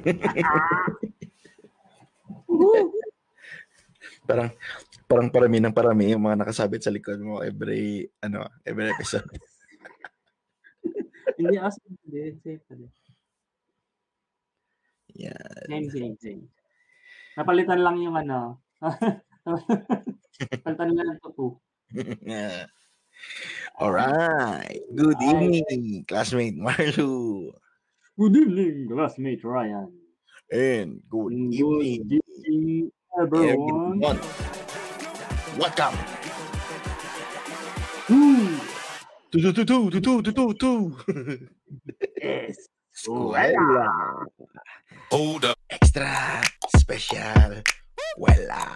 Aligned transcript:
parang 4.28 4.50
parang 5.10 5.28
parami 5.32 5.58
ng 5.58 5.74
parami 5.74 6.14
yung 6.14 6.22
mga 6.22 6.38
nakasabit 6.44 6.86
sa 6.86 6.94
likod 6.94 7.18
mo 7.18 7.42
every 7.42 8.06
ano 8.22 8.46
every 8.62 8.90
episode. 8.90 9.26
Hindi 11.40 11.56
as 11.56 11.80
hindi 11.80 12.36
safe 12.44 12.60
pa 12.68 12.76
din. 12.76 12.92
Yan. 15.24 15.64
Same, 15.72 15.88
same, 15.88 16.16
same. 16.20 16.42
Napalitan 17.32 17.80
lang 17.80 17.96
yung 17.96 18.12
ano. 18.12 18.60
Palitan 20.64 20.92
lang 20.92 21.16
ito 21.16 21.32
po. 21.32 21.64
Alright. 23.80 24.84
Good 24.92 25.20
evening, 25.24 26.04
classmate 26.04 26.60
Marlo. 26.60 27.56
Good 28.20 28.36
evening, 28.36 28.86
classmate 28.92 29.42
Ryan. 29.42 29.88
And 30.52 31.00
good, 31.08 31.32
and 31.32 31.54
evening, 31.54 32.20
evening, 32.44 32.92
everyone. 33.18 34.04
everyone. 34.04 34.20
Welcome. 35.56 35.96
Two, 39.32 39.40
two, 39.40 39.52
two, 39.54 39.64
two, 39.64 39.90
two, 39.90 40.20
two, 40.20 40.32
two, 40.32 40.52
two. 40.52 41.48
yes. 42.20 42.68
Oh, 43.08 43.32
Escuela. 43.32 44.26
Hold 45.10 45.46
up. 45.46 45.56
Extra 45.70 46.42
special. 46.76 47.62
Wella. 48.18 48.68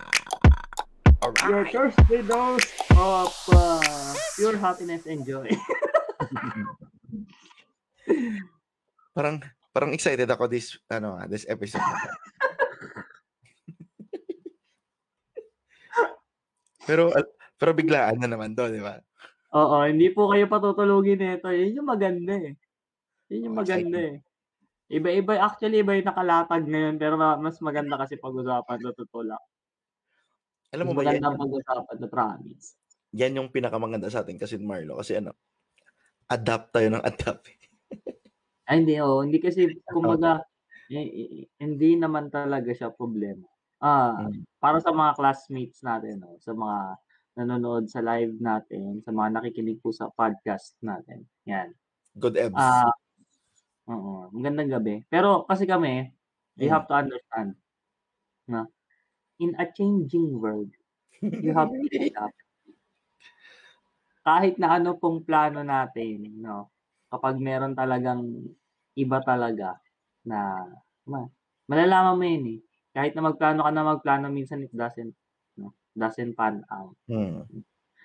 All 1.20 1.32
right. 1.32 1.50
Your 1.50 1.68
Thursday 1.68 2.22
dose 2.22 2.72
of 2.96 3.36
uh, 3.52 4.14
pure 4.36 4.56
happiness 4.56 5.04
and 5.04 5.26
joy. 5.26 5.50
Parang 9.14 9.38
parang 9.70 9.90
excited 9.94 10.26
ako 10.26 10.46
this 10.46 10.78
ano 10.90 11.14
ah, 11.14 11.26
this 11.26 11.46
episode. 11.46 11.80
na 11.80 11.94
pero 16.88 17.10
al- 17.14 17.32
pero 17.54 17.70
biglaan 17.72 18.18
na 18.18 18.28
naman 18.28 18.52
to, 18.52 18.66
di 18.68 18.82
ba? 18.82 18.98
Oo, 19.54 19.86
hindi 19.86 20.10
po 20.10 20.26
kayo 20.26 20.50
patutulugin 20.50 21.16
nito. 21.16 21.46
Yun 21.48 21.78
yung 21.80 21.88
maganda 21.88 22.34
eh. 22.34 22.58
Yun 23.30 23.46
yung 23.50 23.54
Oh, 23.56 23.60
maganda 23.62 23.98
eh. 24.02 24.18
Iba-iba, 24.84 25.40
actually 25.40 25.80
iba 25.80 25.96
yung 25.96 26.04
nakalatag 26.04 26.68
ngayon 26.68 27.00
pero 27.00 27.16
ma- 27.16 27.40
mas 27.40 27.56
maganda 27.62 27.96
kasi 27.96 28.20
pag-usapan 28.20 28.78
sa 28.82 28.92
totoo 28.92 29.22
lang. 29.24 29.40
Alam 30.74 30.90
mo 30.90 30.92
Mas 30.92 30.98
ba 30.98 31.02
yan, 31.08 31.22
maganda 31.22 31.40
pag-usapan 31.40 31.96
na 32.02 32.08
promise. 32.10 32.66
yan 33.14 33.38
yung 33.38 33.48
pinakamaganda 33.48 34.10
sa 34.10 34.26
atin 34.26 34.36
kasi 34.36 34.58
Marlo 34.58 34.98
kasi 34.98 35.14
ano 35.16 35.32
adapt 36.26 36.74
tayo 36.74 36.90
ng 36.90 37.00
adapt. 37.00 37.46
Ay, 38.68 38.80
hindi, 38.80 38.96
oh. 39.00 39.20
Hindi 39.20 39.38
kasi, 39.44 39.68
kumbaga, 39.92 40.40
eh, 40.88 41.44
hindi 41.60 41.90
naman 42.00 42.32
talaga 42.32 42.72
siya 42.72 42.88
problema. 42.92 43.44
Ah, 43.84 44.24
Mm. 44.24 44.44
para 44.56 44.80
sa 44.80 44.92
mga 44.96 45.12
classmates 45.20 45.84
natin, 45.84 46.24
no, 46.24 46.40
sa 46.40 46.56
mga 46.56 46.96
nanonood 47.36 47.84
sa 47.92 48.00
live 48.00 48.32
natin, 48.40 49.04
sa 49.04 49.12
mga 49.12 49.36
nakikinig 49.36 49.82
po 49.84 49.92
sa 49.92 50.08
podcast 50.16 50.78
natin. 50.80 51.28
Yan. 51.44 51.76
Good 52.18 52.36
ebbs. 52.38 52.54
Ah, 52.56 52.90
oo. 53.90 54.30
Magandang 54.34 54.70
gabi. 54.80 55.04
Pero 55.10 55.44
kasi 55.48 55.64
kami, 55.68 56.10
we 56.58 56.66
Mm. 56.68 56.72
have 56.72 56.86
to 56.88 56.94
understand 56.96 57.56
na 58.48 58.66
in 59.40 59.54
a 59.60 59.66
changing 59.72 60.38
world, 60.40 60.70
you 61.40 61.52
have 61.54 61.70
to 61.70 61.86
adapt. 61.92 62.36
Kahit 64.24 64.56
na 64.56 64.80
ano 64.80 64.96
pong 64.96 65.20
plano 65.20 65.60
natin, 65.60 66.40
no, 66.40 66.72
kapag 67.14 67.38
meron 67.38 67.78
talagang 67.78 68.50
iba 68.98 69.22
talaga 69.22 69.78
na 70.26 70.66
ma, 71.06 71.30
malalaman 71.70 72.18
mo 72.18 72.24
yun 72.26 72.46
eh. 72.58 72.60
Kahit 72.94 73.14
na 73.14 73.26
magplano 73.26 73.66
ka 73.66 73.70
na 73.74 73.84
magplano, 73.86 74.30
minsan 74.30 74.62
it 74.62 74.74
doesn't, 74.74 75.14
no, 75.58 75.74
doesn't 75.94 76.34
pan 76.34 76.62
out. 76.70 76.94
Hmm. 77.10 77.42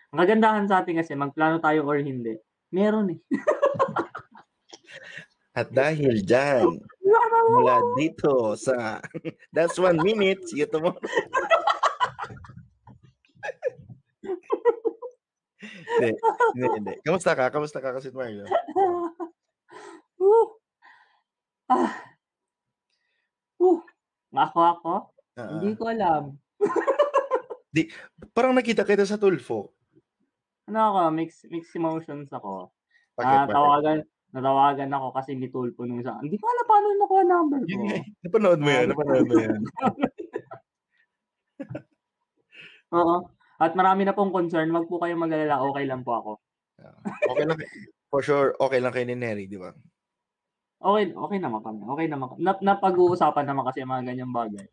Ang 0.10 0.18
kagandahan 0.18 0.66
sa 0.66 0.82
atin 0.82 0.98
kasi, 0.98 1.14
magplano 1.14 1.62
tayo 1.62 1.86
or 1.86 2.02
hindi, 2.02 2.42
meron 2.74 3.14
eh. 3.14 3.20
At 5.60 5.70
dahil 5.74 6.26
dyan, 6.26 6.82
mula 7.50 7.82
dito 7.98 8.54
sa 8.56 9.02
That's 9.56 9.78
One 9.78 10.02
Minute, 10.02 10.50
see 10.50 10.60
you 10.62 10.68
tomorrow. 10.70 10.98
hindi, 16.00 16.16
hindi, 16.56 16.68
hindi. 16.80 16.94
Kamusta 17.04 17.36
ka? 17.36 17.52
Kamusta 17.52 17.84
ka 17.84 17.92
kasi 17.98 18.08
Marlo? 18.14 18.46
Woo! 20.20 20.60
Ah. 21.72 21.96
Woo! 23.58 23.82
Ako 24.36 24.60
ako? 24.60 24.94
Ah, 25.40 25.50
Hindi 25.58 25.74
ko 25.80 25.88
alam. 25.90 26.36
parang 28.36 28.54
nakita 28.54 28.84
kita 28.84 29.08
sa 29.08 29.18
Tulfo. 29.18 29.74
Ano 30.70 30.80
ako, 30.94 31.00
mix 31.16 31.48
mixed 31.50 31.74
emotions 31.80 32.30
ako. 32.30 32.70
Bakit? 33.18 33.26
Ah, 33.26 33.44
bakit? 33.48 33.56
tawagan, 33.58 33.98
natawagan 34.30 34.92
ako 34.94 35.08
kasi 35.18 35.34
ni 35.34 35.50
Tulpo 35.50 35.84
nung 35.88 35.98
isang, 36.04 36.22
hindi 36.22 36.38
ko 36.38 36.46
alam 36.46 36.66
paano 36.70 36.86
nakuha 36.94 37.24
number 37.26 37.60
ko. 37.66 37.70
Yun 37.74 37.82
nga 37.90 37.96
eh. 37.98 38.04
Napanood 38.22 38.60
mo 38.62 38.70
yan, 38.70 38.88
napanood 38.94 39.26
mo 39.26 39.36
yan. 39.42 39.60
Oo. 43.00 43.16
At 43.60 43.76
marami 43.76 44.08
na 44.08 44.16
pong 44.16 44.32
concern, 44.32 44.72
wag 44.72 44.88
po 44.88 45.02
kayong 45.02 45.20
mag-alala, 45.20 45.60
okay 45.68 45.84
lang 45.84 46.06
po 46.06 46.12
ako. 46.16 46.32
Ah, 46.80 46.96
Okay 47.28 47.44
lang, 47.44 47.58
for 48.08 48.22
sure, 48.24 48.56
okay 48.56 48.80
lang 48.80 48.94
kay 48.96 49.04
ni 49.04 49.18
Neri, 49.20 49.50
di 49.52 49.60
ba? 49.60 49.74
Okay, 50.80 51.12
okay 51.12 51.38
naman 51.44 51.60
kami. 51.60 51.84
Okay 51.84 52.08
naman. 52.08 52.40
Nap 52.40 52.64
napag-uusapan 52.64 53.44
naman 53.44 53.68
kasi 53.68 53.84
mga 53.84 54.16
ganyang 54.16 54.32
bagay. 54.32 54.64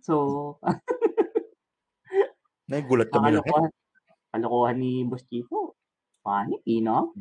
So, 0.00 0.56
Nagulat 2.72 3.12
kami 3.12 3.36
lang. 3.36 3.44
kalokohan, 3.44 3.70
kalokohan 4.32 4.76
ni 4.80 5.04
Boss 5.06 5.22
Chico. 5.28 5.76
Panik, 6.26 6.58
no? 6.82 7.14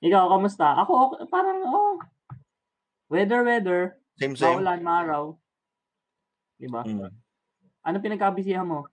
Ikaw, 0.00 0.24
kamusta? 0.30 0.78
Ako, 0.78 0.92
okay, 1.10 1.26
parang, 1.26 1.58
oh, 1.66 1.98
weather, 3.10 3.42
weather. 3.42 3.98
Same, 4.14 4.38
same. 4.38 4.62
Maulan, 4.62 4.80
maaraw. 4.86 5.34
Diba? 6.60 6.86
Mm. 6.86 7.10
Ano 7.82 7.96
pinagkabisihan 7.98 8.68
mo? 8.68 8.86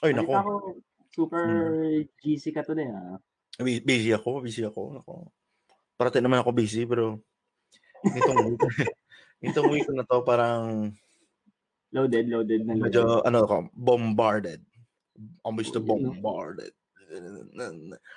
Ay, 0.00 0.16
nako. 0.16 0.32
Hmm. 0.32 0.46
ko, 0.46 0.52
super 1.12 1.44
GC 2.24 2.56
ka 2.56 2.64
today, 2.64 2.88
ah. 2.88 3.20
Bu- 3.60 3.84
Busy 3.84 4.16
ako, 4.16 4.40
busy 4.40 4.64
ako. 4.64 4.96
Nako. 4.96 5.28
Parati 5.96 6.20
naman 6.20 6.44
ako 6.44 6.52
busy, 6.52 6.84
pero 6.84 7.24
nitong 8.04 8.38
week, 8.52 8.60
nitong 9.44 9.68
week 9.72 9.88
na 9.90 10.04
to 10.04 10.20
parang 10.22 10.92
Loaded, 11.94 12.28
loaded 12.28 12.60
na 12.68 12.76
loaded. 12.76 12.92
medyo, 12.92 13.02
ano 13.24 13.48
ako, 13.48 13.56
bombarded. 13.72 14.60
Almost 15.40 15.72
Oh, 15.72 15.80
yun, 15.80 15.80
no? 15.80 16.12
bombarded. 16.12 16.72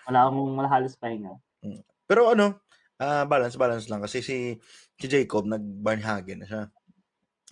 Wala 0.09 0.19
akong 0.27 0.59
halos 0.67 0.99
pahinga. 0.99 1.39
Pero 2.03 2.33
ano, 2.35 2.59
ah 2.99 3.23
balance, 3.23 3.55
balance 3.55 3.87
lang. 3.87 4.03
Kasi 4.03 4.19
si, 4.19 4.59
si 4.99 5.05
Jacob, 5.07 5.47
nag-Barnhagen 5.47 6.43
na 6.43 6.47
siya. 6.49 6.63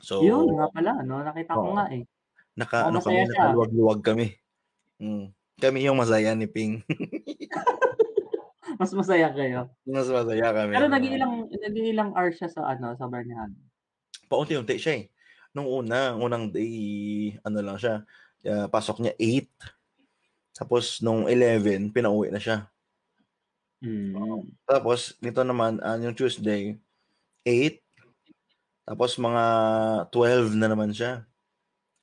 So, 0.04 0.20
Yun, 0.20 0.58
nga 0.60 0.68
pala, 0.74 1.00
no? 1.02 1.24
Nakita 1.24 1.56
ko 1.56 1.72
nga 1.74 1.88
eh. 1.96 2.04
naka, 2.58 2.78
Oo, 2.86 2.90
ano 2.92 3.00
kami, 3.00 3.24
nakaluwag-luwag 3.32 4.02
kami. 4.04 4.26
Mm. 5.00 5.32
Kami 5.58 5.78
yung 5.86 5.98
masaya 5.98 6.34
ni 6.36 6.50
Ping. 6.50 6.82
Mas 8.78 8.94
masaya 8.94 9.34
kayo. 9.34 9.70
Mas 9.90 10.06
masaya 10.06 10.54
kami. 10.54 10.74
Pero 10.78 10.88
nag-iilang, 10.88 11.34
nag-iilang 11.50 12.10
hours 12.14 12.38
siya 12.38 12.50
sa, 12.54 12.62
ano, 12.70 12.94
sa 12.94 13.10
Barnihan. 13.10 13.52
paunti-unti 14.30 14.78
siya 14.78 14.94
eh. 15.02 15.04
Nung 15.56 15.66
una, 15.66 16.14
unang 16.14 16.52
day, 16.54 17.34
ano 17.42 17.58
lang 17.64 17.78
siya, 17.82 18.06
ah, 18.46 18.68
pasok 18.70 19.02
niya 19.02 19.14
8. 19.18 19.50
Tapos 20.58 21.02
nung 21.02 21.26
11, 21.26 21.90
pinauwi 21.90 22.30
na 22.30 22.42
siya. 22.42 22.70
Mm. 23.82 24.58
Tapos 24.66 25.16
nito 25.22 25.42
naman, 25.42 25.82
ah, 25.82 25.98
yung 25.98 26.14
Tuesday, 26.14 26.78
8. 27.46 27.82
Tapos 28.88 29.16
mga 29.18 29.44
12 30.12 30.60
na 30.60 30.68
naman 30.70 30.92
siya. 30.92 31.24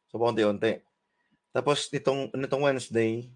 So 0.08 0.18
paunti-unti. 0.18 0.80
Tapos 1.54 1.86
nitong, 1.92 2.34
nitong 2.34 2.64
Wednesday, 2.66 3.30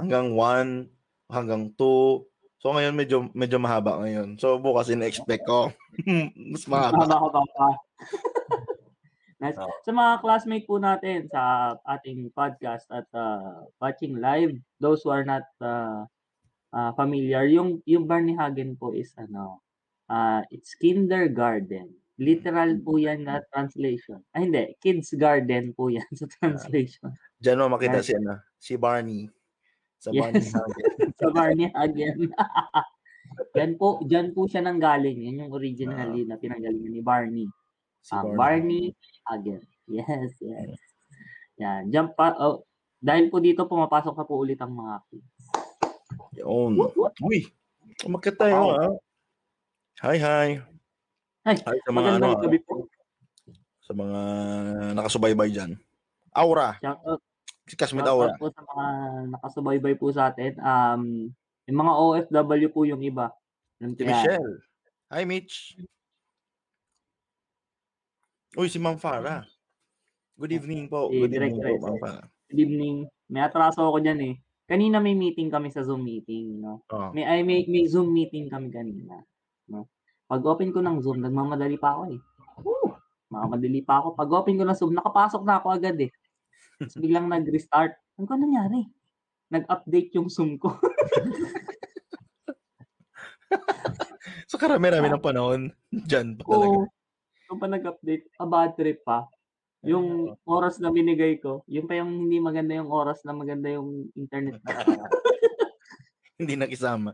hanggang 0.00 0.32
1, 0.32 0.88
hanggang 1.30 1.70
2. 1.76 2.29
So 2.60 2.76
ngayon 2.76 2.92
medyo 2.92 3.32
medyo 3.32 3.56
mahaba 3.56 3.96
ngayon. 4.04 4.36
So 4.36 4.60
bukas 4.60 4.92
in-expect 4.92 5.48
ko 5.48 5.72
mas 6.52 6.68
mahaba. 6.68 7.08
Mahaba 7.08 7.28
ka 7.32 7.40
pa 7.56 7.68
nice. 9.40 9.56
Oo. 9.56 9.72
Sa 9.84 9.92
mga 9.96 10.12
classmate 10.20 10.68
po 10.68 10.76
natin 10.76 11.24
sa 11.32 11.72
ating 11.88 12.28
podcast 12.36 12.84
at 12.92 13.08
uh, 13.16 13.64
watching 13.80 14.20
live, 14.20 14.52
those 14.76 15.00
who 15.00 15.08
are 15.08 15.24
not 15.24 15.48
uh, 15.64 16.04
uh, 16.76 16.92
familiar, 17.00 17.48
yung 17.48 17.80
yung 17.88 18.04
Barney 18.04 18.36
Hagen 18.36 18.76
po 18.76 18.92
is 18.92 19.16
ano, 19.16 19.64
uh, 20.12 20.44
it's 20.52 20.76
kindergarten. 20.76 21.96
Literal 22.20 22.76
po 22.84 23.00
yan 23.00 23.24
na 23.24 23.40
translation. 23.48 24.20
Ah, 24.36 24.44
hindi. 24.44 24.76
Kids 24.84 25.16
garden 25.16 25.72
po 25.72 25.88
yan 25.88 26.04
sa 26.12 26.28
translation. 26.28 27.08
Diyan 27.40 27.64
mo 27.64 27.80
makita 27.80 28.04
Yes. 28.04 28.06
si 28.06 28.12
ano, 28.12 28.32
si 28.60 28.72
Barney. 28.76 29.32
Sa 30.00 30.08
Yes. 30.10 30.48
Barney 30.48 30.48
Hagen. 30.48 30.86
sa 31.20 31.26
Barney 31.28 31.68
Hagen. 31.70 32.16
yan 33.60 33.72
po, 33.76 34.00
dyan 34.02 34.32
po 34.32 34.48
siya 34.48 34.64
nang 34.64 34.80
galing. 34.80 35.28
Yan 35.28 35.44
yung 35.44 35.52
originally 35.52 36.24
na 36.24 36.40
pinanggalingan 36.40 36.90
ni 36.90 37.04
Barney. 37.04 37.46
Si 38.00 38.16
Ang 38.16 38.32
Barney 38.32 38.96
Hagen. 39.28 39.60
Yes, 39.84 40.32
yes. 40.40 40.72
Yan. 41.58 41.92
Diyan 41.92 42.16
pa, 42.16 42.32
oh, 42.38 42.64
dahil 42.96 43.28
po 43.28 43.38
dito, 43.38 43.68
pumapasok 43.68 44.14
na 44.14 44.24
po 44.24 44.40
ulit 44.40 44.56
ang 44.56 44.72
mga 44.72 44.94
kids. 45.06 45.36
Yun. 46.32 46.80
Uy, 47.20 47.44
umakyat 48.02 48.36
tayo 48.38 48.54
Wow. 48.56 48.70
ah. 48.72 48.92
Hi, 50.00 50.16
hi. 50.16 50.48
Hi, 51.44 51.56
Hi 51.58 51.76
sa 51.76 51.92
mga 51.92 52.16
ano, 52.16 52.26
ah, 52.32 52.40
gabi 52.40 52.60
po. 52.60 52.88
sa 53.80 53.92
mga 53.92 54.20
nakasubaybay 54.94 55.50
dyan. 55.50 55.76
Aura. 56.32 56.78
Shout 56.78 57.00
out, 57.04 57.20
Si 57.70 57.78
Kasmit 57.78 58.02
shout 58.02 58.10
Aura. 58.10 58.34
out 58.34 58.42
po 58.42 58.50
sa 58.50 58.66
mga 58.66 58.86
nakasubaybay 59.30 59.94
po 59.94 60.10
sa 60.10 60.34
atin. 60.34 60.58
Um, 60.58 61.30
yung 61.70 61.78
mga 61.86 61.92
OFW 62.02 62.68
po 62.74 62.82
yung 62.82 62.98
iba. 62.98 63.30
Alam 63.78 63.94
Si. 63.94 64.02
Michelle. 64.02 64.58
Hi, 65.14 65.22
Mitch. 65.22 65.78
Uy, 68.58 68.66
si 68.66 68.82
Ma'am 68.82 68.98
Farah. 68.98 69.46
Good 70.34 70.50
evening 70.50 70.90
po. 70.90 71.14
Good 71.14 71.30
evening 71.30 71.62
po, 71.62 71.70
Rez. 71.70 71.78
Ma'am 71.78 71.98
Farah. 72.02 72.26
Good 72.50 72.58
evening. 72.66 73.06
May 73.30 73.46
atraso 73.46 73.86
ako 73.86 74.02
dyan 74.02 74.18
eh. 74.18 74.34
Kanina 74.66 74.98
may 74.98 75.14
meeting 75.14 75.46
kami 75.46 75.70
sa 75.70 75.86
Zoom 75.86 76.02
meeting, 76.02 76.58
no? 76.58 76.82
Oh. 76.90 77.14
May, 77.14 77.22
ay, 77.22 77.46
may, 77.46 77.62
may 77.70 77.86
Zoom 77.86 78.10
meeting 78.10 78.50
kami 78.50 78.74
kanina. 78.74 79.22
No? 79.70 79.86
Pag 80.26 80.42
open 80.42 80.74
ko 80.74 80.82
ng 80.82 80.98
Zoom, 81.06 81.22
nagmamadali 81.22 81.78
pa 81.78 81.94
ako 81.94 82.18
eh. 82.18 82.20
Woo! 82.66 82.98
Makamadali 83.30 83.86
pa 83.86 84.02
ako. 84.02 84.18
Pag 84.18 84.30
open 84.34 84.58
ko 84.58 84.66
ng 84.66 84.74
Zoom, 84.74 84.90
nakapasok 84.90 85.46
na 85.46 85.62
ako 85.62 85.66
agad 85.70 85.94
eh. 86.02 86.10
Tapos 86.80 86.96
biglang 86.96 87.28
nag-restart. 87.28 87.92
Ano 88.16 88.24
ko 88.24 88.34
nangyari? 88.40 88.88
Nag-update 89.52 90.16
yung 90.16 90.32
Zoom 90.32 90.56
ko. 90.56 90.72
So 94.50 94.58
karami-rami 94.58 95.06
ng 95.06 95.22
panahon 95.22 95.70
dyan 95.94 96.34
pa 96.34 96.42
talaga. 96.42 96.82
Oo. 96.82 96.90
Yung 97.50 97.58
pa 97.62 97.66
nag-update, 97.70 98.26
a 98.34 98.46
bad 98.46 98.74
trip 98.74 98.98
pa. 99.06 99.30
Yung 99.86 100.34
oras 100.42 100.82
na 100.82 100.90
binigay 100.90 101.38
ko, 101.38 101.62
yun 101.70 101.86
pa 101.86 101.94
yung 101.94 102.26
hindi 102.26 102.42
maganda 102.42 102.74
yung 102.74 102.90
oras 102.90 103.22
na 103.22 103.30
maganda 103.30 103.70
yung 103.70 104.10
internet. 104.18 104.58
Hindi 106.40 106.56
nakisama. 106.56 107.12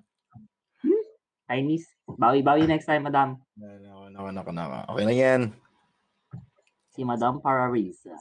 Chinese. 1.51 1.87
Bawi-bawi 2.07 2.63
next 2.71 2.87
time, 2.87 3.11
madam. 3.11 3.43
Nako, 3.59 4.07
nako, 4.07 4.29
nako, 4.31 4.51
nako. 4.55 4.77
Okay 4.95 5.05
na 5.07 5.15
yan. 5.15 5.41
Si 6.95 7.03
Madam 7.03 7.43
Pararisa. 7.43 8.15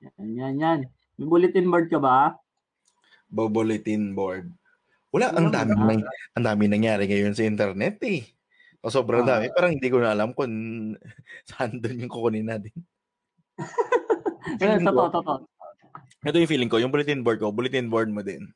Yan, 0.00 0.28
yan, 0.30 0.54
yan. 0.56 0.78
May 1.16 1.26
bulletin 1.26 1.66
board 1.66 1.88
ka 1.88 1.98
ba? 1.98 2.38
Bulletin 3.28 4.14
board. 4.14 4.48
Wala, 5.08 5.32
ang 5.32 5.48
dami, 5.48 5.72
nang, 5.72 6.04
ang 6.34 6.44
dami 6.44 6.64
nangyari 6.66 7.08
ngayon 7.08 7.32
sa 7.32 7.42
internet 7.42 7.96
eh. 8.02 8.22
O 8.78 8.88
sobrang 8.88 9.24
Ah. 9.24 9.36
dami. 9.36 9.50
Parang 9.50 9.72
hindi 9.74 9.88
ko 9.88 9.98
na 9.98 10.14
alam 10.14 10.30
kung 10.32 10.52
saan 11.48 11.76
doon 11.76 12.06
yung 12.06 12.12
kukunin 12.12 12.46
natin. 12.46 12.70
Feeling 14.60 14.84
totoo, 14.84 15.08
totoo. 15.10 15.38
Ito 16.20 16.36
yung 16.36 16.50
feeling 16.50 16.70
ko, 16.70 16.78
yung 16.78 16.90
bulletin 16.90 17.22
board 17.22 17.38
ko, 17.38 17.50
bulletin 17.50 17.86
board 17.86 18.08
mo 18.08 18.22
din. 18.22 18.50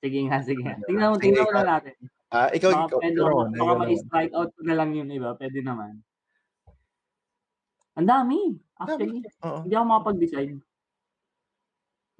Sige 0.00 0.26
nga, 0.26 0.40
sige. 0.40 0.64
Tingnan 0.86 1.12
mo, 1.12 1.16
tingnan 1.16 1.44
mo 1.44 1.50
ikaw. 1.50 1.60
na 1.60 1.70
natin. 1.76 1.94
Ah, 2.30 2.48
ikaw, 2.48 2.70
Baka 2.70 2.86
ikaw, 2.86 2.98
pwede 3.00 3.18
ikaw 3.18 3.26
baka 3.26 3.50
naman. 3.50 3.76
ma-strike 3.84 4.32
out 4.32 4.50
na 4.60 4.74
lang 4.74 4.90
yung 4.94 5.10
iba. 5.10 5.30
Pwede 5.34 5.58
naman. 5.60 5.92
Ang 7.94 8.06
dami. 8.06 8.38
Actually, 8.80 9.20
Oo. 9.44 9.58
hindi 9.62 9.74
ako 9.76 9.84
makapag-decide. 9.86 10.56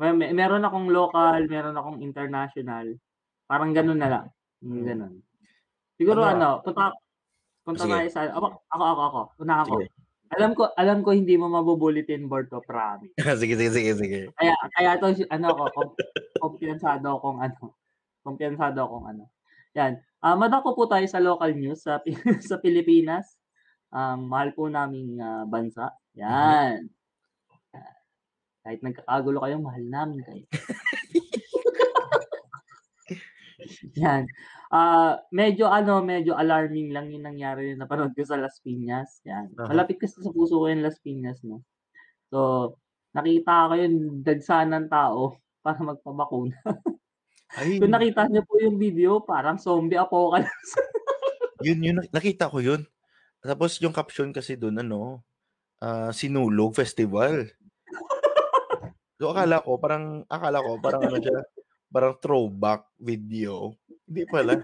May, 0.01 0.12
may, 0.12 0.31
meron 0.33 0.65
akong 0.65 0.89
local, 0.89 1.41
meron 1.49 1.77
akong 1.77 2.01
international. 2.01 2.97
Parang 3.45 3.73
ganun 3.73 4.01
na 4.01 4.09
lang. 4.09 4.27
Yung 4.61 4.85
Hmm. 4.85 4.89
ganun. 4.89 5.15
Siguro 5.97 6.25
Ano? 6.25 6.33
ano, 6.33 6.49
punta, 6.65 6.93
punta 7.65 7.85
Sige. 7.85 7.93
tayo 7.93 8.09
sa, 8.09 8.21
ako, 8.33 8.47
ako, 8.73 8.85
ako, 8.85 9.03
ako. 9.05 9.21
Una 9.41 9.55
ako. 9.65 9.75
Sige. 9.81 9.89
Alam 10.31 10.51
ko, 10.55 10.62
alam 10.79 10.99
ko 11.03 11.11
hindi 11.11 11.35
mo 11.35 11.51
mabubulletin 11.51 12.31
board 12.31 12.47
ko, 12.49 12.63
promise. 12.63 13.11
sige, 13.43 13.59
sige, 13.59 13.71
sige, 13.75 13.93
sige. 13.99 14.19
Kaya, 14.39 14.55
kaya 14.79 14.91
to, 15.03 15.11
ano 15.27 15.47
ko, 15.59 15.63
kom, 15.75 15.89
kumpiyansado 16.39 17.19
akong 17.19 17.43
ano, 17.43 17.75
kumpiyansado 18.23 18.79
akong 18.79 19.06
ano. 19.11 19.25
Yan. 19.75 19.99
Ah, 20.23 20.39
madako 20.39 20.79
po 20.79 20.87
tayo 20.87 21.03
sa 21.11 21.19
local 21.19 21.51
news 21.56 21.83
sa, 21.83 21.99
Pi- 21.99 22.15
sa 22.47 22.63
Pilipinas. 22.63 23.37
Um, 23.91 24.31
mahal 24.31 24.55
po 24.55 24.71
naming 24.71 25.19
ah, 25.19 25.43
bansa. 25.51 25.91
Yan. 26.20 26.87
Yan. 27.72 27.94
Kahit 28.61 28.81
nagkakagulo 28.84 29.40
kayo, 29.40 29.56
mahal 29.58 29.84
namin 29.88 30.20
kayo. 30.20 30.44
Yan. 34.00 34.25
Ah, 34.70 35.19
medyo 35.34 35.67
ano, 35.67 35.99
medyo 36.05 36.38
alarming 36.38 36.94
lang 36.94 37.11
yung 37.11 37.26
nangyari 37.26 37.75
na 37.75 37.84
napanood 37.84 38.14
ko 38.14 38.22
sa 38.22 38.38
Las 38.38 38.62
Piñas. 38.62 39.19
Yan. 39.26 39.50
Aha. 39.58 39.72
Malapit 39.72 39.99
kasi 39.99 40.22
sa 40.22 40.31
puso 40.31 40.61
ko 40.61 40.70
yung 40.70 40.84
Las 40.84 41.00
Piñas, 41.02 41.43
no. 41.43 41.64
So, 42.31 42.78
nakita 43.11 43.72
ko 43.72 43.75
yung 43.75 44.22
dagsa 44.22 44.62
ng 44.69 44.87
tao 44.87 45.34
para 45.64 45.81
magpabakuna. 45.81 46.56
Ay, 47.58 47.82
Kung 47.82 47.90
nakita 47.90 48.31
niyo 48.31 48.46
po 48.46 48.62
yung 48.62 48.78
video, 48.78 49.19
parang 49.26 49.58
zombie 49.58 49.99
apocalypse. 49.99 50.72
yun, 51.67 51.82
yun, 51.82 51.99
nakita 52.14 52.46
ko 52.46 52.62
yun. 52.62 52.87
Tapos 53.43 53.81
yung 53.82 53.90
caption 53.90 54.31
kasi 54.31 54.55
doon, 54.55 54.78
ano, 54.78 55.26
ah, 55.81 56.11
Sinulog 56.12 56.77
Festival. 56.77 57.49
So 59.21 59.29
akala 59.32 59.65
ko, 59.65 59.81
parang, 59.81 60.25
akala 60.29 60.61
ko, 60.65 60.81
parang 60.81 61.03
ano 61.09 61.19
siya, 61.21 61.41
parang 61.88 62.15
throwback 62.21 62.87
video. 63.00 63.75
Hindi 64.06 64.25
pala. 64.29 64.61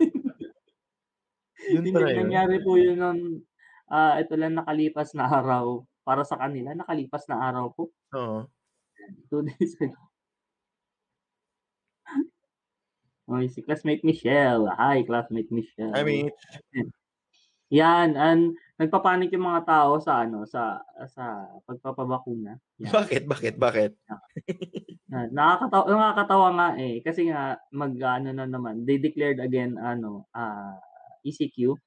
Yun 1.66 1.82
Hindi 1.82 1.90
pala 1.90 2.08
yun. 2.12 2.18
nangyari 2.28 2.56
po 2.62 2.78
yun 2.78 3.00
ng 3.00 3.20
ah, 3.90 4.20
ito 4.20 4.36
lang 4.38 4.54
nakalipas 4.54 5.16
na 5.16 5.26
araw. 5.26 5.82
Para 6.06 6.22
sa 6.22 6.38
kanila, 6.38 6.70
nakalipas 6.70 7.26
na 7.26 7.42
araw 7.50 7.74
po. 7.74 7.90
Oo. 8.14 8.46
Two 9.26 9.42
days 9.42 9.74
ago. 9.82 9.98
Oy, 13.26 13.50
si 13.50 13.58
classmate 13.58 14.06
Michelle. 14.06 14.70
Hi, 14.78 15.02
classmate 15.02 15.50
Michelle. 15.50 15.90
I 15.99 16.06
mean, 16.06 16.30
Yan, 17.75 18.14
and 18.14 18.54
nagpapanik 18.78 19.35
yung 19.35 19.50
mga 19.50 19.66
tao 19.66 19.99
sa 19.99 20.23
ano, 20.23 20.46
sa 20.46 20.78
sa 21.11 21.50
pagpapabakuna. 21.66 22.54
Yan. 22.78 22.92
bakit, 22.94 23.23
bakit, 23.26 23.54
bakit? 23.58 23.92
Na, 25.11 25.26
nakakatawa, 25.30 25.87
nakakatawa 25.87 26.49
nga 26.58 26.68
eh 26.82 26.99
kasi 26.99 27.30
nga 27.30 27.62
mag 27.70 27.94
ano 27.94 28.35
na 28.35 28.46
naman, 28.46 28.82
they 28.82 28.99
declared 28.99 29.38
again 29.38 29.78
ano, 29.78 30.26
ah 30.35 30.78
ECQ. 31.26 31.78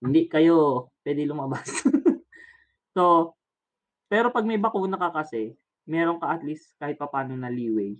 Hindi 0.00 0.28
kayo 0.28 0.88
pwede 1.04 1.28
lumabas. 1.28 1.68
so, 2.96 3.36
pero 4.08 4.32
pag 4.32 4.48
may 4.48 4.56
bakuna 4.56 4.96
ka 4.96 5.12
kasi, 5.12 5.52
meron 5.84 6.16
ka 6.20 6.32
at 6.32 6.40
least 6.44 6.72
kahit 6.80 6.96
papaano 6.96 7.36
na 7.36 7.52
leeway. 7.52 7.96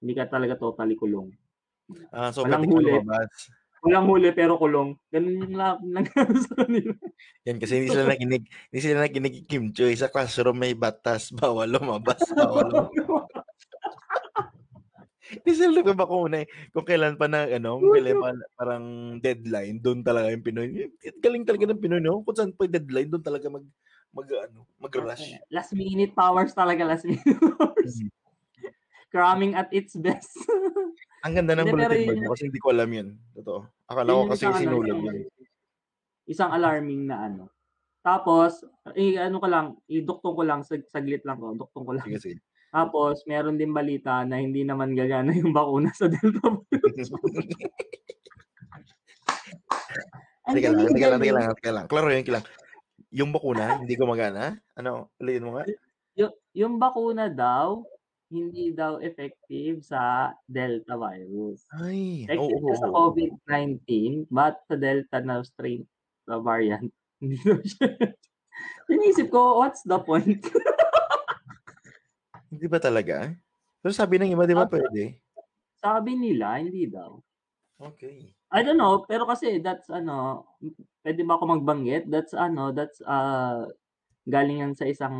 Hindi 0.00 0.12
ka 0.16 0.28
talaga 0.28 0.56
totally 0.56 0.96
kulong. 0.96 1.28
Ah, 2.08 2.32
so, 2.32 2.48
Walang 2.48 2.64
pwede 2.64 2.72
ka 2.72 2.80
lumabas. 2.80 3.59
Walang 3.80 4.06
huli 4.12 4.28
pero 4.36 4.60
kulong. 4.60 4.92
Ganun 5.08 5.40
yung 5.40 5.56
lang 5.56 5.80
nangyari 5.96 6.36
sa 6.36 6.52
kanila. 6.52 6.92
Yan, 7.48 7.56
kasi 7.56 7.72
hindi 7.80 7.88
sila 7.88 8.04
nakinig, 8.12 8.44
hindi 8.44 8.80
sila 8.80 8.98
nakinig 9.04 9.36
Kim 9.48 9.72
Choy. 9.72 9.96
Sa 9.96 10.12
classroom 10.12 10.60
may 10.60 10.76
batas, 10.76 11.32
bawal 11.38 11.72
lumabas, 11.72 12.20
bawal 12.36 12.68
lumabas. 12.68 13.48
Hindi 15.30 15.50
sila 15.54 15.80
nagpapakuna 15.80 16.42
eh. 16.44 16.46
Kung 16.74 16.84
kailan 16.84 17.14
pa 17.14 17.30
na, 17.30 17.46
ano, 17.46 17.78
kung 17.78 17.94
kailan 17.94 18.18
pa 18.18 18.30
parang 18.58 18.84
deadline, 19.22 19.78
doon 19.78 20.02
talaga 20.02 20.28
yung 20.34 20.44
Pinoy. 20.44 20.90
Galing 21.22 21.46
talaga 21.46 21.70
ng 21.70 21.80
Pinoy, 21.80 22.02
no? 22.02 22.20
Kung 22.26 22.36
saan 22.36 22.52
pa 22.52 22.66
yung 22.66 22.74
deadline, 22.74 23.08
doon 23.08 23.24
talaga 23.24 23.46
mag, 23.46 23.64
mag, 24.10 24.28
ano, 24.50 24.66
mag-rush. 24.82 25.38
Last 25.48 25.72
minute 25.72 26.12
powers 26.18 26.50
talaga, 26.52 26.82
last 26.82 27.06
minute 27.06 27.24
powers. 27.56 27.96
Mhm. 28.02 28.10
Cramming 29.10 29.54
at 29.54 29.70
its 29.70 29.94
best. 29.94 30.34
Ang 31.20 31.32
ganda 31.36 31.52
ng 31.52 31.66
bulletin 31.68 32.06
board 32.08 32.20
mo 32.24 32.32
kasi 32.32 32.44
hindi 32.48 32.60
ko 32.60 32.68
alam 32.72 32.90
yun. 32.90 33.08
Totoo. 33.36 33.60
Akala 33.92 34.10
ko 34.16 34.22
kasi 34.32 34.44
ano, 34.48 34.56
sinulog 34.56 34.98
yun. 35.04 35.16
Isang 36.24 36.50
alarming 36.54 37.10
na 37.10 37.16
ano. 37.28 37.44
Tapos, 38.00 38.64
eh, 38.96 39.20
ano 39.20 39.36
ko 39.36 39.46
lang, 39.50 39.76
iduktong 39.84 40.32
ko 40.32 40.42
lang, 40.46 40.64
sag, 40.64 40.88
saglit 40.88 41.20
lang 41.28 41.36
ko, 41.36 41.52
duktong 41.52 41.84
ko 41.84 41.92
lang. 41.92 42.08
Sige, 42.08 42.18
sige. 42.18 42.40
Tapos, 42.72 43.26
meron 43.28 43.60
din 43.60 43.76
balita 43.76 44.24
na 44.24 44.40
hindi 44.40 44.64
naman 44.64 44.96
gagana 44.96 45.36
yung 45.36 45.52
bakuna 45.52 45.92
sa 45.92 46.08
Delta. 46.08 46.40
Ang 50.50 50.56
Teka 50.56 50.72
lang, 50.72 50.88
teka 50.90 51.08
lang, 51.12 51.20
teka 51.20 51.34
lang, 51.36 51.54
teka 51.54 51.72
lang. 51.74 51.86
Klaro 51.86 52.08
yun, 52.10 52.24
lang. 52.26 52.44
Yung 53.10 53.30
bakuna, 53.34 53.78
hindi 53.82 53.94
gumagana? 53.94 54.56
Ano? 54.74 55.12
Ulitin 55.20 55.44
mo 55.46 55.58
nga? 55.58 55.64
Yung, 56.16 56.32
yung 56.56 56.74
bakuna 56.80 57.28
daw, 57.28 57.84
hindi 58.30 58.70
daw 58.70 59.02
effective 59.02 59.82
sa 59.82 60.30
Delta 60.46 60.94
virus. 60.94 61.66
Ay, 61.74 62.24
Effective 62.30 62.62
siya 62.62 62.78
sa 62.78 62.88
oo. 62.88 62.96
COVID-19, 63.10 64.30
but 64.30 64.62
sa 64.70 64.78
Delta 64.78 65.18
na 65.20 65.42
strain, 65.42 65.82
na 66.30 66.38
variant, 66.38 66.86
hindi 67.20 67.36
daw 67.42 67.58
siya. 67.58 67.90
Sinisip 68.86 69.28
ko, 69.34 69.58
what's 69.58 69.82
the 69.82 69.98
point? 69.98 70.42
Hindi 72.50 72.66
ba 72.66 72.78
talaga? 72.82 73.30
Pero 73.82 73.92
sabi 73.94 74.18
ng 74.18 74.34
iba, 74.34 74.46
di 74.46 74.54
ba 74.54 74.66
pwede? 74.66 75.22
Sabi 75.78 76.18
nila, 76.18 76.58
hindi 76.58 76.86
daw. 76.90 77.18
Okay. 77.80 78.34
I 78.50 78.60
don't 78.66 78.76
know, 78.76 79.06
pero 79.06 79.24
kasi 79.24 79.62
that's 79.62 79.88
ano, 79.88 80.44
pwede 81.06 81.22
ba 81.22 81.38
ako 81.38 81.44
magbanggit? 81.56 82.10
That's 82.10 82.34
ano, 82.34 82.74
that's 82.74 82.98
uh, 83.06 83.70
galing 84.26 84.60
yan 84.60 84.74
sa 84.76 84.84
isang 84.84 85.16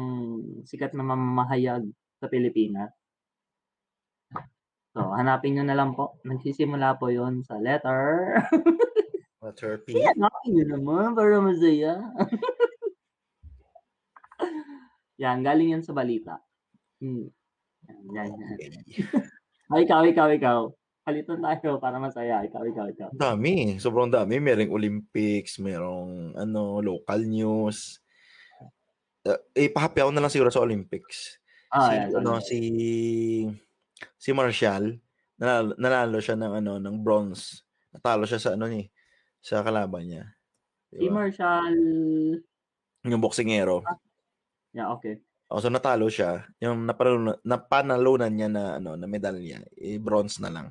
sikat 0.67 0.93
na 0.93 1.07
mamamahayag 1.07 1.87
sa 2.21 2.27
Pilipinas. 2.29 2.93
So, 4.91 5.15
hanapin 5.15 5.55
nyo 5.55 5.65
na 5.67 5.79
lang 5.79 5.95
po. 5.95 6.19
Nagsisimula 6.27 6.99
po 6.99 7.15
yon 7.15 7.47
sa 7.47 7.59
letter. 7.63 8.35
Letter 9.41 9.81
P. 9.87 9.97
Kaya 9.97 10.13
hanapin 10.13 10.51
nyo 10.53 10.65
naman 10.77 11.17
para 11.17 11.41
masaya. 11.41 11.97
yan, 15.23 15.41
galing 15.41 15.79
yan 15.79 15.85
sa 15.87 15.97
balita. 15.97 16.43
Hmm. 17.01 17.31
Yan, 17.89 18.31
yan, 18.37 18.53
yan. 18.61 18.73
Ay, 19.73 19.87
ikaw, 19.87 20.03
ikaw, 20.05 20.29
ikaw. 20.35 20.61
Palitan 21.07 21.41
tayo 21.41 21.81
para 21.81 21.97
masaya. 21.97 22.45
Ikaw, 22.45 22.63
ikaw, 22.69 22.87
ikaw. 22.91 23.09
Dami. 23.15 23.81
Sobrang 23.81 24.11
dami. 24.11 24.43
Merong 24.43 24.75
Olympics, 24.75 25.57
merong 25.63 26.37
ano, 26.37 26.85
local 26.85 27.25
news. 27.25 28.03
Uh, 29.25 29.41
eh, 29.57 29.71
pahapi 29.71 30.05
ako 30.05 30.11
na 30.13 30.21
lang 30.21 30.33
siguro 30.33 30.53
sa 30.53 30.61
Olympics. 30.61 31.41
Ah, 31.71 31.89
si, 31.89 31.95
yan, 31.97 32.09
ano, 32.19 32.43
sorry. 32.43 32.45
si 32.45 32.59
si 34.21 34.31
Marshall, 34.33 34.99
nanalo, 35.41 35.73
nanalo 35.77 36.19
siya 36.21 36.37
ng 36.37 36.53
ano 36.65 36.73
ng 36.77 36.97
bronze. 37.01 37.65
Natalo 37.91 38.25
siya 38.29 38.41
sa 38.41 38.51
ano 38.55 38.69
ni 38.71 38.87
sa 39.41 39.65
kalaban 39.65 40.05
niya. 40.07 40.25
Si 40.93 41.07
Diba? 41.07 41.25
Marshall. 41.25 41.79
Yung 43.09 43.23
boksingero. 43.23 43.81
Yeah, 44.77 44.93
okay. 44.93 45.25
O, 45.51 45.59
so 45.59 45.67
natalo 45.67 46.07
siya. 46.07 46.47
Yung 46.63 46.87
napanalunan, 46.87 47.41
napanalunan 47.43 48.31
niya 48.31 48.49
na 48.53 48.79
ano 48.79 48.95
na 48.95 49.07
medalya, 49.11 49.59
eh, 49.75 49.99
bronze 49.99 50.39
na 50.39 50.53
lang. 50.53 50.67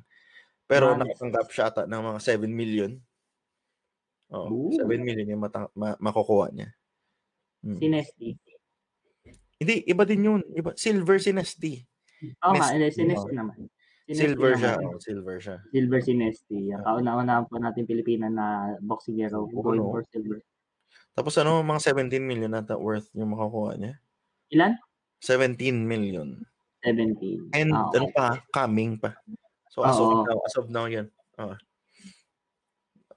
Pero 0.64 0.94
Nice. 0.94 1.02
nakatanggap 1.04 1.46
siya 1.50 1.64
ata 1.68 1.82
ng 1.84 2.02
mga 2.14 2.20
7 2.22 2.48
million. 2.48 2.92
Oh, 4.30 4.46
Ooh. 4.46 4.72
7 4.72 5.02
million 5.02 5.26
yung 5.26 5.42
mata- 5.42 5.74
ma- 5.74 5.98
makukuha 5.98 6.54
niya. 6.54 6.70
Hmm. 7.60 7.76
Si 7.76 7.86
Nesty. 7.90 8.28
Hindi, 9.60 9.84
iba 9.84 10.06
din 10.08 10.24
yun. 10.24 10.40
Iba, 10.56 10.72
silver 10.78 11.20
si 11.20 11.34
Nesty. 11.34 11.84
Oo 12.44 12.52
nga, 12.56 12.68
Nesty, 12.76 13.00
si 13.00 13.02
Nesty 13.08 13.32
oh. 13.32 13.38
naman. 13.38 13.56
Si 14.06 14.10
Nesty 14.12 14.22
Silver 14.26 14.50
naman. 14.52 14.60
siya. 14.60 14.74
Oh, 14.82 14.98
silver 15.00 15.36
siya. 15.40 15.56
Silver 15.70 16.00
si 16.02 16.12
Nesty. 16.16 16.60
Ah. 16.74 16.80
kauna-unahan 16.84 17.44
po 17.46 17.56
natin 17.56 17.84
Pilipina 17.86 18.26
na 18.28 18.76
boxingero 18.82 19.46
Oo, 19.46 19.62
going 19.62 19.82
no? 19.84 19.92
for 19.94 20.02
silver. 20.10 20.40
Tapos 21.14 21.34
ano, 21.38 21.60
mga 21.62 21.80
17 21.94 22.22
million 22.22 22.52
ata 22.54 22.78
worth 22.78 23.10
yung 23.14 23.32
makukuha 23.34 23.76
niya. 23.78 23.94
Ilan? 24.50 24.72
17 25.22 25.56
million. 25.84 26.40
17. 26.82 27.52
And 27.52 27.70
Ah, 27.76 27.92
ano 27.92 28.08
pa, 28.10 28.40
coming 28.50 28.96
pa. 28.96 29.12
So 29.68 29.84
as 29.84 30.00
Oo. 30.00 30.24
of 30.24 30.26
now, 30.26 30.38
as 30.42 30.54
of 30.56 30.66
now 30.72 30.86
yan. 30.88 31.06
Oh. 31.36 31.54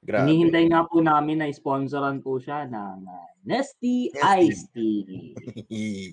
Grabe. 0.03 0.27
Hinihintay 0.27 0.67
nga 0.67 0.83
po 0.83 0.99
namin 0.99 1.39
na 1.39 1.47
sponsoran 1.47 2.19
po 2.19 2.35
siya 2.35 2.67
ng 2.67 3.07
uh, 3.07 3.27
Nesty 3.47 4.11
Nesty. 4.11 4.19
Iced 4.19 4.67
Tea. 4.75 5.31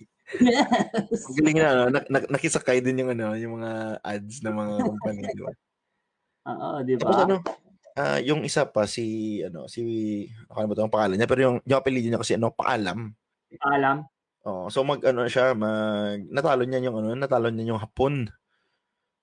Yes! 0.38 1.26
Ang 1.26 1.36
galing 1.36 1.56
na, 1.56 1.68
ano, 1.68 1.82
nak- 1.90 2.08
nak- 2.08 2.30
nakisakay 2.30 2.78
din 2.78 3.00
yung 3.00 3.10
ano, 3.10 3.34
yung 3.34 3.58
mga 3.58 3.72
ads 4.00 4.36
ng 4.40 4.54
mga 4.54 4.74
company. 4.84 5.20
di 5.26 5.42
ba? 5.42 5.52
Oo, 6.46 6.68
di 6.80 6.92
Tapos 6.94 7.16
ba? 7.16 7.24
ano, 7.26 7.34
ah, 7.96 8.18
yung 8.18 8.40
isa 8.42 8.62
pa 8.64 8.86
si 8.86 9.04
ano, 9.40 9.66
si 9.66 9.82
nakalimutan 10.46 10.82
ko 10.82 10.86
ang 10.86 10.94
pangalan 10.94 11.16
niya, 11.18 11.26
pero 11.26 11.40
yung 11.42 11.56
yung 11.64 11.78
apelyido 11.78 12.06
niya 12.08 12.22
kasi 12.22 12.38
ano, 12.38 12.50
Paalam. 12.50 13.10
Alam. 13.66 14.06
Oh, 14.40 14.68
so 14.68 14.80
mag 14.80 15.02
ano 15.02 15.26
siya, 15.26 15.52
mag 15.52 16.22
natalo 16.26 16.62
niya 16.62 16.80
yung 16.80 16.96
ano, 16.96 17.12
natalo 17.12 17.50
niya 17.50 17.74
yung 17.74 17.82
Hapon. 17.82 18.30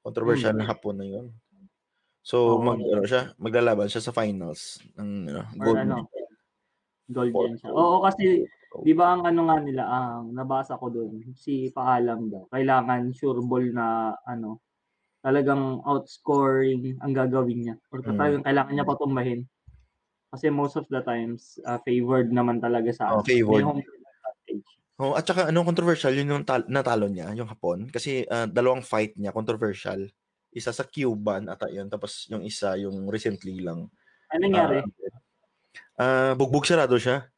Controversial 0.03 0.53
Hmm. 0.53 0.61
na 0.61 0.69
Hapon 0.69 0.95
na 0.95 1.07
yun. 1.07 1.25
So 2.21 2.59
Oo. 2.59 2.61
mag 2.61 2.77
ano 2.77 3.01
siya, 3.01 3.31
maglalaban 3.35 3.87
siya 3.87 4.03
sa 4.03 4.11
finals 4.11 4.83
ng 4.93 5.09
ano, 5.25 5.41
gold. 5.55 5.79
ano. 5.79 5.95
Gold 7.07 7.31
siya. 7.57 7.71
Oo, 7.71 8.03
kasi 8.03 8.43
di 8.85 8.93
ba 8.97 9.15
ang 9.15 9.23
ano 9.25 9.41
nga 9.49 9.57
nila, 9.61 9.83
ang 9.87 10.33
nabasa 10.35 10.77
ko 10.77 10.89
doon, 10.91 11.33
si 11.37 11.69
Paalam 11.73 12.29
daw, 12.29 12.45
kailangan 12.51 13.13
sure 13.15 13.41
ball 13.45 13.65
na 13.73 14.13
ano, 14.25 14.61
talagang 15.23 15.81
outscoring 15.85 16.97
ang 17.03 17.13
gagawin 17.15 17.59
niya. 17.65 17.75
Or 17.93 18.01
Mm. 18.03 18.15
talagang 18.17 18.45
kailangan 18.45 18.73
niya 18.75 18.87
patumbahin. 18.89 19.41
Kasi 20.31 20.51
most 20.51 20.75
of 20.75 20.85
the 20.91 21.01
times, 21.03 21.57
uh, 21.63 21.79
favored 21.87 22.29
naman 22.31 22.59
talaga 22.59 22.91
sa 22.91 23.05
Oh, 23.15 23.23
favored. 23.23 23.63
home. 23.63 23.83
Oh, 24.97 25.13
at 25.13 25.29
saka 25.29 25.53
ano 25.53 25.61
controversial 25.61 26.09
yun 26.09 26.25
yung 26.33 26.41
tal- 26.41 26.65
natalo 26.73 27.05
niya, 27.05 27.29
yung 27.37 27.45
Hapon 27.45 27.85
kasi 27.93 28.25
ah, 28.33 28.49
dalawang 28.49 28.81
fight 28.81 29.13
niya 29.13 29.29
controversial. 29.29 30.09
Isa 30.49 30.73
sa 30.73 30.89
Cuban 30.89 31.45
ata 31.53 31.69
yun, 31.69 31.85
tapos 31.85 32.25
yung 32.33 32.41
isa 32.41 32.73
yung 32.81 33.05
recently 33.05 33.61
lang. 33.61 33.93
Ano 34.33 34.41
nangyari? 34.41 34.81
Ah, 36.01 36.33
bugbog 36.33 36.65
sarado 36.65 36.97
siya. 36.97 37.29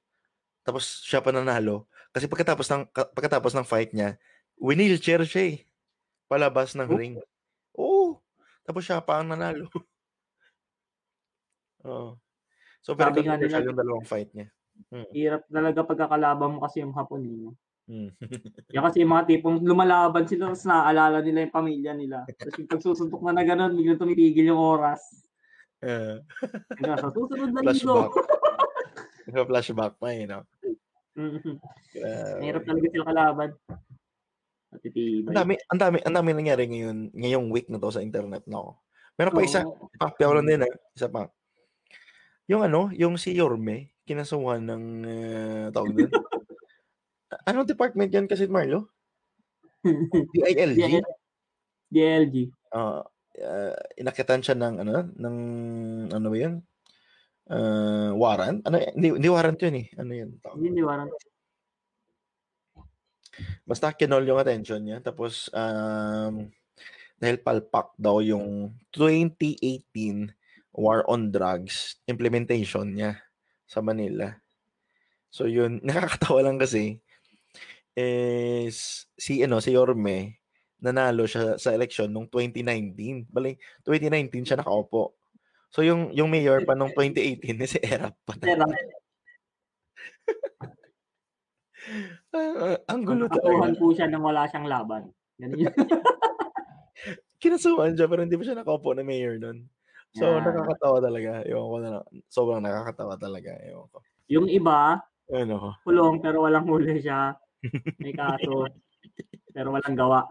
Tapos 0.70 1.02
siya 1.02 1.18
pa 1.18 1.34
nanalo 1.34 1.90
kasi 2.10 2.30
pagkatapos 2.30 2.70
ng 2.70 2.84
ka- 2.88 3.10
pagkatapos 3.10 3.58
ng 3.58 3.66
fight 3.66 3.90
niya, 3.90 4.22
wheelchair 4.54 5.26
siya 5.26 5.44
eh. 5.50 5.66
Palabas 6.26 6.78
ng 6.78 6.86
Oh. 6.86 6.94
ring. 6.94 7.18
Oo. 7.74 8.22
Tapos 8.62 8.86
siya 8.86 9.02
pa 9.02 9.18
ang 9.18 9.34
nanalo. 9.34 9.66
Oo. 11.86 12.22
So 12.86 12.94
Sabi 12.94 13.26
nga 13.26 13.34
nila- 13.34 13.66
yung 13.66 13.74
dalawang 13.74 14.06
fight 14.06 14.30
niya. 14.32 14.54
Hmm. 14.94 15.10
Hirap 15.10 15.42
talaga 15.50 15.82
pagkakalaban 15.82 16.54
mo 16.54 16.60
kasi 16.62 16.86
yung 16.86 16.94
hapon 16.94 17.26
eh. 17.26 17.50
Hmm. 17.90 18.14
Yan 18.78 18.86
kasi 18.86 19.02
yung 19.02 19.10
mga 19.10 19.26
tipong 19.26 19.66
lumalaban 19.66 20.30
sila 20.30 20.54
tapos 20.54 20.70
naaalala 20.70 21.26
nila 21.26 21.50
yung 21.50 21.56
pamilya 21.58 21.92
nila. 21.98 22.18
Tapos 22.30 22.54
yung 22.56 22.70
pagsusuntok 22.70 23.22
na 23.26 23.34
na 23.34 23.44
gano'n, 23.44 23.74
biglang 23.74 23.98
tumitigil 23.98 24.54
yung 24.54 24.62
oras. 24.62 25.02
Eh, 25.82 26.22
Hanggang 26.78 27.02
sa 27.02 27.10
susunod 27.10 27.50
na 27.50 27.66
flashback. 27.66 28.12
flashback 29.50 29.94
pa 29.98 30.08
eh, 30.12 30.28
no? 30.28 30.44
Grabe. 31.96 32.40
Mahirap 32.40 32.64
talaga 32.64 32.88
sila 32.92 33.06
kalaban. 33.08 33.50
At 34.70 34.86
Ang 34.86 35.34
dami, 35.34 35.54
ang 35.58 35.80
dami, 35.82 35.98
ang 36.06 36.16
dami 36.16 36.30
nangyari 36.32 36.64
ngayon, 36.70 37.10
ngayong 37.18 37.48
week 37.50 37.68
na 37.74 37.82
to 37.82 37.90
sa 37.90 38.06
internet 38.06 38.46
ako. 38.46 38.78
Meron 39.18 39.34
pa 39.36 39.44
isa, 39.44 39.66
papiaw 39.98 40.32
lang 40.32 40.48
din 40.48 40.64
ah, 40.64 40.74
isa 40.94 41.10
pa. 41.10 41.28
Yung 42.48 42.64
ano, 42.64 42.94
yung 42.96 43.18
si 43.18 43.34
Yorme, 43.34 43.92
kinasuhan 44.06 44.64
ng 44.64 44.84
uh, 45.06 45.66
tawag 45.74 45.94
doon. 45.94 46.12
Anong 47.50 47.70
department 47.70 48.10
yan 48.10 48.26
kasi 48.26 48.50
Marlo? 48.50 48.90
DILG? 49.84 51.02
DLG. 51.94 52.36
Uh, 52.74 53.02
uh, 53.42 53.76
inakitan 53.98 54.42
siya 54.42 54.58
ng 54.58 54.82
ano, 54.82 54.92
ng 55.14 55.38
ano 56.14 56.26
ba 56.30 56.38
yun? 56.38 56.62
Uh, 57.50 58.13
warrant? 58.13 58.62
Ano, 58.70 58.77
hindi, 58.77 59.18
hindi 59.18 59.29
warrant 59.29 59.58
yun 59.58 59.75
eh. 59.82 59.88
Ano 59.98 60.12
yun? 60.13 60.29
Hindi, 60.38 60.68
hindi 60.70 60.84
warang. 60.86 61.10
Basta 63.65 63.94
kinol 63.98 64.25
yung 64.29 64.38
attention 64.38 64.82
niya. 64.86 65.01
Tapos, 65.01 65.50
um, 65.50 66.46
dahil 67.20 67.38
palpak 67.41 67.91
daw 68.00 68.24
yung 68.24 68.72
2018 68.96 70.32
War 70.79 71.03
on 71.12 71.34
Drugs 71.34 72.00
implementation 72.08 72.96
niya 72.96 73.20
sa 73.68 73.84
Manila. 73.84 74.32
So 75.27 75.46
yun, 75.46 75.82
nakakatawa 75.86 76.48
lang 76.48 76.58
kasi 76.58 77.03
is 78.00 79.10
si 79.20 79.44
ano 79.44 79.60
si 79.60 79.75
Yorme 79.75 80.39
nanalo 80.79 81.27
siya 81.27 81.60
sa 81.60 81.75
election 81.75 82.08
nung 82.08 82.32
2019. 82.32 83.27
Bali 83.27 83.60
2019 83.84 84.48
siya 84.48 84.60
nakaupo. 84.63 85.19
So 85.70 85.82
yung 85.82 86.10
yung 86.12 86.30
mayor 86.30 86.66
pa 86.66 86.74
nung 86.74 86.90
2018 86.92 87.54
ni 87.54 87.66
si 87.66 87.78
Erap 87.80 88.18
pa. 88.26 88.34
Pero, 88.38 88.66
Ah, 92.30 92.76
ang 92.92 93.02
gulo 93.08 93.26
talaga. 93.26 93.74
po 93.80 93.90
siya 93.96 94.06
nang 94.06 94.22
wala 94.22 94.46
siyang 94.46 94.68
laban. 94.68 95.10
Ganun 95.40 95.58
yun. 95.66 95.74
Kinasuhan 97.42 97.96
siya 97.96 98.06
pero 98.06 98.22
hindi 98.22 98.36
pa 98.36 98.44
siya 98.46 98.60
nakaupo 98.60 98.92
na 98.94 99.02
mayor 99.02 99.40
nun. 99.40 99.66
So, 100.12 100.26
Yeah. 100.28 100.44
nakakatawa 100.44 100.98
talaga. 101.00 101.32
Ewan 101.48 101.66
ko 101.66 101.78
na 101.80 101.90
lang. 101.98 102.06
Sobrang 102.28 102.62
nakakatawa 102.62 103.16
talaga. 103.16 103.56
Ewan 103.64 103.88
ko. 103.90 103.98
Yung 104.28 104.46
iba, 104.50 105.00
Ano? 105.32 105.78
kulong 105.86 106.20
pero 106.20 106.44
walang 106.44 106.66
huli 106.68 107.00
siya. 107.00 107.38
May 108.04 108.12
kaso. 108.14 108.68
pero 109.56 109.72
walang 109.72 109.96
gawa. 109.96 110.26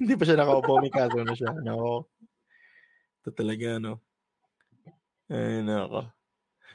Hindi 0.00 0.14
pa 0.16 0.24
siya 0.24 0.38
nakaupo. 0.40 0.80
May 0.80 0.90
kaso 0.90 1.20
na 1.22 1.34
siya. 1.36 1.52
Nako. 1.60 2.08
Ito 3.20 3.30
talaga, 3.36 3.76
no? 3.76 4.00
Ay, 5.30 5.62
nako. 5.62 6.10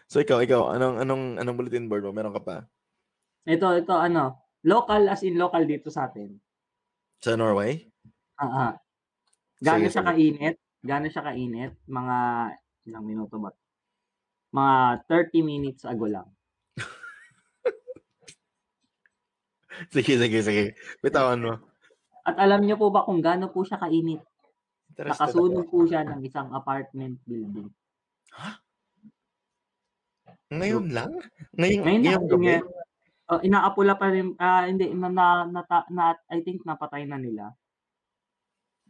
So, 0.08 0.24
ikaw, 0.24 0.40
ikaw, 0.40 0.80
anong, 0.80 1.04
anong, 1.04 1.24
anong 1.44 1.58
bulletin 1.60 1.92
board 1.92 2.08
mo? 2.08 2.16
Meron 2.16 2.32
ka 2.32 2.40
pa? 2.40 2.64
Ito, 3.44 3.76
ito 3.76 3.92
ano, 3.92 4.48
local 4.64 5.12
as 5.12 5.28
in 5.28 5.36
local 5.36 5.68
dito 5.68 5.92
sa 5.92 6.08
atin. 6.08 6.40
Sa 7.20 7.36
Norway? 7.36 7.84
Ah, 8.40 8.72
ah. 8.72 8.74
Gaano 9.60 9.92
siya 9.92 10.08
kainit? 10.08 10.56
Gaano 10.80 11.12
siya 11.12 11.28
kainit? 11.28 11.76
Mga 11.84 12.18
ilang 12.88 13.04
minuto 13.04 13.44
ba? 13.44 13.52
Mga 14.56 15.04
30 15.36 15.44
minutes 15.44 15.84
ago 15.84 16.08
lang. 16.08 16.28
Sige, 19.92 20.16
sige, 20.16 20.40
sige. 20.40 20.80
Bitawan 21.04 21.44
mo. 21.44 21.60
At 22.24 22.40
alam 22.40 22.64
niyo 22.64 22.80
po 22.80 22.88
ba 22.88 23.04
kung 23.04 23.20
gaano 23.20 23.52
po 23.52 23.68
siya 23.68 23.76
kainit? 23.76 24.24
Nakasunog 24.96 25.68
po 25.68 25.84
siya 25.84 26.08
ng 26.08 26.24
isang 26.24 26.56
apartment 26.56 27.20
building. 27.28 27.68
Ngayon 30.52 30.94
lang? 30.94 31.12
Ngayon, 31.58 31.82
Ngayon 31.84 32.02
ngayong 32.06 32.28
gabi? 32.30 32.46
nga, 32.46 32.58
oh, 33.34 33.42
inaapula 33.42 33.94
pa 33.98 34.08
rin, 34.14 34.38
ah, 34.38 34.64
hindi, 34.64 34.94
na, 34.94 35.10
na, 35.10 35.26
na, 35.46 35.62
na, 35.90 36.04
I 36.30 36.40
think 36.46 36.62
napatay 36.64 37.04
na 37.04 37.18
nila. 37.18 37.52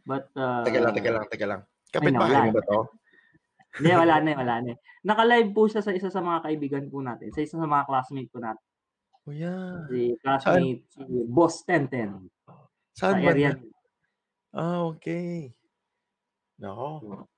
But, 0.04 0.30
uh, 0.36 0.62
Teka 0.62 0.78
lang, 0.78 0.92
teka 0.94 1.10
lang, 1.10 1.24
teka 1.26 1.46
lang. 1.48 1.60
Ay, 1.64 1.90
Kapitbahay 1.90 2.30
nawala. 2.30 2.46
mo 2.46 2.54
ba 2.54 2.62
to? 2.62 2.80
Hindi, 3.76 3.90
wala 3.92 4.14
na, 4.20 4.30
wala 4.36 4.54
na. 4.62 4.72
Naka-live 5.02 5.50
po 5.50 5.66
siya 5.66 5.82
sa 5.82 5.92
isa 5.92 6.08
sa 6.08 6.22
mga 6.22 6.44
kaibigan 6.44 6.84
po 6.86 7.00
natin, 7.00 7.32
sa 7.32 7.40
isa 7.42 7.56
sa 7.56 7.66
mga 7.66 7.84
classmate 7.88 8.30
po 8.30 8.38
natin. 8.38 8.64
Oh, 9.26 9.34
yeah. 9.34 9.82
Si 9.90 10.14
classmate, 10.22 10.84
si 10.86 11.02
Boss 11.26 11.66
Tenten. 11.66 12.30
Sa 12.94 13.10
Saan 13.10 13.24
ba? 13.24 13.32
area. 13.34 13.56
Ah, 14.54 14.86
okay. 14.86 15.50
Nako. 16.56 16.88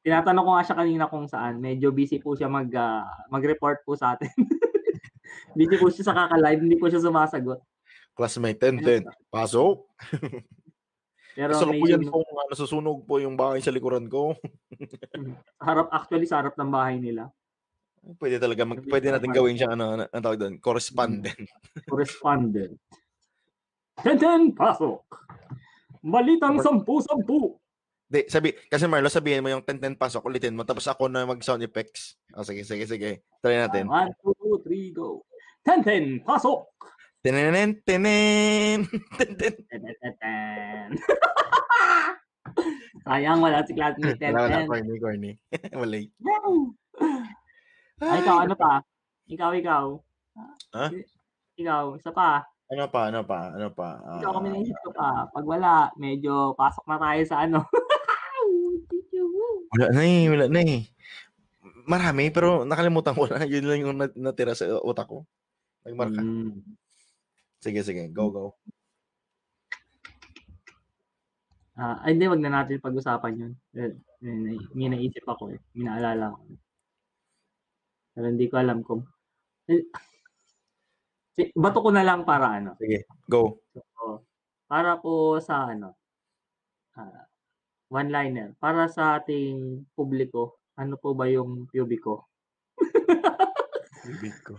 Tinatanong 0.07 0.45
ko 0.47 0.51
nga 0.55 0.67
siya 0.67 0.77
kanina 0.79 1.05
kung 1.11 1.27
saan. 1.27 1.59
Medyo 1.59 1.91
busy 1.91 2.23
po 2.23 2.39
siya 2.39 2.47
mag, 2.47 2.71
ah, 2.79 3.03
mag-report 3.31 3.83
po 3.83 3.99
sa 3.99 4.15
atin. 4.15 4.31
busy 5.59 5.75
po 5.75 5.91
siya 5.91 6.11
sa 6.11 6.15
kaka-live, 6.15 6.63
hindi 6.63 6.79
po 6.79 6.87
siya 6.87 7.03
sumasagot. 7.03 7.59
Classmate 8.15 8.63
10-10. 8.63 9.07
Pasok. 9.31 9.87
Pero 11.39 11.55
may 11.71 11.79
po 11.79 11.87
yan 11.87 12.03
po, 12.11 12.19
uh, 12.19 12.47
nasusunog 12.51 13.07
po 13.07 13.23
yung 13.23 13.39
bahay 13.39 13.63
sa 13.63 13.71
likuran 13.71 14.11
ko. 14.11 14.35
harap, 15.63 15.87
actually 15.95 16.27
sa 16.27 16.43
harap 16.43 16.59
ng 16.59 16.67
bahay 16.67 16.99
nila. 16.99 17.31
Pwede 18.19 18.43
talaga, 18.43 18.67
mag, 18.67 18.83
pwede 18.83 19.15
natin 19.15 19.31
gawin 19.31 19.55
siya, 19.55 19.79
ano, 19.79 19.95
ano, 19.95 20.03
ang 20.11 20.23
tawag 20.23 20.39
doon, 20.43 20.59
correspondent. 20.59 21.47
Correspondent. 21.87 22.75
Tenten, 24.03 24.51
pasok! 24.51 25.07
Balitang 26.03 26.59
sampu-sampu! 26.59 27.55
Di, 28.09 28.25
sabi, 28.25 28.57
kasi 28.73 28.89
Marlo, 28.89 29.13
sabihin 29.13 29.45
mo 29.45 29.53
yung 29.53 29.61
10-10 29.61 29.93
pasok, 29.95 30.25
ulitin 30.25 30.57
mo, 30.57 30.65
tapos 30.65 30.89
ako 30.89 31.13
na 31.13 31.29
mag-sound 31.29 31.61
effects. 31.61 32.17
O, 32.33 32.41
sige, 32.41 32.65
sige, 32.65 32.89
sige. 32.89 33.21
Try 33.45 33.61
natin. 33.61 33.85
One, 33.85 34.09
two, 34.25 34.33
three, 34.65 34.97
go. 34.97 35.21
Tenten, 35.61 36.25
pasok! 36.25 36.65
Tinenen, 37.21 37.85
tenen, 37.85 38.89
tenten. 39.21 39.53
Tenten. 39.69 40.89
Sayang, 43.05 43.45
wala 43.45 43.61
si 43.65 43.77
classmate 43.77 44.17
Wala, 44.25 44.41
wala, 44.41 44.49
Tenten. 44.57 44.69
corny, 44.73 44.97
corny. 44.97 45.33
Wala. 45.81 45.97
Ay, 47.99 48.19
ikaw, 48.25 48.37
ano 48.41 48.55
pa? 48.57 48.73
Ikaw, 49.29 49.51
ikaw. 49.53 49.85
Ha? 50.73 50.85
Ikaw, 51.61 51.85
isa 52.01 52.09
pa. 52.09 52.41
Ano 52.69 52.85
pa, 52.89 53.09
ano 53.09 53.21
pa, 53.25 53.41
ano 53.53 53.69
pa? 53.73 54.01
Ikaw 54.21 54.33
kami 54.33 54.49
Ah, 54.49 54.53
naisip 54.57 54.77
ko 54.85 54.91
pa. 54.93 55.29
Pag 55.29 55.45
wala, 55.45 55.89
medyo 55.97 56.53
pasok 56.53 56.85
na 56.85 56.97
tayo 56.97 57.21
sa 57.25 57.45
ano. 57.45 57.65
Wala 59.73 59.87
na 59.93 60.03
eh, 60.05 60.25
wala 60.29 60.47
na 60.49 60.61
eh. 60.65 60.83
Marami, 61.89 62.29
pero 62.29 62.69
nakalimutan 62.69 63.17
ko 63.17 63.25
na. 63.29 63.41
Yun 63.53 63.67
lang 63.69 63.81
yung 63.81 63.97
nat- 63.97 64.19
natira 64.19 64.53
sa 64.53 64.69
utak 64.85 65.09
ko. 65.09 65.25
Nagmarka. 65.85 66.21
Mm. 66.21 66.61
Sige, 67.59 67.81
sige. 67.83 68.13
Go, 68.13 68.29
go. 68.29 68.45
Ah, 71.79 72.03
ay, 72.03 72.19
hindi, 72.19 72.27
wag 72.27 72.43
na 72.43 72.51
natin 72.51 72.83
pag-usapan 72.83 73.39
yun. 73.39 73.53
Eh, 73.79 73.95
May, 74.75 74.91
naisip 74.91 75.23
ako 75.23 75.55
eh. 75.55 75.61
May 75.79 75.87
naalala 75.87 76.35
ko. 76.35 76.43
Pero 78.19 78.27
hindi 78.27 78.47
ko 78.51 78.55
alam 78.59 78.83
kung... 78.83 79.07
Eh, 79.71 79.87
bato 81.55 81.79
ko 81.79 81.95
na 81.95 82.03
lang 82.03 82.27
para 82.27 82.59
ano. 82.59 82.75
Sige, 82.83 83.07
go. 83.31 83.63
So, 83.71 84.27
para 84.67 84.99
po 84.99 85.39
sa 85.39 85.71
ano, 85.71 85.95
ah, 86.99 87.28
one-liner. 87.89 88.55
Para 88.61 88.87
sa 88.89 89.19
ating 89.21 89.89
publiko, 89.97 90.61
ano 90.77 90.95
po 91.01 91.13
ba 91.17 91.27
yung 91.29 91.67
pubico? 91.73 92.29
Bibig 94.09 94.37
ko. 94.45 94.57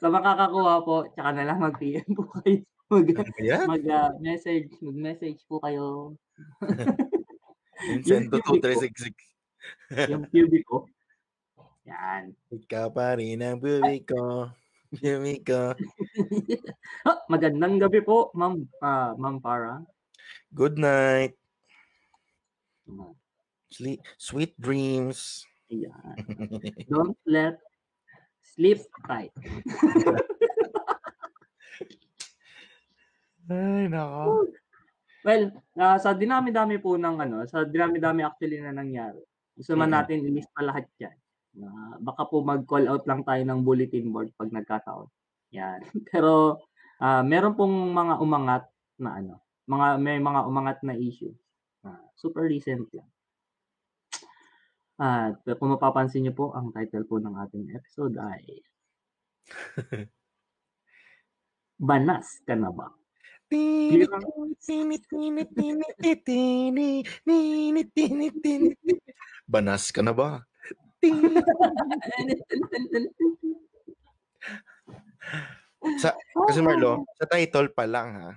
Sa 0.00 0.08
makakakuha 0.16 0.74
po, 0.84 1.08
tsaka 1.12 1.30
na 1.32 1.44
lang 1.48 1.60
mag-PM 1.60 2.08
po 2.12 2.28
kayo. 2.40 2.60
Mag, 2.86 3.06
Ano 3.18 3.40
yan? 3.42 3.66
mag 3.66 3.84
ah, 3.90 4.10
message, 4.22 4.70
mag-message 4.78 5.42
po 5.50 5.58
kayo 5.58 6.14
Vincent 7.82 8.30
Yung 8.30 8.30
bibig 8.30 8.44
ko. 8.46 8.52
2366. 8.62 10.10
yung 10.12 10.24
pubico. 10.30 10.76
Yan. 11.86 12.32
Ikaw 12.50 12.86
pa 12.94 13.18
rin 13.18 13.42
ang 13.42 13.58
bibig 13.60 14.06
ko. 14.08 14.48
Bibig 14.94 15.44
ko. 15.44 15.74
Ah, 17.04 17.18
magandang 17.32 17.82
gabi 17.82 18.00
po, 18.00 18.30
Ma'am 18.32 18.64
ah, 18.80 19.12
Ma'am 19.18 19.42
Para. 19.42 19.82
Good 20.50 20.76
night. 20.76 21.34
Sleep, 23.68 24.00
sweet 24.16 24.54
dreams. 24.56 25.42
Ayan. 25.68 26.16
Don't 26.92 27.18
let 27.26 27.58
sleep 28.40 28.78
tight. 29.04 29.34
Ay, 33.46 33.86
nako. 33.86 34.50
Well, 35.26 35.50
ah, 35.74 35.98
sa 35.98 36.14
dinami-dami 36.14 36.78
po 36.78 36.94
ng 36.94 37.16
ano, 37.18 37.42
sa 37.46 37.66
dinami-dami 37.66 38.22
actually 38.22 38.62
na 38.62 38.70
nangyari. 38.70 39.18
Gusto 39.58 39.74
man 39.74 39.90
Mm. 39.90 39.96
natin 39.98 40.18
ilista 40.22 40.60
lahat 40.62 40.86
'yan. 40.98 41.16
Na 41.56 41.68
baka 41.98 42.26
po 42.28 42.42
mag-call 42.42 42.86
out 42.86 43.02
lang 43.08 43.26
tayo 43.26 43.42
ng 43.42 43.64
bulletin 43.64 44.12
board 44.12 44.30
pag 44.38 44.50
nagkataon. 44.52 45.08
Yan. 45.50 45.82
Pero 46.10 46.62
ah, 47.02 47.22
meron 47.26 47.58
pong 47.58 47.74
mga 47.90 48.14
umangat 48.22 48.62
na 48.98 49.18
ano, 49.18 49.42
mga 49.66 49.98
may 49.98 50.22
mga 50.22 50.46
umangat 50.46 50.78
na 50.82 50.94
issue. 50.94 51.34
na 51.82 51.98
super 52.18 52.46
recent 52.46 52.86
lang. 52.94 53.10
At 54.96 55.44
kung 55.60 55.76
mapapansin 55.76 56.24
niyo 56.24 56.32
po, 56.32 56.56
ang 56.56 56.72
title 56.72 57.04
po 57.04 57.20
ng 57.20 57.36
ating 57.36 57.68
episode 57.76 58.16
ay 58.16 58.64
Banas 61.76 62.40
ka 62.48 62.56
na 62.56 62.72
ba? 62.72 62.88
Banas 69.46 69.92
ka 69.92 70.00
na 70.00 70.16
ba? 70.16 70.40
Sa, 76.02 76.10
kasi 76.50 76.58
Marlo, 76.64 77.06
sa 77.14 77.30
title 77.30 77.70
pa 77.70 77.86
lang 77.86 78.10
ha, 78.18 78.34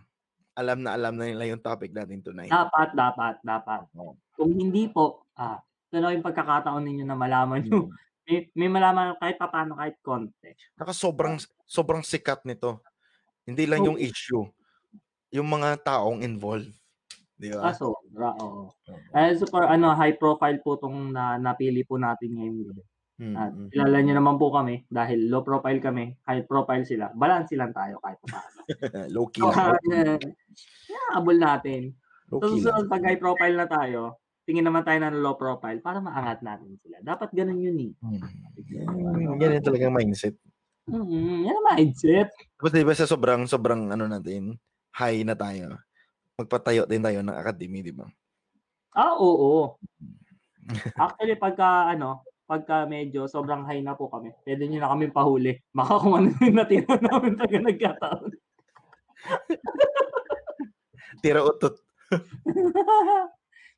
alam 0.59 0.83
na 0.83 0.99
alam 0.99 1.15
na 1.15 1.31
nila 1.31 1.47
yung 1.47 1.63
topic 1.63 1.95
natin 1.95 2.19
tonight. 2.19 2.51
Dapat, 2.51 2.91
dapat, 2.91 3.35
dapat. 3.39 3.87
Kung 4.35 4.51
hindi 4.51 4.91
po, 4.91 5.23
ah, 5.39 5.63
ito 5.87 5.95
na 6.03 6.11
yung 6.11 6.27
pagkakataon 6.27 6.83
ninyo 6.83 7.05
na 7.07 7.15
malaman 7.15 7.63
nyo. 7.63 7.87
Hmm. 7.87 7.95
May, 8.27 8.37
may 8.53 8.69
malaman 8.69 9.15
kahit 9.17 9.39
paano, 9.39 9.79
kahit 9.79 9.97
konti. 10.03 10.53
Saka 10.75 10.91
sobrang 10.93 11.39
sobrang 11.65 12.03
sikat 12.03 12.43
nito. 12.43 12.83
Hindi 13.47 13.65
lang 13.65 13.81
yung 13.87 13.97
issue, 13.97 14.45
yung 15.33 15.49
mga 15.49 15.81
taong 15.81 16.21
involved. 16.21 16.69
Di 17.39 17.55
ba? 17.55 17.71
Ah, 17.71 17.73
sobra, 17.73 18.35
oo. 18.43 18.67
Eh, 19.15 19.31
super, 19.39 19.63
ano, 19.63 19.95
high 19.95 20.19
profile 20.19 20.59
po 20.59 20.75
itong 20.75 21.15
na, 21.15 21.39
napili 21.39 21.87
po 21.87 21.95
natin 21.95 22.35
ngayon. 22.35 22.75
Mm, 23.19 23.35
At 23.35 23.51
mm. 23.51 23.69
kilala 23.75 23.97
nyo 23.99 24.13
naman 24.15 24.35
po 24.39 24.47
kami 24.47 24.87
dahil 24.87 25.27
low 25.27 25.43
profile 25.43 25.83
kami, 25.83 26.15
high 26.23 26.47
profile 26.47 26.87
sila. 26.87 27.11
Balance 27.11 27.51
lang 27.51 27.75
tayo 27.75 27.99
kahit 27.99 28.19
paano. 28.23 28.59
Low 29.15 29.27
key 29.27 29.43
So, 29.43 29.51
lang. 29.51 30.23
yeah, 30.87 31.19
abol 31.19 31.35
natin. 31.35 31.99
Low 32.31 32.39
So, 32.39 32.55
key 32.55 32.63
lang. 32.63 32.79
susunod 32.79 32.85
pag 32.87 33.03
high 33.03 33.19
profile 33.19 33.55
na 33.59 33.67
tayo, 33.67 34.23
tingin 34.47 34.63
naman 34.63 34.87
tayo 34.87 35.03
ng 35.03 35.19
low 35.19 35.35
profile 35.35 35.83
para 35.83 35.99
maangat 35.99 36.39
natin 36.41 36.79
sila. 36.79 37.03
Dapat 37.03 37.35
ganun 37.35 37.59
yun 37.59 37.91
eh. 37.91 37.91
Mm. 37.99 39.35
Ganyan 39.35 39.67
talagang 39.67 39.91
mindset. 39.91 40.39
Mm, 40.87 41.43
yan 41.43 41.59
ang 41.59 41.67
mindset. 41.75 42.31
Tapos 42.55 42.71
di 42.71 42.87
ba 42.87 42.95
sa 42.95 43.03
sobrang, 43.03 43.43
sobrang 43.51 43.91
ano 43.91 44.07
natin, 44.07 44.55
high 44.95 45.27
na 45.27 45.35
tayo, 45.35 45.75
magpatayo 46.39 46.87
din 46.87 47.03
tayo 47.03 47.19
ng 47.19 47.35
academy, 47.35 47.83
di 47.83 47.91
ba? 47.91 48.07
Ah, 48.95 49.19
oo. 49.19 49.75
Actually, 50.95 51.35
pagka, 51.35 51.91
ano, 51.91 52.23
pagka 52.49 52.89
medyo 52.89 53.29
sobrang 53.29 53.61
high 53.69 53.85
na 53.85 53.93
po 53.93 54.09
kami, 54.09 54.33
pwede 54.41 54.65
nyo 54.65 54.81
na 54.81 54.89
kami 54.89 55.05
pahuli. 55.13 55.53
Baka 55.69 56.01
kung 56.01 56.17
ano 56.17 56.33
yung 56.41 56.57
natira 56.57 56.97
namin 57.05 57.37
taga 57.37 57.57
nagkataon. 57.61 58.31
Tira 61.21 61.45
utot. 61.45 61.77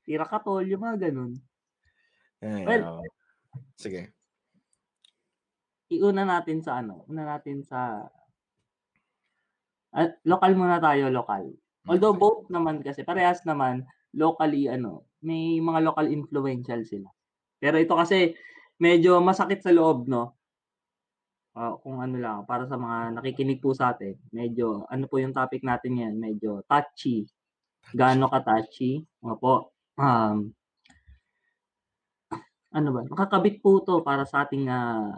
Tira 0.08 0.24
katol, 0.24 0.64
yung 0.72 0.88
mga 0.88 1.12
ganun. 1.12 1.36
Ay, 2.40 2.64
Well, 2.64 2.84
oo. 2.88 3.04
Sige. 3.76 4.16
Iuna 5.92 6.24
natin 6.24 6.64
sa 6.64 6.80
ano, 6.80 7.04
una 7.12 7.28
natin 7.28 7.68
sa 7.68 8.08
at 9.92 10.16
local 10.24 10.56
muna 10.56 10.80
tayo, 10.80 11.12
local. 11.12 11.52
Although 11.92 12.16
both 12.16 12.48
naman 12.48 12.80
kasi 12.80 13.04
parehas 13.04 13.44
naman 13.44 13.84
locally 14.16 14.72
ano, 14.72 15.04
may 15.20 15.60
mga 15.60 15.84
local 15.84 16.08
influential 16.08 16.80
sila. 16.88 17.12
Pero 17.60 17.76
ito 17.76 17.92
kasi 18.00 18.32
medyo 18.82 19.22
masakit 19.22 19.62
sa 19.62 19.70
loob, 19.70 20.10
no? 20.10 20.34
Ah, 21.52 21.76
kung 21.84 22.00
ano 22.00 22.16
lang, 22.16 22.48
para 22.48 22.64
sa 22.66 22.80
mga 22.80 23.20
nakikinig 23.20 23.60
po 23.60 23.76
sa 23.76 23.92
atin, 23.92 24.16
medyo 24.32 24.88
ano 24.88 25.04
po 25.06 25.20
yung 25.20 25.36
topic 25.36 25.62
natin 25.68 26.00
ngayon, 26.00 26.16
medyo 26.18 26.52
touchy. 26.66 27.28
Gaano 27.92 28.32
ka 28.32 28.40
touchy? 28.42 29.04
Nga 29.20 29.36
po. 29.36 29.76
Um, 30.00 30.56
ano 32.72 32.90
ba, 32.96 33.02
nakakabit 33.04 33.60
po 33.60 33.84
'to 33.84 34.00
para 34.00 34.24
sa 34.24 34.48
ating, 34.48 34.72
ah, 34.72 35.12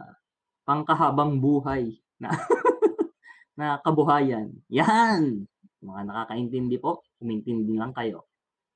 pangkahabang 0.65 1.37
buhay 1.37 2.01
na 2.17 2.29
na 3.59 3.77
kabuhayan. 3.85 4.49
'Yan! 4.73 5.45
Mga 5.85 6.01
nakakaintindi 6.09 6.81
po, 6.81 7.05
umintindi 7.21 7.77
lang 7.77 7.93
kayo. 7.93 8.25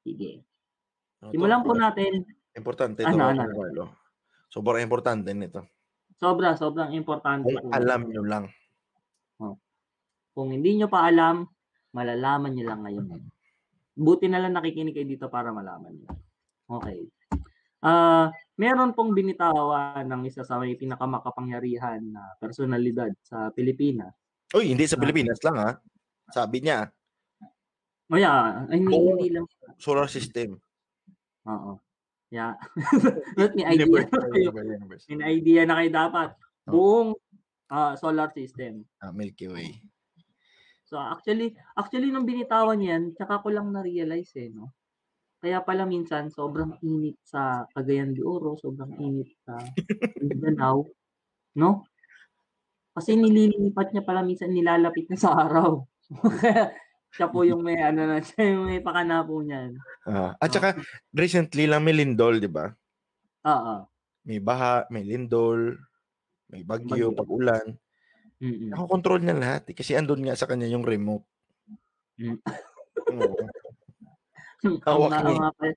Sige. 0.06 0.45
Oh, 1.26 1.34
Simulan 1.34 1.65
po 1.65 1.73
natin. 1.73 2.21
importante 2.54 3.02
ito, 3.02 3.10
Ano, 3.10 3.34
Kuya 3.34 3.50
ano? 3.50 4.07
Sobrang 4.58 4.82
importante 4.82 5.30
nito. 5.38 5.62
Sobra, 6.17 6.58
sobrang 6.58 6.98
importante 6.98 7.46
Kung 7.46 7.70
po. 7.70 7.78
alam 7.78 8.10
niyo 8.10 8.26
lang. 8.26 8.50
Kung 10.34 10.50
hindi 10.50 10.78
nyo 10.78 10.89
pa 10.89 11.06
alam, 11.06 11.46
malalaman 11.93 12.54
nyo 12.54 12.65
lang 12.65 12.82
ngayon. 12.82 13.22
Buti 13.93 14.26
na 14.26 14.41
lang 14.41 14.54
nakikinig 14.54 14.93
kayo 14.93 15.06
dito 15.06 15.30
para 15.30 15.54
malaman 15.54 15.93
nyo. 15.93 16.10
Okay. 16.82 17.06
Ah, 17.82 18.30
meron 18.58 18.93
pong 18.93 19.13
binitawan 19.13 20.06
ng 20.06 20.26
isa 20.26 20.41
sa 20.41 20.58
may 20.58 20.74
pinakamakapangyarihan 20.74 22.02
na 22.02 22.34
personalidad 22.38 23.13
sa 23.22 23.54
Pilipinas. 23.54 24.13
Uy, 24.54 24.74
hindi 24.74 24.89
sa 24.89 24.98
Ah. 24.98 25.02
Pilipinas 25.02 25.38
lang 25.46 25.58
ha. 25.58 25.70
Sabi 26.30 26.65
niya, 26.65 26.89
O 28.08 28.15
yeah, 28.15 28.63
ay, 28.72 28.80
hindi, 28.80 28.96
Oo. 28.96 29.20
hindi 29.20 29.30
lang. 29.36 29.46
solar 29.78 30.08
system. 30.08 30.58
Oo. 31.46 31.76
Yeah. 32.28 32.60
But 33.40 33.56
may 33.56 33.63
idea 33.63 33.88
Universe. 33.88 35.08
May 35.08 35.40
idea 35.40 35.63
na 35.63 35.80
kayo 35.80 35.90
dapat. 35.92 36.30
Oh. 36.68 36.72
Buong 36.72 37.10
ah, 37.72 37.96
solar 37.96 38.32
system. 38.36 38.84
Ah, 39.00 39.16
Milky 39.16 39.48
Way. 39.48 39.80
So 40.88 41.00
actually, 41.00 41.56
actually 41.76 42.12
nung 42.12 42.28
binitawan 42.28 42.80
yan, 42.80 43.12
tsaka 43.12 43.44
ko 43.44 43.52
lang 43.52 43.76
na-realize 43.76 44.32
eh, 44.40 44.48
no? 44.52 44.72
Kaya 45.38 45.62
pala 45.62 45.84
minsan 45.84 46.32
sobrang 46.32 46.80
init 46.82 47.20
sa 47.22 47.68
Cagayan 47.76 48.16
de 48.16 48.24
Oro, 48.24 48.56
sobrang 48.56 48.96
init 48.98 49.36
sa 49.44 49.60
Mindanao, 50.24 50.88
no? 51.60 51.84
Kasi 52.96 53.20
nililipat 53.20 53.92
niya 53.94 54.02
pala 54.08 54.24
minsan 54.24 54.50
nilalapit 54.50 55.12
na 55.12 55.20
sa 55.20 55.36
araw. 55.36 55.84
Kaya 56.42 56.72
siya 57.17 57.34
po 57.34 57.41
yung 57.41 57.65
may 57.65 57.82
ano 57.82 58.06
na, 58.06 58.21
siya 58.25 58.53
yung 58.53 58.69
may 58.69 58.77
pakana 58.77 59.25
po 59.25 59.41
niyan. 59.41 59.73
Ah, 60.06 60.38
at 60.38 60.53
saka, 60.53 60.77
recently 61.10 61.65
lang 61.65 61.82
may 61.82 61.97
lindol, 61.97 62.38
di 62.38 62.45
ba? 62.45 62.69
Oo. 63.49 63.89
May 64.21 64.38
baha, 64.38 64.86
may 64.93 65.01
lindol, 65.01 65.82
may 66.53 66.62
bagyo, 66.62 67.10
Bagyo. 67.10 67.17
pag-ulan. 67.17 67.65
Mm. 68.38 68.69
Nakokontrol 68.69 69.25
niya 69.25 69.34
lahat 69.34 69.73
eh, 69.73 69.75
kasi 69.75 69.97
andun 69.97 70.21
nga 70.21 70.38
sa 70.38 70.45
kanya 70.45 70.69
yung 70.69 70.86
remote. 70.86 71.25
Mm. 72.21 72.38
Oo. 73.17 73.36
Hawak 74.86 75.10
na- 75.10 75.21
niya. 75.25 75.73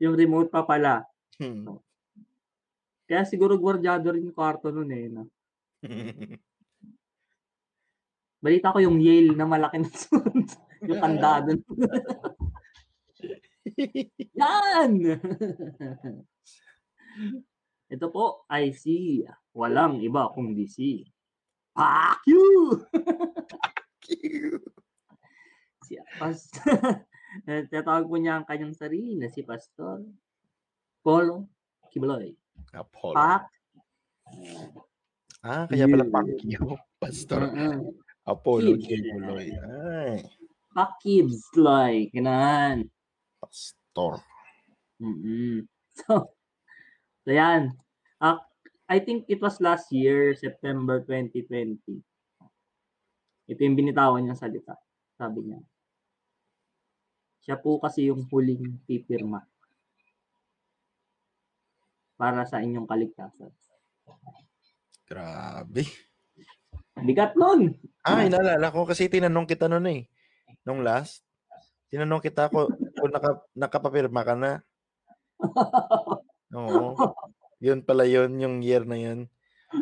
yung 0.00 0.14
remote 0.18 0.50
pa 0.50 0.66
pala. 0.66 1.04
Hmm. 1.36 1.76
Kaya 3.04 3.26
siguro 3.26 3.58
gwardyado 3.58 4.14
rin 4.14 4.30
yung 4.30 4.36
kwarto 4.36 4.70
nun 4.70 4.90
eh. 4.90 5.10
No? 5.10 5.26
Balita 8.44 8.72
ko 8.72 8.78
yung 8.80 8.96
Yale 9.02 9.36
na 9.36 9.44
malaki 9.44 9.82
na 9.82 9.90
sunod. 9.92 10.46
Yung 10.84 11.00
kandado. 11.00 11.56
Yan! 14.40 14.92
Ito 17.90 18.06
po 18.08 18.46
ay 18.46 18.70
si 18.72 19.26
walang 19.52 20.00
iba 20.00 20.30
kundi 20.30 20.70
si 20.70 21.02
Pacquiao! 21.74 22.86
si 25.86 25.94
Pastor. 26.18 27.06
Tatawag 27.70 28.10
po 28.10 28.16
niya 28.18 28.38
ang 28.38 28.46
kanyang 28.46 28.74
sarili 28.74 29.14
na 29.18 29.30
si 29.30 29.42
Pastor 29.42 30.02
Polo 31.02 31.50
Kibuloy. 31.90 32.30
Apollo. 32.70 33.18
Pac. 33.18 33.50
Ah, 35.42 35.66
kaya 35.66 35.90
pala. 35.90 36.06
Pacquiao. 36.06 36.78
Pastor 37.02 37.50
Uh-uh. 37.50 37.90
Apollo 38.30 38.78
Kids. 38.78 39.02
Kibuloy. 39.02 39.50
Ay, 39.50 40.22
Pac 40.70 41.02
Kids 41.02 41.42
like. 41.58 42.14
Ganun. 42.14 42.90
pastor. 43.40 44.22
mm 45.00 45.66
So, 46.00 46.32
so 47.26 47.28
yan. 47.28 47.74
Ah, 48.22 48.40
I 48.86 49.02
think 49.02 49.26
it 49.28 49.42
was 49.42 49.60
last 49.60 49.90
year, 49.92 50.32
September 50.38 51.02
2020. 51.02 51.76
Ito 53.50 53.60
yung 53.60 53.76
binitawan 53.76 54.22
niyang 54.22 54.38
salita. 54.38 54.78
Sabi 55.18 55.50
niya. 55.50 55.60
Siya 57.42 57.58
po 57.58 57.82
kasi 57.82 58.06
yung 58.06 58.24
huling 58.30 58.78
pipirma 58.86 59.42
para 62.20 62.44
sa 62.44 62.60
inyong 62.60 62.84
kaligtasan. 62.84 63.48
Grabe. 65.08 65.88
Bigat 67.00 67.32
nun! 67.32 67.74
Ah, 68.04 68.22
inaalala 68.22 68.68
ko 68.68 68.84
kasi 68.84 69.08
tinanong 69.08 69.48
kita 69.48 69.66
noon 69.66 69.88
eh. 69.88 70.00
Nung 70.64 70.84
last. 70.84 71.24
Tinanong 71.90 72.22
kita 72.22 72.52
ko 72.52 72.70
kung 72.70 73.10
naka, 73.10 73.42
nakapapirma 73.56 74.22
ka 74.22 74.34
na. 74.38 74.52
Oo. 76.58 76.94
Yun 77.60 77.84
pala 77.84 78.06
yun, 78.08 78.38
yung 78.40 78.62
year 78.64 78.86
na 78.86 78.96
yun. 78.96 79.26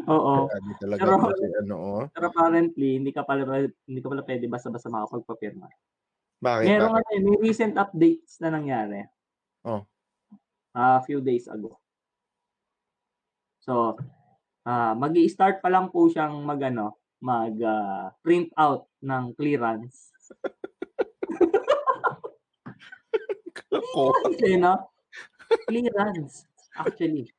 Oo. 0.08 0.48
Grabe 0.48 0.72
talaga 0.76 1.00
Pero- 1.00 1.20
to 1.20 1.36
si 1.36 1.46
ano, 1.64 1.76
oh. 1.76 2.04
Pero 2.12 2.26
apparently, 2.28 3.00
hindi 3.00 3.10
ka 3.12 3.24
pala, 3.24 3.44
hindi 3.88 4.00
ka 4.00 4.08
pala 4.08 4.22
pwede 4.24 4.44
basta-basta 4.48 4.92
makapagpapirma. 4.92 5.68
Bakit? 6.38 6.66
Meron 6.70 6.92
bakit? 6.94 7.06
ano, 7.18 7.24
may 7.24 7.38
recent 7.42 7.74
updates 7.74 8.38
na 8.38 8.54
nangyari. 8.54 9.02
Oh. 9.66 9.82
A 10.76 11.02
few 11.02 11.18
days 11.18 11.50
ago. 11.50 11.80
So, 13.64 13.98
ah 14.68 14.92
magi 14.94 15.26
start 15.28 15.60
pa 15.64 15.68
lang 15.68 15.90
po 15.90 16.06
siyang 16.08 16.40
magano, 16.44 17.00
mag 17.18 17.56
ah, 17.64 18.14
print 18.22 18.52
out 18.54 18.86
ng 19.02 19.34
clearance. 19.34 20.14
Ako. 23.68 24.12
Kasi 24.24 24.56
no? 24.56 24.74
Clearance 25.68 26.48
actually. 26.78 27.32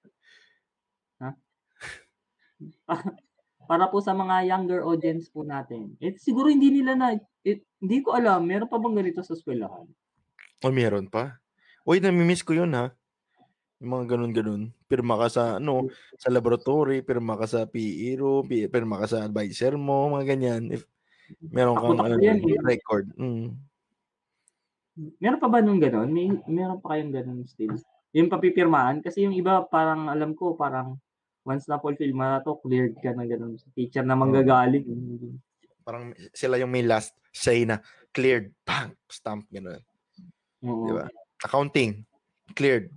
Pa- 2.85 3.03
Para 3.69 3.85
po 3.85 4.01
sa 4.01 4.17
mga 4.17 4.49
younger 4.49 4.81
audience 4.81 5.29
po 5.29 5.45
natin. 5.45 5.93
Eh, 6.01 6.17
siguro 6.17 6.49
hindi 6.49 6.73
nila 6.73 6.97
na, 6.97 7.13
eh, 7.45 7.61
hindi 7.77 8.01
ko 8.01 8.17
alam, 8.17 8.41
meron 8.41 8.65
pa 8.65 8.81
bang 8.81 8.97
ganito 8.97 9.21
sa 9.21 9.37
eskwelahan? 9.37 9.85
Oh, 10.65 10.73
meron 10.73 11.05
pa. 11.05 11.37
Uy, 11.85 12.01
namimiss 12.01 12.41
ko 12.41 12.57
yun 12.57 12.73
ha. 12.73 12.89
Yung 13.77 13.93
mga 13.93 14.17
ganun-ganun. 14.17 14.73
Pirma 14.89 15.21
ka 15.21 15.29
sa, 15.29 15.43
ano, 15.61 15.85
sa 16.17 16.33
laboratory, 16.33 17.05
pirma 17.05 17.37
ka 17.37 17.45
sa 17.45 17.69
PERO, 17.69 18.41
pi- 18.41 18.73
pirma 18.73 19.05
ka 19.05 19.05
sa 19.05 19.29
advisor 19.29 19.77
mo, 19.77 20.17
mga 20.17 20.33
ganyan. 20.33 20.73
If 20.73 20.89
meron 21.53 21.77
kang 21.77 22.01
ano, 22.01 22.17
yan 22.17 22.41
eh. 22.41 22.57
record. 22.65 23.13
Mm. 23.21 23.53
Meron 25.19 25.39
pa 25.39 25.47
ba 25.47 25.59
nung 25.63 25.79
gano'n? 25.79 26.09
May 26.11 26.27
meron 26.45 26.83
pa 26.83 26.95
kayong 26.95 27.13
gano'n 27.13 27.39
still? 27.47 27.75
Yung 28.11 28.27
papipirmahan 28.27 28.99
kasi 28.99 29.23
yung 29.23 29.31
iba 29.31 29.63
parang 29.63 30.09
alam 30.09 30.33
ko 30.33 30.57
parang 30.57 30.97
once 31.47 31.65
na 31.71 31.79
fulfill 31.79 32.11
mo 32.11 32.25
na 32.25 32.43
to, 32.43 32.59
cleared 32.59 32.99
ka 32.99 33.15
na 33.15 33.23
gano'n 33.23 33.55
sa 33.55 33.69
teacher 33.73 34.03
na 34.03 34.13
manggagaling. 34.13 34.85
Parang 35.81 36.11
sila 36.35 36.59
yung 36.59 36.69
may 36.69 36.83
last 36.83 37.15
say 37.31 37.63
na 37.63 37.79
cleared, 38.11 38.51
bang, 38.67 38.91
stamp, 39.07 39.47
gano'n. 39.49 39.79
Oo. 40.67 40.85
Di 40.85 40.91
ba? 40.93 41.05
Accounting, 41.39 42.03
cleared. 42.53 42.91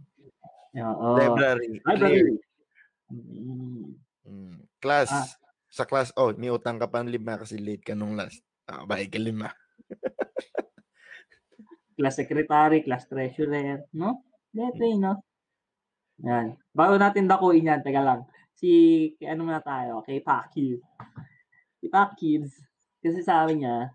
Oo. 0.75 1.09
Library, 1.17 1.79
cleared. 1.81 2.01
Library. 2.03 2.37
Mm. 4.27 4.65
Class, 4.81 5.11
Ah. 5.13 5.29
sa 5.69 5.85
class, 5.85 6.11
oh, 6.17 6.33
may 6.35 6.51
utang 6.51 6.81
ka 6.81 6.89
pa 6.89 7.05
ng 7.05 7.13
lima 7.13 7.39
kasi 7.39 7.61
late 7.61 7.85
ka 7.85 7.95
nung 7.95 8.17
last. 8.19 8.41
Ah, 8.67 8.83
bahay 8.83 9.07
ka 9.07 9.21
lima. 9.21 9.53
Class 11.97 12.17
secretary, 12.17 12.83
class 12.87 13.05
treasurer, 13.09 13.85
no? 13.93 14.25
Dito 14.53 14.83
eh, 14.85 14.97
no? 14.97 15.13
Yan. 16.25 16.57
Bago 16.77 16.95
natin 17.01 17.29
dakuin 17.31 17.69
yan, 17.71 17.81
teka 17.85 18.03
lang. 18.05 18.21
Si, 18.57 18.71
kay 19.19 19.33
ano 19.33 19.49
muna 19.49 19.63
tayo, 19.65 20.05
kay 20.07 20.21
Paki. 20.23 20.79
Si 21.83 21.87
Pakids, 21.91 22.55
kasi 23.03 23.21
sabi 23.27 23.59
niya, 23.61 23.91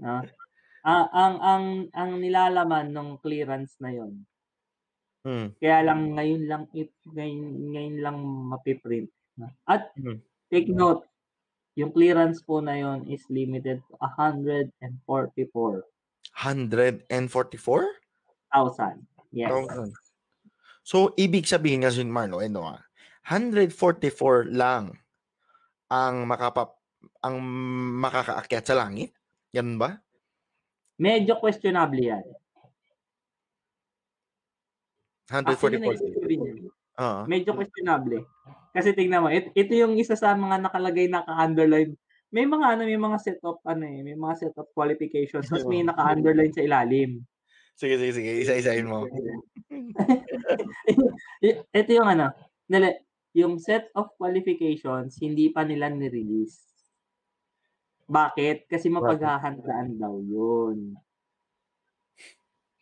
no? 0.00 0.26
Ah, 0.86 1.06
ang 1.12 1.36
ang 1.42 1.66
ang 1.94 2.12
nilalaman 2.22 2.90
ng 2.94 3.08
clearance 3.22 3.76
na 3.82 3.90
yon 3.94 4.26
Mm. 5.24 5.54
Kaya 5.60 5.78
lang 5.86 6.00
ngayon 6.16 6.42
lang 6.50 6.64
it 6.74 6.90
ngayon, 7.06 7.70
ngayon 7.72 7.96
lang 8.04 8.18
mapiprint. 8.50 9.10
At 9.68 9.94
Mhm. 9.96 10.22
take 10.52 10.70
note, 10.72 11.06
yung 11.78 11.92
clearance 11.96 12.40
po 12.44 12.60
na 12.64 12.76
yon 12.78 13.06
is 13.08 13.24
limited 13.30 13.80
to 13.88 13.96
144,000. 16.36 17.08
144? 17.08 19.32
Yes. 19.32 19.48
Thousand. 19.48 19.92
So, 20.82 21.14
ibig 21.16 21.48
sabihin 21.48 21.86
kasi 21.86 22.04
Marlo, 22.04 22.42
ano 22.42 22.76
ah, 22.76 22.82
144 23.24 24.50
lang 24.50 24.98
ang 25.88 26.26
makapa 26.26 26.74
ang 27.22 27.38
makakaakyat 28.02 28.64
sa 28.66 28.76
langit? 28.76 29.14
Yan 29.54 29.78
ba? 29.78 30.02
Medyo 30.98 31.38
questionable 31.38 32.02
yan. 32.02 32.24
Actually, 35.32 35.80
144. 35.80 35.86
naisip 35.86 36.10
ko 36.12 36.20
rin 36.26 36.40
yan. 36.42 36.58
Oo. 37.00 37.24
medyo 37.24 37.56
questionable. 37.56 38.28
Kasi 38.76 38.92
tingnan 38.92 39.24
mo, 39.24 39.28
it, 39.32 39.48
ito 39.56 39.72
yung 39.72 39.96
isa 39.96 40.12
sa 40.12 40.36
mga 40.36 40.60
nakalagay 40.60 41.08
naka-underline. 41.08 41.96
May 42.32 42.48
mga 42.48 42.64
ano, 42.64 42.82
may 42.88 42.96
mga 42.96 43.18
set 43.20 43.40
of 43.44 43.60
ano 43.68 43.84
eh, 43.84 44.00
may 44.00 44.16
mga 44.16 44.34
set 44.40 44.54
of 44.56 44.64
qualifications 44.72 45.52
tapos 45.52 45.68
may 45.68 45.84
naka-underline 45.84 46.52
sa 46.52 46.64
ilalim. 46.64 47.20
Sige, 47.76 48.00
sige, 48.00 48.12
sige. 48.16 48.30
Isa-isahin 48.40 48.88
mo. 48.88 49.04
Ito 51.76 51.90
yung 51.92 52.08
ano, 52.08 52.32
nila, 52.72 52.96
yung 53.36 53.60
set 53.60 53.92
of 53.92 54.12
qualifications 54.16 55.20
hindi 55.20 55.52
pa 55.52 55.64
nila 55.64 55.92
ni-release. 55.92 56.72
Bakit? 58.08 58.68
Kasi 58.68 58.88
mapaghahandaan 58.88 60.00
daw 60.00 60.16
yun. 60.20 60.96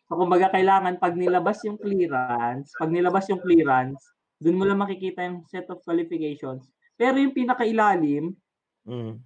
So, 0.07 0.19
kumbaga, 0.19 0.51
kailangan 0.51 0.99
pag 0.99 1.15
nilabas 1.15 1.63
yung 1.63 1.79
clearance, 1.79 2.75
pag 2.75 2.91
nilabas 2.91 3.31
yung 3.31 3.39
clearance, 3.39 4.11
dun 4.43 4.59
mo 4.59 4.67
lang 4.67 4.79
makikita 4.79 5.23
yung 5.23 5.47
set 5.47 5.67
of 5.71 5.79
qualifications. 5.87 6.67
Pero 6.99 7.15
yung 7.15 7.35
pinakailalim, 7.35 8.35
Mm. 8.81 9.21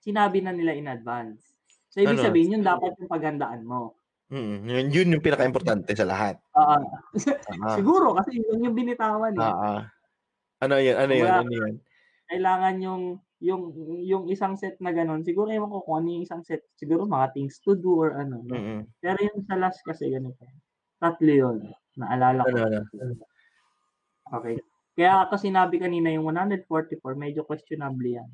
Sinabi 0.00 0.40
na 0.40 0.52
nila 0.52 0.72
in 0.74 0.88
advance. 0.88 1.54
So, 1.92 2.00
ibig 2.00 2.18
Ano? 2.18 2.26
sabihin, 2.26 2.54
yun 2.58 2.64
dapat 2.64 2.96
yung 2.96 3.10
paghandaan 3.10 3.62
mo. 3.62 3.94
Mm. 4.30 4.62
Yun, 4.62 4.86
yun 4.94 5.12
yung 5.18 5.24
pinaka-importante 5.26 5.90
sa 5.92 6.06
lahat. 6.06 6.38
Ah, 6.54 6.78
Ah. 6.78 6.80
siguro, 7.78 8.14
kasi 8.14 8.38
yun 8.38 8.62
yung 8.62 8.76
binitawan 8.78 9.34
eh. 9.34 9.42
Ah. 9.42 9.82
Ano 10.62 10.78
yun? 10.78 10.96
Ano 10.96 11.12
yun? 11.12 11.30
Ano 11.30 11.50
yun? 11.52 11.74
kailangan 12.30 12.78
yung 12.78 13.02
yung 13.42 13.74
yung 14.06 14.24
isang 14.30 14.54
set 14.54 14.78
na 14.78 14.94
ganun, 14.94 15.26
siguro 15.26 15.50
ewan 15.50 15.66
ko 15.66 15.82
kung 15.82 16.04
ano 16.04 16.08
yung 16.14 16.22
isang 16.22 16.46
set, 16.46 16.62
siguro 16.78 17.02
mga 17.02 17.34
things 17.34 17.58
to 17.58 17.74
do 17.74 17.90
or 17.98 18.14
ano. 18.14 18.38
no? 18.46 18.54
Mm-mm. 18.54 18.80
Pero 19.02 19.18
yung 19.18 19.42
sa 19.50 19.58
last 19.58 19.82
kasi 19.82 20.14
ganito. 20.14 20.46
Tatlo 21.02 21.26
yun. 21.26 21.58
Naalala 21.98 22.46
ko. 22.46 22.54
Ano, 22.54 22.86
ano? 22.86 23.14
Okay. 24.30 24.62
Kaya 24.94 25.26
ako 25.26 25.40
sinabi 25.42 25.82
kanina 25.82 26.12
yung 26.14 26.28
144, 26.28 27.00
medyo 27.18 27.42
questionable 27.42 28.06
yan. 28.22 28.30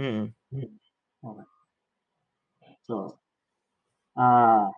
Mm-mm. 0.00 0.26
Okay. 1.22 1.46
So, 2.86 3.18
ah 4.16 4.70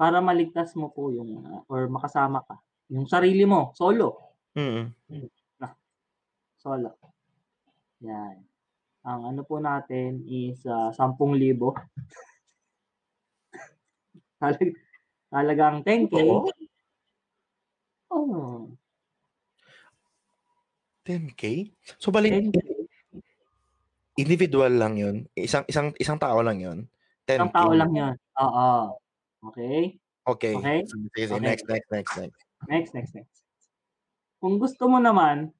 para 0.00 0.24
maligtas 0.24 0.72
mo 0.72 0.88
po 0.88 1.12
yung 1.12 1.44
ah, 1.44 1.60
or 1.68 1.84
makasama 1.92 2.40
ka, 2.48 2.56
yung 2.88 3.04
sarili 3.04 3.44
mo, 3.44 3.76
solo. 3.76 4.32
Mm-mm. 4.56 4.88
Solo. 6.60 6.96
Yan. 8.00 8.40
Ang 9.04 9.20
ano 9.32 9.40
po 9.44 9.60
natin 9.60 10.24
is 10.24 10.64
uh, 10.64 10.92
10,000. 10.92 11.16
Talag 14.40 14.72
talagang 15.28 15.84
10K. 15.84 16.16
Oo. 16.24 16.48
Oh, 18.08 18.72
10K? 21.04 21.72
So, 22.00 22.08
balik, 22.08 22.32
10K. 22.52 22.79
Individual 24.20 24.72
lang 24.76 25.00
yun? 25.00 25.16
Isang, 25.32 25.64
isang, 25.66 25.96
isang 25.96 26.20
tao 26.20 26.44
lang 26.44 26.60
yun? 26.60 26.84
10K? 27.24 27.36
Isang 27.40 27.54
tao 27.56 27.72
lang 27.72 27.90
yun. 27.96 28.14
Oo. 28.36 28.70
Okay? 29.50 29.96
Okay. 30.28 30.54
Okay? 30.60 30.78
Sige, 30.84 31.06
sige, 31.16 31.24
sige. 31.26 31.36
Okay. 31.36 31.44
Next, 31.48 31.64
next, 31.66 31.88
next, 31.88 32.12
next. 32.20 32.40
Next, 32.68 32.92
next, 32.92 33.12
next. 33.16 33.38
Kung 34.40 34.60
gusto 34.60 34.88
mo 34.88 35.00
naman, 35.00 35.52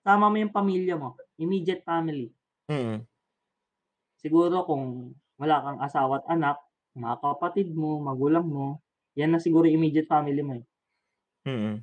sama 0.00 0.32
mo 0.32 0.36
yung 0.40 0.52
pamilya 0.52 0.96
mo, 0.96 1.16
immediate 1.36 1.84
family. 1.84 2.32
Mm-mm. 2.68 3.04
Siguro 4.20 4.64
kung 4.64 5.16
wala 5.40 5.56
kang 5.64 5.80
asawa 5.80 6.20
at 6.20 6.26
anak, 6.28 6.56
mga 6.96 7.16
kapatid 7.20 7.72
mo, 7.72 8.00
magulang 8.00 8.44
mo, 8.44 8.84
yan 9.16 9.32
na 9.32 9.40
siguro 9.40 9.68
immediate 9.68 10.08
family 10.08 10.40
mo 10.44 10.60
eh. 10.60 10.64
Mm-mm. 11.48 11.80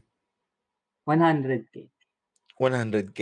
100k. 1.05 1.89
100K. 2.57 3.19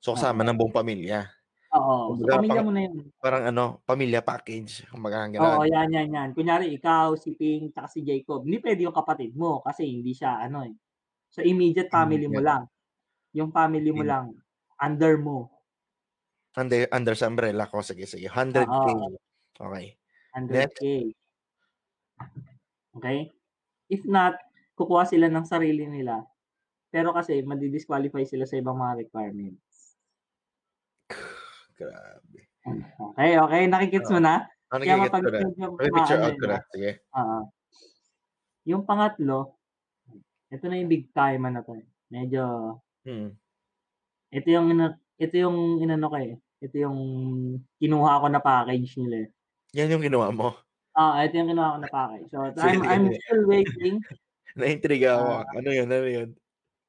So, 0.00 0.16
kasama 0.16 0.44
ng 0.44 0.56
buong 0.56 0.74
pamilya. 0.74 1.28
Oo. 1.72 2.12
So, 2.12 2.28
Kumbaga, 2.28 2.36
pamilya 2.36 2.60
pang- 2.60 2.66
mo 2.68 2.72
na 2.72 2.82
yun. 2.84 2.96
Parang 3.16 3.42
ano, 3.48 3.64
pamilya 3.82 4.20
package. 4.20 4.84
Kumbaga, 4.92 5.24
Oo, 5.24 5.32
gano'n. 5.32 5.72
yan, 5.72 5.88
yan, 5.88 6.08
yan. 6.12 6.28
Kunyari, 6.36 6.68
ikaw, 6.68 7.16
si 7.16 7.32
Ping, 7.32 7.72
tsaka 7.72 7.88
si 7.88 8.04
Jacob. 8.04 8.44
Hindi 8.44 8.60
pwede 8.60 8.84
yung 8.84 8.92
kapatid 8.92 9.32
mo 9.32 9.64
kasi 9.64 9.88
hindi 9.88 10.12
siya, 10.12 10.36
ano 10.44 10.68
eh. 10.68 10.74
So, 11.32 11.40
immediate 11.40 11.88
family 11.88 12.28
mo 12.28 12.38
Immediate. 12.38 12.44
lang. 12.44 12.62
Yung 13.32 13.50
family 13.50 13.88
mo 13.88 14.04
In- 14.04 14.10
lang. 14.10 14.26
Under 14.76 15.16
mo. 15.16 15.48
Under, 16.52 16.84
under 16.92 17.16
sa 17.16 17.32
umbrella 17.32 17.64
ko. 17.64 17.80
Sige, 17.80 18.04
sige. 18.04 18.28
100K. 18.28 18.68
Oo. 18.68 19.16
Okay. 19.56 19.96
100k. 20.36 20.82
Okay? 22.92 23.32
If 23.88 24.04
not, 24.04 24.36
kukuha 24.76 25.08
sila 25.08 25.32
ng 25.32 25.48
sarili 25.48 25.88
nila. 25.88 26.20
Pero 26.92 27.16
kasi, 27.16 27.40
madidisqualify 27.40 28.28
sila 28.28 28.44
sa 28.44 28.60
ibang 28.60 28.76
mga 28.76 29.08
requirements. 29.08 29.71
Grabe. 31.84 32.40
Okay, 33.12 33.30
okay. 33.36 33.62
Nakikits 33.66 34.08
mo 34.08 34.18
na? 34.18 34.46
Ano 34.70 34.82
Kaya 34.82 34.96
gigit 34.96 35.10
ko 35.10 35.18
na? 35.18 35.28
mapag 35.28 35.56
yung 35.58 35.74
picture 35.76 36.20
out 36.20 36.32
ko 36.32 36.44
ano 36.44 36.52
na. 36.52 36.58
Sige. 36.70 36.90
Oo. 37.12 37.38
Yung 38.64 38.82
pangatlo, 38.82 39.38
ito 40.48 40.64
na 40.64 40.76
yung 40.76 40.88
big 40.88 41.10
time 41.10 41.42
na 41.44 41.60
to. 41.60 41.74
eh. 41.74 41.86
Medyo, 42.08 42.42
Hmm. 43.02 43.34
ito 44.30 44.48
yung, 44.48 44.66
ito 45.18 45.34
yung 45.34 45.58
inano 45.78 46.06
ko 46.06 46.16
eh. 46.16 46.38
Ito 46.62 46.76
yung 46.78 46.98
kinuha 47.76 48.22
ko 48.22 48.26
na 48.30 48.38
package 48.38 48.96
nila. 48.96 49.26
eh. 49.26 49.28
Yan 49.74 49.90
yung 49.90 50.04
ginawa 50.04 50.30
mo. 50.30 50.54
Ah, 50.94 51.24
ito 51.24 51.34
yung 51.34 51.50
kinuha 51.50 51.74
ko 51.74 51.78
na 51.80 51.90
package. 51.90 52.28
So, 52.30 52.38
I'm, 52.62 52.84
I'm 52.86 53.10
still 53.10 53.42
waiting. 53.44 53.98
Naintriga 54.60 55.16
ako. 55.18 55.28
Ah. 55.32 55.44
ano 55.56 55.68
yun? 55.68 55.88
Ano 55.88 56.06
yun? 56.06 56.28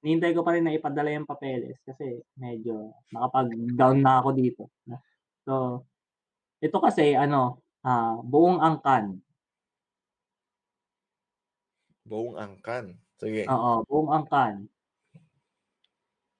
Nihintay 0.03 0.35
ko 0.35 0.43
pa 0.43 0.51
rin 0.51 0.67
na 0.67 0.75
ipadala 0.75 1.15
yung 1.15 1.23
papeles 1.23 1.79
kasi 1.87 2.19
medyo 2.35 2.91
nakapag-down 3.15 4.03
na 4.03 4.19
ako 4.19 4.29
dito. 4.35 4.63
So, 5.47 5.87
ito 6.59 6.77
kasi, 6.83 7.15
ano, 7.15 7.63
ah, 7.87 8.19
buong 8.19 8.59
angkan. 8.59 9.23
Buong 12.03 12.35
angkan. 12.35 12.99
Sige. 13.15 13.47
Oo, 13.47 13.87
buong 13.87 14.11
angkan. 14.11 14.67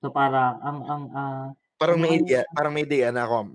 So, 0.03 0.11
parang, 0.11 0.59
ang, 0.59 0.79
ang, 0.83 1.03
ah, 1.15 1.47
Parang 1.79 1.99
may 1.99 2.19
idea, 2.19 2.47
parang 2.55 2.71
may 2.71 2.87
idea 2.87 3.11
na 3.11 3.27
ako. 3.27 3.47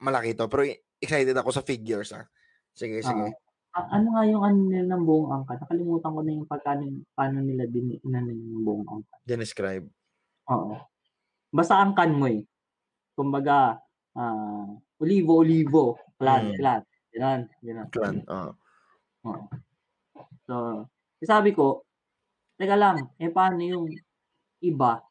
Malaki 0.00 0.32
to. 0.32 0.48
Pero 0.48 0.64
excited 1.00 1.36
ako 1.36 1.52
sa 1.52 1.60
figures 1.60 2.16
ah. 2.16 2.24
Sige, 2.72 3.04
sige. 3.04 3.36
Ah, 3.74 3.86
ano 3.90 4.06
nga 4.14 4.22
yung 4.26 4.42
ano 4.46 4.58
nila 4.70 4.84
ng 4.94 5.04
buong 5.04 5.28
angkan? 5.34 5.58
Nakalimutan 5.62 6.14
ko 6.14 6.20
na 6.22 6.32
yung 6.34 6.48
pagkano, 6.50 6.84
paano 7.14 7.38
nila 7.42 7.64
din 7.68 7.98
inano 8.00 8.30
yung 8.30 8.62
buong 8.64 8.86
angkan. 8.86 9.18
Describe. 9.26 9.86
Oo. 10.50 10.78
Basta 11.54 11.78
angkan 11.82 12.12
mo 12.14 12.26
eh. 12.30 12.42
Kumbaga, 13.14 13.78
ah, 14.18 14.66
olivo-olivo, 15.02 15.98
plant, 16.18 16.54
Mm. 16.54 16.58
plant. 16.58 16.84
Ganun, 17.14 17.42
ganun. 17.62 17.88
Clan. 17.94 18.16
Oh. 18.26 18.50
Oo. 19.30 19.44
So, 20.46 20.54
sabi 21.24 21.54
ko, 21.54 21.86
teka 22.58 22.76
lang, 22.78 23.10
eh 23.18 23.30
paano 23.30 23.60
yung 23.62 23.86
iba? 24.62 25.02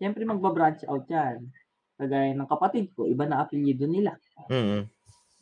Siyempre 0.00 0.24
magba-branch 0.26 0.84
out 0.88 1.06
yan. 1.10 1.48
Kagaya 2.00 2.32
ng 2.34 2.48
kapatid 2.50 2.92
ko, 2.96 3.06
iba 3.06 3.28
na 3.28 3.44
apelyido 3.44 3.84
nila. 3.86 4.16
Mm. 4.50 4.88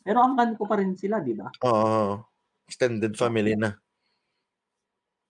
Pero 0.03 0.19
angkan 0.23 0.55
ko 0.59 0.67
pa 0.67 0.79
rin 0.79 0.95
sila, 0.95 1.19
di 1.23 1.35
ba? 1.35 1.49
Oo. 1.65 2.28
Extended 2.69 3.17
family 3.17 3.57
na. 3.57 3.73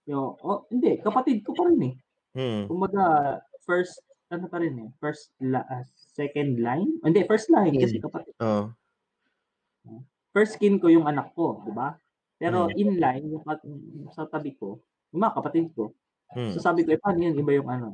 Yo, 0.03 0.35
oh, 0.43 0.67
hindi, 0.67 0.99
kapatid 0.99 1.47
ko 1.47 1.55
pa 1.55 1.71
rin 1.71 1.81
eh. 1.87 1.95
Mm. 2.35 2.67
Kumbaga, 2.67 3.03
first, 3.63 4.03
ano 4.27 4.51
pa 4.51 4.59
rin 4.59 4.75
eh, 4.75 4.89
first, 4.99 5.31
la, 5.39 5.63
ah, 5.63 5.87
second 5.95 6.59
line? 6.59 6.99
Hindi, 6.99 7.23
first 7.23 7.47
line 7.47 7.79
kasi 7.79 8.03
kapatid. 8.03 8.35
Oh. 8.43 8.75
First 10.35 10.59
skin 10.59 10.77
ko 10.77 10.91
yung 10.91 11.07
anak 11.07 11.31
ko, 11.33 11.63
di 11.63 11.71
ba? 11.71 11.95
Pero 12.35 12.67
Mm. 12.67 12.75
in 12.75 12.91
line, 12.99 13.25
yung, 13.31 13.43
sa 14.11 14.27
tabi 14.27 14.59
ko, 14.59 14.83
yung 15.15 15.23
mga 15.23 15.39
kapatid 15.39 15.71
ko, 15.71 15.95
Mm. 16.35 16.53
So 16.53 16.61
sabi 16.61 16.85
ko, 16.85 16.93
eh, 16.93 17.01
paano 17.01 17.25
yun? 17.25 17.33
Iba 17.37 17.51
yung 17.57 17.69
ano. 17.69 17.87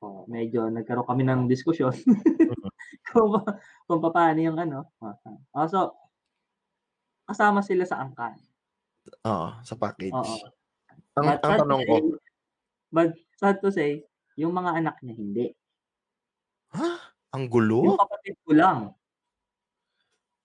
Oh, 0.00 0.24
medyo 0.28 0.68
nagkaroon 0.68 1.08
kami 1.08 1.22
ng 1.24 1.48
diskusyon. 1.48 1.92
kung, 3.12 3.28
pa- 3.32 3.60
kung 3.88 4.00
pa- 4.00 4.14
paano 4.14 4.40
yung 4.40 4.56
ano. 4.56 4.88
Oh, 5.00 5.68
so, 5.68 5.92
kasama 7.28 7.60
sila 7.60 7.84
sa 7.84 8.00
angkan. 8.00 8.36
Oo, 9.22 9.48
sa 9.60 9.74
package. 9.74 10.12
Oo. 10.12 10.36
Ang, 11.14 11.26
But 11.26 11.38
ang 11.40 11.42
sad 11.46 11.54
to 11.54 11.62
tanong 11.62 11.82
ko, 11.82 11.94
say- 11.94 12.22
But 12.90 13.10
sad 13.36 13.56
to 13.60 13.68
say, 13.68 13.90
yung 14.34 14.52
mga 14.52 14.70
anak 14.78 14.96
niya 15.00 15.14
hindi. 15.14 15.46
ha? 16.70 16.98
Ang 17.30 17.46
Yung 17.46 17.52
gulo? 17.52 17.78
kapatid 17.96 18.34
ko 18.42 18.50
lang. 18.52 18.78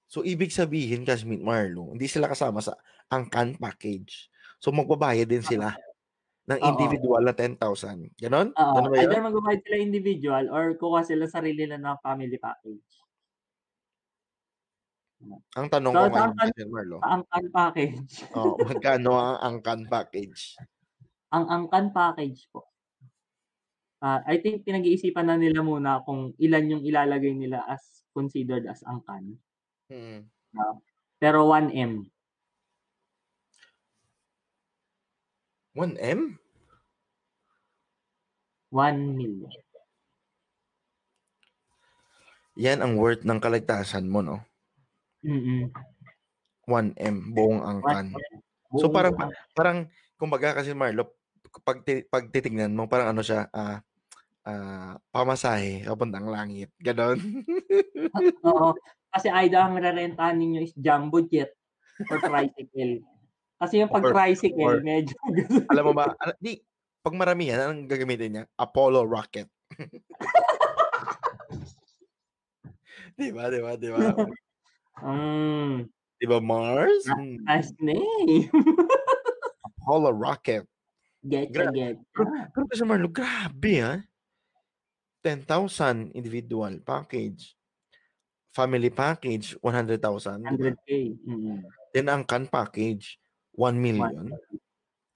So, 0.05 0.21
ibig 0.21 0.49
sabihin, 0.49 1.05
Kasmit 1.05 1.37
Marlo, 1.39 1.93
hindi 1.93 2.05
sila 2.05 2.25
kasama 2.25 2.59
sa 2.59 2.73
angkan 3.07 3.53
package. 3.55 4.29
So, 4.57 4.69
magbabayad 4.69 5.29
din 5.29 5.45
sila 5.45 5.77
ng 6.47 6.59
Oo. 6.59 6.67
individual 6.67 7.21
na 7.21 7.33
10,000. 7.33 8.09
Ganon? 8.17 8.49
Oo. 8.51 8.73
Ganon 8.75 8.89
ba 8.89 8.97
yun? 8.97 9.05
Either 9.05 9.21
mag-provide 9.21 9.61
sila 9.61 9.77
individual 9.77 10.43
or 10.49 10.73
kuha 10.75 11.05
sila 11.05 11.29
sarili 11.29 11.69
nila 11.69 11.77
ng 11.77 11.97
family 12.01 12.37
package. 12.37 12.81
Ang 15.59 15.67
tanong 15.67 15.93
So, 15.93 15.99
ko 15.99 16.07
ngayon, 16.15 16.33
Kasmit 16.39 16.67
Marlo, 16.71 16.97
angkan 17.03 17.45
package. 17.51 18.23
oh, 18.33 18.55
magkano 18.69 19.11
ang 19.19 19.37
angkan 19.39 19.81
package? 19.91 20.55
Ang 21.35 21.45
angkan 21.51 21.91
package 21.91 22.47
po 22.49 22.69
Ah, 23.99 24.23
I 24.23 24.39
think 24.39 24.63
pinag-iisipan 24.63 25.27
na 25.27 25.35
nila 25.35 25.59
muna 25.59 25.99
kung 26.07 26.31
ilan 26.39 26.71
yung 26.71 26.83
ilalagay 26.87 27.35
nila 27.35 27.67
as 27.67 28.07
considered 28.15 28.63
as 28.63 28.79
angkan. 28.87 29.35
Mm. 29.91 30.23
Ah, 30.55 30.79
pero 31.19 31.43
1M. 31.51 32.07
1M? 35.75 36.39
1 38.71 39.17
million. 39.19 39.51
Yan 42.55 42.79
ang 42.79 42.95
worth 42.95 43.27
ng 43.27 43.39
kaligtasan 43.43 44.07
mo, 44.07 44.23
no? 44.23 44.48
Mm. 45.25 45.67
1M, 46.69 47.33
buong 47.33 47.59
angkan. 47.65 48.13
So 48.77 48.93
parang 48.93 49.17
ang- 49.17 49.33
parang 49.57 49.77
kumbaga 50.15 50.53
kasi 50.61 50.77
Marlo, 50.77 51.17
pag 51.65 51.81
pag 52.07 52.29
titingnan 52.29 52.77
mo 52.77 52.85
parang 52.85 53.17
ano 53.17 53.25
siya, 53.25 53.49
ah 53.49 53.81
ah, 54.45 54.93
pamasahe 55.09 55.83
papuntang 55.83 56.29
langit. 56.29 56.69
Ganon. 56.77 57.17
Oo. 58.49 58.77
Kasi 59.09 59.27
either 59.41 59.57
ang 59.57 59.73
rerentahan 59.81 60.37
ninyo 60.37 60.61
is 60.61 60.73
jumbo 60.77 61.25
jet 61.25 61.49
or 62.13 62.21
tricycle. 62.21 63.01
Kasi 63.59 63.81
yung 63.81 63.89
pag 63.91 64.05
tricycle, 64.05 64.79
or- 64.79 64.85
medyo 64.85 65.17
Alam 65.73 65.91
mo 65.91 65.93
ba, 65.97 66.13
ala- 66.21 66.37
di 66.37 66.61
pag 67.01 67.17
maramihan, 67.17 67.65
anong 67.65 67.89
gagamitin 67.89 68.29
niya? 68.29 68.43
Apollo 68.53 69.03
rocket. 69.09 69.49
di 73.19 73.33
ba, 73.33 73.49
di 73.49 73.59
ba, 73.59 73.73
di 73.75 73.89
ba? 73.89 74.13
Mm, 75.03 75.75
Di 76.19 76.27
ba 76.27 76.43
Mars? 76.43 77.07
Hmm, 77.07 77.39
nice 77.47 77.71
name. 77.79 78.51
Apollo 79.67 80.11
rocket. 80.19 80.67
Get 81.23 81.55
Gra- 81.55 81.71
get. 81.71 81.95
Pero 82.11 82.63
kasi 82.67 82.83
Marlo, 82.83 83.07
grabe 83.07 83.79
ha. 83.79 84.03
10,000 85.23 86.11
individual 86.15 86.79
package. 86.83 87.55
Family 88.51 88.91
package, 88.91 89.55
100,000. 89.63 89.95
di 89.95 90.59
ba? 90.59 90.75
100k. 90.75 90.89
Mm. 91.23 91.59
Then 91.95 92.07
ang 92.11 92.23
can 92.27 92.47
package, 92.47 93.19
1 93.55 93.75
million. 93.79 94.31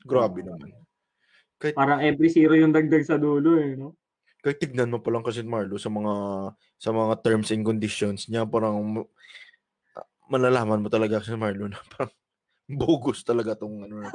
Grabe 0.04 0.44
naman. 0.44 0.72
Kahit, 1.60 1.76
Parang 1.76 2.04
every 2.04 2.28
zero 2.28 2.56
yung 2.56 2.76
dagdag 2.76 3.04
sa 3.08 3.16
dulo 3.16 3.60
eh, 3.60 3.76
no? 3.76 3.96
kahit 4.44 4.60
tignan 4.60 4.92
mo 4.92 5.00
pa 5.00 5.08
lang 5.08 5.24
kasi 5.24 5.40
Marlo 5.40 5.80
sa 5.80 5.88
mga 5.88 6.14
sa 6.76 6.92
mga 6.92 7.14
terms 7.24 7.56
and 7.56 7.64
conditions 7.64 8.28
niya 8.28 8.44
parang 8.44 9.08
malalaman 10.28 10.84
mo 10.84 10.90
talaga 10.92 11.20
kasi 11.20 11.36
Marlo 11.36 11.68
na 11.68 11.80
parang 11.92 12.14
bogus 12.82 13.24
talaga 13.24 13.56
tong 13.58 13.84
ano. 13.84 14.04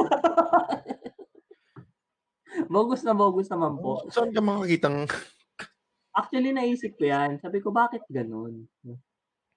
Bogus 2.68 3.00
na 3.06 3.14
bogus 3.14 3.48
naman 3.48 3.80
po. 3.80 4.04
Saan 4.12 4.34
ka 4.34 4.42
makakitang 4.42 5.08
Actually, 6.18 6.50
naisip 6.50 6.98
ko 6.98 7.06
yan. 7.06 7.38
Sabi 7.38 7.62
ko, 7.62 7.70
bakit 7.70 8.02
ganun? 8.10 8.66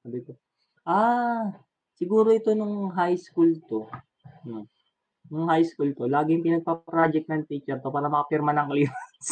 Sabi 0.06 0.22
ko, 0.22 0.38
ah, 0.86 1.50
siguro 1.98 2.30
ito 2.30 2.54
nung 2.54 2.94
high 2.94 3.18
school 3.18 3.58
to. 3.66 3.90
No. 4.46 4.70
Nung 5.34 5.50
high 5.50 5.66
school 5.66 5.90
to, 5.98 6.06
laging 6.06 6.46
pinagpa-project 6.46 7.26
ng 7.26 7.50
teacher 7.50 7.82
to 7.82 7.90
para 7.90 8.06
makapirma 8.06 8.54
ng 8.54 8.68
clearance. 8.70 9.30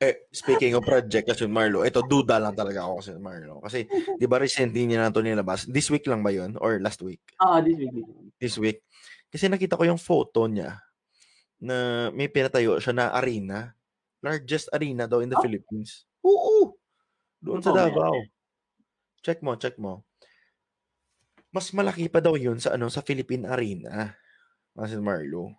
Eh, 0.00 0.26
speaking 0.34 0.74
of 0.74 0.82
project 0.86 1.28
kasi 1.30 1.46
Marlo, 1.46 1.82
ito 1.86 2.02
duda 2.06 2.38
lang 2.42 2.54
talaga 2.54 2.86
ako 2.86 2.94
kasi 3.02 3.10
Marlo. 3.18 3.62
Kasi 3.62 3.86
'di 3.88 4.26
ba 4.26 4.38
recently 4.42 4.86
niya 4.86 5.06
na 5.06 5.14
to 5.14 5.22
nilabas? 5.22 5.66
This 5.70 5.90
week 5.90 6.06
lang 6.06 6.22
ba 6.22 6.30
'yon 6.34 6.58
or 6.58 6.78
last 6.82 7.02
week? 7.02 7.22
Ah, 7.38 7.62
this 7.62 7.78
week. 7.78 7.90
This 7.92 8.06
week. 8.06 8.34
This 8.38 8.56
week. 8.58 8.78
Kasi 9.28 9.46
nakita 9.50 9.76
ko 9.78 9.84
yung 9.86 10.00
photo 10.00 10.48
niya 10.48 10.80
na 11.62 12.08
may 12.14 12.30
pinatayo 12.30 12.78
siya 12.78 12.94
na 12.94 13.06
arena. 13.14 13.74
Largest 14.22 14.70
arena 14.74 15.06
daw 15.06 15.22
in 15.22 15.30
the 15.30 15.38
Oh. 15.38 15.44
Philippines. 15.44 16.06
Oo. 16.26 16.74
Doon 17.38 17.62
sa 17.62 17.70
Davao. 17.70 18.18
Check 19.22 19.42
mo, 19.46 19.54
check 19.54 19.78
mo. 19.78 20.02
Mas 21.54 21.70
malaki 21.72 22.10
pa 22.12 22.20
daw 22.20 22.34
'yun 22.36 22.58
sa 22.60 22.74
ano 22.76 22.90
sa 22.92 23.00
Philippine 23.00 23.48
Arena. 23.48 24.12
Kasi 24.76 24.98
Marlo. 25.00 25.54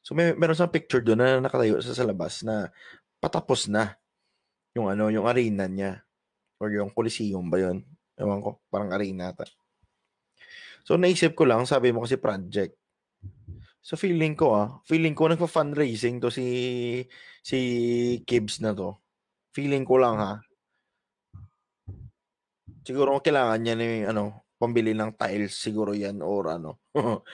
So 0.00 0.16
may 0.16 0.32
meron 0.32 0.56
sa 0.56 0.70
picture 0.70 1.04
doon 1.04 1.20
na 1.20 1.44
nakatayo 1.44 1.76
sa, 1.84 1.92
sa 1.92 2.08
labas 2.08 2.40
na 2.40 2.72
patapos 3.20 3.68
na 3.68 3.94
yung 4.74 4.88
ano, 4.88 5.12
yung 5.12 5.28
arena 5.28 5.68
niya 5.68 6.02
or 6.58 6.72
yung 6.72 6.90
Coliseum 6.90 7.46
ba 7.52 7.60
'yon? 7.60 7.84
Ewan 8.16 8.40
ko, 8.44 8.60
parang 8.72 8.92
arena 8.92 9.32
ata. 9.32 9.48
So 10.84 10.96
naisip 10.96 11.36
ko 11.36 11.44
lang, 11.48 11.68
sabi 11.68 11.92
mo 11.92 12.04
kasi 12.04 12.16
project. 12.16 12.76
So 13.80 13.96
feeling 13.96 14.36
ko 14.36 14.46
ah, 14.56 14.68
feeling 14.84 15.16
ko 15.16 15.28
nagpa-fundraising 15.28 16.20
to 16.20 16.28
si 16.28 16.46
si 17.40 17.58
Kibbs 18.28 18.60
na 18.60 18.76
to. 18.76 19.00
Feeling 19.56 19.88
ko 19.88 19.96
lang 19.96 20.16
ha. 20.20 20.32
Siguro 22.84 23.20
kailangan 23.24 23.60
niya 23.60 23.74
ni 23.76 23.88
ano, 24.04 24.44
pambili 24.60 24.92
ng 24.92 25.16
tiles 25.16 25.56
siguro 25.56 25.96
yan 25.96 26.20
or 26.20 26.52
ano 26.52 26.84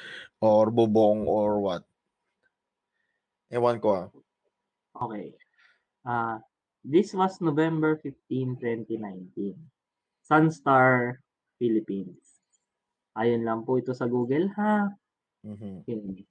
or 0.46 0.66
bubong 0.70 1.26
or 1.26 1.58
what. 1.58 1.82
Ewan 3.50 3.78
ko 3.82 3.88
ah. 3.94 4.06
Okay. 4.96 5.45
Ah, 6.06 6.38
this 6.86 7.10
was 7.10 7.42
November 7.42 7.98
15, 7.98 8.54
2019. 8.62 9.58
Sunstar 10.22 11.18
Philippines. 11.58 12.38
Ayun 13.18 13.42
lang 13.42 13.66
po 13.66 13.82
ito 13.82 13.90
sa 13.90 14.06
Google 14.06 14.46
ha. 14.54 14.86
Mhm. 15.42 15.82
Yun. 15.90 16.22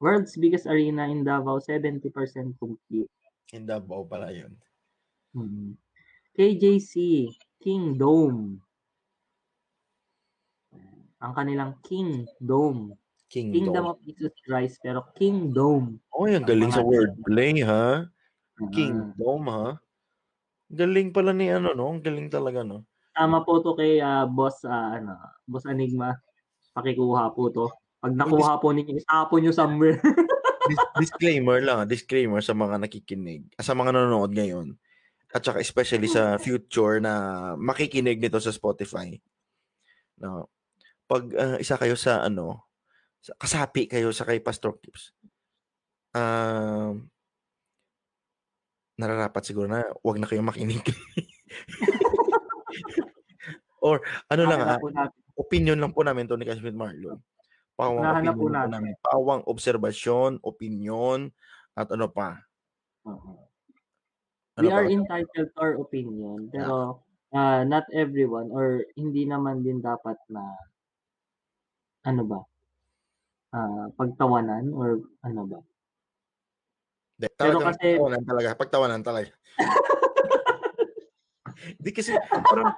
World's 0.00 0.36
biggest 0.40 0.64
arena 0.64 1.04
in 1.08 1.20
Davao, 1.20 1.60
70% 1.60 2.56
complete. 2.56 3.12
In 3.52 3.68
Davao 3.68 4.08
pala 4.08 4.32
yun. 4.32 4.56
Mhm. 5.36 5.76
KJC, 6.32 7.28
King 7.60 8.00
Dome. 8.00 8.60
Ang 11.20 11.32
kanilang 11.36 11.76
King 11.84 12.24
Dome. 12.40 12.96
Kingdom. 13.28 13.54
Kingdom 13.56 13.84
of 13.90 13.98
Jesus 14.04 14.34
Christ, 14.44 14.78
pero 14.84 15.08
King 15.16 15.50
Dome. 15.50 15.98
Oh, 16.14 16.28
ang 16.28 16.44
galing 16.46 16.70
sa 16.70 16.84
wordplay 16.84 17.64
ha. 17.66 18.06
Ah, 18.60 18.70
Kingdom 18.70 19.42
ha. 19.50 19.78
Galing 20.70 21.10
pala 21.10 21.34
ni 21.34 21.50
ano 21.50 21.74
no, 21.74 21.90
ang 21.90 22.02
galing 22.02 22.30
talaga 22.30 22.62
no. 22.62 22.86
Tama 23.14 23.42
po 23.46 23.62
to 23.62 23.74
kay 23.78 23.98
ah, 23.98 24.26
boss 24.26 24.62
ah, 24.66 24.98
ano, 24.98 25.14
boss 25.46 25.66
Enigma. 25.66 26.14
Pakikuha 26.74 27.30
po 27.34 27.50
to. 27.50 27.66
Pag 28.02 28.14
nakuha 28.18 28.58
po 28.58 28.74
ninyo, 28.74 28.98
isapo 28.98 29.38
nyo 29.38 29.54
somewhere. 29.54 29.98
Dis- 30.70 30.92
disclaimer 30.96 31.60
lang, 31.60 31.84
ah, 31.84 31.88
disclaimer 31.88 32.40
sa 32.40 32.56
mga 32.56 32.80
nakikinig, 32.80 33.48
ah, 33.54 33.64
sa 33.64 33.76
mga 33.76 33.94
nanonood 33.94 34.32
ngayon. 34.34 34.74
At 35.34 35.44
saka 35.44 35.60
especially 35.60 36.08
sa 36.08 36.34
future 36.44 36.98
na 36.98 37.54
makikinig 37.54 38.18
nito 38.18 38.40
sa 38.40 38.54
Spotify. 38.54 39.14
No. 40.18 40.50
Pag 41.06 41.22
ah, 41.36 41.56
isa 41.60 41.78
kayo 41.78 41.94
sa 41.94 42.24
ano, 42.24 42.66
sa- 43.22 43.36
kasapi 43.38 43.86
kayo 43.86 44.10
sa 44.10 44.26
kay 44.26 44.40
Pastor 44.40 44.78
Kips. 44.82 45.14
Um 46.14 47.13
nararapat 48.94 49.42
siguro 49.42 49.66
na 49.66 49.82
wag 50.00 50.18
na 50.18 50.28
kayong 50.28 50.46
makinig. 50.46 50.82
Or 53.84 54.00
ano 54.32 54.42
lang 54.48 54.60
ah, 54.64 54.76
Nahanap 54.76 54.80
po 54.80 54.88
natin. 54.90 55.20
opinion 55.36 55.78
lang 55.78 55.92
po 55.92 56.00
namin 56.00 56.24
to 56.24 56.38
ni 56.38 56.48
Kashmir 56.48 56.72
Marlon. 56.72 57.20
Pawang 57.76 58.00
Nahanap 58.00 58.32
opinion 58.32 58.40
po 58.40 58.46
natin. 58.48 58.70
namin. 58.72 58.92
Pawang 59.02 59.42
obserbasyon, 59.44 60.30
opinion, 60.40 61.28
at 61.74 61.90
ano 61.92 62.06
pa. 62.08 62.38
Oo. 63.04 63.44
Ano 64.54 64.62
We 64.62 64.70
pa? 64.70 64.78
are 64.78 64.88
entitled 64.88 65.48
to 65.50 65.58
our 65.60 65.74
opinion, 65.76 66.48
pero 66.48 67.02
ah, 67.34 67.66
not 67.66 67.84
everyone 67.92 68.48
or 68.54 68.86
hindi 68.94 69.26
naman 69.26 69.60
din 69.60 69.82
dapat 69.82 70.16
na 70.30 70.42
ano 72.06 72.22
ba? 72.24 72.40
Ah, 73.52 73.90
pagtawanan 73.92 74.70
or 74.72 75.02
ano 75.20 75.42
ba? 75.44 75.60
Hindi, 77.14 77.26
Pero 77.30 77.36
talagang 77.36 77.64
kasi- 77.70 77.80
pagtawanan 77.80 78.22
talaga. 78.24 78.48
Pagtawanan 78.54 79.02
talaga. 79.02 79.30
Hindi 81.78 81.90
kasi 81.90 82.10
parang 82.44 82.70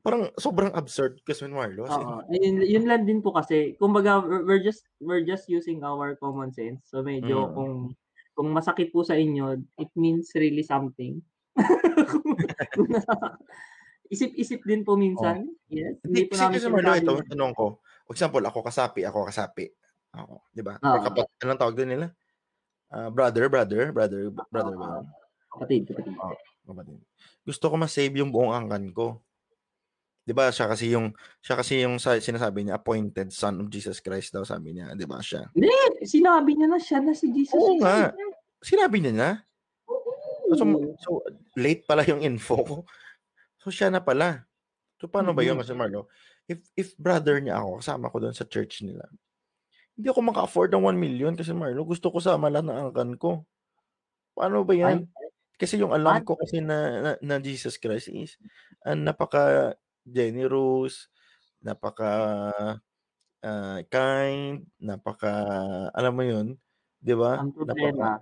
parang 0.00 0.22
sobrang 0.36 0.72
absurd 0.72 1.20
kasi 1.22 1.44
Marlo. 1.46 1.84
Oo. 1.84 2.24
Yun, 2.28 2.60
yun 2.60 2.84
lang 2.84 3.04
din 3.04 3.20
po 3.20 3.32
kasi, 3.32 3.76
kumbaga, 3.76 4.20
we're 4.20 4.42
we're 4.44 4.60
just 4.60 4.84
we're 4.98 5.22
just 5.22 5.46
using 5.46 5.80
our 5.80 6.16
common 6.16 6.50
sense. 6.50 6.84
So 6.88 7.00
medyo 7.00 7.48
Mm. 7.48 7.52
kung 7.54 7.72
kung 8.34 8.48
masakit 8.50 8.90
po 8.90 9.00
sa 9.00 9.14
inyo, 9.14 9.54
it 9.78 9.90
means 9.94 10.28
really 10.34 10.62
something. 10.62 11.22
Isip-isip 14.06 14.60
din 14.62 14.82
po 14.82 14.94
minsan. 14.94 15.46
Yes. 15.66 15.96
Hindi, 16.02 16.26
Hindi 16.26 16.28
po 16.28 16.34
namin 16.36 16.54
kasi 16.54 16.66
Marlo, 16.68 16.90
sinasabi- 16.92 17.04
ito, 17.04 17.14
tanong 17.30 17.52
ko. 17.54 17.64
For 18.04 18.12
example, 18.12 18.42
ako 18.44 18.58
kasapi, 18.60 19.00
ako 19.02 19.18
kasapi. 19.24 19.64
Ako, 20.14 20.32
di 20.52 20.60
ba? 20.60 20.76
Kapat, 20.76 21.24
anong 21.40 21.58
tawag 21.58 21.74
din 21.74 21.88
nila? 21.90 22.06
Ah, 22.94 23.10
brother, 23.10 23.50
brother, 23.50 23.90
brother, 23.90 24.30
brother 24.30 24.74
ba 24.78 24.86
Oo. 24.86 24.94
yun? 25.02 25.06
Kapatid, 25.50 25.82
kapatid. 25.90 26.14
Kapatid. 26.62 26.98
Gusto 27.42 27.64
ko 27.66 27.74
ma-save 27.74 28.14
yung 28.22 28.30
buong 28.30 28.54
angkan 28.54 28.86
ko. 28.94 29.18
'Di 30.22 30.30
ba? 30.30 30.54
Siya 30.54 30.70
kasi 30.70 30.94
yung 30.94 31.10
siya 31.42 31.58
kasi 31.58 31.82
yung 31.82 31.98
sa, 31.98 32.14
sinasabi 32.16 32.62
niya 32.64 32.78
appointed 32.78 33.34
son 33.34 33.60
of 33.60 33.68
Jesus 33.68 33.98
Christ 33.98 34.30
daw 34.30 34.46
sabi 34.46 34.78
niya, 34.78 34.94
'di 34.94 35.10
ba 35.10 35.18
siya? 35.18 35.50
Sinabi 36.06 36.54
niya 36.54 36.70
na 36.70 36.78
siya 36.78 37.02
na 37.02 37.12
si 37.12 37.34
Jesus. 37.34 37.58
Oo 37.58 37.82
nga. 37.82 38.14
Sinabi 38.62 39.02
niya 39.02 39.12
na? 39.12 39.30
So, 40.54 40.64
so, 41.02 41.10
late 41.58 41.82
pala 41.88 42.06
yung 42.06 42.22
info 42.22 42.62
ko. 42.62 42.76
So, 43.58 43.74
siya 43.74 43.90
na 43.90 43.98
pala. 43.98 44.46
So, 45.00 45.10
paano 45.10 45.34
ba 45.34 45.42
yun, 45.42 45.58
Mm. 45.58 45.64
Kasi 45.64 45.72
Marlo? 45.74 46.06
If, 46.44 46.60
if 46.76 46.88
brother 47.00 47.40
niya 47.40 47.58
ako, 47.58 47.80
kasama 47.80 48.12
ko 48.12 48.16
doon 48.20 48.36
sa 48.36 48.44
church 48.44 48.84
nila, 48.84 49.08
hindi 49.94 50.06
ako 50.10 50.20
maka-afford 50.26 50.70
ng 50.74 50.84
1 50.90 50.98
million 50.98 51.32
kasi 51.38 51.54
Marlo, 51.54 51.86
gusto 51.86 52.10
ko 52.10 52.18
sama 52.18 52.50
lang 52.50 52.66
ng 52.66 52.90
angkan 52.90 53.14
ko. 53.14 53.46
Paano 54.34 54.66
ba 54.66 54.74
yan? 54.74 55.06
Kasi 55.54 55.78
yung 55.78 55.94
alam 55.94 56.26
ko 56.26 56.34
kasi 56.34 56.58
na, 56.58 56.78
na, 56.98 57.10
na 57.22 57.36
Jesus 57.38 57.78
Christ 57.78 58.10
is 58.10 58.34
uh, 58.82 58.98
napaka 58.98 59.74
generous, 60.02 61.06
napaka 61.62 62.10
uh, 63.38 63.78
kind, 63.86 64.66
napaka 64.82 65.32
alam 65.94 66.12
mo 66.18 66.26
yun, 66.26 66.58
'di 66.98 67.14
ba? 67.14 67.38
Ang 67.38 67.54
problema, 67.54 68.18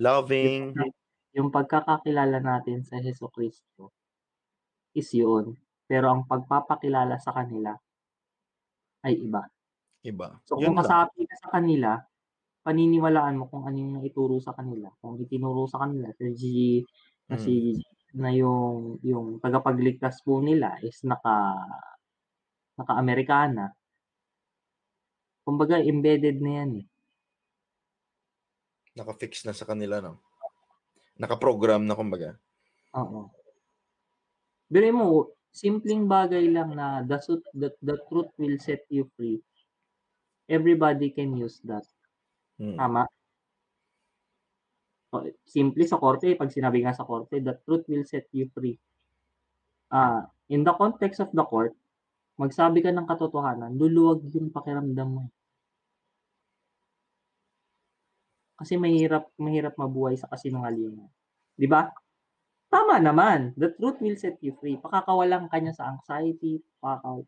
loving. 0.00 0.72
Yung, 0.72 0.92
yung 1.36 1.48
pagkakakilala 1.52 2.40
natin 2.40 2.80
sa 2.80 2.96
Heso 2.96 3.28
Kristo 3.28 3.92
is 4.96 5.12
yun. 5.12 5.60
Pero 5.84 6.08
ang 6.08 6.24
pagpapakilala 6.24 7.20
sa 7.20 7.36
kanila 7.36 7.76
ay 9.04 9.20
iba. 9.20 9.42
Iba. 10.00 10.40
So 10.48 10.56
Yun 10.56 10.72
kung 10.72 10.80
lang. 10.80 10.88
kasapi 10.88 11.20
ka 11.28 11.36
sa 11.36 11.48
kanila, 11.60 11.90
paniniwalaan 12.64 13.36
mo 13.36 13.44
kung 13.48 13.64
ano 13.68 13.76
yung 13.76 13.94
naituro 14.00 14.40
sa 14.40 14.52
kanila. 14.56 14.88
Kung 15.00 15.20
itinuro 15.20 15.68
sa 15.68 15.84
kanila 15.84 16.08
si 16.16 16.24
G, 16.36 16.42
na 17.28 17.36
Mm. 17.38 17.78
na 18.10 18.30
yung 18.34 18.98
yung 19.06 19.38
tagapagligtas 19.38 20.18
po 20.26 20.42
nila 20.42 20.74
is 20.82 20.98
naka 21.06 21.54
naka-Amerikana. 22.74 23.70
Kumbaga 25.46 25.78
embedded 25.78 26.40
na 26.40 26.50
yan 26.64 26.70
eh. 26.82 26.86
Naka-fix 28.96 29.44
na 29.46 29.54
sa 29.54 29.68
kanila, 29.68 30.02
no? 30.02 30.18
Naka-program 31.20 31.84
na 31.86 31.94
kumbaga. 31.94 32.34
Oo. 32.96 33.30
Biruin 34.66 34.96
mo, 34.96 35.30
simpleng 35.52 36.08
bagay 36.10 36.48
lang 36.50 36.74
na 36.74 37.04
the, 37.06 37.18
truth, 37.20 37.44
the, 37.54 37.68
the 37.84 37.96
truth 38.10 38.30
will 38.38 38.58
set 38.58 38.82
you 38.90 39.06
free. 39.14 39.38
Everybody 40.50 41.14
can 41.14 41.38
use 41.38 41.62
that. 41.70 41.86
Mm. 42.58 42.74
Tama? 42.74 43.06
O, 45.14 45.22
Simple 45.46 45.86
sa 45.86 45.98
korte, 46.02 46.34
pag 46.34 46.50
sinabi 46.50 46.82
nga 46.82 46.94
sa 46.94 47.06
korte, 47.06 47.38
the 47.38 47.54
truth 47.62 47.86
will 47.86 48.02
set 48.06 48.26
you 48.34 48.50
free. 48.50 48.74
Ah, 49.90 50.26
in 50.50 50.62
the 50.62 50.74
context 50.74 51.18
of 51.22 51.30
the 51.34 51.42
court, 51.42 51.74
magsabi 52.38 52.82
ka 52.82 52.90
ng 52.94 53.06
katotohanan, 53.06 53.74
luluwag 53.74 54.22
yung 54.30 54.54
pakiramdam 54.54 55.10
mo. 55.10 55.24
Kasi 58.60 58.76
mahirap 58.76 59.24
mahirap 59.40 59.74
mabuhay 59.74 60.20
sa 60.20 60.28
kasinungalingan. 60.28 61.08
'Di 61.56 61.66
ba? 61.66 61.88
Tama 62.70 63.02
naman. 63.02 63.56
The 63.58 63.74
truth 63.74 63.98
will 63.98 64.14
set 64.14 64.38
you 64.44 64.54
free. 64.60 64.78
Pakakawalan 64.78 65.50
ka 65.50 65.58
niya 65.58 65.74
sa 65.74 65.90
anxiety, 65.90 66.62
pakakaw. 66.78 67.24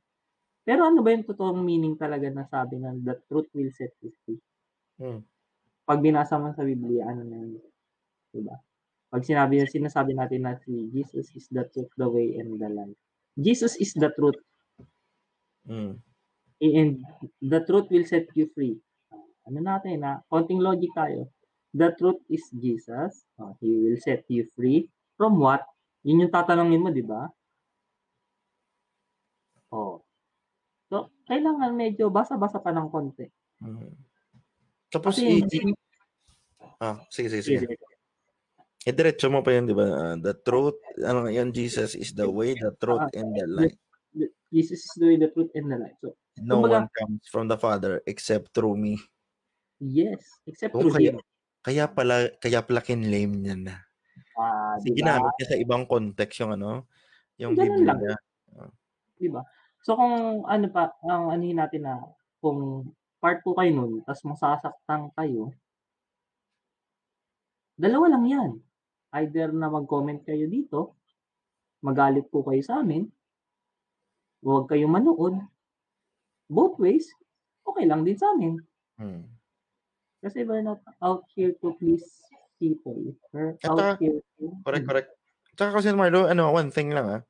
Pero 0.63 0.87
ano 0.87 1.03
ba 1.03 1.11
yung 1.11 1.27
totoong 1.27 1.59
meaning 1.59 1.99
talaga 1.99 2.31
na 2.31 2.47
sabi 2.47 2.79
ng 2.79 3.03
the 3.03 3.19
truth 3.27 3.51
will 3.55 3.73
set 3.75 3.91
you 3.99 4.15
free? 4.23 4.41
Mm. 5.03 5.21
Pag 5.83 5.99
binasa 5.99 6.39
mo 6.39 6.55
sa 6.55 6.63
Biblia, 6.63 7.11
ano 7.11 7.27
na 7.27 7.37
yun? 7.43 7.59
Diba? 8.31 8.57
Pag 9.13 9.27
sinabi 9.27 9.61
na 9.61 9.67
sinasabi 9.69 10.17
natin 10.17 10.41
na 10.47 10.57
si 10.63 10.89
Jesus 10.95 11.29
is 11.37 11.47
the 11.51 11.67
truth, 11.69 11.93
the 11.99 12.09
way, 12.09 12.39
and 12.41 12.57
the 12.57 12.71
life. 12.71 12.97
Jesus 13.37 13.77
is 13.77 13.93
the 13.93 14.09
truth. 14.17 14.39
Mm. 15.69 16.01
And 16.63 17.03
the 17.43 17.61
truth 17.67 17.93
will 17.93 18.07
set 18.09 18.31
you 18.33 18.49
free. 18.55 18.79
Ano 19.45 19.61
natin 19.61 20.01
na, 20.01 20.25
konting 20.33 20.65
logic 20.65 20.95
tayo. 20.97 21.29
The 21.77 21.93
truth 21.99 22.25
is 22.33 22.47
Jesus. 22.57 23.29
Uh, 23.37 23.53
he 23.61 23.85
will 23.85 24.01
set 24.01 24.25
you 24.33 24.49
free. 24.57 24.87
From 25.19 25.37
what? 25.43 25.67
Yun 26.07 26.25
yung 26.25 26.33
tatanungin 26.33 26.81
mo, 26.81 26.89
di 26.89 27.05
ba? 27.05 27.29
Oh. 29.73 30.01
So, 30.89 31.12
kailangan 31.25 31.73
medyo 31.73 32.09
basa-basa 32.09 32.59
pa 32.59 32.71
ng 32.71 32.89
konti. 32.89 33.27
Mm. 33.61 33.93
Tapos, 34.89 35.17
Kasi, 35.17 35.41
i- 35.41 35.77
ah, 36.79 37.01
sige, 37.09 37.29
sige, 37.31 37.43
sige. 37.65 37.67
I-diretso 38.83 39.31
mo 39.31 39.41
pa 39.41 39.55
yun, 39.55 39.71
di 39.71 39.75
ba? 39.75 39.87
Ah, 39.87 40.17
the 40.19 40.35
truth, 40.35 40.75
ano 41.01 41.31
yun, 41.31 41.55
Jesus 41.55 41.95
is 41.95 42.11
the 42.13 42.27
way, 42.27 42.53
the 42.53 42.75
truth, 42.77 43.07
Ah, 43.07 43.15
and 43.15 43.31
the 43.31 43.47
life. 43.47 43.79
Jesus 44.51 44.83
is 44.83 44.93
the 44.99 45.07
way, 45.07 45.17
the 45.17 45.31
truth, 45.31 45.49
and 45.55 45.71
the 45.71 45.79
life. 45.79 45.97
So, 46.03 46.19
No 46.43 46.59
kumbaga- 46.59 46.85
one 46.85 46.89
comes 46.93 47.23
from 47.31 47.47
the 47.47 47.57
Father 47.57 48.03
except 48.05 48.51
through 48.51 48.75
me. 48.75 48.99
yes. 49.79 50.19
Except 50.45 50.75
Oh, 50.75 50.83
through 50.83 50.99
kaya, 50.99 51.15
Him. 51.15 51.23
kaya 51.63 51.85
pala, 51.87 52.17
kaya 52.37 52.61
pala 52.61 52.83
kinlame 52.83 53.35
niya 53.39 53.55
na. 53.57 53.75
Ah, 54.35 54.75
Kasi 54.77 54.91
di 54.91 54.91
ba? 54.93 54.97
ginamit 54.99 55.33
niya 55.39 55.47
sa 55.47 55.57
ibang 55.57 55.85
context 55.87 56.37
yung 56.43 56.53
ano, 56.53 56.91
yung 57.39 57.55
Ganun 57.55 57.87
lang. 57.87 57.99
Biblia. 58.03 58.15
Di 59.15 59.29
ba? 59.31 59.41
So 59.83 59.99
kung 59.99 60.47
ano 60.47 60.67
pa, 60.71 60.95
ang 61.03 61.35
anihin 61.35 61.59
natin 61.59 61.83
na 61.83 61.99
kung 62.39 62.91
part 63.19 63.43
2 63.43 63.59
kayo 63.59 63.71
nun, 63.75 63.93
tapos 64.07 64.23
masasaktan 64.27 65.11
kayo, 65.19 65.51
dalawa 67.75 68.15
lang 68.15 68.25
yan. 68.27 68.51
Either 69.13 69.51
na 69.51 69.69
mag-comment 69.69 70.23
kayo 70.23 70.47
dito, 70.47 70.95
magalit 71.83 72.31
po 72.31 72.47
kayo 72.47 72.63
sa 72.63 72.81
amin, 72.81 73.11
huwag 74.43 74.71
kayo 74.71 74.87
manood. 74.87 75.43
Both 76.47 76.79
ways, 76.79 77.11
okay 77.67 77.85
lang 77.87 78.07
din 78.07 78.19
sa 78.19 78.31
amin. 78.35 78.63
Hmm. 79.03 79.27
Kasi 80.23 80.47
we're 80.47 80.63
not 80.63 80.79
out 81.03 81.27
here 81.35 81.51
to 81.59 81.75
please 81.83 82.07
people. 82.63 82.95
We're 83.35 83.59
At 83.67 83.75
out 83.75 83.99
here 83.99 84.23
to... 84.39 84.43
Correct, 84.63 84.87
correct. 84.87 85.11
Tsaka 85.59 85.83
kasi 85.83 85.91
Marlo, 85.91 86.31
ano, 86.31 86.55
one 86.55 86.71
thing 86.71 86.95
lang 86.95 87.07
ah. 87.11 87.23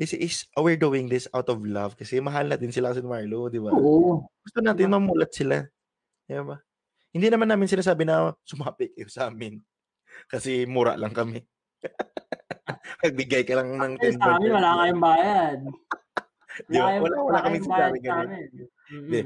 This 0.00 0.16
is, 0.16 0.48
uh, 0.56 0.64
we're 0.64 0.80
doing 0.80 1.12
this 1.12 1.28
out 1.36 1.52
of 1.52 1.60
love 1.60 1.92
kasi 1.92 2.24
mahal 2.24 2.48
na 2.48 2.56
din 2.56 2.72
sila 2.72 2.96
kasi 2.96 3.04
Marlo, 3.04 3.52
di 3.52 3.60
ba? 3.60 3.68
Oo. 3.68 4.24
Gusto 4.40 4.58
natin 4.64 4.96
mamulat 4.96 5.28
sila. 5.28 5.60
Di 6.24 6.40
ba? 6.40 6.56
Hindi 7.12 7.28
naman 7.28 7.52
namin 7.52 7.68
sinasabi 7.68 8.08
na 8.08 8.32
sumapit 8.40 8.96
kayo 8.96 9.12
sa 9.12 9.28
amin. 9.28 9.60
Kasi 10.24 10.64
mura 10.64 10.96
lang 10.96 11.12
kami. 11.12 11.44
Nagbigay 13.04 13.44
ka 13.44 13.60
lang 13.60 13.76
ng 13.76 13.94
Kasi 14.00 14.16
sa 14.16 14.40
amin, 14.40 14.50
wala 14.56 14.70
kayong 14.80 15.02
bayad. 15.04 15.58
Di 16.72 16.78
ba? 16.80 16.88
Wala, 16.96 17.16
wala 17.20 17.40
kami 17.44 17.56
sa 17.60 17.92
ganun. 17.92 18.48
Hindi. 18.88 19.20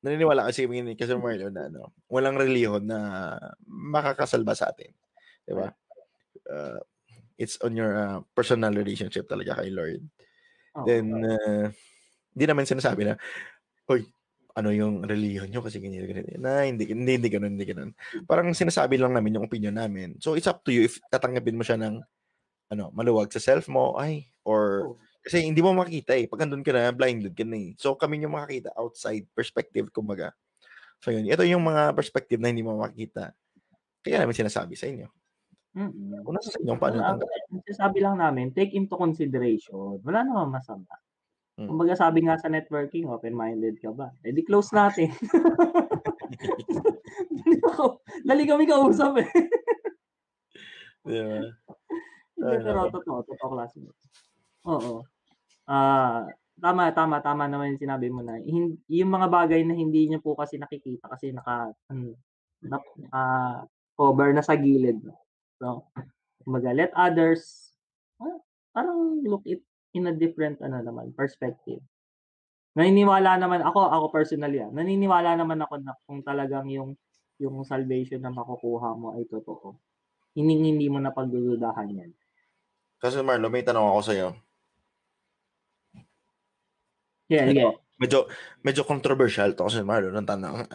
Naniniwala 0.00 0.48
kasi 0.48 0.64
kami 0.64 0.96
kasi 0.96 1.12
Marlo 1.20 1.52
na 1.52 1.68
ano, 1.68 1.92
walang 2.08 2.40
reliyon 2.40 2.88
na 2.88 2.98
makakasalba 3.68 4.56
sa 4.56 4.72
atin. 4.72 4.88
Di 5.44 5.52
ba? 5.52 5.68
Uh, 6.48 6.80
it's 7.38 7.58
on 7.62 7.74
your 7.74 7.92
uh, 7.98 8.18
personal 8.34 8.70
relationship 8.70 9.26
talaga 9.26 9.58
kay 9.62 9.70
Lord. 9.74 10.02
Oo. 10.74 10.86
Then, 10.86 11.06
uh, 11.22 11.70
hindi 12.34 12.44
naman 12.46 12.66
sinasabi 12.66 13.06
na, 13.08 13.14
Hoy, 13.86 14.06
ano 14.54 14.70
yung 14.70 15.02
reliyon 15.04 15.50
nyo 15.50 15.62
kasi 15.62 15.82
ganyan, 15.82 16.06
ganyan. 16.08 16.40
Na, 16.40 16.64
hindi, 16.66 16.86
hindi, 16.90 17.18
hindi 17.18 17.30
ganun, 17.30 17.54
hindi 17.58 17.66
ganun. 17.68 17.90
Parang 18.26 18.50
sinasabi 18.54 18.98
lang 18.98 19.14
namin 19.14 19.38
yung 19.40 19.46
opinion 19.46 19.74
namin. 19.76 20.18
So, 20.22 20.34
it's 20.38 20.48
up 20.50 20.62
to 20.66 20.72
you 20.74 20.86
if 20.86 20.98
tatanggapin 21.10 21.58
mo 21.58 21.64
siya 21.66 21.78
ng, 21.80 22.00
ano, 22.72 22.84
maluwag 22.94 23.30
sa 23.34 23.42
self 23.42 23.68
mo, 23.70 23.96
ay, 23.98 24.26
or, 24.46 24.94
kasi 25.24 25.44
hindi 25.44 25.60
mo 25.64 25.72
makita 25.76 26.16
eh. 26.16 26.26
Pag 26.28 26.48
andun 26.48 26.64
ka 26.64 26.72
na, 26.74 26.92
blinded 26.94 27.34
ka 27.34 27.44
na 27.46 27.56
eh. 27.58 27.72
So, 27.80 27.96
kami 27.96 28.22
yung 28.22 28.36
makakita 28.36 28.74
outside 28.76 29.26
perspective, 29.34 29.88
kumbaga. 29.94 30.32
So, 31.04 31.12
yun. 31.12 31.28
Ito 31.28 31.44
yung 31.46 31.64
mga 31.64 31.92
perspective 31.96 32.40
na 32.40 32.50
hindi 32.52 32.64
mo 32.64 32.76
makita. 32.80 33.32
Kaya 34.04 34.20
namin 34.22 34.36
sinasabi 34.36 34.76
sa 34.76 34.88
inyo. 34.88 35.08
Mm. 35.74 36.22
Kung 36.22 36.34
nasa 36.38 36.54
sa 36.54 36.60
inyo, 36.62 36.78
paano 36.78 37.02
Wala, 37.02 37.18
tanggapin? 37.18 37.74
sabi 37.74 37.98
lang 37.98 38.16
namin, 38.22 38.54
take 38.54 38.70
into 38.78 38.94
consideration. 38.94 39.98
Wala 40.06 40.22
namang 40.22 40.54
masama. 40.54 40.86
Hmm. 41.54 41.70
Kumbaga 41.70 41.94
sabi 41.94 42.26
nga 42.26 42.34
sa 42.38 42.50
networking, 42.50 43.06
open-minded 43.06 43.78
ka 43.78 43.94
ba? 43.94 44.10
Eh 44.26 44.34
di 44.34 44.42
close 44.42 44.74
natin. 44.74 45.10
Dali 48.26 48.42
kami 48.42 48.66
kausap 48.66 49.22
eh. 49.22 49.28
Ba? 51.06 51.46
Hindi, 52.34 52.56
pero 52.58 52.90
totoo, 52.90 53.22
totoo 53.22 53.48
classmates. 53.54 54.02
Oo. 54.66 55.06
Ah, 55.70 56.26
tama, 56.58 56.90
tama, 56.90 57.22
tama 57.22 57.46
naman 57.46 57.74
yung 57.76 57.82
sinabi 57.86 58.10
mo 58.10 58.26
na. 58.26 58.42
Yung 58.42 59.10
mga 59.10 59.30
bagay 59.30 59.62
na 59.62 59.78
hindi 59.78 60.10
niyo 60.10 60.18
po 60.18 60.34
kasi 60.34 60.58
nakikita 60.58 61.06
kasi 61.06 61.30
naka, 61.30 61.70
ano, 61.86 62.18
naka, 62.66 63.22
cover 63.94 64.34
na 64.34 64.42
sa 64.42 64.58
gilid. 64.58 64.98
no? 65.06 65.23
So, 65.64 65.88
kumbaga, 66.44 66.76
let 66.76 66.92
others, 66.92 67.72
ah, 68.20 68.36
parang 68.76 69.24
look 69.24 69.48
it 69.48 69.64
in 69.96 70.04
a 70.04 70.12
different, 70.12 70.60
ano 70.60 70.84
naman, 70.84 71.16
perspective. 71.16 71.80
Naniniwala 72.76 73.40
naman 73.40 73.64
ako, 73.64 73.88
ako 73.88 74.06
personally, 74.12 74.60
ah, 74.60 74.68
naniniwala 74.68 75.40
naman 75.40 75.56
ako 75.64 75.80
na 75.80 75.96
kung 76.04 76.20
talagang 76.20 76.68
yung 76.68 76.92
yung 77.40 77.64
salvation 77.64 78.20
na 78.20 78.28
makukuha 78.30 78.92
mo 78.92 79.16
ay 79.16 79.24
totoo. 79.24 79.80
Hindi 80.36 80.60
hindi 80.60 80.86
mo 80.92 81.00
na 81.00 81.16
pagdududahan 81.16 81.96
yan. 81.96 82.12
Kasi 83.00 83.24
Marlo, 83.24 83.48
may 83.48 83.64
tanong 83.64 83.88
ako 83.88 84.00
sa'yo. 84.04 84.28
Yeah, 87.32 87.48
yeah. 87.48 87.72
Medyo, 87.96 88.28
medyo 88.60 88.84
controversial 88.84 89.56
to 89.56 89.64
kasi 89.64 89.80
Marlo 89.80 90.12
ng 90.12 90.28
tanong. 90.28 90.68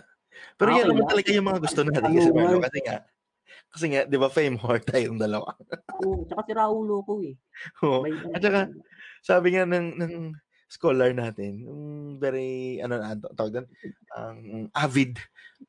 Pero 0.58 0.70
Ah, 0.74 0.82
yan 0.82 0.90
okay 0.90 0.92
naman 0.92 1.04
lang. 1.06 1.12
talaga 1.14 1.30
yung 1.30 1.48
mga 1.48 1.62
gusto 1.62 1.80
natin 1.86 2.04
kasi. 2.10 2.30
Marlo. 2.34 2.58
Kasi 2.58 2.80
nga, 2.84 2.98
Kasi 3.70 3.86
nga, 3.94 4.02
di 4.06 4.18
ba, 4.18 4.30
fame 4.34 4.58
whore 4.62 4.82
tayong 4.82 5.22
dalawa. 5.22 5.54
Oo, 6.02 6.26
tsaka 6.26 6.42
si 6.50 6.54
Raulo 6.58 7.06
ko 7.06 7.22
eh. 7.22 7.38
Oo. 7.86 8.02
May, 8.02 8.14
At 8.34 8.42
saka, 8.42 8.70
sabi 9.22 9.54
nga 9.54 9.64
ng, 9.70 9.88
ng 10.02 10.14
scholar 10.70 11.14
natin, 11.14 11.66
yung 11.66 11.82
very, 12.18 12.78
ano 12.82 12.98
na, 12.98 13.14
tawag 13.34 13.62
doon, 13.62 13.68
ang 14.14 14.38
avid 14.74 15.18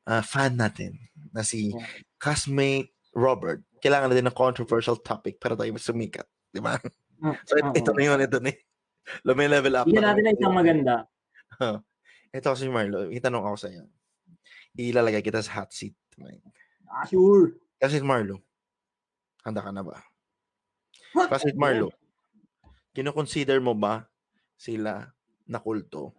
uh, 0.09 0.21
fan 0.21 0.57
natin, 0.57 0.97
na 1.31 1.45
si 1.45 1.71
Yeah. 1.71 1.85
castmate 2.17 2.91
Robert. 3.13 3.61
Kailangan 3.81 4.11
na 4.11 4.17
din 4.17 4.27
ng 4.29 4.37
controversial 4.37 4.97
topic 4.97 5.37
para 5.37 5.55
tayo 5.55 5.73
sumikat. 5.77 6.25
Di 6.49 6.59
ba? 6.59 6.77
Ah, 7.21 7.35
So, 7.47 7.57
ito, 7.57 7.69
oo. 7.69 7.77
ito 7.77 7.91
na 7.93 8.03
yun, 8.03 8.19
ito 8.21 8.37
na 8.41 8.49
yun. 8.49 8.61
Lumay 9.25 9.49
level 9.49 9.73
up. 9.77 9.85
Na 9.89 10.13
natin 10.13 10.23
ng 10.25 10.35
isang 10.37 10.53
maganda. 10.57 10.95
Ito 12.31 12.53
si 12.55 12.65
Marlo, 12.69 13.09
itanong 13.09 13.43
ako 13.45 13.57
sa 13.57 13.69
iyo. 13.69 13.85
Ilalagay 14.77 15.19
kita 15.25 15.41
sa 15.43 15.61
hot 15.61 15.73
seat. 15.75 15.97
Ah, 16.87 17.03
sure. 17.09 17.57
Kasi 17.81 17.97
Marlo, 18.05 18.37
handa 19.41 19.57
ka 19.57 19.73
na 19.73 19.81
ba? 19.81 19.97
What? 21.17 21.33
Kasi 21.33 21.49
Marlo, 21.57 21.89
kinoconsider 22.93 23.57
mo 23.57 23.73
ba 23.73 24.05
sila 24.53 25.09
na 25.49 25.57
kulto? 25.57 26.13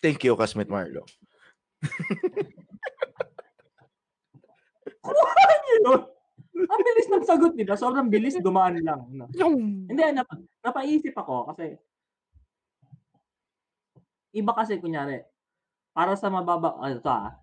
Thank 0.00 0.24
you, 0.24 0.32
Kasmet 0.40 0.72
Marlo. 0.72 1.04
Yun. 5.84 6.00
Ang 6.60 6.82
bilis 6.84 7.08
ng 7.08 7.24
sagot 7.24 7.52
nila. 7.56 7.76
Sobrang 7.76 8.08
bilis 8.08 8.36
dumaan 8.40 8.80
lang. 8.80 9.04
No? 9.12 9.28
Hindi, 9.28 10.02
nap 10.12 10.28
napaisip 10.64 11.12
ako 11.16 11.52
kasi 11.52 11.76
iba 14.36 14.52
kasi 14.56 14.78
kunyari, 14.82 15.22
para 15.96 16.14
sa 16.18 16.28
mababa, 16.32 16.78
ano 16.80 16.98
to 17.02 17.10
ah, 17.10 17.40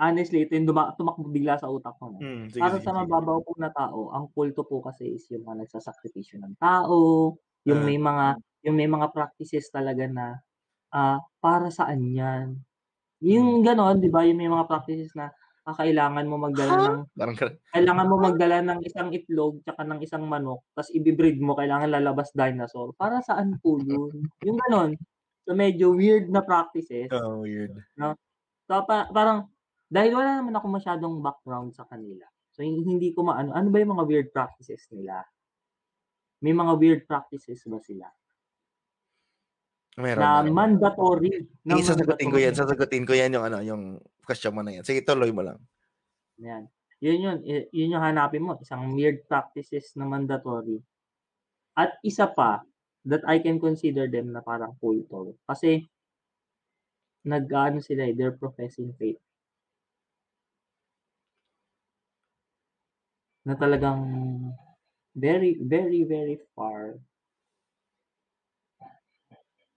honestly, 0.00 0.44
ito 0.46 0.54
yung 0.58 0.68
duma- 0.70 0.94
tumakbo 0.98 1.28
bigla 1.30 1.56
sa 1.60 1.70
utak 1.72 1.96
ko. 2.00 2.20
Hmm, 2.20 2.48
sige, 2.50 2.70
Para 2.70 2.78
sige, 2.78 2.82
sa 2.82 2.94
sige. 2.94 2.94
mababaw 2.96 3.42
po 3.46 3.54
na 3.60 3.70
tao, 3.74 4.10
ang 4.14 4.30
kulto 4.34 4.64
po 4.66 4.82
kasi 4.84 5.14
is 5.18 5.26
yung 5.32 5.44
mga 5.46 5.66
nagsasakripisyo 5.68 6.38
ng 6.42 6.56
tao, 6.60 7.34
yung 7.68 7.80
Ah. 7.80 7.86
may 7.86 7.98
mga 8.00 8.38
yung 8.66 8.76
may 8.80 8.88
mga 8.90 9.12
practices 9.14 9.68
talaga 9.72 10.04
na 10.08 10.40
ah 10.94 11.20
para 11.42 11.68
saan 11.74 12.02
yan? 12.14 12.60
Yung 13.24 13.62
ganon, 13.66 13.98
'di 14.02 14.10
ba? 14.12 14.26
Yung 14.28 14.38
may 14.40 14.50
mga 14.50 14.66
practices 14.70 15.12
na 15.18 15.32
ah, 15.66 15.74
kailangan 15.76 16.26
mo 16.28 16.36
magdala 16.40 16.76
ng 16.82 16.98
kailangan 17.74 18.08
mo 18.10 18.16
magdala 18.22 18.58
ng 18.64 18.80
isang 18.86 19.10
itlog 19.12 19.60
tsaka 19.66 19.82
ng 19.86 20.00
isang 20.04 20.24
manok, 20.28 20.62
tapos 20.76 20.90
i-breed 20.96 21.38
mo, 21.42 21.54
kailangan 21.58 21.90
lalabas 21.92 22.30
dinosaur. 22.36 22.94
Para 22.96 23.20
saan 23.24 23.58
po 23.62 23.78
yun? 23.82 24.30
Yung 24.46 24.58
ganon. 24.68 24.96
So 25.44 25.52
medyo 25.52 25.92
weird 25.92 26.32
na 26.32 26.40
practices. 26.40 27.12
oh, 27.12 27.44
weird. 27.44 27.76
So 28.64 28.80
pa- 28.88 29.08
parang 29.12 29.52
dahil 29.92 30.16
wala 30.16 30.40
naman 30.40 30.56
ako 30.56 30.66
masyadong 30.72 31.20
background 31.20 31.76
sa 31.76 31.84
kanila. 31.84 32.24
So 32.56 32.64
hin- 32.64 32.84
hindi 32.84 33.12
ko 33.12 33.28
maano, 33.28 33.52
ano 33.52 33.68
ba 33.68 33.78
yung 33.78 33.92
mga 33.94 34.06
weird 34.08 34.28
practices 34.32 34.88
nila? 34.88 35.20
May 36.40 36.56
mga 36.56 36.72
weird 36.80 37.02
practices 37.04 37.60
ba 37.68 37.78
sila? 37.80 38.08
Meron. 40.00 40.20
Na 40.20 40.42
meron. 40.42 40.54
mandatory. 40.56 41.30
na 41.62 41.78
Sige, 41.78 41.94
sasagutin 41.94 42.28
ko 42.32 42.38
yan. 42.40 42.54
Sasagutin 42.56 43.04
ko 43.06 43.12
yan 43.14 43.34
yung 43.36 43.44
ano, 43.46 43.58
yung 43.62 43.82
question 44.26 44.50
mo 44.50 44.64
na 44.64 44.80
yan. 44.80 44.84
Sige, 44.84 45.06
tuloy 45.06 45.30
mo 45.30 45.46
lang. 45.46 45.60
Yan. 46.42 46.66
Yun 46.98 47.18
yun. 47.20 47.38
Yun 47.70 47.94
yung 47.94 48.02
hanapin 48.02 48.42
mo. 48.42 48.58
Isang 48.58 48.90
weird 48.96 49.22
practices 49.30 49.94
na 49.94 50.08
mandatory. 50.08 50.82
At 51.78 51.94
isa 52.02 52.26
pa, 52.26 52.64
that 53.04 53.22
I 53.28 53.38
can 53.40 53.60
consider 53.60 54.08
them 54.08 54.32
na 54.32 54.40
parang 54.40 54.76
culto. 54.80 55.36
Kasi, 55.48 55.84
nag-ano 57.24 57.80
sila 57.80 58.08
eh, 58.08 58.14
they're 58.16 58.36
professing 58.36 58.92
faith. 59.00 59.18
Na 63.44 63.52
talagang 63.60 64.00
very, 65.12 65.60
very, 65.60 66.04
very 66.08 66.40
far. 66.56 66.96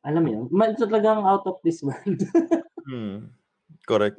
Alam 0.06 0.22
mo 0.24 0.30
yun? 0.30 0.46
Talagang 0.78 1.26
out 1.26 1.46
of 1.48 1.58
this 1.66 1.82
world. 1.82 2.22
Hmm. 2.88 3.36
Correct. 3.84 4.16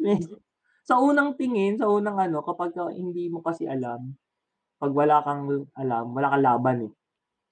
sa 0.84 1.00
unang 1.00 1.40
tingin, 1.40 1.80
sa 1.80 1.88
unang 1.88 2.20
ano, 2.20 2.44
kapag 2.44 2.76
ka 2.76 2.92
hindi 2.92 3.32
mo 3.32 3.40
kasi 3.40 3.64
alam, 3.64 4.12
pag 4.82 4.92
wala 4.92 5.24
kang 5.24 5.66
alam, 5.78 6.06
wala 6.12 6.28
kang 6.32 6.44
laban 6.44 6.78
eh. 6.90 6.92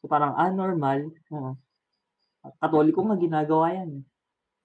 So 0.07 0.14
parang, 0.14 0.38
ah, 0.38 0.54
normal. 0.54 1.11
Oo. 1.34 1.59
Katoliko 2.62 3.02
nga 3.02 3.18
ginagawa 3.18 3.74
yan. 3.74 3.90
eh. 3.98 4.02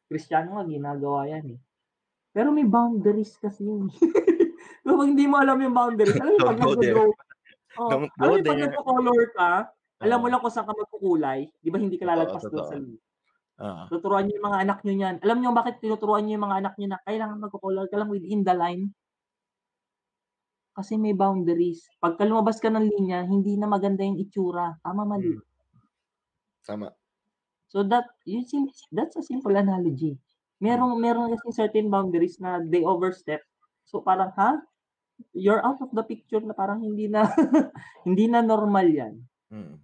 Kristiyano 0.05 0.53
nga 0.53 0.69
ginagawa 0.69 1.25
yan 1.25 1.57
eh. 1.57 1.59
Pero 2.29 2.53
may 2.53 2.61
boundaries 2.63 3.41
kasi 3.41 3.65
yun. 3.65 3.89
Kapag 4.85 5.07
hindi 5.09 5.25
mo 5.25 5.41
alam 5.41 5.57
yung 5.57 5.73
boundaries, 5.73 6.13
alam 6.13 6.37
mo 6.37 6.37
Don't 6.37 6.45
pag 6.45 6.59
go 6.61 6.71
there. 6.77 6.93
nag-draw, 6.93 7.09
oh, 7.81 7.89
Don't 7.89 8.11
alam 8.21 8.29
mo 8.29 8.37
pag 8.37 8.45
there. 8.45 8.61
nagko-color 8.69 9.21
ka, 9.33 9.51
alam 9.97 10.17
mo 10.21 10.25
Oo. 10.25 10.31
lang 10.31 10.41
kung 10.45 10.53
saan 10.53 10.67
ka 10.69 10.73
magkukulay, 10.77 11.39
di 11.57 11.69
ba 11.73 11.77
hindi 11.81 11.97
ka 11.97 12.05
Totoo, 12.05 12.13
lalagpas 12.13 12.43
doon 12.45 12.53
totoo. 12.53 12.69
sa 12.69 12.77
loop. 12.77 13.01
Ah. 13.61 13.85
Tuturuan 13.89 14.23
niyo 14.29 14.37
yung 14.37 14.47
mga 14.53 14.59
anak 14.61 14.77
niyo 14.85 14.93
niyan. 14.93 15.15
Alam 15.25 15.37
niyo 15.41 15.49
bakit 15.53 15.75
tinuturuan 15.81 16.21
niyo 16.21 16.37
yung 16.37 16.45
mga 16.45 16.57
anak 16.61 16.73
niyo 16.77 16.87
na 16.93 16.99
kailangan 17.01 17.41
magko-color 17.41 17.85
ka 17.89 17.97
lang 17.97 18.09
within 18.13 18.45
the 18.45 18.53
line? 18.53 18.93
Kasi 20.71 20.95
may 20.95 21.11
boundaries. 21.11 21.83
Pagka 21.99 22.23
lumabas 22.23 22.63
ka 22.63 22.71
ng 22.71 22.87
linya, 22.87 23.27
hindi 23.27 23.59
na 23.59 23.67
maganda 23.67 24.07
yung 24.07 24.19
itsura. 24.19 24.79
Tama, 24.79 25.03
mali. 25.03 25.35
Hmm. 25.35 25.43
Tama. 26.63 26.87
So 27.71 27.83
that, 27.87 28.07
you 28.27 28.43
see, 28.43 28.67
that's 28.91 29.15
a 29.19 29.23
simple 29.23 29.55
analogy. 29.55 30.15
Merong, 30.63 30.99
meron 30.99 31.35
kasi 31.35 31.55
certain 31.55 31.91
boundaries 31.91 32.39
na 32.39 32.63
they 32.63 32.83
overstep. 32.83 33.43
So 33.87 33.99
parang, 33.99 34.31
ha? 34.35 34.59
You're 35.35 35.61
out 35.61 35.79
of 35.83 35.91
the 35.91 36.03
picture 36.03 36.41
na 36.41 36.55
parang 36.55 36.81
hindi 36.83 37.07
na, 37.07 37.27
hindi 38.07 38.25
na 38.31 38.39
normal 38.43 38.87
yan. 38.87 39.13
Hmm. 39.51 39.75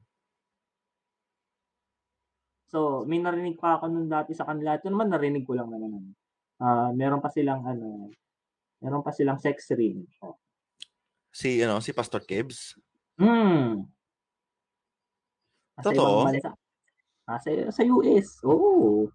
So, 2.68 3.08
may 3.08 3.24
narinig 3.24 3.56
pa 3.56 3.80
ako 3.80 3.88
nung 3.88 4.12
dati 4.12 4.36
sa 4.36 4.44
kanila. 4.44 4.76
Ito 4.76 4.92
naman 4.92 5.08
narinig 5.08 5.48
ko 5.48 5.56
lang 5.56 5.72
naman. 5.72 6.12
Ah, 6.60 6.92
meron 6.92 7.24
pa 7.24 7.32
silang 7.32 7.64
ano, 7.64 8.12
meron 8.84 9.06
pa 9.06 9.16
silang 9.16 9.40
sex 9.40 9.72
ring. 9.72 10.04
Oh. 10.20 10.36
Si, 11.38 11.62
ano, 11.62 11.78
si 11.86 11.94
Pastor 11.94 12.26
Kebs. 12.26 12.74
Hmm. 13.22 13.86
Sa 15.78 15.94
Totoo? 15.94 16.26
bansa. 16.26 16.50
Ah, 17.30 17.38
sa, 17.38 17.54
sa 17.70 17.86
US. 17.86 18.42
Oh. 18.42 19.06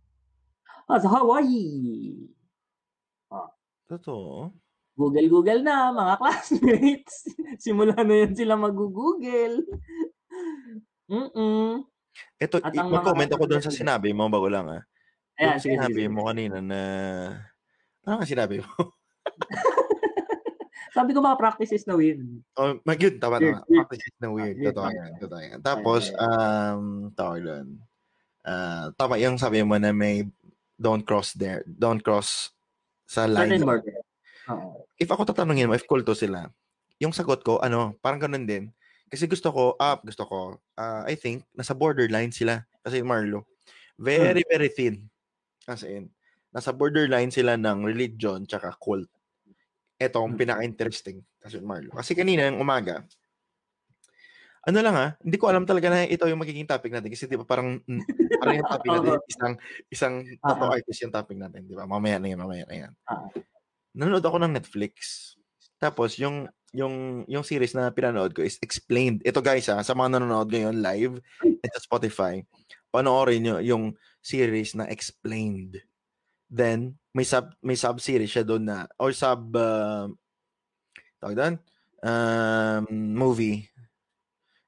Ah, 0.86 1.02
sa 1.02 1.10
Hawaii. 1.10 2.30
Totoo. 3.90 4.54
Google 4.94 5.26
Google 5.26 5.66
na 5.66 5.90
mga 5.90 6.14
classmates. 6.22 7.26
Simula 7.64 7.98
na 7.98 8.14
yan 8.14 8.38
sila 8.38 8.54
mag-google. 8.54 9.66
Mm-mm. 11.10 11.82
Ito, 12.38 12.62
mag-comment 12.86 13.32
ako 13.34 13.44
doon 13.50 13.64
sa 13.66 13.74
sinabi 13.74 14.14
mo 14.14 14.30
bago 14.30 14.46
lang 14.46 14.70
ah. 14.70 14.82
Ayan, 15.42 15.58
Yung 15.58 15.64
sinabi 15.74 16.06
sige, 16.06 16.12
mo 16.12 16.30
kanina 16.30 16.62
na... 16.62 16.80
Ano 18.06 18.22
nga 18.22 18.30
sinabi 18.30 18.62
mo? 18.62 18.70
Sabi 20.92 21.16
ko 21.16 21.24
mga 21.24 21.40
practices 21.40 21.88
na 21.88 21.96
weird. 21.96 22.20
Oh, 22.52 22.76
mag 22.84 23.00
yun, 23.00 23.16
tama, 23.16 23.40
weird. 23.40 23.64
Practices 23.64 24.12
na 24.20 24.28
weird. 24.28 24.60
weird 24.60 24.76
Totoo 24.76 24.92
yan, 24.92 25.10
totoo 25.16 25.40
yan. 25.40 25.58
Tapos, 25.64 26.12
um, 26.20 27.08
tawag 27.16 27.40
doon. 27.40 27.66
Ah, 28.44 28.92
tama 29.00 29.16
yung 29.16 29.40
sabi 29.40 29.64
mo 29.64 29.80
na 29.80 29.94
may 29.94 30.28
don't 30.76 31.06
cross 31.06 31.32
there, 31.32 31.64
don't 31.64 32.02
cross 32.04 32.52
sa 33.08 33.24
line. 33.24 33.56
Oo. 34.50 34.84
If 34.98 35.08
ako 35.08 35.24
tatanungin 35.24 35.70
mo, 35.70 35.78
if 35.78 35.86
kulto 35.88 36.12
sila, 36.12 36.50
yung 37.00 37.14
sagot 37.14 37.40
ko, 37.40 37.62
ano, 37.62 37.96
parang 38.04 38.20
ganun 38.20 38.44
din. 38.44 38.68
Kasi 39.08 39.24
gusto 39.30 39.48
ko, 39.48 39.62
ah, 39.80 39.96
gusto 40.02 40.28
ko, 40.28 40.38
ah, 40.76 41.08
I 41.08 41.16
think, 41.16 41.46
nasa 41.56 41.72
borderline 41.72 42.34
sila. 42.34 42.66
Kasi 42.82 43.00
Marlo, 43.00 43.48
very, 43.96 44.42
very 44.44 44.68
thin. 44.68 45.08
As 45.64 45.86
in, 45.86 46.10
nasa 46.50 46.74
borderline 46.74 47.30
sila 47.30 47.54
ng 47.56 47.86
religion 47.86 48.44
tsaka 48.44 48.74
cult. 48.76 49.08
Ito 50.02 50.18
ang 50.22 50.34
Hmm. 50.34 50.40
pinaka-interesting. 50.40 51.22
Kasi 51.38 51.62
Marlo. 51.62 51.94
Kasi 51.94 52.12
kanina, 52.18 52.50
yung 52.50 52.58
umaga, 52.58 53.06
ano 54.62 54.78
lang 54.78 54.94
ah, 54.94 55.10
hindi 55.18 55.34
ko 55.42 55.50
alam 55.50 55.66
talaga 55.66 55.90
na 55.90 56.06
ito 56.06 56.22
yung 56.30 56.38
magiging 56.38 56.70
topic 56.70 56.94
natin. 56.94 57.10
Kasi 57.10 57.26
di 57.26 57.34
ba 57.34 57.42
parang, 57.42 57.82
mm, 57.82 58.02
parang 58.38 58.54
yung 58.62 58.68
topic 58.70 58.90
natin, 58.94 59.10
isang, 59.34 59.52
isang 59.90 60.14
tattoo 60.38 60.70
Oo. 60.70 60.74
artist 60.74 61.02
yung 61.02 61.10
topic 61.14 61.34
natin. 61.34 61.66
Di 61.66 61.74
ba? 61.74 61.82
Mamaya 61.82 62.22
na 62.22 62.30
yan, 62.30 62.38
mamaya 62.38 62.64
na 62.70 62.76
yan. 62.86 62.92
Nanonood 63.92 64.22
ako 64.22 64.38
ng 64.38 64.54
Netflix. 64.54 64.94
Tapos, 65.82 66.14
yung, 66.14 66.46
yung, 66.70 67.26
yung 67.26 67.42
series 67.42 67.74
na 67.74 67.90
pinanood 67.90 68.30
ko 68.32 68.46
is 68.46 68.56
Explained. 68.62 69.18
Ito 69.26 69.42
guys 69.42 69.66
ah, 69.66 69.82
sa 69.82 69.98
mga 69.98 70.16
nanonood 70.22 70.46
ngayon 70.48 70.78
live 70.78 71.14
at 71.42 71.70
sa 71.74 71.82
Spotify, 71.82 72.38
panoorin 72.94 73.42
nyo 73.42 73.56
yung 73.58 73.98
series 74.22 74.78
na 74.78 74.86
Explained. 74.86 75.82
Then, 76.52 77.00
may 77.16 77.24
sub, 77.24 77.48
may 77.64 77.80
sub-series 77.80 78.28
siya 78.28 78.44
doon 78.44 78.68
na, 78.68 78.84
or 79.00 79.16
sub, 79.16 79.56
uh, 79.56 80.04
tawag 81.16 81.32
doon, 81.32 81.54
um, 82.04 82.84
movie 83.16 83.64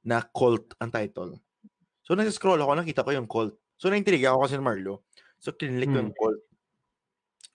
na 0.00 0.24
Cult 0.24 0.72
ang 0.80 0.88
title. 0.88 1.36
So, 2.00 2.16
nag-scroll 2.16 2.60
ako, 2.60 2.72
nakita 2.72 3.04
ko 3.04 3.12
yung 3.12 3.28
Cult. 3.28 3.60
So, 3.76 3.92
naintriga 3.92 4.32
ako 4.32 4.48
kasi 4.48 4.56
ni 4.56 4.64
Marlo. 4.64 5.04
So, 5.36 5.52
kinilik 5.52 5.92
Hmm. 5.92 5.98
yung 6.00 6.10
cult. 6.16 6.40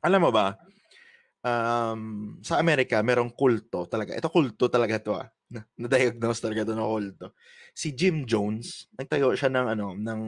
Alam 0.05 0.29
mo 0.29 0.31
ba, 0.31 0.53
um, 1.41 2.37
sa 2.45 2.61
Amerika, 2.61 3.01
merong 3.01 3.33
kulto 3.33 3.89
talaga. 3.89 4.13
Ito 4.13 4.29
kulto 4.29 4.69
talaga 4.69 5.01
to 5.01 5.13
ah. 5.17 5.25
Na- 5.49 5.65
Na-diagnose 5.73 6.45
talaga 6.45 6.69
to 6.69 6.77
na 6.77 6.85
kulto. 6.85 7.33
Si 7.73 7.97
Jim 7.97 8.29
Jones, 8.29 8.85
nagtayo 8.93 9.33
siya 9.33 9.49
ng 9.49 9.67
ano, 9.73 9.97
ng... 9.97 10.21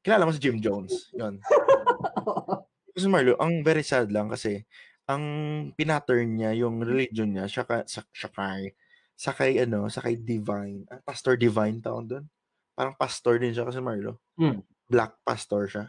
Kilala 0.00 0.24
mo 0.24 0.30
si 0.30 0.38
Jim 0.40 0.62
Jones? 0.62 1.10
Yun. 1.18 1.42
Kasi 3.00 3.08
Marlo, 3.08 3.32
ang 3.40 3.64
very 3.64 3.80
sad 3.80 4.12
lang 4.12 4.28
kasi 4.28 4.60
ang 5.08 5.24
pinattern 5.72 6.36
niya, 6.36 6.52
yung 6.52 6.84
religion 6.84 7.32
niya, 7.32 7.48
siya, 7.48 7.64
ka, 7.64 7.80
sa, 7.88 8.04
siya 8.12 8.28
kay, 8.28 8.76
sa 9.16 9.32
kay, 9.32 9.56
ano, 9.64 9.88
sa 9.88 10.04
kay 10.04 10.20
Divine, 10.20 10.84
ah, 10.92 11.00
Pastor 11.00 11.40
Divine 11.40 11.80
tawag 11.80 12.04
doon. 12.12 12.24
Parang 12.76 12.92
pastor 12.96 13.40
din 13.40 13.56
siya 13.56 13.64
kasi 13.64 13.80
Marlo. 13.80 14.20
Hmm. 14.36 14.60
Black 14.84 15.16
pastor 15.24 15.64
siya. 15.64 15.88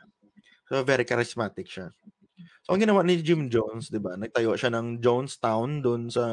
So, 0.71 0.79
very 0.87 1.03
charismatic 1.03 1.67
siya. 1.67 1.91
So, 2.63 2.71
ang 2.71 2.79
ginawa 2.79 3.03
ni 3.03 3.19
Jim 3.19 3.51
Jones, 3.51 3.91
di 3.91 3.99
ba, 3.99 4.15
nagtayo 4.15 4.55
siya 4.55 4.71
ng 4.71 5.03
Jonestown 5.03 5.83
doon 5.83 6.07
sa 6.07 6.23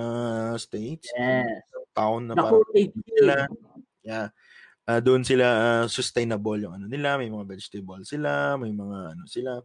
States. 0.58 1.10
Yes. 1.10 1.66
Town 1.90 2.30
na 2.30 2.38
parang 2.38 2.62
king. 2.70 2.94
yeah. 4.06 4.30
Ah, 4.88 5.04
doon 5.04 5.20
sila 5.20 5.46
ah, 5.46 5.84
sustainable 5.84 6.56
yung 6.64 6.72
ano 6.72 6.88
nila, 6.88 7.20
may 7.20 7.28
mga 7.28 7.44
vegetable 7.44 8.00
sila, 8.08 8.56
may 8.56 8.72
mga 8.72 9.12
ano 9.12 9.24
sila. 9.28 9.60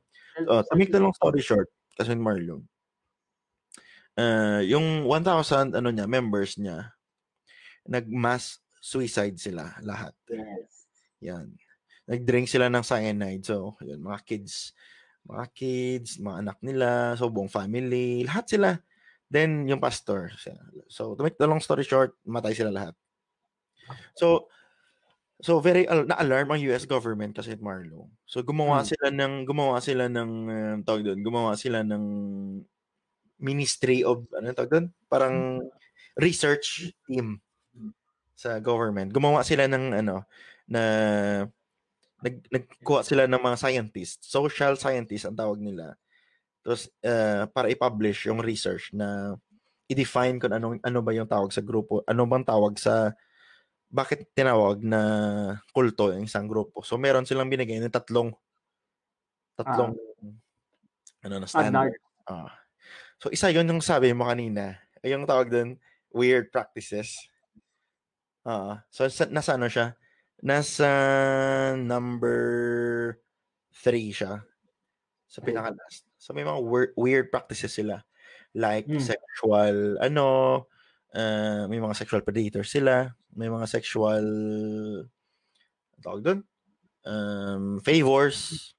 Oh, 0.50 0.66
to 0.66 0.74
make 0.74 0.90
the 0.90 1.00
long 1.00 1.14
story 1.14 1.42
short, 1.42 1.70
kasi 1.94 2.18
Marlon, 2.18 2.66
uh, 4.18 4.62
yung 4.66 5.06
1,000 5.06 5.78
ano 5.78 5.90
niya, 5.94 6.10
members 6.10 6.58
niya, 6.58 6.90
nag-mass 7.86 8.58
suicide 8.82 9.38
sila 9.38 9.78
lahat. 9.84 10.14
Yes. 10.28 10.90
Yan. 11.24 11.56
Nag-drink 12.10 12.52
sila 12.52 12.68
ng 12.68 12.84
cyanide. 12.84 13.44
So, 13.48 13.80
yun, 13.80 14.04
mga 14.04 14.20
kids, 14.28 14.76
mga 15.24 15.46
kids, 15.56 16.20
mga 16.20 16.38
anak 16.44 16.58
nila, 16.60 17.16
so 17.16 17.32
buong 17.32 17.52
family, 17.52 18.28
lahat 18.28 18.46
sila. 18.52 18.70
Then, 19.32 19.66
yung 19.66 19.80
pastor. 19.80 20.30
So, 20.92 21.16
to 21.16 21.22
make 21.24 21.40
the 21.40 21.48
long 21.48 21.64
story 21.64 21.88
short, 21.88 22.14
matay 22.28 22.54
sila 22.54 22.70
lahat. 22.70 22.94
So, 24.14 24.52
so 25.44 25.60
very 25.60 25.84
al- 25.92 26.08
na-alarm 26.08 26.56
ang 26.56 26.62
US 26.72 26.88
government 26.88 27.36
kasi 27.36 27.60
Marlo. 27.60 28.08
So 28.24 28.40
gumawa 28.42 28.82
Hmm. 28.82 28.90
sila 28.96 29.08
ng 29.12 29.34
gumawa 29.44 29.78
sila 29.84 30.08
ng 30.08 30.32
uh, 30.48 30.76
tawag 30.88 31.04
doon, 31.04 31.20
gumawa 31.20 31.54
sila 31.60 31.84
ng 31.84 32.04
Ministry 33.44 34.08
of 34.08 34.24
ano 34.32 34.56
tawag 34.56 34.72
doon? 34.72 34.86
Parang 35.12 35.60
research 36.16 36.96
team 37.04 37.44
sa 38.34 38.62
government. 38.64 39.12
Gumawa 39.12 39.44
sila 39.44 39.68
ng 39.68 40.00
ano 40.00 40.24
na 40.70 40.82
nag 42.24 42.36
nagkuha 42.48 43.04
sila 43.04 43.28
ng 43.28 43.42
mga 43.42 43.58
scientists, 43.60 44.32
social 44.32 44.80
scientists 44.80 45.28
ang 45.28 45.36
tawag 45.36 45.60
nila. 45.60 46.00
Tapos 46.64 46.88
uh, 47.04 47.44
para 47.52 47.68
i-publish 47.68 48.32
yung 48.32 48.40
research 48.40 48.96
na 48.96 49.36
i-define 49.92 50.40
kung 50.40 50.56
anong 50.56 50.80
ano 50.80 51.00
ba 51.04 51.12
yung 51.12 51.28
tawag 51.28 51.52
sa 51.52 51.60
grupo, 51.60 52.00
ano 52.08 52.24
bang 52.24 52.48
tawag 52.48 52.80
sa 52.80 53.12
bakit 53.94 54.26
tinawag 54.34 54.82
na 54.82 55.02
kulto 55.70 56.10
yung 56.10 56.26
isang 56.26 56.50
grupo. 56.50 56.82
So 56.82 56.98
meron 56.98 57.30
silang 57.30 57.54
binigay 57.54 57.78
ng 57.78 57.94
tatlong 57.94 58.34
tatlong 59.54 59.94
ano 61.22 61.36
na 61.38 61.46
standard. 61.46 61.94
Ah. 62.26 62.50
So 63.22 63.30
isa 63.30 63.54
'yon 63.54 63.70
yung 63.70 63.86
sabi 63.86 64.10
mo 64.18 64.26
kanina. 64.26 64.82
Yung 65.06 65.30
tawag 65.30 65.54
doon 65.54 65.78
weird 66.10 66.50
practices. 66.50 67.22
Ah, 68.42 68.82
so 68.90 69.06
sa, 69.08 69.30
nasa 69.30 69.56
ano 69.56 69.70
siya? 69.70 69.94
Nasa 70.44 70.90
number 71.78 72.42
3 73.78 74.10
siya. 74.12 74.42
Sa 75.30 75.40
pinaka 75.46 75.72
last. 75.72 76.10
So 76.18 76.34
may 76.34 76.44
mga 76.44 76.60
weird, 76.66 76.92
weird 76.98 77.28
practices 77.30 77.78
sila. 77.78 78.02
Like 78.58 78.90
Hmm. 78.90 79.00
sexual 79.00 80.02
ano, 80.02 80.26
uh, 81.16 81.66
may 81.70 81.80
mga 81.82 81.96
sexual 81.98 82.22
predators 82.26 82.70
sila, 82.74 83.14
may 83.34 83.50
mga 83.50 83.68
sexual 83.70 84.24
tawag 86.04 86.22
doon? 86.24 86.40
Um, 87.06 87.80
favors, 87.84 88.74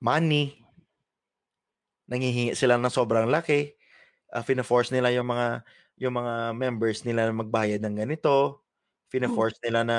money, 0.00 0.64
nangihingi 2.08 2.52
sila 2.56 2.76
ng 2.76 2.92
sobrang 2.92 3.28
laki, 3.30 3.72
uh, 4.34 4.42
fina-force 4.44 4.92
nila 4.94 5.12
yung 5.14 5.28
mga 5.30 5.64
yung 6.00 6.14
mga 6.18 6.34
members 6.58 7.06
nila 7.06 7.30
na 7.30 7.34
magbayad 7.44 7.80
ng 7.84 7.96
ganito, 8.06 8.64
fina-force 9.12 9.58
nila 9.64 9.82
na 9.86 9.98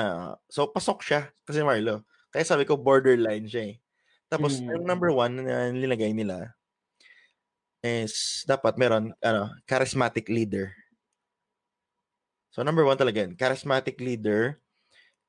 so 0.50 0.68
pasok 0.70 1.00
siya 1.04 1.20
kasi 1.46 1.62
Marlo. 1.64 2.04
Kaya 2.32 2.44
sabi 2.46 2.64
ko 2.68 2.76
borderline 2.78 3.48
siya 3.48 3.74
eh. 3.74 3.76
Tapos 4.30 4.60
Mm. 4.62 4.68
yung 4.68 4.84
number 4.86 5.10
one 5.14 5.40
na 5.46 5.70
nilagay 5.72 6.12
nila 6.16 6.54
is 7.84 8.44
dapat 8.48 8.76
meron 8.80 9.12
ano, 9.20 9.52
charismatic 9.68 10.28
leader. 10.28 10.72
So 12.50 12.64
number 12.64 12.84
one 12.88 12.96
talaga 12.96 13.28
yun, 13.28 13.36
charismatic 13.36 14.00
leader 14.00 14.60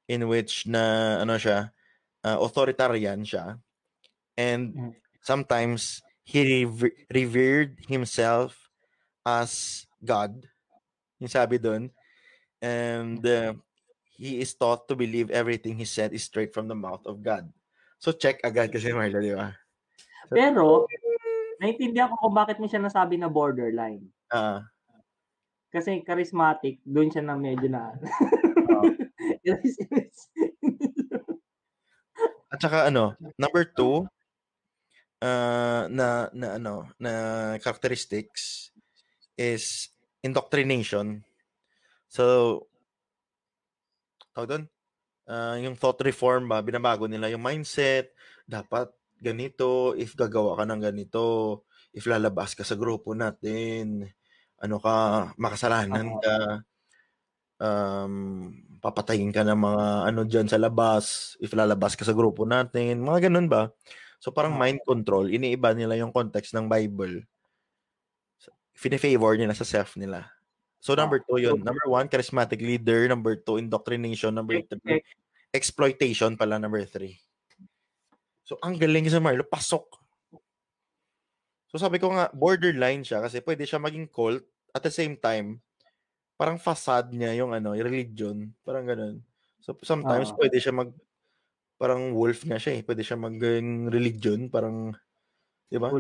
in 0.08 0.28
which 0.32 0.64
na 0.64 1.18
ano 1.20 1.36
siya, 1.36 1.76
uh, 2.24 2.40
authoritarian 2.40 3.28
siya. 3.28 3.60
And 4.40 4.72
Mm. 4.72 4.94
sometimes 5.20 6.00
he 6.24 6.64
rever- 6.64 6.96
revered 7.12 7.84
himself 7.88 8.56
as 9.28 9.84
God. 10.00 10.48
Yung 11.20 11.32
sabi 11.32 11.60
doon. 11.60 11.92
And 12.64 13.20
uh, 13.28 13.54
he 14.16 14.40
is 14.40 14.56
taught 14.56 14.88
to 14.88 14.96
believe 14.96 15.30
everything 15.30 15.78
he 15.78 15.86
said 15.86 16.16
is 16.16 16.24
straight 16.24 16.56
from 16.56 16.72
the 16.72 16.78
mouth 16.78 17.04
of 17.06 17.20
God. 17.22 17.52
So 18.00 18.14
check 18.14 18.40
agad 18.46 18.72
kasi 18.72 18.94
Marla, 18.94 19.20
di 19.20 19.34
ba? 19.34 19.54
Pero, 20.30 20.86
naintindihan 21.62 22.10
ko 22.14 22.16
kung 22.18 22.36
bakit 22.38 22.58
mo 22.62 22.66
siya 22.70 22.82
nasabi 22.82 23.18
na 23.18 23.30
borderline. 23.30 24.06
Ah, 24.30 24.66
Kasi 25.74 26.02
charismatic, 26.06 26.80
doon 26.88 27.12
siya 27.12 27.24
na 27.26 27.36
medyo 27.36 27.68
na... 27.68 27.92
At 32.48 32.64
saka 32.64 32.88
ano, 32.88 33.20
number 33.36 33.68
two, 33.68 34.08
uh, 35.22 35.84
na, 35.92 36.32
na 36.32 36.48
ano, 36.56 36.88
na 36.96 37.12
characteristics 37.60 38.72
is 39.36 39.92
indoctrination. 40.24 41.28
So, 42.08 42.66
tawag 44.32 44.50
doon, 44.50 44.64
uh, 45.28 45.56
yung 45.62 45.76
thought 45.76 46.00
reform 46.02 46.48
ba, 46.48 46.64
binabago 46.64 47.06
nila 47.06 47.28
yung 47.30 47.44
mindset, 47.44 48.16
dapat 48.48 48.88
ganito, 49.20 49.94
if 49.98 50.14
gagawa 50.14 50.58
ka 50.58 50.64
ng 50.66 50.82
ganito, 50.82 51.26
if 51.94 52.06
lalabas 52.06 52.54
ka 52.54 52.62
sa 52.62 52.78
grupo 52.78 53.18
natin, 53.18 54.06
ano 54.62 54.76
ka, 54.82 55.30
makasalanan 55.38 56.18
ka, 56.22 56.36
um, 57.62 58.14
papatayin 58.78 59.34
ka 59.34 59.42
ng 59.42 59.58
mga 59.58 59.86
ano 60.14 60.22
dyan 60.26 60.48
sa 60.50 60.62
labas, 60.62 61.36
if 61.42 61.54
lalabas 61.54 61.98
ka 61.98 62.06
sa 62.06 62.14
grupo 62.14 62.46
natin, 62.46 63.02
mga 63.02 63.30
ganun 63.30 63.50
ba? 63.50 63.74
So 64.18 64.34
parang 64.34 64.58
mind 64.58 64.82
control, 64.86 65.30
iniiba 65.30 65.74
nila 65.78 65.98
yung 65.98 66.14
context 66.14 66.54
ng 66.54 66.66
Bible. 66.66 67.26
Fini-favor 68.78 69.38
nila 69.38 69.58
sa 69.58 69.66
self 69.66 69.98
nila. 69.98 70.30
So 70.78 70.94
number 70.94 71.22
two 71.26 71.42
yun. 71.42 71.66
Number 71.66 71.90
one, 71.90 72.06
charismatic 72.06 72.62
leader. 72.62 73.10
Number 73.10 73.34
two, 73.42 73.58
indoctrination. 73.58 74.38
Number 74.38 74.62
three, 74.62 75.02
exploitation 75.50 76.38
pala 76.38 76.62
number 76.62 76.86
three. 76.86 77.18
So 78.48 78.56
ang 78.64 78.80
galing 78.80 79.12
sa 79.12 79.20
Marlo, 79.20 79.44
pasok. 79.44 80.00
So 81.68 81.76
sabi 81.76 82.00
ko 82.00 82.16
nga, 82.16 82.32
borderline 82.32 83.04
siya 83.04 83.20
kasi 83.20 83.44
pwede 83.44 83.68
siya 83.68 83.84
maging 83.84 84.08
cult 84.08 84.40
at 84.72 84.80
the 84.80 84.94
same 84.94 85.20
time, 85.20 85.60
parang 86.40 86.56
facade 86.56 87.12
niya 87.12 87.36
yung 87.44 87.52
ano, 87.52 87.76
yung 87.76 87.88
religion. 87.92 88.38
Parang 88.64 88.88
ganun. 88.88 89.20
So 89.60 89.76
sometimes 89.84 90.32
Oo. 90.32 90.40
pwede 90.40 90.64
siya 90.64 90.72
mag 90.72 90.96
parang 91.76 92.16
wolf 92.16 92.48
nga 92.48 92.56
siya 92.56 92.80
eh. 92.80 92.82
Pwede 92.88 93.04
siya 93.04 93.20
maging 93.20 93.92
religion, 93.92 94.48
parang 94.48 94.96
'di 95.68 95.80
ba? 95.84 95.92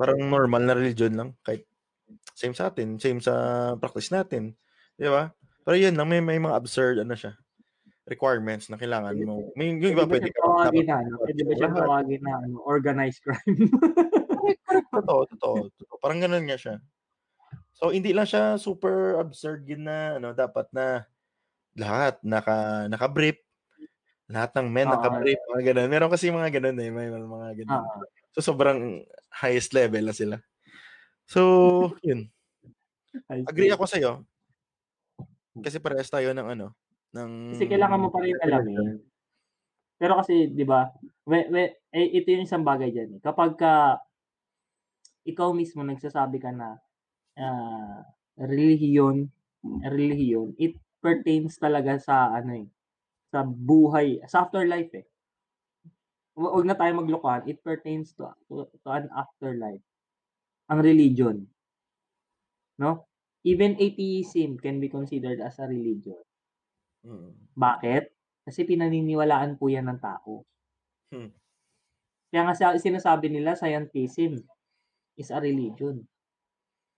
Parang 0.00 0.20
normal 0.24 0.62
na 0.64 0.74
religion 0.74 1.12
lang 1.12 1.30
kahit 1.44 1.68
same 2.32 2.56
sa 2.56 2.72
atin, 2.72 2.96
same 2.96 3.20
sa 3.20 3.34
practice 3.76 4.08
natin. 4.08 4.56
'Di 4.96 5.12
ba? 5.12 5.36
Pero 5.68 5.76
yun 5.76 5.94
lang 6.00 6.08
may 6.08 6.24
may 6.24 6.40
mga 6.40 6.56
absurd 6.56 6.96
ano 7.04 7.12
siya 7.12 7.36
requirements 8.08 8.72
na 8.72 8.80
kailangan 8.80 9.14
mo. 9.22 9.52
May 9.54 9.76
yung 9.76 9.94
iba 9.94 10.08
Pwede 10.08 10.32
ka 10.32 10.40
tawagin 10.40 10.88
na, 10.88 10.96
ano? 11.04 11.14
Pwede 11.20 11.42
ba 11.44 11.52
siya 11.54 11.70
tawagin 11.70 12.22
na 12.24 12.32
ano, 12.42 12.54
organized 12.64 13.20
crime? 13.20 13.68
totoo, 14.96 15.28
totoo, 15.36 15.56
totoo. 15.76 15.96
Parang 16.00 16.18
ganun 16.18 16.48
nga 16.48 16.56
siya. 16.56 16.74
So, 17.76 17.94
hindi 17.94 18.10
lang 18.10 18.26
siya 18.26 18.58
super 18.58 19.20
absurd 19.22 19.68
yun 19.68 19.86
na, 19.86 20.18
ano, 20.18 20.34
dapat 20.34 20.66
na 20.74 21.06
lahat 21.78 22.18
naka, 22.26 22.90
naka-brief. 22.90 23.38
Lahat 24.28 24.50
ng 24.56 24.66
men 24.66 24.90
Oo. 24.90 24.98
naka-brief. 24.98 25.40
Mga 25.54 25.62
ganun. 25.72 25.88
Meron 25.88 26.10
kasi 26.10 26.28
mga 26.28 26.50
ganun 26.58 26.78
eh. 26.82 26.90
May 26.90 27.08
mga 27.08 27.48
ganun. 27.64 27.80
Oo. 27.84 28.02
So, 28.34 28.52
sobrang 28.52 29.06
highest 29.30 29.72
level 29.76 30.04
na 30.08 30.14
sila. 30.16 30.36
So, 31.28 31.94
yun. 32.02 32.26
Agree 33.28 33.72
ako 33.72 33.84
sa'yo. 33.84 34.12
Kasi 35.58 35.82
parehas 35.82 36.10
tayo 36.10 36.30
ng 36.34 36.54
ano, 36.54 36.74
ng... 37.14 37.56
Kasi 37.56 37.64
kailangan 37.70 38.00
mo 38.02 38.08
pa 38.12 38.20
rin 38.24 38.36
alamin. 38.42 39.00
Pero 39.98 40.18
kasi, 40.22 40.54
di 40.54 40.62
ba, 40.62 40.86
we, 41.26 41.38
we, 41.50 41.62
eh, 41.90 42.08
ito 42.22 42.30
yung 42.30 42.46
isang 42.46 42.62
bagay 42.62 42.94
dyan. 42.94 43.18
Eh. 43.18 43.20
Kapag 43.20 43.58
ka, 43.58 43.98
ikaw 45.26 45.50
mismo 45.52 45.82
nagsasabi 45.82 46.38
ka 46.38 46.54
na 46.54 46.78
uh, 47.36 47.98
relihiyon, 48.38 49.26
relihiyon, 49.82 50.54
it 50.56 50.78
pertains 51.02 51.58
talaga 51.58 51.98
sa 51.98 52.30
ano 52.30 52.62
eh, 52.62 52.68
sa 53.34 53.42
buhay, 53.44 54.22
sa 54.30 54.46
afterlife 54.46 54.92
eh. 54.94 55.06
Huwag 56.38 56.70
na 56.70 56.78
tayo 56.78 56.94
maglokohan. 56.94 57.50
It 57.50 57.58
pertains 57.66 58.14
to, 58.14 58.30
to, 58.46 58.70
to 58.70 58.88
an 58.94 59.10
afterlife. 59.10 59.82
Ang 60.70 60.80
religion. 60.86 61.50
No? 62.78 63.10
Even 63.42 63.74
atheism 63.74 64.54
can 64.62 64.78
be 64.78 64.86
considered 64.86 65.42
as 65.42 65.58
a 65.58 65.66
religion. 65.66 66.22
Mm. 67.06 67.30
Bakit? 67.54 68.04
Kasi 68.48 68.64
pinaniniwalaan 68.64 69.60
po 69.60 69.68
yan 69.68 69.92
ng 69.92 70.00
tao. 70.00 70.48
Hmm. 71.12 71.28
Kaya 72.32 72.48
nga 72.48 72.76
sinasabi 72.80 73.28
nila, 73.28 73.52
scientism 73.56 74.40
is 75.16 75.28
a 75.28 75.36
religion. 75.36 76.00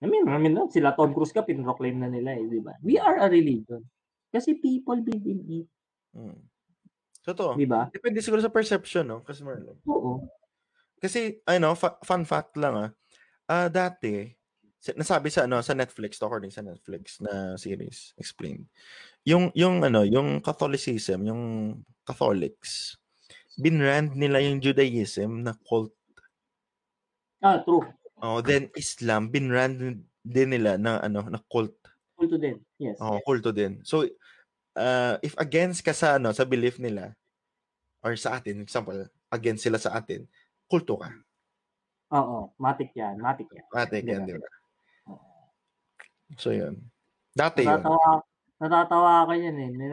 I 0.00 0.06
mean, 0.06 0.30
I 0.30 0.38
mean 0.38 0.56
sila 0.70 0.94
Tom 0.94 1.10
Cruise 1.10 1.34
ka, 1.34 1.42
pinroclaim 1.42 1.98
na 1.98 2.06
nila 2.06 2.38
eh, 2.38 2.46
di 2.46 2.62
ba? 2.62 2.78
We 2.86 3.02
are 3.02 3.18
a 3.18 3.26
religion. 3.26 3.82
Kasi 4.30 4.62
people 4.62 5.02
believe 5.02 5.26
in 5.26 5.40
it. 5.62 5.68
Hmm. 6.14 6.38
Totoo. 7.26 7.58
Di 7.58 7.66
ba? 7.66 7.90
Depende 7.90 8.22
siguro 8.22 8.38
sa 8.38 8.54
perception, 8.54 9.10
no? 9.10 9.20
Kasi 9.26 9.42
Marlon. 9.42 9.76
Oo. 9.90 10.22
Kasi, 11.02 11.42
ano, 11.50 11.74
fa- 11.74 11.98
fun 12.06 12.22
fact 12.22 12.54
lang 12.56 12.74
ah. 12.78 12.90
Uh, 13.50 13.66
dati, 13.66 14.30
nasabi 14.96 15.28
sa 15.28 15.44
ano 15.44 15.60
sa 15.60 15.76
Netflix 15.76 16.16
according 16.16 16.48
sa 16.48 16.64
Netflix 16.64 17.20
na 17.20 17.58
series 17.60 18.16
explained 18.16 18.64
yung 19.24 19.52
yung 19.52 19.84
ano 19.84 20.04
yung 20.06 20.40
Catholicism 20.40 21.28
yung 21.28 21.42
Catholics 22.04 22.96
binrand 23.60 24.16
nila 24.16 24.40
yung 24.40 24.58
Judaism 24.60 25.44
na 25.44 25.52
cult 25.64 25.92
ah 27.44 27.60
true 27.60 27.84
oh 28.20 28.40
then 28.40 28.72
Islam 28.76 29.28
binrand 29.28 30.04
din 30.24 30.48
nila 30.52 30.80
na 30.80 31.00
ano 31.00 31.24
na 31.28 31.40
cult 31.48 31.76
kulto 32.16 32.36
din 32.40 32.60
yes 32.80 32.96
oh 33.00 33.20
kulto 33.24 33.52
din 33.52 33.80
so 33.84 34.04
uh, 34.76 35.16
if 35.20 35.36
against 35.36 35.84
ka 35.84 35.92
sa 35.92 36.16
ano 36.16 36.32
sa 36.32 36.48
belief 36.48 36.80
nila 36.80 37.12
or 38.00 38.16
sa 38.16 38.40
atin 38.40 38.64
example 38.64 39.08
against 39.32 39.64
sila 39.64 39.76
sa 39.76 39.96
atin 39.96 40.24
kulto 40.68 40.96
ka 41.00 41.12
Oo, 42.10 42.50
matik 42.58 42.90
yan, 42.98 43.22
matik 43.22 43.46
yan. 43.54 43.66
Matik 43.70 44.02
yan, 44.02 44.26
di 44.26 44.34
ba? 44.34 44.50
So, 46.34 46.50
yun. 46.50 46.90
Dati 47.30 47.62
yun. 47.62 47.78
Natatawa, 47.78 48.26
natatawa 48.60 49.24
ako 49.24 49.32
yan 49.34 49.56
eh. 49.56 49.70
May 49.72 49.88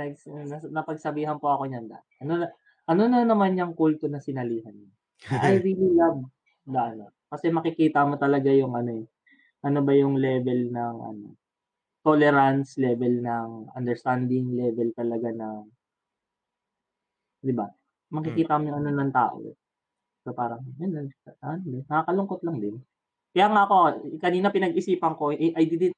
napagsabihan 0.69 1.39
po 1.39 1.49
ako 1.55 1.71
niyan 1.71 1.87
da. 1.87 2.03
Ano 2.19 2.43
na, 2.43 2.47
ano 2.87 3.03
na 3.07 3.23
naman 3.23 3.55
yung 3.55 3.73
kulto 3.73 4.11
na 4.11 4.19
sinalihan 4.19 4.75
niya? 4.75 4.91
I 5.41 5.57
really 5.65 5.95
love 5.95 6.21
the 6.67 6.77
ano. 6.79 7.05
Kasi 7.31 7.49
makikita 7.49 8.03
mo 8.03 8.19
talaga 8.19 8.51
yung 8.51 8.75
ano 8.75 9.03
eh. 9.03 9.05
Ano 9.63 9.81
ba 9.81 9.95
yung 9.95 10.19
level 10.19 10.69
ng 10.71 10.95
ano 10.99 11.27
tolerance, 12.07 12.79
level 12.79 13.19
ng 13.19 13.49
understanding, 13.75 14.55
level 14.55 14.95
talaga 14.95 15.27
ng 15.27 15.67
'di 17.43 17.51
ba? 17.51 17.67
Makikita 18.13 18.55
mo 18.55 18.71
yung 18.71 18.79
ano 18.79 18.91
ng 18.95 19.11
tao. 19.11 19.43
Eh. 19.43 19.55
So 20.23 20.31
parang 20.31 20.63
yun, 20.79 21.11
ano, 21.43 21.83
nakakalungkot 21.87 22.43
lang 22.47 22.57
din. 22.63 22.75
Kaya 23.35 23.51
nga 23.51 23.67
ako, 23.67 23.75
kanina 24.23 24.51
pinag-isipan 24.55 25.13
ko, 25.19 25.35
eh, 25.35 25.51
I 25.55 25.67
didn't 25.67 25.96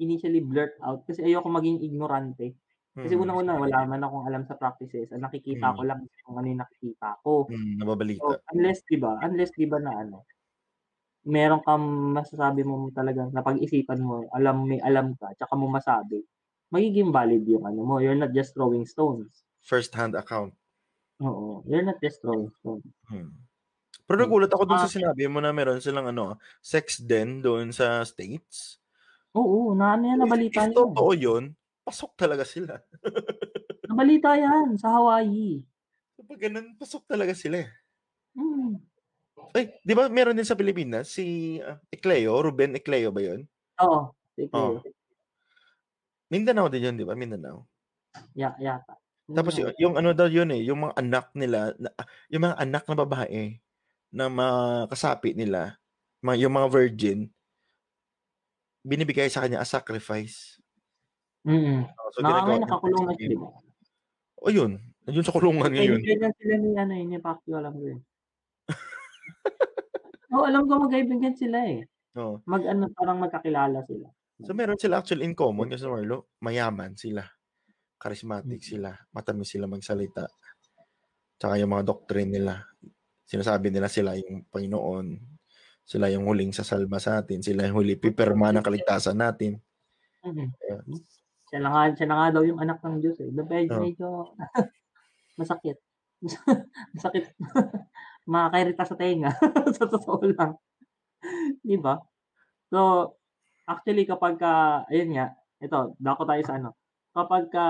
initially 0.00 0.40
blurt 0.40 0.74
out 0.80 1.04
kasi 1.04 1.20
ayoko 1.22 1.52
maging 1.52 1.84
ignorante. 1.84 2.56
Kasi 2.90 3.14
mm. 3.14 3.22
unang-una, 3.22 3.54
wala 3.54 3.86
man 3.86 4.02
akong 4.02 4.26
alam 4.26 4.42
sa 4.50 4.58
practices. 4.58 5.14
Ang 5.14 5.22
nakikita 5.22 5.70
mm. 5.70 5.74
ko 5.78 5.82
lang 5.86 6.00
kung 6.26 6.36
ano 6.42 6.46
yung 6.50 6.62
nakikita 6.64 7.08
ko. 7.22 7.46
Mm, 7.46 7.78
nababalita. 7.78 8.26
So, 8.26 8.42
unless, 8.50 8.82
di 8.82 8.98
ba, 8.98 9.12
unless, 9.22 9.52
di 9.54 9.66
ba 9.70 9.78
na 9.78 9.92
ano, 9.94 10.26
meron 11.22 11.62
kang 11.62 11.86
masasabi 12.16 12.66
mo 12.66 12.90
talaga 12.90 13.30
na 13.30 13.46
pag-isipan 13.46 14.00
mo, 14.02 14.26
alam, 14.34 14.66
may 14.66 14.82
alam 14.82 15.14
ka, 15.14 15.30
tsaka 15.38 15.54
mo 15.54 15.70
masabi, 15.70 16.26
magiging 16.74 17.14
valid 17.14 17.46
yung 17.46 17.62
ano 17.62 17.80
mo. 17.86 17.94
You're 18.02 18.18
not 18.18 18.34
just 18.34 18.58
throwing 18.58 18.90
stones. 18.90 19.46
First-hand 19.62 20.18
account. 20.18 20.56
Oo. 21.22 21.62
You're 21.70 21.86
not 21.86 22.02
just 22.02 22.18
throwing 22.24 22.50
stones. 22.58 22.90
Hmm. 23.06 23.36
Pero 24.10 24.26
nagulat 24.26 24.50
ako 24.50 24.66
dun 24.66 24.82
sa 24.82 24.90
sinabi 24.90 25.30
mo 25.30 25.38
na 25.38 25.54
meron 25.54 25.78
silang 25.78 26.10
ano, 26.10 26.42
sex 26.58 26.98
den 26.98 27.38
doon 27.38 27.70
sa 27.70 28.02
States. 28.02 28.79
Oo, 29.36 29.78
na 29.78 29.94
ano 29.94 30.04
yan, 30.10 30.18
nabalita 30.18 30.66
if, 30.66 30.74
if 30.74 30.76
totoo 30.76 31.12
yun, 31.14 31.54
pasok 31.86 32.12
talaga 32.18 32.42
sila. 32.42 32.82
nabalita 33.90 34.34
yan 34.34 34.74
sa 34.74 34.90
Hawaii. 34.98 35.62
Kapag 36.18 36.38
ganun, 36.50 36.74
pasok 36.74 37.06
talaga 37.06 37.32
sila 37.34 37.62
eh. 37.62 37.70
Hmm. 38.34 38.82
Ay, 39.54 39.74
di 39.82 39.94
ba 39.96 40.06
meron 40.06 40.36
din 40.36 40.46
sa 40.46 40.58
Pilipinas 40.58 41.10
si 41.10 41.58
uh, 41.58 41.78
Ecleo, 41.90 42.38
Ruben 42.38 42.78
Ecleo 42.78 43.10
ba 43.10 43.22
yun? 43.22 43.46
Oo, 43.82 44.14
si 44.34 44.46
Ecleo. 44.46 44.78
Oh. 44.78 44.82
Mindanao 46.30 46.70
din 46.70 46.86
yun, 46.86 46.96
di 46.98 47.06
ba? 47.06 47.18
Mindanao. 47.18 47.66
Yeah, 48.34 48.54
yata. 48.62 48.98
Tapos 49.30 49.54
yung, 49.58 49.74
yung 49.78 49.94
ano 49.94 50.10
daw 50.10 50.26
yun 50.26 50.50
eh, 50.50 50.62
yung 50.66 50.86
mga 50.86 50.94
anak 50.98 51.26
nila, 51.38 51.74
na, 51.78 51.90
yung 52.30 52.42
mga 52.50 52.56
anak 52.58 52.82
na 52.86 52.96
babae 52.98 53.42
na 54.10 54.26
makasapi 54.26 55.38
nila, 55.38 55.78
mga, 56.22 56.46
yung 56.46 56.54
mga 56.54 56.68
virgin, 56.70 57.20
binibigay 58.84 59.28
sa 59.28 59.44
kanya 59.44 59.60
as 59.60 59.70
sacrifice. 59.70 60.60
Mm. 61.44 61.88
So, 62.12 62.20
Nakangay, 62.20 62.58
nakakulong 62.60 63.04
na 63.08 63.14
siya. 63.16 63.38
O 64.40 64.48
yun, 64.48 64.80
nandiyon 65.04 65.26
sa 65.26 65.36
kulungan 65.36 65.72
ngayon. 65.72 66.00
Kaibigan 66.00 66.32
sila 66.36 66.54
ni, 66.56 66.70
ano, 66.76 66.92
ni 66.96 67.18
Pacquiao, 67.20 67.60
alam 67.60 67.76
ko 67.76 67.84
yun. 67.84 68.00
Oo, 70.32 70.40
oh, 70.40 70.44
alam 70.48 70.64
ko 70.64 70.72
magkaibigan 70.88 71.36
sila 71.36 71.58
eh. 71.68 71.84
Oo. 72.16 72.40
Mag, 72.48 72.64
ano, 72.64 72.88
parang 72.96 73.20
magkakilala 73.20 73.84
sila. 73.84 74.08
So, 74.40 74.56
meron 74.56 74.80
sila 74.80 75.04
actually 75.04 75.28
in 75.28 75.36
common 75.36 75.68
kasi 75.68 75.84
Marlo, 75.84 76.32
mayaman 76.40 76.96
sila. 76.96 77.24
Charismatic 78.00 78.64
mm-hmm. 78.64 78.72
sila. 78.80 78.90
Matamis 79.12 79.52
sila 79.52 79.68
magsalita. 79.68 80.24
Tsaka 81.36 81.60
yung 81.60 81.76
mga 81.76 81.84
doctrine 81.84 82.32
nila. 82.32 82.64
Sinasabi 83.28 83.68
nila 83.68 83.92
sila 83.92 84.16
yung 84.16 84.48
Panginoon. 84.48 85.06
Sila 85.90 86.06
yung 86.06 86.22
huling 86.30 86.54
sasalba 86.54 87.02
sa 87.02 87.18
atin. 87.18 87.42
Sila 87.42 87.66
yung 87.66 87.82
huli 87.82 87.98
pipirma 87.98 88.54
ng 88.54 88.62
kaligtasan 88.62 89.18
natin. 89.18 89.58
Mm-hmm. 90.22 90.48
Yeah. 90.62 90.82
Siya 91.50 91.58
na 91.58 91.68
nga, 91.74 91.82
siya 91.98 92.06
na 92.06 92.16
nga 92.22 92.28
daw 92.38 92.46
yung 92.46 92.62
anak 92.62 92.78
ng 92.78 93.02
Diyos 93.02 93.18
eh. 93.18 93.34
Medyo, 93.34 93.74
oh. 93.74 93.82
medyo 93.82 94.08
masakit. 95.42 95.82
masakit. 96.94 97.34
Makakairita 98.30 98.86
sa 98.86 98.94
tenga. 98.94 99.34
sa 99.74 99.90
totoo 99.90 100.30
lang. 100.30 100.54
Di 101.58 101.74
ba? 101.74 101.98
So, 102.70 103.10
actually 103.66 104.06
kapag 104.06 104.38
ka, 104.38 104.86
ayun 104.94 105.18
nga, 105.18 105.34
ito, 105.58 105.98
dako 105.98 106.22
tayo 106.22 106.42
sa 106.46 106.54
ano. 106.54 106.78
Kapag 107.10 107.50
ka, 107.50 107.66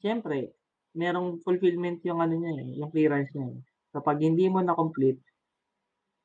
syempre, 0.00 0.56
merong 0.96 1.44
fulfillment 1.44 2.00
yung 2.08 2.24
ano 2.24 2.32
niya 2.32 2.64
eh, 2.64 2.80
yung 2.80 2.88
clearance 2.88 3.28
niya 3.36 3.52
eh. 3.52 3.60
Kapag 3.92 4.24
hindi 4.24 4.48
mo 4.48 4.64
na 4.64 4.72
complete, 4.72 5.20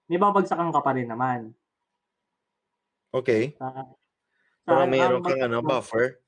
may 0.06 0.22
babagsakan 0.22 0.74
ka 0.74 0.82
pa 0.82 0.94
rin 0.94 1.10
naman. 1.10 1.54
Okay. 3.16 3.56
Uh, 3.62 3.86
Pero 4.66 4.86
mayroon 4.90 5.24
kang 5.24 5.44
ano, 5.46 5.62
buffer? 5.64 6.20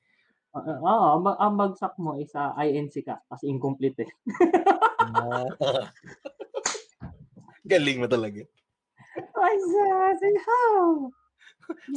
Oo, 0.56 0.64
uh, 0.64 0.80
uh, 0.82 1.10
ang, 1.20 1.24
ang 1.38 1.56
bagsak 1.60 1.94
mo 2.02 2.16
is 2.18 2.34
uh, 2.34 2.56
INC 2.58 3.06
ka 3.06 3.22
kasi 3.28 3.48
incomplete 3.52 4.08
eh. 4.08 4.12
Galing 7.68 8.00
mo 8.00 8.08
talaga. 8.08 8.48
Ay, 9.18 9.58
say 10.18 10.36
how? 10.46 11.12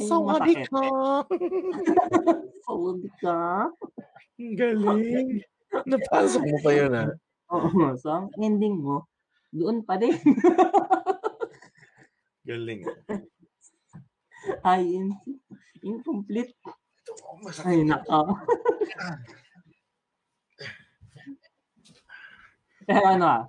Sawadi 0.03 0.67
ka. 0.67 0.83
Sawadi 2.67 3.09
ka. 3.23 3.71
Galing. 4.35 5.39
Napasok 5.87 6.43
mo 6.43 6.57
pa 6.59 6.71
yun, 6.75 6.91
ha? 6.91 7.07
Oo. 7.55 7.95
So, 7.99 8.11
ang 8.11 8.27
ending 8.39 8.79
mo, 8.79 9.07
doon 9.51 9.83
pa 9.83 9.95
din. 9.95 10.15
Galing. 12.45 12.81
INC. 14.65 15.21
Incomplete. 15.81 16.53
Ay, 17.65 17.85
naka. 17.85 18.21
Pero 22.85 23.05
ano 23.05 23.25
ah, 23.25 23.43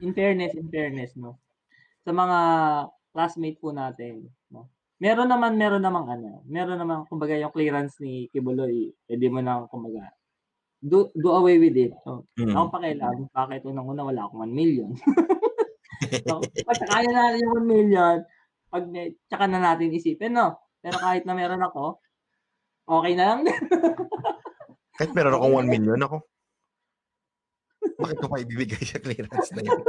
in 0.00 0.14
fairness, 0.14 0.54
in 0.54 0.68
fairness, 0.70 1.12
no? 1.18 1.38
Sa 2.06 2.14
mga 2.14 2.38
classmate 3.10 3.58
po 3.58 3.74
natin, 3.74 4.30
no? 4.50 4.70
Meron 4.98 5.30
naman, 5.30 5.54
meron 5.54 5.82
namang 5.82 6.06
ano, 6.10 6.42
meron 6.46 6.78
namang, 6.78 7.06
kumbaga, 7.06 7.38
yung 7.38 7.54
clearance 7.54 7.98
ni 8.02 8.26
Kibuloy, 8.34 8.90
pwede 9.06 9.26
mo 9.30 9.38
nang, 9.38 9.70
kumbaga, 9.70 10.10
do, 10.82 11.10
do 11.14 11.30
away 11.34 11.58
with 11.62 11.78
it. 11.78 11.94
So, 12.02 12.26
mm. 12.34 12.50
Ako 12.50 12.66
pakialam, 12.74 13.30
bakit 13.30 13.62
unang-una 13.62 14.02
wala 14.06 14.26
akong 14.26 14.42
1 14.42 14.50
million. 14.50 14.90
so, 16.26 16.40
pag 16.64 16.78
kaya 16.86 17.08
na 17.10 17.34
yung 17.38 17.62
1 17.62 17.68
million, 17.68 18.16
pag 18.68 18.84
tsaka 19.26 19.44
na 19.48 19.58
natin 19.58 19.94
isipin, 19.94 20.34
no? 20.36 20.58
Pero 20.78 20.96
kahit 21.00 21.26
na 21.26 21.34
meron 21.34 21.62
ako, 21.64 21.98
okay 22.88 23.12
na 23.18 23.24
lang 23.34 23.40
kahit 24.98 25.12
meron 25.14 25.34
akong 25.36 25.54
1 25.62 25.70
million 25.70 26.00
ako. 26.02 26.16
Bakit 27.98 28.16
ko 28.18 28.26
pa 28.30 28.42
ibibigay 28.42 28.82
sa 28.82 28.98
clearance 29.02 29.50
na 29.54 29.62
yun? 29.62 29.82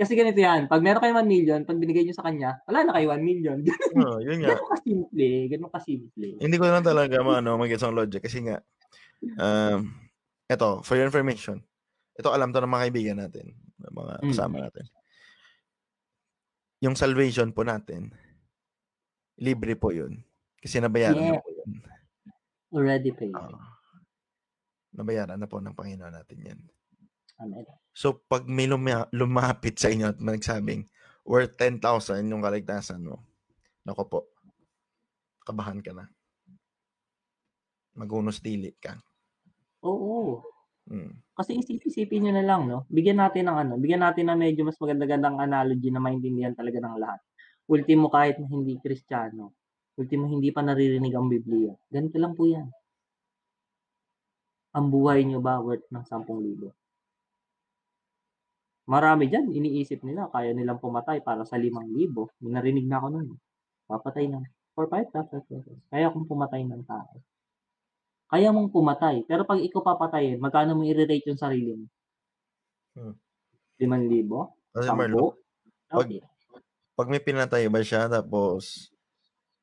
Kasi 0.00 0.16
ganito 0.16 0.40
yan, 0.40 0.64
pag 0.64 0.80
meron 0.80 1.02
kayo 1.04 1.12
1 1.12 1.28
million, 1.28 1.60
pag 1.68 1.76
binigay 1.76 2.08
nyo 2.08 2.16
sa 2.16 2.24
kanya, 2.24 2.56
wala 2.64 2.88
na 2.88 2.94
kayo 2.96 3.12
1 3.12 3.20
million. 3.20 3.58
Oo, 4.00 4.18
yun 4.24 4.40
nga. 4.40 4.56
Ganun 4.56 4.70
kasimple, 4.72 5.28
ganun 5.52 5.70
kasimple. 5.70 6.28
Hindi 6.40 6.56
ko 6.56 6.64
lang 6.64 6.86
talaga 6.86 7.20
maano 7.20 7.60
mag-gets 7.60 7.84
ang 7.84 7.92
logic 7.98 8.24
kasi 8.24 8.40
nga 8.48 8.64
um 9.36 9.92
eto, 10.48 10.80
for 10.82 10.96
your 10.96 11.04
information. 11.06 11.60
Ito 12.16 12.32
alam 12.32 12.50
to 12.50 12.64
ng 12.64 12.72
mga 12.72 12.84
kaibigan 12.88 13.18
natin, 13.20 13.52
ng 13.76 13.92
mga 13.92 14.14
Mm. 14.24 14.28
kasama 14.32 14.56
natin. 14.64 14.84
Yung 16.80 16.96
salvation 16.96 17.52
po 17.52 17.60
natin, 17.60 18.12
libre 19.36 19.76
po 19.76 19.92
yun. 19.92 20.24
Kasi 20.56 20.80
nabayaran 20.80 21.16
na 21.16 21.36
Yeah. 21.36 21.44
po 21.44 21.50
yun. 21.50 21.70
Already 22.70 23.10
paid. 23.12 23.34
Oo. 23.34 23.58
nabayaran 24.90 25.38
na 25.38 25.46
po 25.46 25.62
ng 25.62 25.70
Panginoon 25.70 26.10
natin 26.10 26.38
yan. 26.42 26.60
Amen. 27.38 27.62
So, 27.94 28.26
pag 28.26 28.50
may 28.50 28.66
luma- 28.66 29.06
lumapit 29.14 29.78
sa 29.78 29.86
inyo 29.86 30.10
at 30.10 30.18
nagsabing, 30.18 30.82
worth 31.22 31.54
10,000 31.54 32.26
yung 32.26 32.42
kaligtasan 32.42 33.06
mo, 33.06 33.22
nako 33.86 34.02
po, 34.10 34.18
kabahan 35.46 35.78
ka 35.78 35.94
na. 35.94 36.10
Magunos 37.94 38.42
dili 38.42 38.74
ka. 38.76 38.98
Oo. 39.86 40.42
Mm. 40.90 41.14
Kasi 41.38 41.50
isip-isipin 41.62 42.26
nyo 42.26 42.32
na 42.34 42.44
lang, 42.44 42.66
no? 42.66 42.82
Bigyan 42.90 43.22
natin 43.22 43.46
ng 43.46 43.56
ano, 43.62 43.72
bigyan 43.78 44.02
natin 44.02 44.26
ng 44.26 44.38
medyo 44.42 44.66
mas 44.66 44.74
maganda-gandang 44.82 45.38
analogy 45.38 45.88
na 45.94 46.02
maintindihan 46.02 46.52
talaga 46.52 46.82
ng 46.82 46.94
lahat. 46.98 47.20
Ultimo 47.70 48.10
kahit 48.10 48.42
na 48.42 48.50
hindi 48.50 48.74
kristyano, 48.82 49.54
ultimo 49.94 50.26
hindi 50.26 50.50
pa 50.50 50.66
naririnig 50.66 51.14
ang 51.14 51.30
Biblia. 51.30 51.70
Ganito 51.86 52.18
lang 52.18 52.34
po 52.34 52.50
yan. 52.50 52.66
Ang 54.74 54.86
buhay 54.90 55.22
nyo 55.26 55.38
ba 55.38 55.62
worth 55.62 55.86
ng 55.94 56.02
10,000? 56.02 56.74
Marami 58.90 59.30
dyan, 59.30 59.46
iniisip 59.54 60.02
nila, 60.02 60.26
kaya 60.34 60.50
nilang 60.50 60.82
pumatay 60.82 61.22
para 61.22 61.46
sa 61.46 61.54
5,000. 61.54 62.34
May 62.42 62.50
narinig 62.58 62.86
na 62.90 62.98
ako 62.98 63.06
nun. 63.14 63.28
Papatay 63.86 64.26
ng 64.26 64.42
for 64.74 64.90
5,000 64.90 65.46
pesos. 65.46 65.78
Kaya 65.90 66.10
kung 66.10 66.26
pumatay 66.26 66.66
ng 66.66 66.82
tao. 66.86 67.22
Kaya 68.30 68.48
mong 68.48 68.70
pumatay. 68.70 69.26
Pero 69.26 69.42
pag 69.42 69.58
ikaw 69.58 69.82
papatayin, 69.82 70.38
magkano 70.38 70.72
mo 70.72 70.86
i-rate 70.86 71.26
yung 71.26 71.36
sarili 71.36 71.74
mo? 71.74 71.86
Hmm. 72.94 73.14
5,000? 73.76 74.54
Kasi 74.70 74.88
Marlo, 74.88 75.34
10? 75.90 75.90
pag- 75.90 76.06
Okay. 76.06 76.22
pag 76.94 77.10
may 77.10 77.18
pinatay 77.18 77.66
ba 77.66 77.82
siya, 77.82 78.06
tapos, 78.06 78.94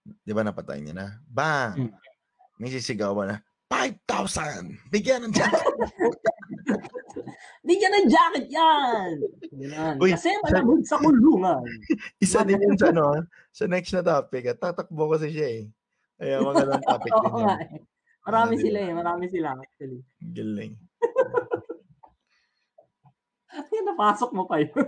di 0.03 0.35
ba 0.35 0.43
napatay 0.43 0.83
niya 0.83 0.93
na? 0.93 1.07
Bang! 1.23 1.87
Hmm. 1.87 1.91
May 2.59 2.67
sisigawan 2.67 3.31
na, 3.31 3.37
5,000! 3.71 4.91
Bigyan 4.91 5.23
ng 5.23 5.31
jacket! 5.31 5.63
Bigyan 7.67 7.93
ng 7.93 8.07
jacket 8.07 8.45
yan! 8.49 9.11
Ganun. 9.53 9.95
Uy, 9.99 10.11
Kasi 10.11 10.31
malabog 10.43 10.83
sa 10.83 10.99
kulungan. 10.99 11.63
Isa 12.23 12.43
din 12.43 12.59
yun 12.59 12.75
sa, 12.75 12.91
ano, 12.91 13.23
sa 13.49 13.65
next 13.65 13.91
na 13.91 14.01
topic. 14.01 14.43
At 14.47 14.59
tatakbo 14.59 15.11
kasi 15.11 15.31
siya 15.31 15.47
eh. 15.47 15.63
Kaya 16.17 16.41
magandang 16.41 16.83
topic 16.83 17.11
din 17.21 17.33
nga 17.33 17.55
eh. 17.57 17.69
Marami 18.27 18.53
Ah, 18.53 18.61
sila 18.61 18.79
eh. 18.83 18.91
Marami 18.91 19.25
sila 19.31 19.55
actually. 19.55 20.03
Galing. 20.19 20.75
Kaya 23.47 23.81
napasok 23.87 24.29
mo 24.35 24.43
pa 24.43 24.59
yun. 24.59 24.75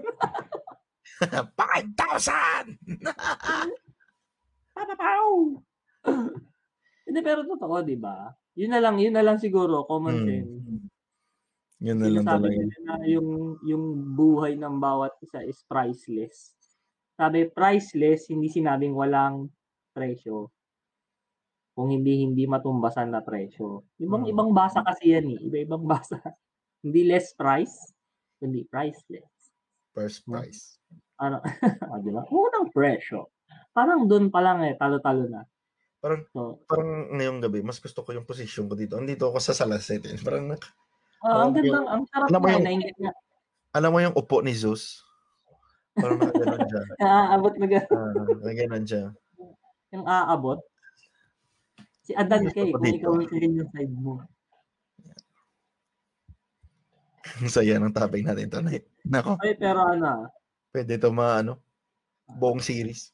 5,000! 1.19 2.79
Papapaw! 4.75 5.27
Hindi, 7.03 7.19
pero 7.19 7.43
totoo, 7.43 7.81
di 7.81 7.99
ba? 7.99 8.31
Yun 8.55 8.71
na 8.71 8.79
lang, 8.79 8.95
yun 8.99 9.11
na 9.11 9.23
lang 9.23 9.35
siguro, 9.35 9.83
common 9.83 10.15
Hmm. 10.15 10.27
sense. 10.27 10.51
Yun 11.79 11.97
na 11.97 12.07
lang 12.07 12.23
talaga. 12.23 12.55
nila 12.55 12.77
na 12.85 13.07
yung, 13.07 13.29
yung 13.63 13.83
buhay 14.13 14.55
ng 14.55 14.79
bawat 14.79 15.15
isa 15.19 15.43
is 15.43 15.59
priceless. 15.63 16.55
Sabi, 17.15 17.47
priceless, 17.47 18.27
hindi 18.27 18.47
sinabing 18.47 18.95
walang 18.95 19.47
presyo. 19.91 20.51
Kung 21.79 21.87
hindi, 21.89 22.19
hindi 22.19 22.43
matumbasan 22.43 23.07
na 23.07 23.23
presyo. 23.23 23.87
Ibang, 23.95 24.27
Hmm. 24.27 24.31
ibang 24.35 24.49
basa 24.51 24.83
kasi 24.83 25.15
yan 25.15 25.31
eh. 25.31 25.39
Iba-ibang 25.39 25.87
basa. 25.95 26.19
hindi 26.79 27.03
less 27.03 27.31
price, 27.31 27.71
kundi 28.35 28.63
priceless. 28.65 29.31
First 29.89 30.23
prize. 30.23 30.75
Ano, 31.17 31.39
ah, 31.39 31.47
di 32.03 32.07
ba? 32.09 32.23
Unang 32.25 32.67
presyo. 32.69 33.31
Parang 33.69 34.03
doon 34.05 34.27
pa 34.27 34.39
lang 34.39 34.59
eh, 34.61 34.75
talo-talo 34.75 35.23
na. 35.25 35.47
Parang, 35.97 36.23
So, 36.29 36.59
parang 36.65 37.11
ngayong 37.13 37.39
gabi, 37.41 37.59
mas 37.59 37.75
gusto 37.77 37.99
ko 37.99 38.11
yung 38.11 38.23
position 38.23 38.67
ko 38.67 38.75
dito. 38.75 38.95
Andito 38.95 39.27
ako 39.27 39.39
sa 39.39 39.51
Salaset. 39.53 40.03
Eh. 40.09 40.19
Parang, 40.19 40.47
nak- 40.49 40.67
ah, 41.21 41.43
ang 41.43 41.51
gandang, 41.53 41.83
ang 41.85 42.03
sarap 42.05 42.27
alam 42.29 42.41
na, 42.41 42.49
yung- 42.49 42.65
nainggit 42.65 42.95
na. 42.97 43.11
alam 43.71 43.89
mo 43.89 43.99
yung 43.99 44.15
upo 44.15 44.39
ni 44.39 44.51
Zeus? 44.51 44.99
Parang 45.93 46.15
nakaganon 46.17 46.63
siya. 46.65 46.81
Naaabot 46.97 47.53
na 47.55 47.65
gan- 47.65 47.87
Ah, 47.89 48.11
nakaganon 48.37 48.83
siya. 48.85 49.03
yung 49.91 50.05
aabot. 50.05 50.59
Si 52.09 52.17
Adan 52.17 52.49
kay, 52.49 52.73
kung 52.73 52.81
ikaw 52.81 53.21
ang 53.21 53.29
yung 53.29 53.69
side 53.69 53.93
mo. 53.93 54.17
Ang 57.37 57.53
saya 57.53 57.77
ng 57.77 57.93
topic 57.93 58.25
natin 58.25 58.49
tonight. 58.49 58.89
Nako, 59.05 59.37
Ay, 59.45 59.53
pero 59.53 59.85
ano, 59.85 60.25
ah, 60.25 60.25
pwede 60.73 60.97
ito 60.97 61.13
ma, 61.13 61.37
ano, 61.45 61.61
buong 62.25 62.57
series. 62.57 63.13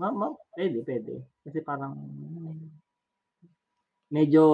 ma, 0.00 0.08
ma, 0.08 0.32
pwede, 0.56 0.80
pwede. 0.88 1.20
Kasi 1.44 1.60
parang, 1.60 1.92
medyo, 4.08 4.44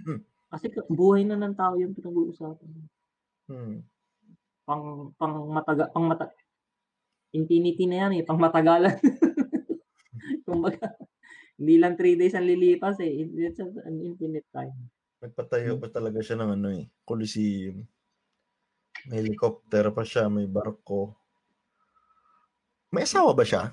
Hmm. 0.00 0.24
kasi 0.56 0.72
buhay 0.88 1.28
na 1.28 1.36
ng 1.36 1.52
tao 1.52 1.76
yung 1.76 1.92
pinag-uusapan. 1.92 2.72
Hmm. 3.52 3.84
Pang, 4.64 5.12
pang 5.20 5.44
mataga, 5.52 5.92
pang 5.92 6.08
mata, 6.08 6.32
infinity 7.36 7.84
na 7.84 8.08
yan 8.08 8.12
eh, 8.16 8.24
pang 8.24 8.40
matagalan. 8.40 8.96
Kumbaga, 10.48 10.96
hindi 11.54 11.74
lang 11.78 11.94
3 11.94 12.18
days 12.18 12.34
ang 12.34 12.46
lilipas 12.46 12.98
eh. 12.98 13.10
It's 13.24 13.60
an 13.62 13.96
infinite 14.02 14.46
time. 14.50 14.74
Nagpatayo 15.22 15.78
pa 15.80 15.88
talaga 15.88 16.20
siya 16.20 16.36
ng 16.42 16.50
ano 16.60 16.68
eh, 16.74 16.84
Coliseum. 17.06 17.80
May 19.08 19.20
helicopter 19.20 19.88
pa 19.92 20.02
siya, 20.02 20.28
may 20.28 20.48
barko. 20.48 21.14
May 22.94 23.04
asawa 23.04 23.32
ba 23.32 23.44
siya? 23.44 23.72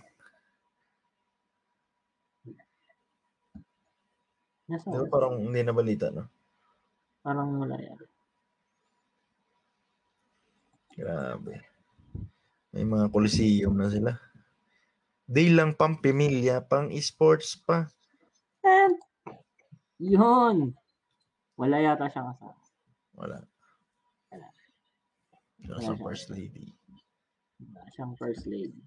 Nasa, 4.71 4.88
ba 4.88 5.03
parang 5.11 5.36
hindi 5.43 5.61
na 5.67 5.75
balita, 5.75 6.07
no? 6.07 6.32
parang 7.21 7.53
wala 7.59 7.77
yan. 7.77 7.99
Grabe. 10.97 11.53
May 12.71 12.84
mga 12.88 13.11
Coliseum 13.11 13.75
na 13.75 13.91
sila. 13.91 14.11
Di 15.36 15.45
lang 15.57 15.71
pang 15.79 15.95
pamilya, 16.03 16.55
pang 16.71 16.88
esports 16.99 17.49
pa. 17.67 17.77
And, 18.63 18.95
yun. 19.99 20.57
Wala 21.59 21.77
yata 21.86 22.05
siyang 22.11 22.29
kasama. 22.34 22.55
Wala. 23.13 23.47
Wala. 24.32 24.47
Siya 25.63 25.75
Wala 25.77 25.93
siya. 25.95 26.03
first 26.03 26.25
lady. 26.32 26.67
Wala 27.59 27.82
siyang 27.93 28.13
first 28.19 28.43
lady. 28.47 28.82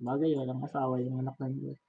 Bagay, 0.00 0.30
walang 0.38 0.60
asawa 0.66 1.00
yung 1.04 1.20
anak 1.22 1.36
ng 1.40 1.54
Diyos. 1.60 1.80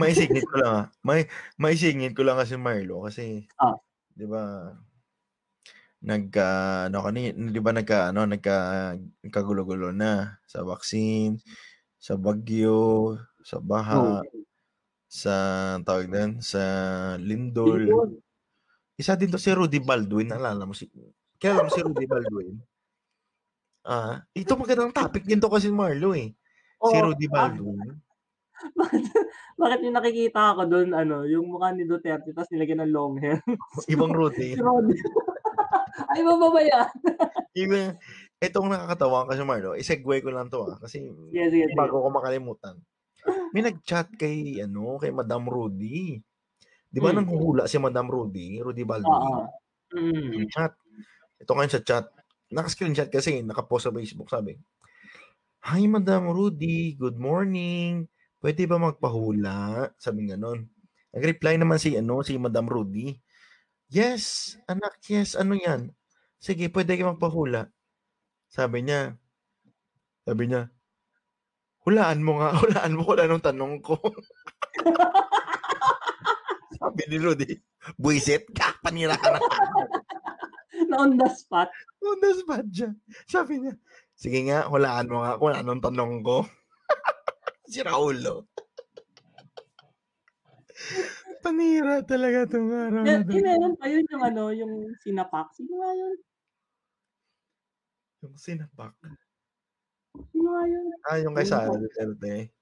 Maisingit 0.00 0.44
ko 0.50 0.56
lang 0.62 0.72
ah. 0.74 0.86
May 1.06 1.28
maisingit 1.60 2.12
ko 2.18 2.22
lang 2.26 2.40
kasi 2.40 2.54
Marlo 2.58 3.04
kasi 3.06 3.46
Ah. 3.58 3.74
'di 4.16 4.26
ba 4.26 4.74
nagka 6.02 6.48
ano 6.90 6.98
kanina, 7.06 7.32
'di 7.52 7.60
ba 7.62 7.70
nagka 7.76 8.10
ano 8.10 8.26
nagka 8.26 8.56
nagkagulo-gulo 9.22 9.94
na 9.94 10.40
sa 10.50 10.66
vaccine, 10.66 11.38
sa 12.00 12.18
bagyo, 12.18 13.14
sa 13.44 13.60
baha, 13.60 13.94
Oh. 14.00 14.22
sa 15.04 15.34
tawag 15.84 16.08
din, 16.08 16.40
sa 16.40 16.62
lindol. 17.20 17.84
Yun. 17.84 18.10
Isa 18.96 19.14
din 19.14 19.28
to 19.28 19.36
si 19.36 19.52
Rudy 19.52 19.78
Baldwin, 19.78 20.32
naalala 20.32 20.64
mo 20.64 20.72
si 20.72 20.88
Kaya 21.36 21.60
mo 21.60 21.68
si 21.68 21.84
Rudy 21.84 22.08
Baldwin? 22.08 22.56
Ah, 23.84 24.24
ito 24.32 24.56
magandang 24.56 24.96
topic 24.96 25.28
din 25.28 25.36
to 25.36 25.52
kasi 25.52 25.68
Marlo 25.68 26.16
eh. 26.16 26.32
Si 26.80 26.96
Oo. 26.96 27.12
Rudy 27.12 27.28
Baldwin. 27.28 28.00
bakit, 28.80 29.02
bakit 29.60 29.78
yung 29.84 29.96
nakikita 29.98 30.56
ako 30.56 30.62
doon, 30.64 30.88
ano, 30.96 31.28
yung 31.28 31.52
mukha 31.52 31.74
ni 31.76 31.84
Duterte, 31.84 32.32
tapos 32.32 32.48
nilagyan 32.48 32.80
ng 32.88 32.92
long 32.96 33.20
hair. 33.20 33.44
Ibang 33.92 34.14
Rudy. 34.14 34.56
si 34.56 34.62
Rod. 34.62 34.88
Ay, 36.10 36.26
mababa 36.26 36.58
yan. 36.58 36.90
Even, 37.54 37.98
itong 38.40 38.66
nakakatawa 38.72 39.28
kasi 39.28 39.42
Marlo, 39.44 39.76
i-segue 39.76 40.16
ko 40.24 40.30
lang 40.32 40.48
to 40.48 40.64
ah, 40.64 40.78
kasi 40.80 41.06
sige, 41.30 41.44
sige. 41.52 41.76
bago 41.76 42.00
ko 42.02 42.08
makalimutan. 42.08 42.78
May 43.54 43.62
nag-chat 43.64 44.12
kay, 44.18 44.60
ano, 44.64 44.98
kay 45.00 45.10
Madam 45.14 45.46
Rudy. 45.48 46.20
Di 46.90 46.98
ba 47.02 47.10
Hmm. 47.10 47.22
nang 47.24 47.28
huhula 47.30 47.66
si 47.70 47.76
Madam 47.80 48.06
Rudy, 48.10 48.60
Rudy 48.62 48.82
Oo. 48.84 48.90
Baldwin? 48.90 49.36
Mm. 49.94 50.48
Chat. 50.50 50.74
Ito 51.42 51.52
ngayon 51.54 51.72
sa 51.72 51.82
chat. 51.84 52.06
Naka-screenshot 52.54 53.10
kasi, 53.10 53.42
naka-post 53.42 53.88
sa 53.90 53.94
Facebook, 53.94 54.30
sabi. 54.30 54.58
Hi, 55.64 55.84
Madam 55.88 56.30
Rudy. 56.30 56.94
Good 56.98 57.16
morning. 57.18 58.06
Pwede 58.42 58.68
ba 58.68 58.76
magpahula? 58.78 59.90
Sabi 59.96 60.28
ganon. 60.30 60.68
Nag-reply 61.14 61.56
naman 61.58 61.78
si, 61.80 61.96
ano, 61.96 62.20
si 62.26 62.36
Madam 62.36 62.68
Rudy. 62.68 63.16
Yes, 63.92 64.54
anak, 64.66 64.98
yes. 65.08 65.34
Ano 65.38 65.54
yan? 65.56 65.94
Sige, 66.42 66.68
pwede 66.72 66.98
kayo 66.98 67.14
magpahula. 67.14 67.70
Sabi 68.52 68.84
niya, 68.86 69.16
sabi 70.26 70.50
niya, 70.50 70.68
hulaan 71.84 72.20
mo 72.20 72.40
nga, 72.40 72.56
hulaan 72.62 72.92
mo 72.92 73.00
kung 73.04 73.20
anong 73.20 73.44
tanong 73.44 73.74
ko. 73.80 73.94
sabi 76.76 77.02
ni 77.06 77.16
Rudy, 77.16 77.50
buisit 77.96 78.50
ka, 78.50 78.74
panira 78.80 79.14
ka 79.14 79.30
na. 79.32 79.38
Na 80.90 80.94
on 81.00 81.14
the 81.14 81.28
spot. 81.30 81.70
On 82.02 82.18
the 82.18 82.30
spot 82.34 82.66
siya. 82.68 82.90
Sabi 83.24 83.62
niya, 83.62 83.72
sige 84.12 84.38
nga, 84.44 84.66
hulaan 84.66 85.06
mo 85.06 85.22
nga 85.22 85.38
kung 85.38 85.54
anong 85.54 85.82
tanong 85.82 86.20
ko. 86.20 86.42
si 87.64 87.80
Raulo. 87.80 88.50
Panira 91.40 92.00
talaga 92.02 92.44
itong 92.44 92.68
araw 92.72 93.02
na 93.04 93.12
Eh, 93.14 93.20
to. 93.22 93.30
eh, 93.32 93.40
meron 93.40 93.74
pa 93.76 93.86
yun 93.86 94.04
yung 94.08 94.24
ano, 94.24 94.42
yung 94.50 94.72
sinapak. 94.98 95.52
Sino 95.52 95.72
nga 95.78 95.90
yun? 95.92 96.16
Yung 98.20 98.36
sinapak. 98.36 98.92
Sino 100.14 100.48
nga 100.54 100.64
yun? 100.66 100.84
Ah, 101.04 101.18
yung 101.18 101.34
kay 101.34 101.46
Sara 101.46 101.74
Duterte. 101.74 102.54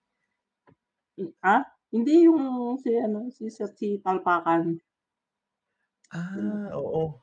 Ah? 1.45 1.63
Hindi 1.93 2.25
yung 2.25 2.41
si 2.81 2.89
ano, 2.97 3.29
si 3.29 3.53
si, 3.53 3.63
si 3.77 3.89
Talpakan. 4.01 4.81
Ah, 6.13 6.73
oo. 6.73 7.21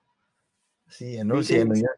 Si 0.85 1.17
ano, 1.17 1.41
si 1.41 1.57
ano 1.57 1.73
yan? 1.73 1.97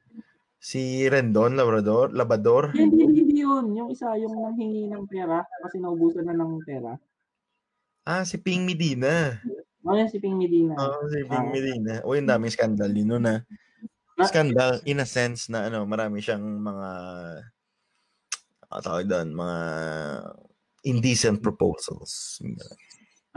Si 0.62 1.10
Rendon, 1.10 1.58
Labrador, 1.58 2.14
Labador. 2.14 2.72
Hindi, 2.72 3.02
hindi, 3.04 3.20
hindi 3.26 3.42
yun. 3.42 3.74
Yung 3.76 3.90
isa, 3.90 4.14
yung 4.16 4.36
nanghingi 4.38 4.88
ng 4.88 5.10
pera 5.10 5.42
kasi 5.60 5.82
naubusan 5.82 6.28
na 6.28 6.38
ng 6.38 6.62
pera. 6.64 6.94
Ah, 8.06 8.24
si 8.24 8.38
Ping 8.38 8.64
Medina. 8.64 9.42
O 9.82 9.98
yan, 9.98 10.08
si 10.08 10.22
Ping 10.22 10.38
Medina. 10.38 10.78
Oo, 10.78 11.10
si 11.10 11.26
Ping 11.26 11.48
Ah. 11.48 11.52
Medina. 11.52 11.94
O, 12.06 12.14
yung 12.14 12.30
daming 12.30 12.54
scandal 12.54 12.94
din 12.94 13.10
nun 13.10 13.26
na. 13.26 13.42
Na- 14.16 14.30
Scandal 14.30 14.86
in 14.86 15.02
a 15.02 15.08
sense 15.08 15.50
na 15.50 15.66
ano, 15.66 15.82
marami 15.84 16.22
siyang 16.22 16.44
mga 16.46 16.90
ah, 18.72 18.82
tawag 18.82 19.08
doon, 19.12 19.36
mga 19.36 19.60
indecent 20.88 21.44
proposals. 21.44 22.40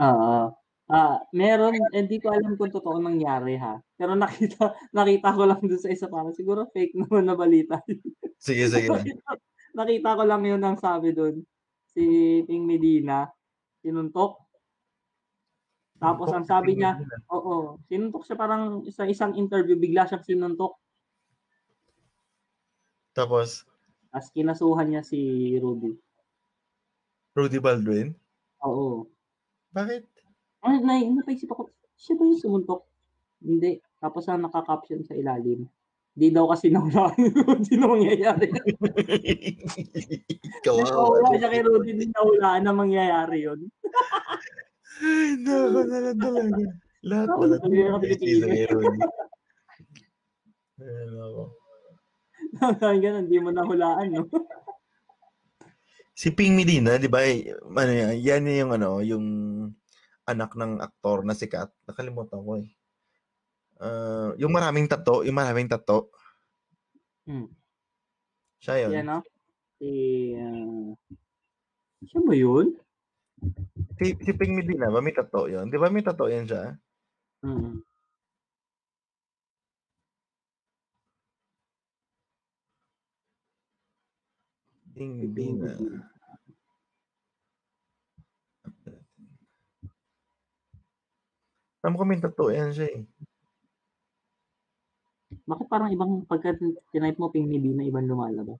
Oo. 0.01 0.55
Ah, 0.85 1.17
meron, 1.33 1.73
hindi 1.97 2.21
ko 2.21 2.29
alam 2.29 2.53
kung 2.61 2.69
totoo 2.69 3.01
nangyari 3.01 3.57
ha. 3.57 3.81
Pero 3.97 4.13
nakita 4.13 4.77
nakita 4.93 5.33
ko 5.33 5.43
lang 5.49 5.61
dun 5.65 5.81
sa 5.81 5.89
isa 5.89 6.05
para 6.05 6.29
siguro 6.29 6.69
fake 6.69 6.93
naman 7.01 7.25
na 7.25 7.33
balita. 7.33 7.81
Sige, 8.37 8.69
sige. 8.69 8.93
nakita, 8.93 9.29
nakita 9.81 10.09
ko 10.13 10.23
lang 10.29 10.45
yun 10.45 10.61
ang 10.61 10.77
sabi 10.77 11.09
dun. 11.09 11.41
Si 11.89 12.03
Ping 12.45 12.69
Medina, 12.69 13.25
sinuntok. 13.81 14.45
Tapos 15.97 16.29
ang 16.29 16.45
sabi 16.45 16.77
niya, 16.77 17.01
oo, 17.33 17.81
sinuntok 17.89 18.27
siya 18.27 18.37
parang 18.37 18.85
sa 18.93 19.09
isang 19.09 19.33
interview, 19.33 19.79
bigla 19.79 20.05
siyang 20.05 20.27
sinuntok. 20.27 20.77
Tapos, 23.15 23.63
As 24.15 24.31
kinasuhan 24.31 24.87
niya 24.87 25.03
si 25.03 25.19
Ruby. 25.59 25.91
Rudy 27.35 27.59
Baldwin. 27.59 28.15
Oo. 28.63 29.11
Bakit? 29.75 30.07
Ay, 30.63 30.79
na, 30.79 31.03
napaisip 31.03 31.51
ako, 31.51 31.67
siya 31.99 32.15
ba 32.15 32.23
yung 32.23 32.39
sumuntok? 32.39 32.87
Hindi. 33.43 33.83
Tapos 33.99 34.23
ang 34.31 34.47
naka-caption 34.47 35.03
sa 35.03 35.19
ilalim. 35.19 35.67
Di 36.15 36.31
daw 36.31 36.47
kasi 36.47 36.71
nawala 36.71 37.11
yung 37.19 37.35
Rudy 37.43 37.75
na 37.75 37.87
mangyayari. 37.91 38.47
Kawawa. 40.63 41.35
siya 41.35 41.51
kay 41.51 41.61
Rudy, 41.67 41.91
di 41.99 42.07
nawala 42.07 42.63
na 42.63 42.71
mangyayari 42.71 43.43
yun. 43.43 43.67
Ay, 45.03 45.35
nako 45.43 45.79
na 45.91 45.97
lang 45.99 46.19
talaga. 46.23 46.63
Lahat 47.03 47.27
na 47.27 47.35
ako 47.35 47.99
pinipilit. 47.99 48.47
Kay 48.47 48.63
Rudy. 48.71 48.99
Ay, 50.79 51.03
nako. 51.11 51.64
Ganun, 53.03 53.27
di 53.27 53.37
mo 53.39 53.51
nahulaan, 53.51 54.09
no? 54.11 54.23
Si 56.15 56.31
Ping 56.31 56.55
Medina, 56.55 56.95
di 56.95 57.11
ba, 57.11 57.27
eh, 57.27 57.51
ano 57.51 57.91
yan, 57.91 58.15
yan 58.23 58.47
yung 58.47 58.71
ano, 58.71 59.03
yung 59.03 59.27
anak 60.23 60.55
ng 60.55 60.79
aktor 60.79 61.27
na 61.27 61.35
sikat. 61.35 61.67
Nakalimutan 61.83 62.39
ko 62.39 62.55
eh. 62.55 62.71
Ah, 63.83 64.31
yung 64.39 64.55
maraming 64.55 64.87
tato, 64.87 65.27
yung 65.27 65.35
maraming 65.35 65.67
tato. 65.67 66.15
Hmm. 67.27 67.51
Siya 68.63 68.87
yun. 68.87 68.91
Yan, 68.95 69.05
no? 69.11 69.19
Si, 69.75 69.89
ah, 70.39 70.95
siya 72.07 72.19
ba 72.23 72.31
yun? 72.31 72.79
Si, 73.99 74.15
si 74.15 74.31
Ping 74.39 74.55
Medina, 74.55 74.87
ba 74.87 75.03
may 75.03 75.11
tato 75.11 75.51
yun? 75.51 75.67
Di 75.67 75.75
ba 75.75 75.91
may 75.91 75.99
tato 75.99 76.31
yan 76.31 76.47
siya? 76.47 76.79
Hmm. 77.43 77.83
Ping 84.95 85.19
Medina. 85.19 85.75
Alam 91.83 91.99
ko 91.99 92.03
may 92.07 92.17
tato 92.23 92.47
yan 92.47 92.71
siya 92.71 92.87
eh. 92.95 93.03
Bakit 95.45 95.67
parang 95.67 95.91
ibang 95.91 96.23
pagka 96.23 96.55
tinype 96.95 97.19
mo 97.19 97.27
Ping 97.27 97.45
Medina, 97.45 97.83
ibang 97.83 98.07
lumalabas? 98.07 98.57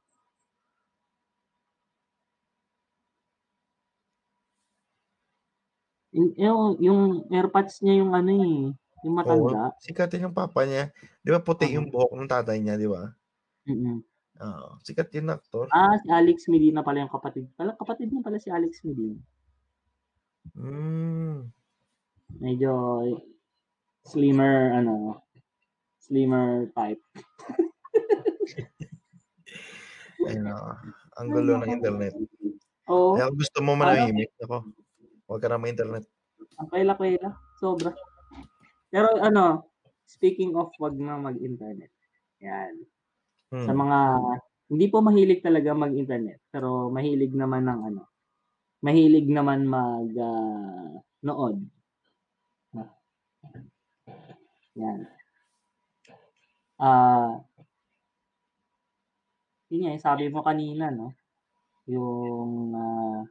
Yung, 6.15 6.31
yung, 6.36 6.61
yung 6.83 7.01
airpods 7.31 7.79
niya 7.79 8.03
yung 8.03 8.11
ano 8.11 8.31
eh, 8.43 8.71
yung 9.07 9.15
matanda. 9.15 9.71
Oo, 9.71 9.79
sikat 9.83 10.11
yun 10.15 10.29
yung 10.31 10.38
papa 10.38 10.67
niya. 10.67 10.91
Di 11.23 11.31
ba 11.31 11.39
puti 11.39 11.75
yung 11.75 11.91
buhok 11.91 12.11
ng 12.15 12.31
tatay 12.31 12.59
niya, 12.59 12.75
di 12.75 12.88
ba? 12.91 13.11
Mm-mm. 13.67 14.14
Oo. 14.43 14.75
Sikat 14.83 15.11
yun 15.15 15.31
na 15.31 15.39
aktor. 15.39 15.71
Ah, 15.71 15.95
si 16.03 16.07
Alex 16.11 16.51
Medina 16.51 16.83
pala 16.83 17.07
yung 17.07 17.13
kapatid. 17.13 17.47
Pala, 17.55 17.71
kapatid 17.79 18.11
niya 18.11 18.25
pala 18.25 18.36
si 18.36 18.51
Alex 18.51 18.83
Medina. 18.83 19.15
Mm. 20.59 21.47
Medyo 22.43 22.71
slimmer, 24.03 24.75
ano, 24.75 25.23
slimmer 26.03 26.67
type. 26.75 27.01
Ayun. 30.25 30.47
Ang 31.15 31.27
gulo 31.31 31.53
ng 31.61 31.71
internet. 31.71 32.13
Oo, 32.91 33.17
Kaya 33.17 33.31
gusto 33.31 33.59
mo 33.63 33.73
manahimik, 33.77 34.29
ako, 34.41 34.67
huwag 35.25 35.41
ka 35.41 35.49
na 35.49 35.69
internet. 35.69 36.05
ang 36.55 36.69
kaila-kaila. 36.71 37.29
Sobra. 37.59 37.91
Pero 38.91 39.11
ano, 39.19 39.71
speaking 40.05 40.55
of 40.55 40.71
wag 40.79 40.95
na 40.95 41.17
mag-internet. 41.19 41.91
Yan. 42.39 42.83
Sa 43.64 43.72
Hmm. 43.72 43.80
mga, 43.80 43.99
hindi 44.72 44.86
po 44.91 44.97
mahilig 44.99 45.39
talaga 45.39 45.72
mag-internet. 45.72 46.39
Pero 46.51 46.91
mahilig 46.91 47.32
naman 47.32 47.64
ng 47.64 47.80
ano, 47.93 48.01
mahilig 48.84 49.28
naman 49.32 49.64
mag 49.70 50.12
ah, 50.20 50.91
nood. 51.24 51.58
Yan. 54.76 54.99
Ah, 56.76 57.39
yun 59.72 59.80
nga, 59.88 59.93
yung 59.95 60.03
sabi 60.03 60.28
mo 60.28 60.43
kanina, 60.43 60.91
no? 60.91 61.16
Yung 61.88 62.76
ah, 62.76 63.24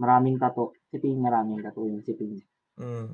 maraming 0.00 0.40
tato. 0.40 0.72
Si 0.88 0.96
Ping 0.96 1.20
maraming 1.20 1.60
tato 1.60 1.84
yung 1.84 2.00
si 2.00 2.16
Ping. 2.16 2.40
Mm. 2.80 3.12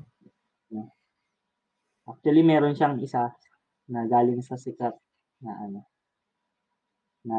Actually, 2.07 2.43
meron 2.43 2.73
siyang 2.73 2.97
isa 3.03 3.29
na 3.91 4.07
galing 4.07 4.39
sa 4.39 4.55
sikat 4.55 4.95
na 5.43 5.51
ano, 5.67 5.79
na 7.27 7.37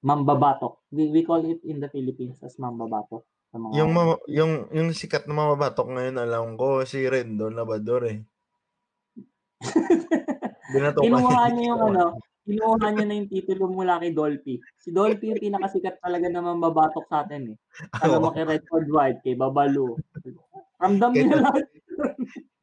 mambabatok. 0.00 0.88
We, 0.88 1.12
we 1.12 1.20
call 1.22 1.44
it 1.44 1.60
in 1.68 1.84
the 1.84 1.92
Philippines 1.92 2.40
as 2.40 2.56
mambabatok. 2.56 3.28
Sa 3.52 3.60
mga, 3.60 3.72
Yung, 3.78 3.90
mama, 3.92 4.16
yung, 4.26 4.66
yung 4.72 4.90
sikat 4.96 5.28
na 5.28 5.36
mamabatok 5.36 5.92
ngayon, 5.92 6.16
alam 6.16 6.56
ko, 6.56 6.82
si 6.88 7.04
Rendon 7.04 7.54
Labador 7.54 8.02
eh. 8.08 8.18
Kinuha 11.04 11.42
niya 11.54 11.72
yung 11.72 11.82
ano, 11.94 12.18
kinuha 12.46 12.86
niya 12.90 13.04
na 13.06 13.14
yung 13.18 13.30
titulo 13.30 13.70
mula 13.70 14.02
kay 14.02 14.14
Dolphy. 14.14 14.58
Si 14.78 14.90
Dolphy 14.90 15.34
yung 15.34 15.42
pinakasikat 15.42 15.98
talaga 16.02 16.26
na 16.30 16.42
mambabatok 16.42 17.06
sa 17.06 17.22
atin 17.26 17.54
eh. 17.54 17.56
Alam 18.02 18.26
mo 18.26 18.30
kay 18.34 18.46
Redford 18.46 18.86
White, 18.90 19.20
kay 19.22 19.34
Babalu. 19.38 19.98
Ramdam 20.78 21.12
niya 21.14 21.38
lahat. 21.42 21.66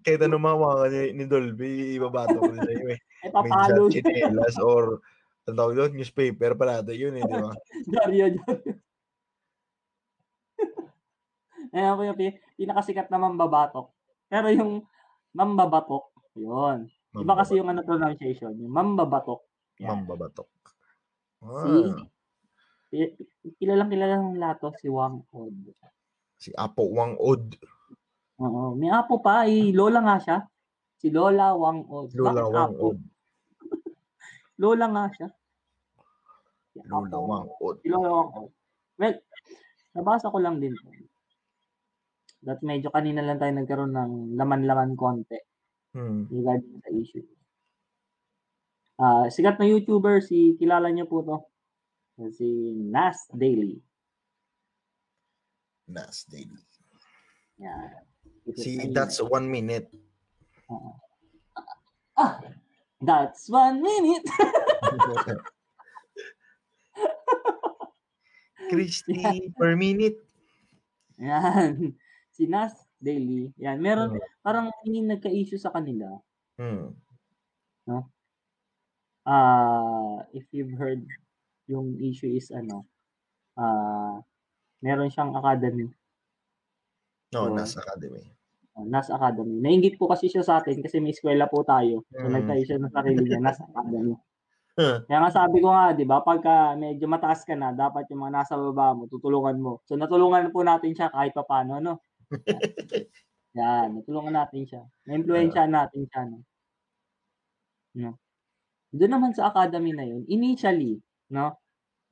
Kahit 0.03 0.21
anong 0.21 0.43
mawa 0.43 0.85
ni, 0.87 1.15
ni 1.15 1.23
Dolby, 1.23 1.95
ibabatok 1.95 2.51
nila 2.51 2.71
yun 2.71 2.89
eh. 2.91 2.99
Eh, 3.23 3.31
May 3.31 3.31
papalo 3.31 3.87
sa 3.87 3.95
chinelas 3.95 4.55
or 4.59 4.99
ang 5.43 5.55
tawag 5.55 5.75
doon, 5.75 5.91
newspaper 5.95 6.55
pa 6.55 6.65
natin 6.67 6.95
yun 6.95 7.15
eh, 7.15 7.23
di 7.23 7.35
ba? 7.35 7.51
Dario, 7.95 8.25
Dario. 8.35 8.73
Ayan 11.73 11.97
ko 11.97 12.01
yung 12.05 12.19
pi- 12.19 12.37
pinakasikat 12.55 13.07
na 13.09 13.17
mambabatok. 13.17 13.89
Pero 14.27 14.47
yung 14.51 14.85
mambabatok, 15.33 16.11
yun. 16.37 16.85
Iba 17.13 17.33
kasi 17.33 17.57
yung 17.57 17.69
ano 17.69 17.81
pronunciation, 17.81 18.53
yung 18.55 18.73
mambabatok. 18.73 19.41
Yan. 19.81 20.05
Mambabatok. 20.05 20.49
Si, 21.41 21.43
Ah, 21.43 21.97
ki- 22.87 23.15
kilalang 23.57 23.89
kilala 23.91 24.15
ng 24.15 24.37
lato 24.37 24.71
si 24.79 24.87
Wang 24.87 25.25
Od. 25.33 25.55
si 26.37 26.51
Apo 26.55 26.87
Wang 26.87 27.15
Od. 27.19 27.55
Oo. 28.43 28.75
May 28.75 28.91
apo 28.91 29.23
pa, 29.23 29.47
eh, 29.47 29.71
Lola 29.71 30.03
nga 30.03 30.17
siya. 30.19 30.37
Si 30.99 31.07
Lola 31.07 31.55
Wang 31.55 31.87
Od. 31.87 32.11
Lola 32.11 32.43
Bakit 32.43 32.51
Wang 32.51 32.71
apo? 32.75 32.87
Od. 32.91 32.97
Lola 34.61 34.85
nga 34.91 35.05
siya. 35.11 35.27
Lola 36.89 37.17
Wangod. 37.17 37.75
Si 37.81 37.87
Lola 37.87 38.09
Wangod. 38.09 38.51
Well, 38.97 39.15
nabasa 39.93 40.29
ko 40.29 40.37
lang 40.41 40.57
din. 40.57 40.73
That 42.43 42.59
medyo 42.59 42.91
kanina 42.91 43.23
lang 43.23 43.39
tayo 43.39 43.53
nagkaroon 43.55 43.93
ng 43.93 44.11
laman-laman 44.35 44.93
konti 44.93 45.39
Hmm. 45.93 46.25
regarding 46.25 46.81
sa 46.81 46.89
issue. 46.89 47.21
Ah, 48.97 49.29
sikat 49.29 49.61
na 49.61 49.69
YouTuber 49.69 50.25
si 50.25 50.57
kilala 50.57 50.89
niyo 50.89 51.05
po 51.05 51.21
to. 51.21 51.37
Si 52.33 52.73
Nas 52.89 53.29
Daily. 53.29 53.77
Nas 55.85 56.25
Daily. 56.25 56.57
Yan. 57.61 58.09
Si 58.59 58.75
Ayun. 58.79 58.91
That's 58.91 59.23
One 59.23 59.47
Minute. 59.47 59.87
Ah, 62.13 62.37
that's 63.01 63.49
one 63.49 63.81
minute. 63.81 64.21
Christy 68.69 69.49
per 69.57 69.73
minute. 69.75 70.21
Yan. 71.17 71.97
Si 72.29 72.45
Nas 72.45 72.73
Daily. 73.01 73.49
Yan. 73.57 73.81
Meron, 73.81 74.17
parang 74.45 74.69
hindi 74.85 75.01
nagka-issue 75.01 75.57
sa 75.57 75.73
kanila. 75.73 76.21
Hmm. 76.57 76.93
Ah, 79.23 80.21
if 80.35 80.45
you've 80.53 80.77
heard, 80.77 81.01
yung 81.71 81.95
issue 81.97 82.27
is 82.27 82.51
ano, 82.51 82.83
ah, 83.55 84.19
meron 84.83 85.07
siyang 85.09 85.31
academy, 85.31 85.87
No, 87.33 87.49
Oo. 87.49 87.55
Nas 87.57 87.73
Academy. 87.75 88.23
uh, 88.77 88.85
Nas 88.85 89.09
Academy. 89.09 89.57
Nainggit 89.59 89.97
po 89.97 90.05
kasi 90.09 90.29
siya 90.29 90.45
sa 90.45 90.61
atin 90.61 90.81
kasi 90.81 91.01
may 91.01 91.13
eskwela 91.13 91.49
po 91.49 91.65
tayo. 91.65 92.05
So, 92.13 92.29
Mm. 92.29 92.33
nagka-issue 92.37 92.79
ng 92.79 92.93
sarili 92.93 93.21
niya, 93.25 93.41
Nas 93.41 93.59
Academy. 93.59 94.13
Kaya 95.05 95.19
nga 95.21 95.31
sabi 95.33 95.57
ko 95.61 95.69
nga, 95.69 95.93
di 95.93 96.05
ba, 96.07 96.21
pagka 96.25 96.73
medyo 96.73 97.05
mataas 97.05 97.45
ka 97.45 97.53
na, 97.53 97.73
dapat 97.75 98.09
yung 98.09 98.25
mga 98.25 98.33
nasa 98.41 98.55
baba 98.57 98.97
mo, 98.97 99.05
tutulungan 99.05 99.57
mo. 99.61 99.73
So, 99.85 99.93
natulungan 99.99 100.49
po 100.49 100.65
natin 100.65 100.93
siya 100.97 101.13
kahit 101.13 101.33
pa 101.37 101.45
paano, 101.45 101.77
no? 101.77 102.01
Yan, 103.59 104.01
natulungan 104.01 104.33
natin 104.33 104.65
siya. 104.65 104.81
Na-influensya 105.05 105.69
natin 105.69 106.09
siya, 106.09 106.21
no? 106.25 106.37
no? 107.93 108.17
Doon 108.93 109.11
naman 109.13 109.31
sa 109.37 109.49
academy 109.53 109.93
na 109.93 110.05
yun, 110.05 110.25
initially, 110.25 110.97
no? 111.29 111.53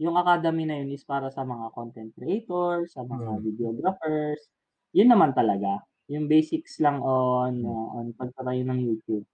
Yung 0.02 0.18
academy 0.18 0.66
na 0.66 0.78
yun 0.82 0.94
is 0.94 1.06
para 1.06 1.30
sa 1.34 1.42
mga 1.46 1.74
content 1.74 2.10
creators, 2.14 2.94
sa 2.94 3.02
mga 3.06 3.38
Hmm. 3.38 3.42
videographers. 3.42 4.42
Yun 4.98 5.10
naman 5.12 5.32
talaga. 5.32 5.84
Yung 6.12 6.28
basics 6.28 6.80
lang 6.84 7.00
on 7.00 7.64
Hmm. 7.64 7.68
uh, 7.68 7.88
on 8.00 8.06
pagtatayo 8.16 8.64
ng 8.68 8.80
YouTube. 8.84 9.26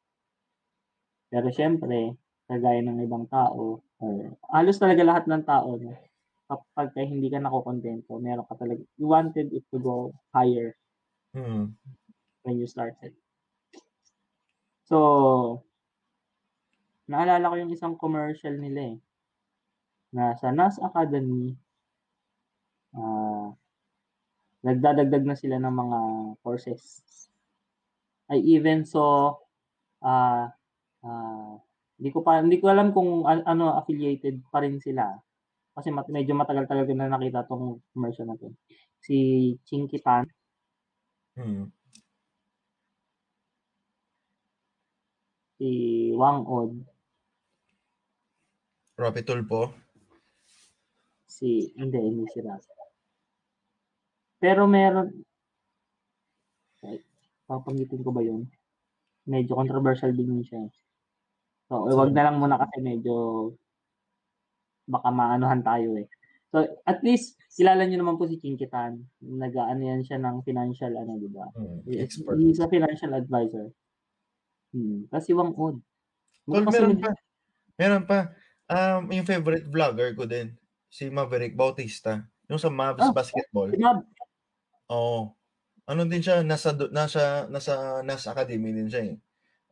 Pero 1.31 1.47
syempre, 1.51 2.15
kagaya 2.47 2.79
ng 2.83 3.03
ibang 3.03 3.25
tao, 3.27 3.83
or 3.99 4.15
halos 4.53 4.79
talaga 4.79 5.03
lahat 5.03 5.23
ng 5.27 5.43
tao, 5.43 5.75
no? 5.75 5.91
kapag 6.47 6.95
ka 6.95 7.01
hindi 7.03 7.27
ka 7.27 7.43
nakokontento, 7.43 8.23
meron 8.23 8.47
ka 8.47 8.55
talaga, 8.55 8.79
you 8.95 9.07
wanted 9.11 9.51
it 9.51 9.67
to 9.67 9.77
go 9.83 10.15
higher 10.31 10.79
Hmm. 11.35 11.75
when 12.43 12.57
you 12.57 12.67
started. 12.67 13.13
So, 14.87 15.65
naalala 17.11 17.51
ko 17.51 17.55
yung 17.59 17.75
isang 17.75 17.99
commercial 17.99 18.55
nila 18.55 18.95
eh. 18.95 18.97
Na 20.15 20.31
sa 20.39 20.55
NAS 20.55 20.79
Academy, 20.79 21.51
ah, 22.95 23.51
nagdadagdag 24.67 25.23
na 25.23 25.35
sila 25.39 25.55
ng 25.63 25.71
mga 25.71 25.99
courses. 26.43 26.83
I 28.27 28.43
even 28.43 28.83
saw, 28.83 29.39
ah, 30.03 30.51
ah, 31.07 31.53
hindi 31.97 32.09
ko 32.11 32.19
pa, 32.21 32.43
hindi 32.43 32.59
ko 32.59 32.67
alam 32.67 32.91
kung 32.91 33.23
an- 33.23 33.47
ano, 33.47 33.73
affiliated 33.79 34.43
pa 34.51 34.59
rin 34.61 34.77
sila. 34.83 35.15
Kasi 35.71 35.89
mat- 35.95 36.11
medyo 36.11 36.35
matagal-tagal 36.35 36.83
ko 36.89 36.93
na 36.93 37.07
nakita 37.07 37.47
tong 37.47 37.79
commercial 37.95 38.27
na 38.27 38.35
to. 38.35 38.51
Si 38.99 39.17
Chinky 39.63 40.03
Tan, 40.03 40.27
Hmm. 41.37 41.69
si 45.57 45.69
Wang 46.17 46.41
Od, 46.49 46.71
Rapi 48.97 49.21
Tulpo. 49.21 49.69
si 51.29 51.69
hindi 51.77 52.01
hindi 52.01 52.25
si 52.33 52.41
Raz. 52.41 52.65
Pero 54.37 54.69
meron 54.69 55.23
ay, 56.85 57.01
papanggitin 57.49 58.05
ko 58.05 58.11
ba 58.13 58.21
'yun? 58.21 58.45
Medyo 59.27 59.57
controversial 59.57 60.13
din 60.13 60.39
yun 60.39 60.43
siya. 60.45 60.61
eh. 60.63 60.71
So, 61.67 61.89
eh, 61.89 61.95
wag 61.97 62.15
na 62.15 62.31
lang 62.31 62.39
muna 62.39 62.55
kasi 62.55 62.79
medyo 62.79 63.15
baka 64.87 65.11
maanuhan 65.11 65.59
tayo 65.65 65.99
eh. 65.99 66.07
So, 66.47 66.63
at 66.87 67.03
least 67.03 67.35
kilala 67.59 67.83
niyo 67.83 67.99
naman 67.99 68.15
po 68.15 68.23
si 68.23 68.39
Chinkitan. 68.39 69.03
Nag-ano 69.19 69.81
yan 69.83 69.99
siya 69.99 70.15
ng 70.15 70.47
financial 70.47 70.95
ano, 70.95 71.19
di 71.19 71.27
ba? 71.27 71.43
Hmm. 71.51 71.83
He's, 71.83 71.99
Expert. 72.07 72.39
he's 72.39 72.59
a 72.63 72.71
financial 72.71 73.11
advisor. 73.11 73.67
Hmm. 74.71 75.11
Kasi 75.11 75.35
Wang 75.35 75.51
Od. 75.59 75.75
Tol, 76.47 76.63
meron 76.63 77.03
pa. 77.03 77.11
Meron 77.75 78.03
pa. 78.07 78.19
Um, 78.71 79.11
yung 79.11 79.27
favorite 79.27 79.67
vlogger 79.67 80.15
ko 80.15 80.23
din, 80.23 80.55
si 80.87 81.11
Maverick 81.11 81.59
Bautista. 81.59 82.23
Yung 82.47 82.63
sa 82.63 82.71
Mavs 82.71 83.03
Ah. 83.03 83.11
Basketball. 83.11 83.75
Si 83.75 83.79
Mab, 83.83 84.07
Oo. 84.91 85.35
Ano 85.87 86.01
din 86.07 86.21
siya, 86.23 86.43
nasa, 86.43 86.71
do- 86.75 86.91
nasa, 86.91 87.47
nasa, 87.51 88.03
nasa 88.03 88.27
academy 88.35 88.71
din 88.75 88.89
siya 88.91 89.03
eh. 89.15 89.15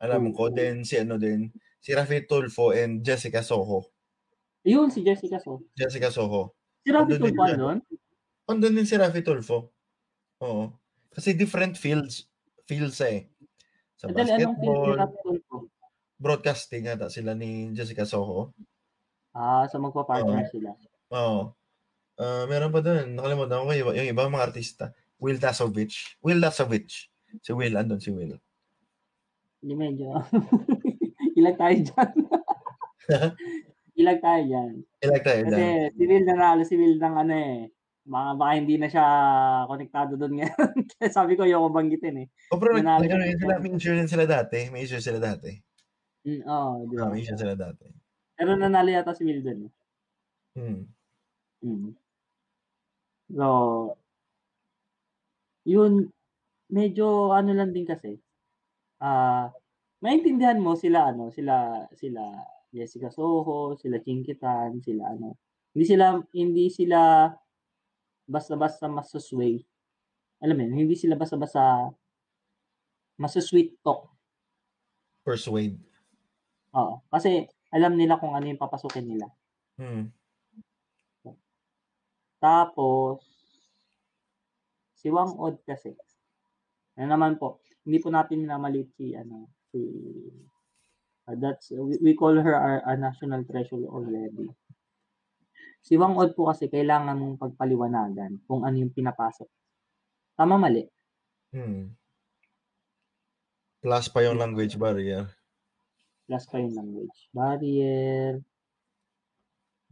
Alam 0.04 0.32
ko 0.36 0.52
Oo. 0.52 0.56
din, 0.56 0.84
si 0.88 0.96
ano 1.00 1.16
din, 1.20 1.52
si 1.84 1.92
Rafi 1.96 2.24
Tulfo 2.28 2.72
and 2.76 3.04
Jessica 3.06 3.44
Soho. 3.44 3.92
yun 4.66 4.90
si 4.92 5.04
Jessica 5.06 5.40
So. 5.40 5.62
Jessica 5.78 6.10
Soho. 6.12 6.56
Si 6.84 6.90
Rafi 6.92 7.16
Andun 7.16 7.22
din 7.22 7.36
Tulfo 7.36 7.44
siya. 7.48 7.58
Andun 8.52 8.76
din 8.78 8.88
si 8.90 8.96
Rafi 8.98 9.22
Tulfo. 9.26 9.58
Oo. 10.44 10.66
Kasi 11.14 11.34
different 11.38 11.76
fields, 11.80 12.28
fields 12.68 13.00
eh. 13.04 13.32
Sa 14.00 14.08
Madali, 14.12 14.32
anong 14.36 14.58
field 14.60 14.80
ni 14.84 14.92
basketball, 14.92 15.00
Rafi 15.00 15.18
Tulfo? 15.24 15.58
broadcasting 16.20 16.88
ata 16.88 17.08
sila 17.12 17.36
ni 17.36 17.72
Jessica 17.76 18.04
Soho. 18.08 18.56
Ah, 19.36 19.68
so 19.70 19.78
magpa-partner 19.84 20.48
sila. 20.50 20.72
Oo. 21.14 21.54
Ah, 22.20 22.46
meron 22.48 22.72
pa 22.72 22.80
doon, 22.86 23.16
nakalimutan 23.18 23.64
ko 23.68 23.72
yung, 23.76 23.92
yung 23.98 24.10
ibang 24.12 24.32
mga 24.32 24.46
artista. 24.52 24.86
Will 25.20 25.40
Tasovich. 25.40 26.18
Will 26.22 26.42
Tasovich. 26.42 27.08
Si 27.42 27.52
Will, 27.52 27.76
andun 27.76 28.00
si 28.02 28.12
Will. 28.12 28.40
Hindi 29.64 29.74
medyo. 29.76 30.22
Ilag 31.40 31.58
tayo 31.60 31.76
dyan. 31.84 32.14
Ilag 34.00 34.20
tayo 34.24 34.42
dyan. 34.44 34.72
Ilag 35.04 35.24
tayo 35.24 35.42
Kasi 35.48 35.56
dyan. 35.56 35.92
si 35.96 36.04
Will 36.08 36.26
nanalo 36.28 36.62
si 36.64 36.76
Will 36.80 36.96
ng 37.00 37.16
ano 37.16 37.34
eh. 37.34 37.58
Baka, 38.06 38.30
baka 38.38 38.52
hindi 38.54 38.78
na 38.78 38.86
siya 38.86 39.06
konektado 39.66 40.14
doon 40.14 40.38
ngayon. 40.38 40.74
Kaya 41.02 41.10
sabi 41.10 41.34
ko, 41.34 41.42
ayoko 41.42 41.74
banggitin 41.74 42.22
eh. 42.22 42.28
O 42.54 42.62
pero 42.62 42.78
nag, 42.78 42.86
Nanalo 42.86 43.18
nag, 43.18 43.42
sila, 43.42 43.58
may 43.58 43.74
din 43.74 44.06
sila 44.12 44.26
dati. 44.30 44.60
May 44.70 44.86
issue 44.86 45.02
sila 45.02 45.18
dati. 45.18 45.52
Mm, 46.22 46.42
Oo, 46.46 46.86
di 46.86 46.94
ba? 46.96 47.02
Ah, 47.02 47.10
may 47.10 47.26
issue 47.26 47.34
sila 47.40 47.58
dati. 47.58 47.90
Pero 48.38 48.54
nanalo 48.54 48.90
yata 48.94 49.18
si 49.18 49.26
Will 49.26 49.42
doon. 49.42 49.60
eh. 49.66 49.72
Hmm. 50.56 50.82
Mm. 51.66 51.90
So, 53.34 53.46
yun, 55.66 56.10
medyo 56.72 57.34
ano 57.34 57.52
lang 57.54 57.74
din 57.74 57.86
kasi, 57.90 58.18
ah, 59.02 59.50
maintindihan 60.04 60.60
mo 60.62 60.78
sila, 60.78 61.12
ano, 61.14 61.30
sila, 61.34 61.86
sila 61.98 62.22
Jessica 62.72 63.10
Soho, 63.14 63.76
sila 63.80 64.00
Chinkitan, 64.04 64.80
sila 64.84 65.14
ano, 65.16 65.38
hindi 65.76 65.86
sila, 65.88 66.06
hindi 66.34 66.68
sila 66.72 67.30
basta-basta 68.30 68.88
masusway. 68.90 69.62
Alam 70.44 70.56
mo 70.58 70.62
yun, 70.68 70.74
hindi 70.86 70.96
sila 70.98 71.16
basta-basta 71.18 71.92
masusweet 73.18 73.80
talk. 73.84 74.12
Persuade. 75.26 75.80
Oo. 76.76 77.02
Kasi 77.10 77.48
alam 77.72 77.96
nila 77.98 78.20
kung 78.20 78.36
ano 78.36 78.46
yung 78.46 78.62
papasukin 78.62 79.08
nila. 79.08 79.28
Hmm. 79.80 80.12
Tapos, 82.40 83.35
si 85.06 85.14
Wang 85.14 85.38
Od 85.38 85.62
kasi, 85.62 85.94
ano 86.98 87.14
naman 87.14 87.38
po, 87.38 87.62
hindi 87.86 88.02
po 88.02 88.10
natin 88.10 88.42
minamalit 88.42 88.90
si, 88.98 89.14
ano, 89.14 89.54
si, 89.70 89.86
uh, 91.30 91.38
that's, 91.38 91.70
we, 91.70 92.02
we 92.02 92.12
call 92.18 92.34
her 92.34 92.58
our, 92.58 92.82
our 92.90 92.98
national 92.98 93.46
treasure 93.46 93.86
already. 93.86 94.50
Si 95.86 95.94
Wang 95.94 96.18
Od 96.18 96.34
po 96.34 96.50
kasi, 96.50 96.74
kailangan 96.74 97.22
mong 97.22 97.38
pagpaliwanagan 97.38 98.42
kung 98.50 98.66
ano 98.66 98.82
yung 98.82 98.90
pinapasok. 98.90 99.46
Tama 100.34 100.58
mali. 100.58 100.90
Hmm. 101.54 101.94
Plus 103.86 104.10
pa 104.10 104.26
yung 104.26 104.42
language 104.42 104.74
barrier. 104.82 105.30
Plus 106.26 106.50
pa 106.50 106.58
yung 106.58 106.74
language 106.74 107.30
barrier, 107.30 108.42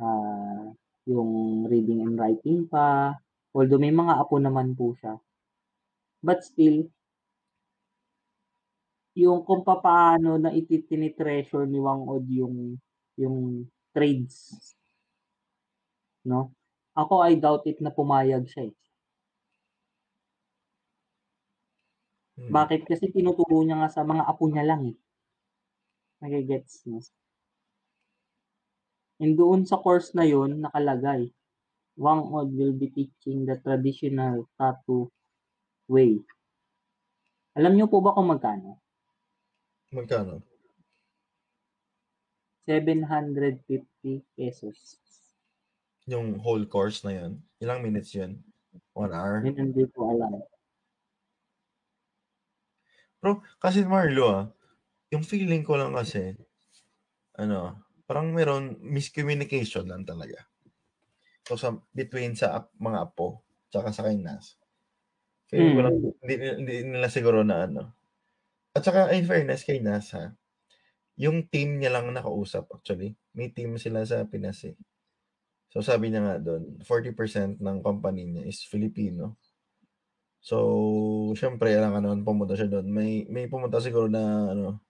ah, 0.01 0.73
yung 1.05 1.29
reading 1.69 2.01
and 2.01 2.17
writing 2.17 2.65
pa. 2.65 3.13
Although 3.53 3.77
may 3.85 3.93
mga 3.93 4.13
apo 4.21 4.35
naman 4.41 4.73
po 4.73 4.97
siya. 4.97 5.13
But 6.23 6.43
still, 6.43 6.89
yung 9.13 9.45
kung 9.45 9.61
paano 9.61 10.41
na 10.41 10.49
ititini-treasure 10.49 11.69
ni 11.69 11.77
Wang 11.77 12.09
Od 12.09 12.25
yung 12.33 12.81
yung 13.13 13.69
trades 13.93 14.57
'No? 16.25 16.51
Ako, 16.95 17.19
I 17.27 17.35
doubt 17.35 17.67
it 17.67 17.81
na 17.83 17.91
pumayag 17.91 18.47
siya, 18.47 18.63
eh. 18.71 18.73
Hmm. 22.37 22.49
Bakit? 22.55 22.81
Kasi 22.89 23.05
tinuturo 23.13 23.61
niya 23.61 23.75
nga 23.79 23.89
sa 23.93 24.01
mga 24.09 24.23
apo 24.31 24.43
niya 24.49 24.65
lang, 24.69 24.81
eh. 24.89 24.95
Nage-gets 26.21 26.85
mo? 26.85 26.99
And 29.21 29.37
doon 29.37 29.61
sa 29.69 29.77
course 29.77 30.17
na 30.17 30.25
yun 30.25 30.57
nakalagay, 30.65 31.29
Wang 31.97 32.33
Od 32.33 32.49
will 32.53 32.73
be 32.73 32.89
teaching 32.89 33.45
the 33.45 33.61
traditional 33.61 34.49
tattoo 34.57 35.13
way. 35.85 36.17
Alam 37.53 37.77
niyo 37.77 37.85
po 37.85 38.01
ba 38.01 38.17
kung 38.17 38.33
magkano? 38.33 38.81
Magkano? 39.93 40.41
750 42.65 44.23
pesos. 44.33 44.97
Yung 46.09 46.39
whole 46.39 46.65
course 46.65 47.05
na 47.05 47.13
yun? 47.13 47.31
Ilang 47.61 47.85
minutes 47.85 48.15
yun? 48.15 48.41
One 48.97 49.13
hour? 49.13 49.45
Yun 49.45 49.69
hindi 49.69 49.85
ko 49.93 50.17
alam. 50.17 50.41
Bro, 53.23 53.39
kasi 53.61 53.85
Marlo, 53.87 54.25
ah, 54.27 54.43
yung 55.13 55.23
feeling 55.23 55.63
ko 55.63 55.79
lang 55.79 55.95
kasi, 55.95 56.35
ano, 57.37 57.83
parang 58.03 58.35
meron 58.35 58.75
miscommunication 58.83 59.87
lang 59.87 60.03
talaga. 60.03 60.43
So, 61.47 61.59
sa, 61.59 61.75
between 61.91 62.35
sa 62.39 62.63
ap- 62.63 62.75
mga 62.79 62.99
apo, 63.11 63.43
tsaka 63.71 63.91
sa 63.91 64.03
kay 64.07 64.15
Nas. 64.19 64.55
Ko 65.51 65.59
Mm. 65.59 65.77
lang, 65.85 65.95
hindi, 66.23 66.35
hindi 66.59 66.75
nila 66.89 67.07
siguro 67.11 67.45
na 67.45 67.67
ano. 67.69 67.93
At 68.73 68.81
saka, 68.85 69.13
in 69.13 69.27
fairness 69.29 69.65
kay 69.67 69.79
Nas, 69.83 70.09
ha, 70.17 70.33
yung 71.19 71.45
team 71.51 71.77
niya 71.77 71.93
lang 71.93 72.09
nakausap 72.09 72.69
actually. 72.73 73.13
May 73.37 73.53
team 73.53 73.77
sila 73.77 74.01
sa 74.05 74.25
Pinas 74.25 74.65
eh. 74.65 74.73
So 75.69 75.81
sabi 75.85 76.09
niya 76.09 76.21
nga 76.25 76.35
doon, 76.41 76.81
40% 76.85 77.61
ng 77.61 77.77
company 77.85 78.25
niya 78.29 78.43
is 78.49 78.65
Filipino. 78.65 79.37
So, 80.43 80.57
syempre, 81.39 81.71
alam 81.71 81.95
ka 81.95 81.99
naman, 82.03 82.27
pumunta 82.27 82.59
siya 82.59 82.67
doon. 82.67 82.87
May, 82.91 83.23
may 83.31 83.47
pumunta 83.47 83.79
siguro 83.79 84.11
na, 84.11 84.51
ano, 84.51 84.83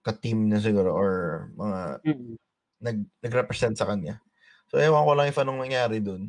ka-team 0.00 0.48
na 0.48 0.58
siguro 0.62 0.94
or 0.96 1.12
mga 1.58 1.78
Mm. 2.08 2.34
nag, 2.80 2.98
nag-represent 3.24 3.76
sa 3.76 3.84
kanya. 3.90 4.22
So, 4.68 4.76
ewan 4.76 5.04
ko 5.08 5.12
lang 5.16 5.28
if 5.32 5.38
anong 5.40 5.60
nangyari 5.64 5.98
doon. 6.00 6.28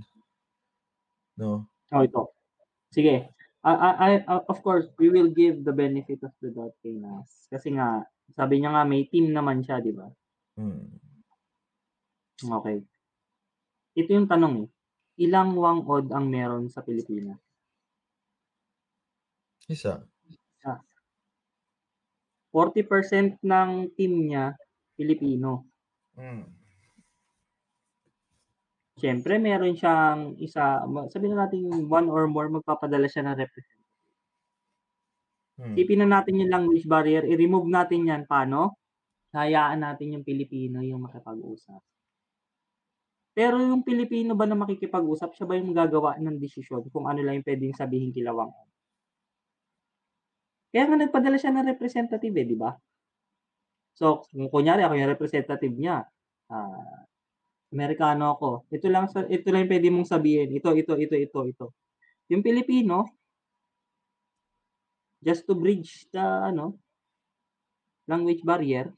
No? 1.35 1.67
Oh, 1.91 2.03
ito. 2.03 2.31
Sige. 2.91 3.31
I, 3.59 3.71
I, 3.75 3.91
I- 3.99 4.25
uh, 4.27 4.43
of 4.47 4.63
course, 4.63 4.87
we 4.95 5.11
will 5.11 5.27
give 5.31 5.67
the 5.67 5.75
benefit 5.75 6.23
of 6.23 6.31
the 6.39 6.55
doubt 6.55 6.75
kay 6.79 6.95
Nas. 6.95 7.47
Kasi 7.51 7.75
nga, 7.75 8.07
sabi 8.31 8.63
niya 8.63 8.71
nga 8.71 8.87
may 8.87 9.03
team 9.11 9.35
naman 9.35 9.59
siya, 9.59 9.83
di 9.83 9.91
ba? 9.91 10.07
Hmm. 10.55 10.87
Okay. 12.39 12.79
Ito 13.99 14.09
yung 14.15 14.31
tanong 14.31 14.63
eh. 14.63 14.67
Ilang 15.19 15.59
Wang 15.59 15.83
Od 15.83 16.07
ang 16.15 16.31
meron 16.31 16.71
sa 16.71 16.79
Pilipinas? 16.79 17.43
Isa. 19.67 20.07
40% 22.53 23.37
ng 23.45 23.69
team 23.93 24.13
niya, 24.25 24.57
Pilipino. 24.97 25.69
Hmm. 26.17 26.58
Siyempre, 28.99 29.39
meron 29.39 29.79
siyang 29.79 30.35
isa, 30.43 30.83
sabihin 31.07 31.39
na 31.39 31.47
natin 31.47 31.87
one 31.87 32.11
or 32.11 32.27
more, 32.27 32.51
magpapadala 32.51 33.07
siya 33.07 33.23
ng 33.23 33.39
representative. 33.39 33.79
Hmm. 35.59 35.75
Isipin 35.75 36.03
na 36.03 36.19
natin 36.19 36.39
yung 36.43 36.51
language 36.51 36.83
barrier, 36.83 37.23
i-remove 37.23 37.67
natin 37.71 38.07
yan. 38.07 38.21
Paano? 38.27 38.75
Hayaan 39.31 39.87
natin 39.87 40.19
yung 40.19 40.25
Pilipino 40.27 40.83
yung 40.83 41.07
makipag-usap. 41.07 41.79
Pero 43.31 43.55
yung 43.63 43.87
Pilipino 43.87 44.35
ba 44.35 44.43
na 44.43 44.59
makikipag-usap, 44.59 45.31
siya 45.31 45.47
ba 45.47 45.55
yung 45.55 45.71
gagawa 45.71 46.19
ng 46.19 46.35
desisyon 46.35 46.83
kung 46.91 47.07
ano 47.07 47.23
lang 47.23 47.39
yung 47.39 47.47
pwedeng 47.47 47.71
sabihin 47.71 48.11
kilawang? 48.11 48.51
Kaya 50.75 50.83
nga 50.91 50.97
nagpadala 50.99 51.37
siya 51.39 51.55
ng 51.55 51.69
representative 51.71 52.35
eh, 52.35 52.45
di 52.45 52.57
ba? 52.59 52.75
So, 53.95 54.27
kung 54.27 54.51
kunyari 54.51 54.83
ako 54.83 54.93
yung 54.95 55.11
representative 55.11 55.75
niya, 55.75 56.03
ah, 56.51 57.08
Amerikano 57.69 58.33
ako. 58.33 58.49
Ito 58.73 58.87
lang 58.89 59.05
sa 59.13 59.25
ito 59.29 59.45
lang 59.53 59.65
yung 59.65 59.71
pwede 59.71 59.87
mong 59.93 60.09
sabihin. 60.09 60.49
Ito, 60.57 60.73
ito, 60.73 60.97
ito, 60.97 61.15
ito, 61.15 61.39
ito. 61.45 61.65
Yung 62.29 62.41
Pilipino, 62.41 63.05
just 65.21 65.45
to 65.45 65.53
bridge 65.53 66.09
the 66.09 66.21
ano, 66.21 66.81
language 68.09 68.41
barrier, 68.41 68.89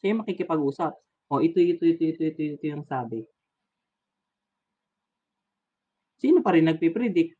siya 0.00 0.16
makikipag-usap. 0.16 0.96
O 1.30 1.44
ito, 1.44 1.60
ito, 1.60 1.84
ito, 1.84 2.02
ito, 2.02 2.22
ito, 2.24 2.40
ito 2.56 2.64
yung 2.64 2.88
sabi. 2.88 3.22
Sino 6.20 6.40
pa 6.40 6.56
rin 6.56 6.68
nagpipredict? 6.68 7.36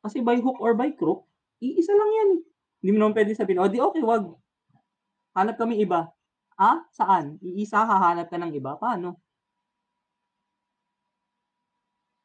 Kasi 0.00 0.24
by 0.24 0.40
hook 0.40 0.60
or 0.60 0.72
by 0.76 0.92
crook, 0.96 1.28
iisa 1.60 1.92
lang 1.92 2.10
yan. 2.12 2.30
Hindi 2.80 2.90
mo 2.96 2.98
naman 3.04 3.16
pwede 3.20 3.36
sabihin, 3.36 3.60
o 3.60 3.68
di 3.68 3.76
okay, 3.76 4.00
wag. 4.00 4.32
Hanap 5.36 5.60
kami 5.60 5.84
iba. 5.84 6.08
Ah, 6.60 6.78
saan? 6.98 7.26
Iisa, 7.48 7.78
hahanap 7.90 8.26
ka 8.30 8.36
ng 8.38 8.52
iba? 8.58 8.72
Paano? 8.82 9.08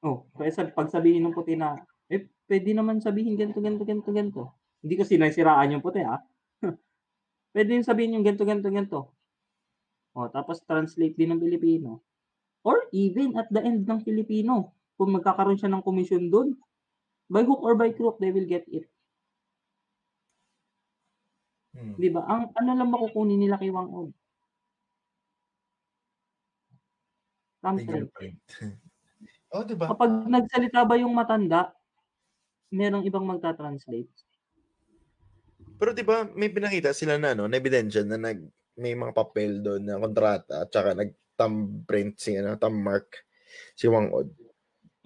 Oh, 0.06 0.28
kaya 0.38 0.52
sabi, 0.54 0.70
pag 0.76 0.92
sabihin 0.92 1.24
ng 1.26 1.36
puti 1.36 1.56
na, 1.58 1.80
eh, 2.12 2.28
pwede 2.50 2.70
naman 2.76 3.02
sabihin 3.02 3.40
ganito, 3.40 3.60
ganito, 3.64 3.84
ganito, 3.88 4.10
ganito. 4.14 4.44
Hindi 4.84 4.94
ko 5.00 5.04
sinasiraan 5.08 5.74
yung 5.74 5.84
puti, 5.86 6.02
ah. 6.06 6.22
pwede 7.56 7.70
yung 7.78 7.88
sabihin 7.88 8.16
yung 8.20 8.26
ganito, 8.28 8.46
ganito, 8.46 8.70
ganito. 8.70 9.00
Oh, 10.16 10.28
tapos 10.32 10.64
translate 10.64 11.16
din 11.20 11.36
ng 11.36 11.42
Pilipino. 11.44 12.04
Or 12.64 12.88
even 12.96 13.36
at 13.40 13.48
the 13.52 13.62
end 13.64 13.88
ng 13.88 14.02
Filipino, 14.04 14.76
kung 15.00 15.12
magkakaroon 15.16 15.60
siya 15.60 15.72
ng 15.72 15.86
komisyon 15.86 16.32
doon, 16.32 16.56
by 17.32 17.44
hook 17.44 17.62
or 17.64 17.76
by 17.76 17.92
crook, 17.92 18.18
they 18.22 18.32
will 18.32 18.48
get 18.48 18.66
it. 18.72 18.88
Hmm. 21.76 21.94
Di 22.00 22.08
ba? 22.08 22.24
Ang 22.32 22.56
ano 22.56 22.72
lang 22.72 22.90
makukunin 22.92 23.40
nila 23.40 23.60
kay 23.60 23.72
Wang 23.74 23.92
Od? 23.92 24.10
Thumbprint. 27.66 28.14
Fingerprint. 28.14 28.38
oh, 29.58 29.66
di 29.66 29.74
ba? 29.74 29.90
Kapag 29.90 30.30
nagsalita 30.30 30.86
ba 30.86 30.96
yung 31.02 31.18
matanda, 31.18 31.74
merong 32.70 33.02
ibang 33.10 33.26
magta-translate. 33.26 34.14
Pero 35.76 35.92
'di 35.92 36.06
ba 36.08 36.24
may 36.38 36.48
pinakita 36.48 36.96
sila 36.96 37.20
na 37.20 37.36
no, 37.36 37.50
na 37.52 37.60
ebidensya 37.60 38.08
na 38.08 38.16
nag 38.16 38.40
may 38.80 38.96
mga 38.96 39.12
papel 39.12 39.60
doon 39.64 39.84
na 39.84 40.00
kontrata 40.00 40.64
at 40.64 40.70
saka 40.72 40.96
nag 40.96 41.12
thumbprint 41.36 42.16
si 42.16 42.36
ano, 42.40 42.56
thumb 42.56 42.80
mark 42.80 43.24
si 43.76 43.88
Wang 43.92 44.12
Od. 44.12 44.30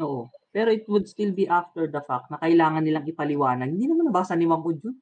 Oo. 0.01 0.29
Pero 0.49 0.73
it 0.73 0.85
would 0.89 1.05
still 1.05 1.29
be 1.29 1.45
after 1.45 1.85
the 1.85 2.01
fact 2.01 2.33
na 2.33 2.41
kailangan 2.41 2.81
nilang 2.81 3.05
ipaliwanag. 3.05 3.69
Hindi 3.69 3.85
naman 3.85 4.09
nabasa 4.09 4.33
ni 4.33 4.49
Wang 4.49 4.65
Od 4.65 4.77
yun. 4.81 4.97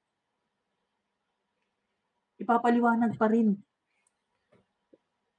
Ipapaliwanag 2.37 3.15
pa 3.15 3.27
rin. 3.31 3.55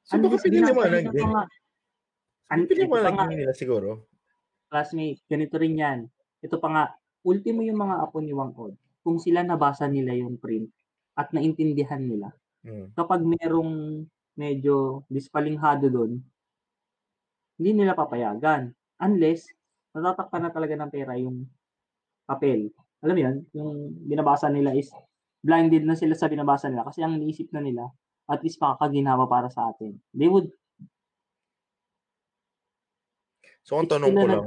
So 0.08 0.16
bakit 0.16 0.40
piniliwanag 0.48 1.12
binasa 1.12 1.12
din? 1.12 1.20
ng 1.20 1.28
mga- 1.28 1.44
Ano 1.44 1.57
An- 2.48 2.68
piniliwanag 2.68 3.14
nga, 3.14 3.26
din 3.28 3.44
nila 3.44 3.54
siguro? 3.54 4.08
classmate, 4.68 5.24
ganito 5.24 5.56
rin 5.56 5.80
yan. 5.80 5.98
Ito 6.44 6.60
pa 6.60 6.68
nga, 6.68 6.84
ultimo 7.24 7.64
yung 7.64 7.80
mga 7.80 8.04
apo 8.04 8.20
ni 8.20 8.36
Wang 8.36 8.52
Od. 8.52 8.76
Kung 9.00 9.16
sila 9.16 9.40
nabasa 9.40 9.88
nila 9.88 10.12
yung 10.12 10.36
print 10.36 10.68
at 11.16 11.32
naintindihan 11.32 12.00
nila, 12.04 12.28
Hmm. 12.58 12.90
kapag 12.92 13.22
merong 13.22 14.02
medyo 14.34 15.06
dispalinghado 15.08 15.86
doon, 15.88 16.20
hindi 17.58 17.70
nila 17.72 17.94
papayagan. 17.94 18.70
Unless, 18.98 19.46
natatakpan 19.94 20.42
na 20.46 20.52
talaga 20.52 20.74
ng 20.74 20.90
pera 20.92 21.14
yung 21.16 21.46
papel. 22.26 22.70
Alam 23.00 23.14
mo 23.14 23.22
yun, 23.22 23.36
yung 23.54 23.70
binabasa 24.04 24.50
nila 24.50 24.74
is 24.74 24.90
blinded 25.38 25.86
na 25.86 25.94
sila 25.94 26.18
sa 26.18 26.26
binabasa 26.26 26.66
nila 26.66 26.82
kasi 26.82 27.00
ang 27.00 27.14
iniisip 27.14 27.50
na 27.54 27.62
nila, 27.62 27.86
at 28.26 28.42
least 28.42 28.58
makakaginawa 28.58 29.24
para 29.30 29.48
sa 29.48 29.70
atin. 29.70 29.96
They 30.12 30.26
would 30.26 30.50
So 33.68 33.76
ang 33.76 33.84
tanong 33.84 34.16
ko 34.16 34.24
an 34.24 34.30
lang, 34.32 34.44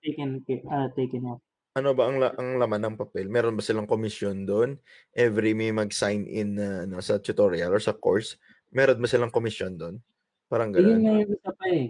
taken, 0.00 0.30
uh, 0.72 0.88
taken 0.96 1.22
off. 1.28 1.44
ano 1.76 1.90
ba 1.92 2.08
ang, 2.08 2.16
la- 2.16 2.32
ang 2.40 2.56
laman 2.56 2.80
ng 2.80 2.96
papel? 2.96 3.28
Meron 3.28 3.52
ba 3.52 3.60
silang 3.60 3.84
komisyon 3.84 4.48
doon? 4.48 4.80
Every 5.12 5.52
may 5.52 5.68
mag-sign 5.68 6.24
in 6.24 6.56
na 6.56 6.88
ano, 6.88 6.96
sa 7.04 7.20
tutorial 7.20 7.68
or 7.68 7.82
sa 7.82 7.92
course, 7.92 8.40
meron 8.72 8.96
ba 8.96 9.04
silang 9.04 9.28
komisyon 9.34 9.76
doon? 9.76 10.00
Parang 10.48 10.72
Eh, 10.72 10.80
yun 10.80 10.96
gano'n. 10.96 11.02
nga 11.04 11.12
yung 11.20 11.32
isa 11.34 11.50
pa 11.52 11.66
eh. 11.68 11.86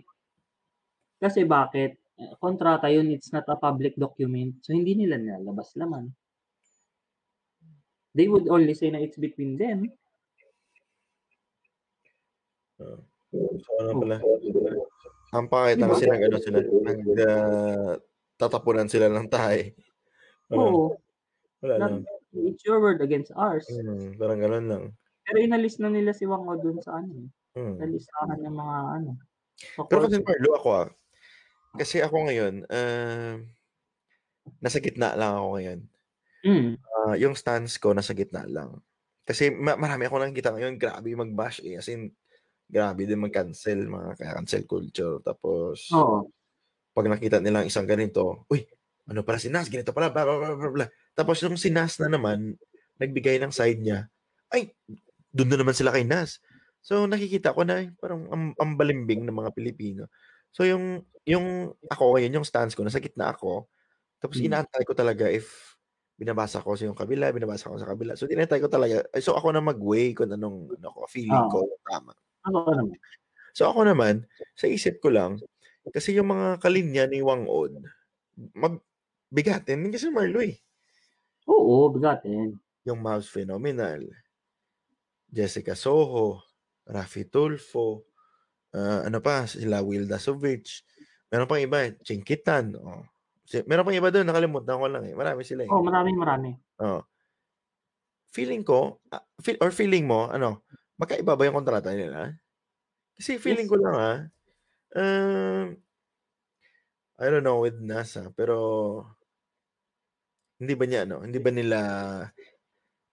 Kasi 1.20 1.46
bakit? 1.46 1.94
Eh, 2.18 2.32
Kontrata 2.42 2.90
yun, 2.90 3.12
it's 3.14 3.30
not 3.30 3.46
a 3.46 3.54
public 3.54 3.94
document. 3.94 4.58
So, 4.66 4.74
hindi 4.74 4.98
nila 4.98 5.14
nilalabas 5.20 5.78
laman. 5.78 6.10
They 8.14 8.26
would 8.26 8.46
only 8.50 8.74
say 8.74 8.90
na 8.90 8.98
it's 8.98 9.18
between 9.18 9.58
them. 9.58 9.90
Oo. 12.82 12.98
So 13.58 13.70
ano 13.82 13.90
Oh. 13.98 14.93
Ang 15.34 15.46
pangit 15.50 15.76
na 15.82 15.90
Diba? 15.90 15.94
kasi 15.98 16.06
nag 16.06 16.22
ano 16.22 16.36
sila, 16.38 16.58
nag 16.62 16.98
ah, 17.26 17.92
tatapunan 18.38 18.86
sila 18.86 19.10
ng 19.10 19.26
tae. 19.26 19.74
Oo. 20.54 20.94
Wala 21.62 21.74
lang. 21.80 22.06
it's 22.34 22.62
your 22.66 22.78
word 22.78 23.02
against 23.02 23.30
ours. 23.34 23.66
Hmm, 23.66 24.14
parang 24.18 24.38
gano'n 24.42 24.66
lang. 24.70 24.84
Pero 25.26 25.38
inalis 25.40 25.80
na 25.80 25.88
nila 25.90 26.12
si 26.12 26.28
Wang 26.28 26.44
O 26.46 26.54
dun 26.60 26.78
sa 26.84 27.00
ano. 27.00 27.10
eh, 27.26 27.28
Sa 27.80 27.84
Hmm. 27.84 27.90
listahan 27.90 28.40
ng 28.44 28.54
mga 28.54 28.76
ano. 29.00 29.10
Pero 29.88 30.00
kasi 30.06 30.18
Marlo, 30.22 30.50
ako 30.58 30.68
ah, 30.74 30.88
kasi 31.78 31.96
ako 32.02 32.16
ngayon, 32.30 32.54
uh, 32.70 33.36
nasa 34.62 34.78
gitna 34.84 35.14
lang 35.20 35.32
ako 35.38 35.48
ngayon. 35.56 35.80
mm, 36.44 36.76
Ah, 36.94 37.14
yung 37.18 37.34
stance 37.36 37.76
ko 37.80 37.92
nasa 37.92 38.14
gitna 38.16 38.44
lang. 38.46 38.80
Kasi 39.24 39.48
ma 39.52 39.74
marami 39.76 40.04
akong 40.06 40.20
nakikita 40.22 40.52
ngayon, 40.54 40.76
grabe 40.76 41.10
mag-bash 41.16 41.64
eh. 41.64 41.80
As 41.80 41.88
in, 41.88 42.12
grabe 42.70 43.06
din 43.08 43.20
mag-cancel, 43.22 43.86
mga 43.88 44.10
cancel 44.20 44.64
culture. 44.68 45.20
Tapos, 45.24 45.96
oo. 45.96 46.30
pag 46.94 47.06
nakita 47.10 47.38
nila 47.42 47.62
ang 47.64 47.68
isang 47.70 47.86
ganito, 47.88 48.46
uy, 48.50 48.64
ano 49.10 49.20
pala 49.26 49.38
si 49.42 49.50
Nas, 49.50 49.68
ganito 49.72 49.90
pala, 49.94 50.10
blah, 50.14 50.24
blah, 50.26 50.38
blah, 50.40 50.56
blah, 50.58 50.72
blah. 50.72 50.90
Tapos 51.16 51.42
yung 51.42 51.58
si 51.58 51.70
Nas 51.74 51.98
na 52.00 52.08
naman, 52.10 52.54
nagbigay 53.02 53.38
ng 53.42 53.52
side 53.54 53.82
niya, 53.82 54.08
ay, 54.54 54.70
doon 55.34 55.50
na 55.54 55.58
naman 55.62 55.74
sila 55.76 55.90
kay 55.94 56.06
Nas. 56.06 56.38
So 56.84 57.04
nakikita 57.08 57.52
ko 57.56 57.64
na 57.66 57.82
eh, 57.84 57.88
parang 57.98 58.28
ang, 58.30 58.44
ang 58.58 58.72
balimbing 58.78 59.24
ng 59.26 59.34
mga 59.36 59.50
Pilipino. 59.56 60.08
So 60.54 60.64
yung 60.68 61.02
yung 61.26 61.72
ako 61.90 62.16
ngayon, 62.18 62.40
yung 62.42 62.46
stance 62.48 62.76
ko, 62.76 62.84
nasa 62.86 63.00
gitna 63.02 63.32
ako. 63.34 63.68
Tapos 64.22 64.38
Mm. 64.38 64.44
inaantay 64.44 64.84
ko 64.88 64.92
talaga 64.96 65.28
if 65.30 65.76
binabasa 66.20 66.62
ko 66.62 66.74
sa 66.78 66.86
yung 66.88 66.96
kabila, 66.98 67.30
binabasa 67.34 67.68
ko 67.72 67.76
sa 67.80 67.88
kabila. 67.90 68.14
So 68.18 68.26
tinatay 68.30 68.60
ko 68.62 68.68
talaga. 68.72 69.04
So 69.20 69.34
ako 69.38 69.52
na 69.56 69.62
mag-weigh 69.64 70.14
kung 70.16 70.30
anong 70.32 70.76
ano 70.78 70.88
ko, 70.94 71.00
feeling 71.10 71.46
ko 71.50 71.64
tama. 71.86 72.14
Ako 72.44 72.76
naman. 72.76 72.98
So 73.56 73.70
ako 73.72 73.80
naman, 73.88 74.14
sa 74.58 74.66
isip 74.68 75.00
ko 75.00 75.08
lang, 75.14 75.40
kasi 75.94 76.16
yung 76.16 76.28
mga 76.32 76.60
kalinya 76.60 77.04
ni 77.08 77.24
Wang 77.24 77.48
Od, 77.48 77.72
magbigatin 78.56 79.84
din 79.84 79.92
kasi 79.94 80.10
Marlo 80.12 80.40
eh. 80.44 80.58
Oo, 81.48 81.92
bigatin. 81.92 82.56
Yung 82.84 83.00
Mouse 83.00 83.28
Phenomenal, 83.32 84.04
Jessica 85.32 85.72
Soho, 85.76 86.44
Rafi 86.84 87.24
Tulfo, 87.28 88.08
ah, 88.76 89.04
ano 89.08 89.20
pa, 89.24 89.48
sila 89.48 89.80
Will 89.84 90.08
Dasovich. 90.08 90.84
Meron 91.32 91.48
pang 91.48 91.62
iba, 91.62 91.90
Chinkitan. 92.04 92.76
Oh. 92.78 93.02
Meron 93.66 93.84
pang 93.88 93.96
iba 93.96 94.12
doon, 94.12 94.28
nakalimutan 94.28 94.78
ko 94.78 94.86
lang 94.88 95.04
eh. 95.08 95.14
Marami 95.16 95.42
sila 95.42 95.64
eh. 95.66 95.70
Oo, 95.72 95.82
maraming 95.84 96.16
marami. 96.20 96.50
Oh. 96.80 97.04
Feeling 98.34 98.66
ko, 98.66 98.98
ah, 99.14 99.22
feel, 99.44 99.58
or 99.62 99.70
feeling 99.70 100.10
mo, 100.10 100.26
ano, 100.26 100.64
magkaiba 101.04 101.36
ba 101.36 101.44
yung 101.44 101.58
kontrata 101.60 101.92
nila? 101.92 102.32
Kasi 103.14 103.36
feeling 103.36 103.68
Yes. 103.68 103.72
ko 103.72 103.76
lang 103.78 103.94
ah, 103.94 104.18
um, 104.96 105.66
I 107.20 107.26
don't 107.30 107.46
know 107.46 107.62
with 107.62 107.78
NASA, 107.78 108.32
pero 108.34 108.56
hindi 110.58 110.74
ba 110.74 110.84
niya, 110.88 111.06
ano, 111.06 111.22
hindi 111.22 111.38
ba 111.38 111.50
nila, 111.52 111.78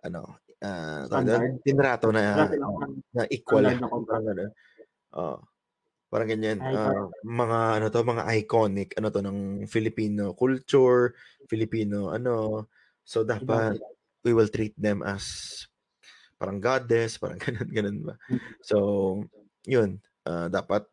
ano? 0.02 0.42
Standard. 0.62 1.58
tinrato 1.66 2.14
na, 2.14 2.46
silang 2.46 3.02
na 3.18 3.26
equal. 3.34 3.66
Parang 3.66 4.26
ganun. 4.30 4.50
Oh. 5.18 5.42
Parang 6.12 6.28
ganyan. 6.30 6.60
Ah, 6.62 7.08
mga 7.26 7.60
ano 7.82 7.86
to, 7.90 8.04
mga 8.04 8.24
iconic 8.44 8.94
ano 9.00 9.08
to 9.10 9.24
ng 9.26 9.66
Filipino 9.66 10.38
culture, 10.38 11.18
Filipino 11.50 12.14
ano. 12.14 12.68
So 13.02 13.26
dapat 13.26 13.82
we 14.22 14.38
will 14.38 14.52
treat 14.54 14.78
them 14.78 15.02
as 15.02 15.66
parang 16.42 16.58
goddess, 16.58 17.22
parang 17.22 17.38
ganun 17.46 17.70
ganun 17.70 17.98
ba. 18.10 18.14
So, 18.66 18.78
yun, 19.70 20.02
ah, 20.26 20.50
dapat 20.50 20.90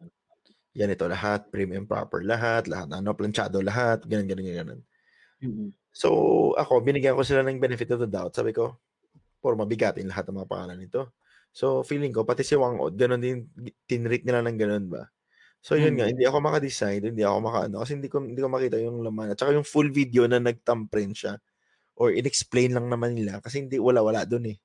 yan 0.77 0.93
ito 0.93 1.09
lahat, 1.09 1.49
premium 1.49 1.89
proper 1.89 2.21
lahat, 2.23 2.69
lahat 2.69 2.93
ano, 2.93 3.17
planchado 3.17 3.65
lahat, 3.65 4.05
ganun 4.05 4.29
ganun 4.29 4.47
ganun. 4.53 4.81
Mm. 5.43 5.71
So, 5.91 6.09
ako, 6.55 6.85
binigyan 6.85 7.19
ko 7.19 7.25
sila 7.27 7.43
ng 7.43 7.59
benefit 7.59 7.91
of 7.97 8.05
the 8.05 8.11
doubt. 8.11 8.37
Sabi 8.37 8.55
ko, 8.55 8.79
for 9.43 9.55
mabigatin 9.59 10.07
lahat 10.11 10.29
ng 10.31 10.37
mga 10.43 10.51
pangalan 10.51 10.79
nito. 10.79 11.15
So, 11.55 11.83
feeling 11.83 12.15
ko, 12.15 12.23
pati 12.23 12.47
si 12.47 12.55
Wang 12.55 12.79
Od, 12.79 12.95
ganun 12.95 13.19
din, 13.23 13.49
tinrate 13.89 14.23
nila 14.23 14.45
ng 14.47 14.59
ganun 14.59 14.87
ba? 14.93 15.11
So, 15.59 15.75
yun 15.75 15.95
Mm. 15.95 15.99
nga, 15.99 16.07
hindi 16.11 16.25
ako 16.29 16.39
maka-decide, 16.39 17.03
hindi 17.11 17.27
ako 17.27 17.39
maka-ano, 17.43 17.77
kasi 17.83 17.99
hindi 17.99 18.07
ko, 18.11 18.23
hindi 18.23 18.39
ko 18.39 18.49
makita 18.51 18.79
yung 18.79 19.03
laman. 19.03 19.35
At 19.35 19.39
saka 19.43 19.59
yung 19.59 19.67
full 19.67 19.91
video 19.91 20.31
na 20.31 20.39
nag-thumbprint 20.39 21.15
siya, 21.19 21.35
or 21.99 22.15
in-explain 22.15 22.79
lang 22.79 22.87
naman 22.87 23.19
nila, 23.19 23.43
kasi 23.43 23.67
hindi, 23.67 23.79
wala-wala 23.83 24.23
dun 24.23 24.55
eh. 24.55 24.59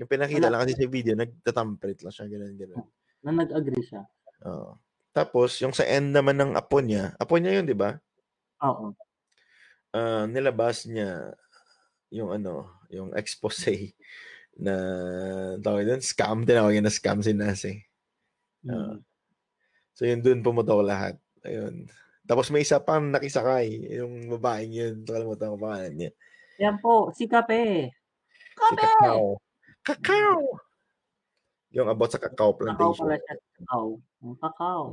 Yung 0.00 0.08
pinakita 0.08 0.48
Wala. 0.48 0.56
lang 0.56 0.60
kasi 0.64 0.74
sa 0.78 0.88
video, 0.88 1.12
nag-thumbprint 1.12 2.00
lang 2.00 2.14
siya, 2.14 2.26
ganun, 2.28 2.54
ganun. 2.56 2.84
Na 3.20 3.30
nag-agree 3.44 3.84
siya. 3.84 4.02
Oo. 4.48 4.80
Tapos, 5.12 5.60
yung 5.60 5.76
sa 5.76 5.84
end 5.84 6.16
naman 6.16 6.40
ng 6.40 6.56
apo 6.56 6.80
niya, 6.80 7.12
apo 7.20 7.36
niya 7.36 7.60
yun, 7.60 7.68
di 7.68 7.76
ba? 7.76 8.00
Oo. 8.64 8.96
ah, 9.92 10.24
nilabas 10.24 10.88
niya 10.88 11.36
yung 12.12 12.32
ano, 12.32 12.80
yung 12.92 13.12
expose 13.16 13.92
na 14.64 14.74
tawag 15.60 15.88
doon, 15.88 16.02
scam, 16.04 16.44
tinawag 16.44 16.76
na 16.80 16.92
scam 16.92 17.20
si 17.24 17.32
Nas 17.32 17.64
eh. 17.64 17.84
Ah. 18.68 18.96
Mm. 18.96 18.96
So 19.92 20.08
yun 20.08 20.24
doon 20.24 20.40
pumutok 20.40 20.80
lahat. 20.84 21.20
Ayun. 21.44 21.84
Tapos 22.24 22.48
may 22.48 22.64
isa 22.64 22.80
pang 22.80 23.12
nakisakay, 23.12 23.92
yung 23.98 24.30
babaeng 24.32 24.72
yun, 24.72 24.94
nakalimutan 25.04 25.52
ko 25.52 25.58
pangalan 25.60 25.92
niya. 25.92 26.10
Yan 26.62 26.76
po, 26.80 27.10
si 27.12 27.26
Kape. 27.28 27.90
Si 28.68 28.74
Kape! 28.78 28.80
Kakao. 28.80 29.36
Kakao! 29.82 30.62
Yung 31.72 31.88
about 31.90 32.12
sa 32.12 32.20
Kakao 32.20 32.54
Kakao 32.54 32.58
Plantation. 32.58 33.06
pala 33.08 33.16
siya. 33.18 33.34
Kakao. 33.38 33.86
Ang 34.22 34.36
Kakao. 34.38 34.84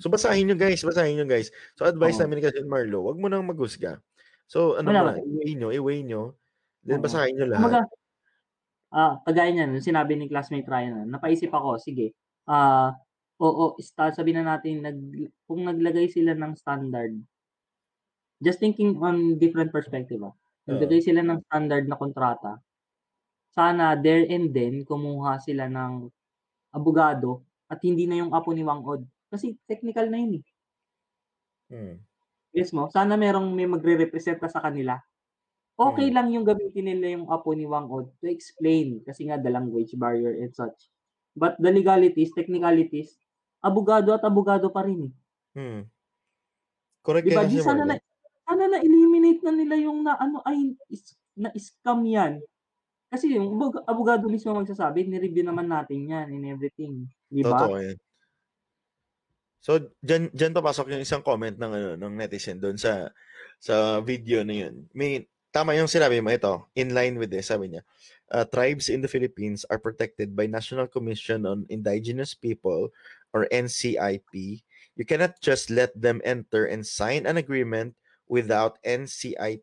So 0.00 0.08
basahin 0.08 0.48
nyo 0.48 0.56
guys, 0.56 0.80
basahin 0.80 1.20
nyo 1.20 1.26
guys. 1.28 1.52
So 1.76 1.84
advice 1.84 2.16
Oo. 2.16 2.24
namin 2.24 2.40
kasi 2.40 2.64
Marlo, 2.64 3.04
wag 3.04 3.20
mo 3.20 3.28
nang 3.28 3.44
maghusga. 3.44 4.00
So 4.48 4.80
ano 4.80 4.88
Wala. 4.88 5.00
mo 5.00 5.08
na, 5.12 5.20
i-weigh 5.20 5.54
nyo, 5.60 5.68
i-weigh 5.72 6.02
nyo, 6.04 6.22
then 6.84 7.04
basahin 7.04 7.36
nyo 7.36 7.46
lahat. 7.52 7.84
ah, 8.94 9.18
kagaya 9.26 9.50
niyan, 9.50 9.76
sinabi 9.82 10.14
ni 10.14 10.30
classmate 10.30 10.70
Ryan, 10.70 11.04
na, 11.04 11.18
napaisip 11.18 11.50
ako, 11.50 11.82
sige, 11.82 12.14
ah, 12.46 12.94
oo, 13.42 13.74
sta- 13.82 14.14
sabi 14.14 14.30
na 14.30 14.46
natin, 14.46 14.86
nag, 14.86 14.98
kung 15.50 15.66
naglagay 15.66 16.06
sila 16.06 16.32
ng 16.38 16.54
standard, 16.54 17.18
just 18.38 18.62
thinking 18.62 18.94
on 19.02 19.34
different 19.42 19.74
perspective, 19.74 20.22
ah, 20.22 20.30
naglagay 20.70 21.02
sila 21.02 21.26
ng 21.26 21.42
standard 21.50 21.90
na 21.90 21.98
kontrata, 21.98 22.62
sana 23.54 23.94
there 23.98 24.26
and 24.28 24.50
then, 24.52 24.82
kumuha 24.84 25.38
sila 25.40 25.70
ng 25.70 26.10
abogado 26.74 27.46
at 27.70 27.80
hindi 27.86 28.04
na 28.10 28.20
yung 28.22 28.32
apo 28.34 28.52
ni 28.52 28.62
Wang 28.66 28.84
Od. 28.84 29.02
Kasi 29.30 29.56
technical 29.70 30.10
na 30.10 30.18
yun 30.20 30.42
eh. 30.42 30.44
Hmm. 31.70 32.04
Yes 32.54 32.70
mo? 32.70 32.86
Sana 32.92 33.18
merong 33.18 33.50
may 33.50 33.66
magre-representa 33.66 34.46
sa 34.46 34.62
kanila. 34.62 35.00
Okay 35.74 36.06
Hmm. 36.06 36.14
lang 36.14 36.28
yung 36.30 36.46
gamitin 36.46 36.86
nila 36.86 37.18
yung 37.18 37.26
apo 37.26 37.50
ni 37.54 37.66
Wang 37.66 37.90
Od 37.90 38.06
to 38.22 38.30
explain 38.30 39.02
kasi 39.02 39.26
nga 39.26 39.38
the 39.42 39.50
language 39.50 39.94
barrier 39.98 40.38
and 40.38 40.54
such. 40.54 40.90
But 41.34 41.58
the 41.58 41.74
legalities, 41.74 42.30
technicalities, 42.30 43.18
abogado 43.58 44.14
at 44.14 44.22
abogado 44.22 44.70
pa 44.70 44.86
rin 44.86 45.10
eh. 45.10 45.14
Hmm. 45.54 45.86
Correct 47.04 47.26
Di 47.26 47.34
ba? 47.34 47.42
yan 47.42 47.50
Di 47.50 47.58
sana 47.58 47.82
na, 47.88 47.94
sana 48.46 48.64
na 48.70 48.78
eliminate 48.78 49.40
na 49.42 49.52
nila 49.54 49.74
yung 49.80 50.06
na 50.06 50.14
ano 50.14 50.40
ay 50.46 50.78
is, 50.92 51.18
na 51.34 51.50
scam 51.58 52.06
yan. 52.06 52.38
Kasi 53.14 53.38
yung 53.38 53.54
abog- 53.54 53.86
abogado 53.86 54.26
mismo 54.26 54.50
magsasabi, 54.58 55.06
ni-review 55.06 55.46
naman 55.46 55.70
natin 55.70 56.10
yan 56.10 56.26
and 56.34 56.44
everything. 56.50 57.06
Di 57.30 57.46
ba? 57.46 57.62
Totoo 57.62 57.78
yan. 57.78 57.98
So, 59.62 59.78
dyan, 60.02 60.34
dyan 60.34 60.50
papasok 60.50 60.90
yung 60.90 61.02
isang 61.06 61.22
comment 61.22 61.54
ng, 61.54 61.72
ano, 61.72 61.90
ng 61.94 62.14
netizen 62.18 62.58
doon 62.58 62.74
sa 62.74 63.14
sa 63.62 64.02
video 64.02 64.42
na 64.42 64.66
yun. 64.66 64.90
May, 64.90 65.30
tama 65.54 65.78
yung 65.78 65.86
sinabi 65.86 66.18
mo 66.18 66.34
ito, 66.34 66.66
in 66.74 66.90
line 66.90 67.14
with 67.14 67.30
this, 67.30 67.54
sabi 67.54 67.70
niya, 67.70 67.86
uh, 68.34 68.44
tribes 68.44 68.90
in 68.90 68.98
the 68.98 69.08
Philippines 69.08 69.62
are 69.70 69.78
protected 69.78 70.34
by 70.34 70.50
National 70.50 70.90
Commission 70.90 71.46
on 71.46 71.70
Indigenous 71.70 72.34
People 72.34 72.90
or 73.30 73.46
NCIP. 73.54 74.60
You 74.98 75.06
cannot 75.06 75.38
just 75.38 75.70
let 75.70 75.94
them 75.94 76.18
enter 76.26 76.66
and 76.66 76.82
sign 76.82 77.30
an 77.30 77.38
agreement 77.38 77.94
without 78.26 78.82
NCIP 78.82 79.62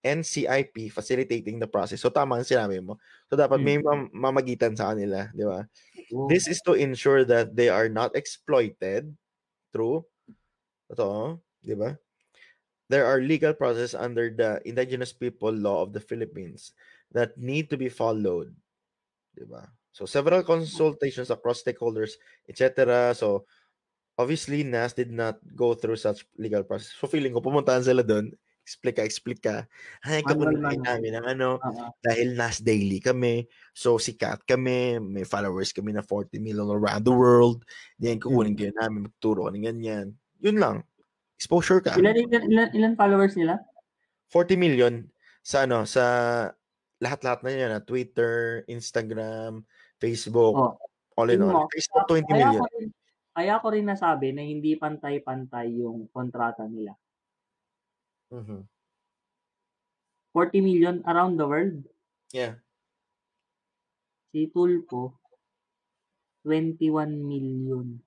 NCIP 0.00 0.92
facilitating 0.92 1.60
the 1.60 1.68
process. 1.68 2.00
So 2.00 2.08
tama 2.08 2.40
ang 2.40 2.48
sinabi 2.48 2.80
mo. 2.80 2.96
So 3.28 3.36
dapat 3.36 3.60
may 3.60 3.76
mm. 3.76 3.84
mam- 3.84 4.12
mamagitan 4.12 4.72
sa 4.72 4.92
kanila, 4.92 5.28
di 5.36 5.44
ba? 5.44 5.68
This 6.32 6.48
is 6.48 6.64
to 6.64 6.74
ensure 6.74 7.24
that 7.28 7.52
they 7.52 7.68
are 7.68 7.88
not 7.88 8.16
exploited. 8.16 9.12
True. 9.70 10.02
Totoo. 10.88 11.38
Di 11.60 11.76
ba? 11.76 11.94
There 12.90 13.06
are 13.06 13.22
legal 13.22 13.54
process 13.54 13.94
under 13.94 14.32
the 14.32 14.58
Indigenous 14.66 15.12
People 15.14 15.54
Law 15.54 15.86
of 15.86 15.94
the 15.94 16.02
Philippines 16.02 16.74
that 17.12 17.36
need 17.38 17.70
to 17.70 17.76
be 17.76 17.92
followed. 17.92 18.50
Di 19.36 19.46
ba? 19.46 19.68
So 19.92 20.08
several 20.08 20.42
consultations 20.42 21.30
across 21.30 21.62
stakeholders, 21.62 22.16
etc. 22.48 23.12
So 23.14 23.44
obviously 24.16 24.64
NAS 24.64 24.96
did 24.96 25.12
not 25.12 25.38
go 25.54 25.74
through 25.74 25.96
such 26.00 26.24
legal 26.40 26.64
process. 26.64 26.96
So 26.96 27.06
feeling 27.06 27.36
ko 27.36 27.44
pumuntahan 27.44 27.84
sila 27.84 28.02
doon, 28.02 28.32
explica, 28.70 29.02
explica. 29.02 29.54
Ay, 30.00 30.22
Manual, 30.22 30.54
kukunin 30.54 30.62
manual. 30.62 30.86
namin 30.86 31.12
ng 31.18 31.26
ano, 31.26 31.48
Oo. 31.58 31.90
dahil 31.98 32.38
NAS 32.38 32.62
daily 32.62 33.02
kami. 33.02 33.42
So, 33.74 33.98
sikat 33.98 34.46
kami. 34.46 35.02
May 35.02 35.26
followers 35.26 35.74
kami 35.74 35.90
na 35.90 36.06
40 36.06 36.38
million 36.38 36.70
around 36.70 37.02
the 37.02 37.10
world. 37.10 37.66
Then, 37.98 38.22
kukunin 38.22 38.54
kayo 38.54 38.70
namin. 38.78 39.10
Magturo 39.10 39.44
ka 39.44 39.50
ng 39.50 39.66
ganyan. 39.66 40.14
Yun 40.38 40.62
lang. 40.62 40.86
Exposure 41.34 41.82
ka. 41.82 41.98
Ilan, 41.98 42.14
ilan, 42.14 42.42
ilan, 42.46 42.68
ilan 42.70 42.92
followers 42.94 43.34
nila? 43.34 43.58
40 44.30 44.54
million 44.54 44.94
sa 45.42 45.66
ano, 45.66 45.82
sa 45.82 46.04
lahat-lahat 47.00 47.40
na 47.42 47.50
yan. 47.50 47.70
ah, 47.72 47.82
Twitter, 47.82 48.62
Instagram, 48.70 49.64
Facebook, 49.96 50.54
Oh. 50.54 50.76
all 51.16 51.32
in 51.32 51.42
all. 51.42 51.66
Facebook, 51.72 52.06
20 52.06 52.28
Kaya 52.28 52.44
million. 52.54 52.62
rin, 52.76 52.88
kaya 53.32 53.54
ko 53.56 53.66
rin 53.72 53.88
nasabi 53.88 54.36
na 54.36 54.44
hindi 54.44 54.76
pantay-pantay 54.76 55.80
yung 55.80 56.12
kontrata 56.12 56.68
nila. 56.68 56.92
Mhm. 58.30 58.68
40 60.32 60.60
million 60.62 61.02
around 61.06 61.36
the 61.36 61.46
world. 61.46 61.82
Yeah. 62.30 62.62
Si 64.30 64.46
Tulpo, 64.54 65.18
21 66.46 67.18
million. 67.26 67.98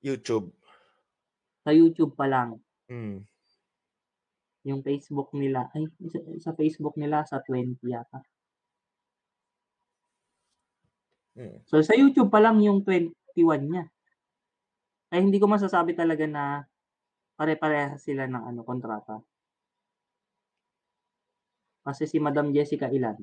YouTube. 0.00 0.54
Sa 1.68 1.70
YouTube 1.76 2.16
pa 2.16 2.24
lang. 2.24 2.56
Mm. 2.88 3.28
Yung 4.64 4.80
Facebook 4.80 5.28
nila, 5.36 5.68
ay, 5.76 5.84
sa, 6.08 6.18
sa 6.48 6.50
Facebook 6.56 6.96
nila 6.96 7.28
sa 7.28 7.44
20 7.44 7.76
yata. 7.84 8.24
Mm. 11.38 11.62
So 11.70 11.78
sa 11.86 11.94
YouTube 11.94 12.34
pa 12.34 12.42
lang 12.42 12.58
yung 12.58 12.82
21 12.82 13.70
niya. 13.70 13.84
Ay 15.14 15.22
hindi 15.22 15.38
ko 15.38 15.46
masasabi 15.46 15.94
talaga 15.94 16.26
na 16.26 16.66
pare-pareha 17.38 17.94
sila 18.02 18.26
ng 18.26 18.42
ano 18.50 18.60
kontrata. 18.66 19.22
Kasi 21.86 22.10
si 22.10 22.18
Madam 22.18 22.50
Jessica 22.50 22.90
ilan? 22.90 23.14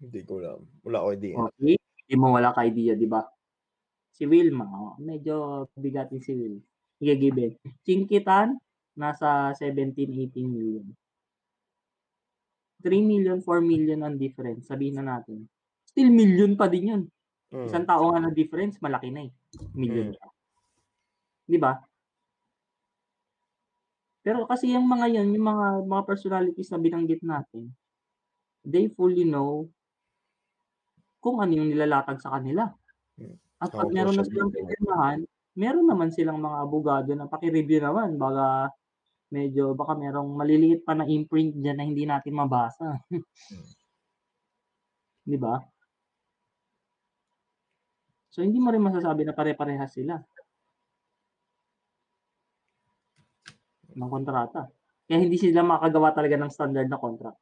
Hindi 0.00 0.20
ko 0.24 0.40
alam. 0.40 0.64
Wala 0.82 1.04
ko 1.04 1.08
idea. 1.12 1.36
Okay. 1.36 1.76
Hindi 1.76 2.14
mo 2.16 2.32
wala 2.32 2.56
ka 2.56 2.64
idea, 2.64 2.96
di 2.96 3.04
ba? 3.04 3.20
Si 4.16 4.24
Wilma, 4.24 4.64
oh, 4.64 4.96
medyo 4.98 5.68
bigatin 5.76 6.24
si 6.24 6.32
Will. 6.32 6.56
Gigiben. 6.98 7.54
Chinkitan, 7.84 8.56
nasa 8.98 9.54
17-18 9.54 10.42
million. 10.48 10.88
3 12.82 13.04
million, 13.04 13.38
4 13.44 13.62
million 13.62 14.00
ang 14.02 14.16
difference. 14.18 14.66
Sabihin 14.66 14.98
na 14.98 15.18
natin. 15.18 15.46
Still 15.86 16.10
million 16.10 16.58
pa 16.58 16.66
din 16.66 16.90
yun. 16.94 17.02
Mm. 17.54 17.66
Isang 17.70 17.86
tao 17.86 18.10
nga 18.10 18.22
na 18.22 18.30
difference, 18.34 18.78
malaki 18.82 19.10
na 19.12 19.26
eh. 19.26 19.32
Million. 19.74 20.14
Mm. 20.14 20.30
Di 21.46 21.58
ba? 21.58 21.78
Pero 24.28 24.44
kasi 24.44 24.76
yung 24.76 24.84
mga 24.84 25.08
yun, 25.08 25.32
yung 25.32 25.48
mga 25.48 25.88
mga 25.88 26.04
personalities 26.04 26.68
na 26.68 26.76
binanggit 26.76 27.24
natin, 27.24 27.72
they 28.60 28.92
fully 28.92 29.24
know 29.24 29.64
kung 31.16 31.40
ano 31.40 31.56
yung 31.56 31.72
nilalatag 31.72 32.20
sa 32.20 32.36
kanila. 32.36 32.68
Hmm. 33.16 33.40
At 33.56 33.72
pag 33.72 33.88
meron 33.88 34.20
na 34.20 34.28
silang 34.28 34.52
media. 34.52 34.68
pipirmahan, 34.68 35.24
meron 35.56 35.88
naman 35.88 36.12
silang 36.12 36.44
mga 36.44 36.60
abogado 36.60 37.08
na 37.16 37.24
paki-review 37.24 37.80
naman. 37.80 38.20
Baka 38.20 38.68
medyo, 39.32 39.72
baka 39.72 39.96
merong 39.96 40.28
maliliit 40.36 40.84
pa 40.84 40.92
na 40.92 41.08
imprint 41.08 41.56
dyan 41.56 41.80
na 41.80 41.88
hindi 41.88 42.04
natin 42.04 42.36
mabasa. 42.36 43.00
Di 45.24 45.40
ba? 45.40 45.56
So, 48.28 48.44
hindi 48.44 48.60
mo 48.60 48.68
rin 48.76 48.84
masasabi 48.84 49.24
na 49.24 49.32
pare-parehas 49.32 49.96
sila. 49.96 50.20
Ng 53.98 54.10
kontrata. 54.10 54.70
Kaya 55.08 55.18
hindi 55.18 55.34
sila 55.34 55.66
makagawa 55.66 56.14
talaga 56.14 56.38
ng 56.38 56.52
standard 56.52 56.86
na 56.86 57.00
contract. 57.00 57.40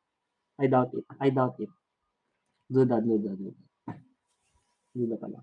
I 0.56 0.66
doubt 0.72 0.96
it. 0.96 1.04
I 1.20 1.28
doubt 1.28 1.60
it. 1.60 1.68
Do 2.72 2.88
that, 2.88 3.04
do 3.04 3.20
that, 3.20 3.36
do 3.36 3.52
that. 3.52 3.98
Hindi 4.96 5.04
ba 5.12 5.16
pala? 5.20 5.38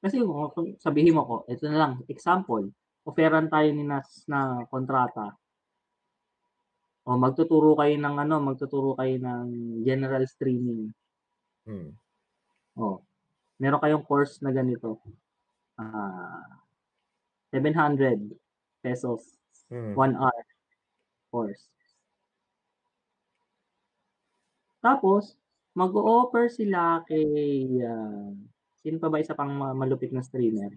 Kasi 0.00 0.16
kung 0.24 0.80
sabihin 0.80 1.12
mo 1.12 1.22
ko, 1.28 1.36
ito 1.44 1.68
na 1.68 1.76
lang, 1.76 1.92
example, 2.08 2.72
offeran 3.04 3.52
tayo 3.52 3.68
ni 3.68 3.84
Nas 3.84 4.24
na 4.24 4.64
kontrata. 4.72 5.36
O 7.04 7.20
magtuturo 7.20 7.76
kayo 7.76 8.00
ng 8.00 8.16
ano, 8.16 8.40
magtuturo 8.40 8.96
kayo 8.96 9.20
ng 9.20 9.44
general 9.84 10.24
streaming. 10.24 10.88
Mm. 11.68 11.92
O, 12.80 13.04
meron 13.60 13.82
kayong 13.82 14.06
course 14.08 14.40
na 14.40 14.54
ganito. 14.56 14.96
Ah, 15.76 16.64
700 17.52 18.16
pesos 18.82 19.36
Mm. 19.70 19.94
one 19.94 20.14
hour 20.18 20.42
course. 21.30 21.70
Tapos, 24.82 25.36
mag-o-offer 25.76 26.50
sila 26.50 27.04
kay, 27.06 27.22
ah, 27.86 28.32
sino 28.82 28.96
pa 28.98 29.06
ba 29.12 29.22
isa 29.22 29.36
pang 29.38 29.52
ma- 29.54 29.76
malupit 29.76 30.10
na 30.10 30.24
streamer? 30.26 30.72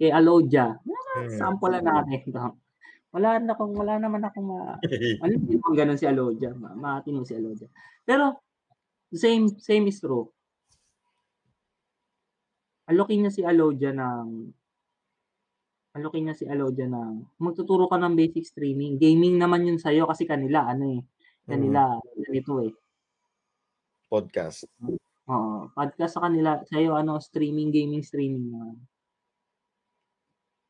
Kay 0.00 0.10
Alodia. 0.14 0.78
Mm. 1.18 1.28
Sample 1.38 1.76
lang 1.76 1.84
natin 1.86 2.22
ito. 2.30 2.44
Wala 3.14 3.38
na 3.38 3.52
akong, 3.54 3.74
wala 3.78 3.94
naman 4.00 4.24
akong 4.26 4.46
ma... 4.48 4.74
Ano 5.22 5.32
hindi 5.36 5.54
mo 5.60 5.70
ganun 5.76 6.00
si 6.00 6.06
Alodia? 6.08 6.50
Ma 6.56 6.74
matino 6.74 7.22
si 7.22 7.34
Alodia. 7.36 7.68
Pero, 8.02 8.40
same, 9.14 9.54
same 9.60 9.86
is 9.92 10.00
true. 10.02 10.26
Alokin 12.90 13.22
niya 13.22 13.32
si 13.32 13.42
Alodia 13.46 13.94
ng 13.94 14.50
alokin 15.94 16.26
niya 16.26 16.34
si 16.34 16.44
Alodia 16.50 16.90
ng 16.90 17.38
magtuturo 17.38 17.86
ka 17.86 17.94
ng 17.94 18.18
basic 18.18 18.42
streaming. 18.42 18.98
Gaming 18.98 19.38
naman 19.38 19.62
yun 19.62 19.78
sa'yo 19.78 20.10
kasi 20.10 20.26
kanila, 20.26 20.66
ano 20.66 20.98
eh. 20.98 21.00
Kanila, 21.46 21.94
ganito 22.18 22.58
eh. 22.66 22.74
Podcast. 24.10 24.66
Oo. 25.30 25.70
Podcast 25.70 26.18
sa 26.18 26.26
kanila, 26.26 26.58
sa'yo, 26.66 26.98
ano, 26.98 27.22
streaming, 27.22 27.70
gaming, 27.70 28.02
streaming. 28.02 28.50
naman. 28.50 28.76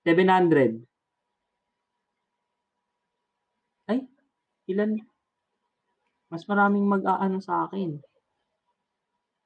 700. 0.05 0.85
Ay, 3.89 4.05
ilan? 4.69 5.01
Mas 6.29 6.45
maraming 6.45 6.85
mag-aano 6.85 7.41
sa 7.41 7.65
akin. 7.65 7.97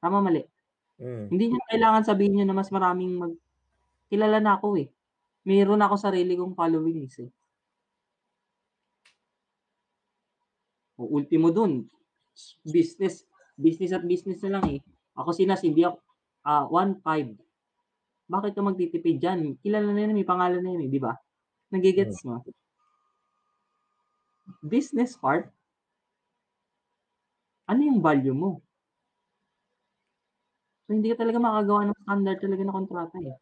Tama, 0.02 0.18
mali. 0.26 0.42
Mm. 0.98 1.30
Hindi 1.30 1.44
niya 1.54 1.62
kailangan 1.70 2.02
sabihin 2.02 2.32
niyo 2.34 2.44
na 2.50 2.58
mas 2.58 2.74
maraming 2.74 3.14
mag... 3.14 3.32
Kilala 4.10 4.42
na 4.42 4.58
ako 4.58 4.82
eh. 4.82 4.90
Mayroon 5.48 5.82
ako 5.84 5.94
sarili 6.04 6.32
kong 6.38 6.54
followings 6.60 7.14
eh. 7.24 7.30
O 11.00 11.02
ultimo 11.16 11.48
dun, 11.56 11.72
business, 12.74 13.14
business 13.64 13.92
at 13.96 14.04
business 14.12 14.38
na 14.44 14.52
lang 14.58 14.64
eh. 14.76 14.80
Ako 15.18 15.30
sinas, 15.34 15.62
hindi 15.66 15.82
ako, 15.86 15.98
ah, 16.50 16.64
1.5. 16.70 17.28
Bakit 18.34 18.52
ka 18.56 18.62
magtitipid 18.64 19.16
dyan? 19.22 19.40
Kilala 19.62 19.90
na 19.92 20.02
yun, 20.04 20.16
may 20.18 20.28
pangalan 20.28 20.62
na 20.62 20.70
yun 20.74 20.84
eh, 20.86 20.90
di 20.92 21.00
ba? 21.02 21.12
Nagigets 21.74 22.20
mo? 22.26 22.42
Business 24.62 25.16
part, 25.16 25.52
ano 27.70 27.80
yung 27.86 28.00
value 28.02 28.34
mo? 28.34 28.50
So, 30.84 30.90
hindi 30.94 31.08
ka 31.10 31.16
talaga 31.22 31.38
makagawa 31.46 31.80
ng 31.86 31.98
standard 32.02 32.38
talaga 32.42 32.62
na 32.64 32.76
kontrata 32.76 33.16
eh. 33.30 33.36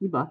Di 0.00 0.08
ba? 0.08 0.22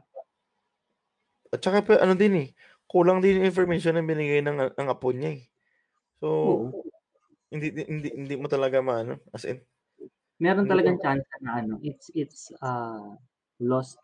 At 1.49 1.59
saka 1.65 1.79
pa, 1.81 1.93
ano 2.01 2.13
din 2.13 2.33
eh, 2.37 2.47
kulang 2.85 3.21
din 3.21 3.41
yung 3.41 3.49
information 3.49 3.97
na 3.97 4.05
binigay 4.05 4.41
ng, 4.45 4.77
ng 4.77 4.87
apo 4.89 5.09
niya 5.13 5.37
eh. 5.37 5.43
So, 6.21 6.27
Oo. 6.29 6.67
hindi, 7.49 7.73
hindi, 7.85 8.09
hindi 8.13 8.35
mo 8.37 8.45
talaga 8.45 8.81
maano, 8.81 9.21
as 9.33 9.45
in, 9.49 9.61
Meron 10.39 10.71
talagang 10.71 10.95
chance 11.03 11.27
na 11.43 11.59
ano, 11.59 11.83
it's 11.83 12.07
it's 12.15 12.47
uh, 12.63 13.11
lost 13.59 13.99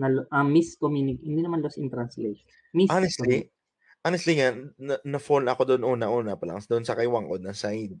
na 0.00 0.08
uh, 0.08 0.40
miscommunic 0.40 1.20
hindi 1.20 1.44
naman 1.44 1.60
lost 1.60 1.76
in 1.76 1.92
translation. 1.92 2.48
Honestly, 2.88 3.52
honestly 4.00 4.40
nga, 4.40 4.56
na, 4.80 4.96
na-fall 5.04 5.44
ako 5.44 5.68
doon 5.68 5.84
una-una 5.84 6.40
pa 6.40 6.48
lang, 6.48 6.64
doon 6.64 6.84
sa 6.84 6.96
kay 6.96 7.04
Wangod 7.04 7.44
na 7.44 7.52
side. 7.52 7.92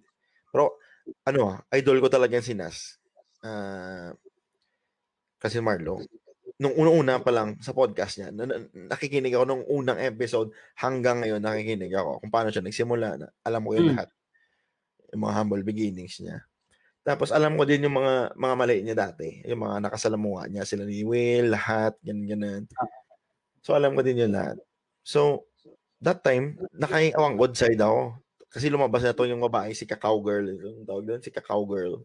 Pero, 0.48 0.80
ano 1.28 1.40
ah, 1.52 1.58
idol 1.76 2.00
ko 2.00 2.08
talaga 2.08 2.40
yung 2.40 2.48
si 2.48 2.56
Nas. 2.56 2.96
Ah, 3.44 4.16
kasi 5.36 5.60
Marlo, 5.60 6.00
nung 6.56 6.72
una-una 6.72 7.20
pa 7.20 7.32
lang 7.34 7.60
sa 7.60 7.76
podcast 7.76 8.16
niya, 8.20 8.28
na, 8.32 8.48
na- 8.48 8.64
nakikinig 8.94 9.32
ako 9.36 9.44
nung 9.44 9.64
unang 9.68 10.00
episode 10.00 10.52
hanggang 10.80 11.20
ngayon 11.20 11.40
nakikinig 11.44 11.92
ako 11.92 12.24
kung 12.24 12.32
paano 12.32 12.48
siya 12.48 12.64
nagsimula 12.64 13.08
na 13.20 13.26
alam 13.44 13.60
ko 13.64 13.76
yung 13.76 13.88
Mm. 13.88 13.92
lahat. 13.92 14.08
Yung 15.12 15.22
mga 15.22 15.34
humble 15.36 15.64
beginnings 15.64 16.16
niya. 16.20 16.42
Tapos 17.06 17.30
alam 17.30 17.54
ko 17.54 17.62
din 17.62 17.86
yung 17.86 17.94
mga 17.94 18.34
mga 18.34 18.54
mali 18.58 18.76
niya 18.82 18.96
dati, 18.98 19.44
yung 19.46 19.62
mga 19.62 19.76
nakasalamuha 19.86 20.50
niya, 20.50 20.66
sila 20.66 20.82
ni 20.82 21.06
Will, 21.06 21.54
lahat, 21.54 21.94
ganun 22.02 22.26
ganun. 22.26 22.62
So 23.62 23.76
alam 23.78 23.94
ko 23.94 24.02
din 24.02 24.26
yun 24.26 24.32
lahat. 24.34 24.58
So 25.06 25.46
that 26.02 26.24
time, 26.26 26.58
nakaiawang 26.74 27.38
good 27.38 27.54
side 27.54 27.78
ako. 27.78 28.16
Kasi 28.50 28.72
lumabas 28.72 29.04
na 29.04 29.12
to 29.12 29.28
yung 29.28 29.44
babae, 29.44 29.76
si 29.76 29.84
Kakao 29.84 30.18
Girl. 30.24 30.48
Yung 30.48 30.88
tawag 30.88 31.04
doon, 31.04 31.20
si 31.20 31.28
Kakao 31.30 31.62
Girl. 31.68 32.00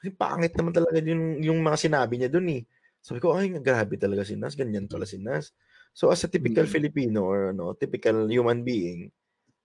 Kasi 0.00 0.14
pangit 0.14 0.54
naman 0.56 0.72
talaga 0.72 0.98
yung, 1.02 1.42
yung 1.42 1.58
mga 1.60 1.76
sinabi 1.76 2.14
niya 2.16 2.30
doon 2.32 2.48
eh. 2.56 2.62
Sabi 3.00 3.18
ko, 3.18 3.32
ay, 3.32 3.48
grabe 3.58 3.96
talaga 3.96 4.22
si 4.22 4.36
Nas. 4.36 4.52
Ganyan 4.52 4.84
pala 4.84 5.08
si 5.08 5.16
Nas. 5.16 5.56
So, 5.96 6.12
as 6.12 6.22
a 6.22 6.28
typical 6.30 6.68
Mm. 6.68 6.72
Filipino 6.72 7.20
or 7.26 7.50
ano, 7.50 7.72
typical 7.74 8.28
human 8.28 8.62
being, 8.62 9.08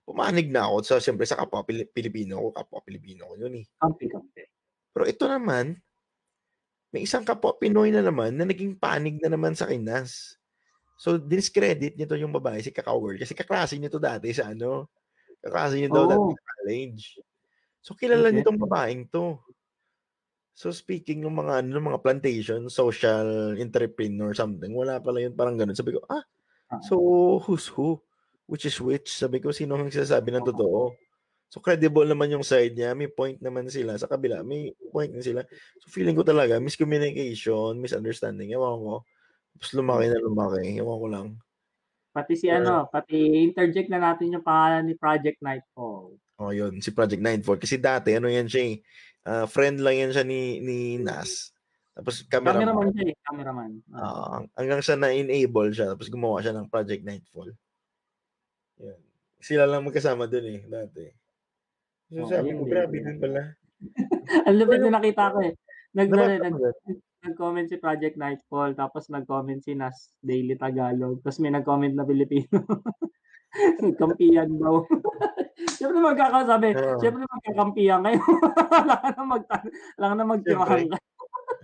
pumanig 0.02 0.48
na 0.50 0.66
ako 0.66 0.76
sa, 0.82 0.96
siyempre, 0.98 1.28
sa 1.28 1.36
kapwa 1.36 1.62
Pili- 1.62 1.86
Pilipino 1.86 2.40
ko, 2.40 2.48
kapwa 2.56 2.80
Pilipino 2.82 3.28
ko 3.28 3.34
yun 3.38 3.62
eh. 3.62 3.66
kampi 3.78 4.08
kampi. 4.08 4.42
Pero 4.90 5.04
ito 5.04 5.24
naman, 5.28 5.76
may 6.90 7.04
isang 7.04 7.22
kapwa 7.22 7.52
Pinoy 7.54 7.92
na 7.92 8.00
naman 8.00 8.32
na 8.32 8.48
naging 8.48 8.78
panig 8.78 9.20
na 9.20 9.28
naman 9.28 9.52
sa 9.52 9.68
kinas. 9.68 10.40
So, 10.96 11.20
discredit 11.20 12.00
nito 12.00 12.16
yung 12.16 12.32
babae, 12.32 12.64
si 12.64 12.72
Kakao 12.72 12.96
Girl. 13.04 13.20
Kasi 13.20 13.36
kaklase 13.36 13.76
niyo 13.76 13.92
to 13.92 14.00
dati 14.00 14.32
sa 14.32 14.48
ano. 14.48 14.88
Kaklase 15.44 15.76
niyo 15.76 15.92
daw 15.92 16.02
Oo. 16.08 16.10
dati 16.10 16.30
sa 16.32 16.50
college. 16.56 17.02
So, 17.84 17.92
kilala 17.92 18.32
Okay. 18.32 18.40
nitong 18.40 18.56
babaeng 18.58 19.04
to. 19.12 19.36
So 20.56 20.72
speaking 20.72 21.20
ng 21.20 21.36
mga 21.36 21.52
ano, 21.60 21.68
ng 21.76 21.88
mga 21.92 22.00
plantation, 22.00 22.60
social 22.72 23.52
entrepreneur 23.60 24.32
something, 24.32 24.72
wala 24.72 24.98
pala 25.04 25.20
yun, 25.20 25.36
parang 25.36 25.60
ganun. 25.60 25.76
Sabi 25.76 25.92
ko, 25.92 26.00
ah, 26.08 26.24
so 26.80 26.96
who's 27.44 27.68
who? 27.68 28.00
Which 28.48 28.64
is 28.64 28.78
which? 28.80 29.12
Sabi 29.12 29.38
ko, 29.44 29.52
sino 29.52 29.76
ang 29.76 29.88
nagsasabi 29.90 30.32
ng 30.32 30.46
Oo. 30.46 30.50
totoo? 30.50 30.80
So 31.52 31.60
credible 31.60 32.08
naman 32.08 32.32
yung 32.32 32.42
side 32.46 32.74
niya, 32.74 32.96
may 32.96 33.06
point 33.12 33.38
naman 33.38 33.68
sila. 33.70 33.94
Sa 34.00 34.08
kabila, 34.08 34.42
may 34.42 34.72
point 34.90 35.12
din 35.12 35.22
sila. 35.22 35.44
So 35.84 35.92
feeling 35.92 36.16
ko 36.16 36.24
talaga, 36.24 36.58
miscommunication, 36.58 37.76
misunderstanding, 37.78 38.50
ewan 38.56 38.80
ko. 38.80 38.94
Tapos 39.56 39.70
lumaki 39.76 40.06
na 40.08 40.18
lumaki, 40.24 40.80
ewan 40.80 40.98
ko 40.98 41.06
lang. 41.08 41.28
Pati 42.16 42.32
si 42.32 42.48
Or- 42.48 42.58
ano, 42.64 42.88
pati 42.88 43.44
interject 43.44 43.92
na 43.92 44.00
natin 44.00 44.32
yung 44.32 44.44
pangalan 44.44 44.88
ni 44.88 44.96
Project 44.96 45.38
Nightfall. 45.44 46.16
Oh, 46.36 46.52
yun, 46.52 46.80
si 46.84 46.92
Project 46.92 47.20
Nightfall. 47.24 47.56
Kasi 47.56 47.80
dati, 47.80 48.12
ano 48.12 48.28
yan 48.28 48.44
siya 48.48 48.72
eh, 48.72 48.76
ah, 49.26 49.46
friend 49.50 49.82
lang 49.82 49.96
yan 49.98 50.10
siya 50.14 50.24
ni, 50.24 50.62
ni 50.62 50.78
Nas. 51.02 51.50
Tapos 51.96 52.22
camera, 52.28 52.60
Cameraman 52.60 52.88
siya 52.92 53.04
eh, 53.10 53.16
cameraman. 53.24 53.70
Oo. 53.90 53.98
Ah, 53.98 54.40
hanggang 54.54 54.80
sa 54.84 54.94
na-enable 54.94 55.72
siya, 55.74 55.92
tapos 55.92 56.08
gumawa 56.12 56.44
siya 56.44 56.54
ng 56.54 56.70
Project 56.70 57.02
Nightfall. 57.02 57.50
Yan. 58.84 59.00
Sila 59.40 59.64
lang 59.64 59.84
magkasama 59.84 60.28
dun 60.28 60.46
eh, 60.46 60.60
dati. 60.68 61.04
So 62.12 62.22
Oo, 62.22 62.30
sabi 62.30 62.54
ko, 62.54 62.62
grabe 62.68 63.02
din 63.02 63.18
pala. 63.18 63.56
Ang 64.46 64.56
lupit 64.56 64.80
na 64.80 65.00
nakita 65.00 65.34
ko 65.34 65.38
eh. 65.42 65.52
Nag, 65.96 66.08
nag, 66.12 66.54
nag-comment 67.24 67.66
si 67.66 67.80
Project 67.80 68.20
Nightfall, 68.20 68.76
tapos 68.76 69.08
nag-comment 69.08 69.58
si 69.64 69.72
Nas 69.72 70.12
Daily 70.20 70.54
Tagalog, 70.54 71.24
tapos 71.24 71.40
may 71.40 71.50
nag-comment 71.50 71.96
na 71.96 72.04
Pilipino. 72.06 72.46
Nagkampiyan 73.84 74.50
daw. 74.60 74.84
Siyempre 75.76 75.98
magkakasabi, 76.00 76.68
Oo. 76.76 77.00
siyempre 77.00 77.24
magkakampiyan 77.24 78.00
kayo. 78.04 78.20
Ka 79.04 79.08
na 79.12 79.22
mag 79.24 79.44
ka 79.44 80.06
na 80.12 80.24
magtirahan 80.24 80.88
ka. 80.92 80.98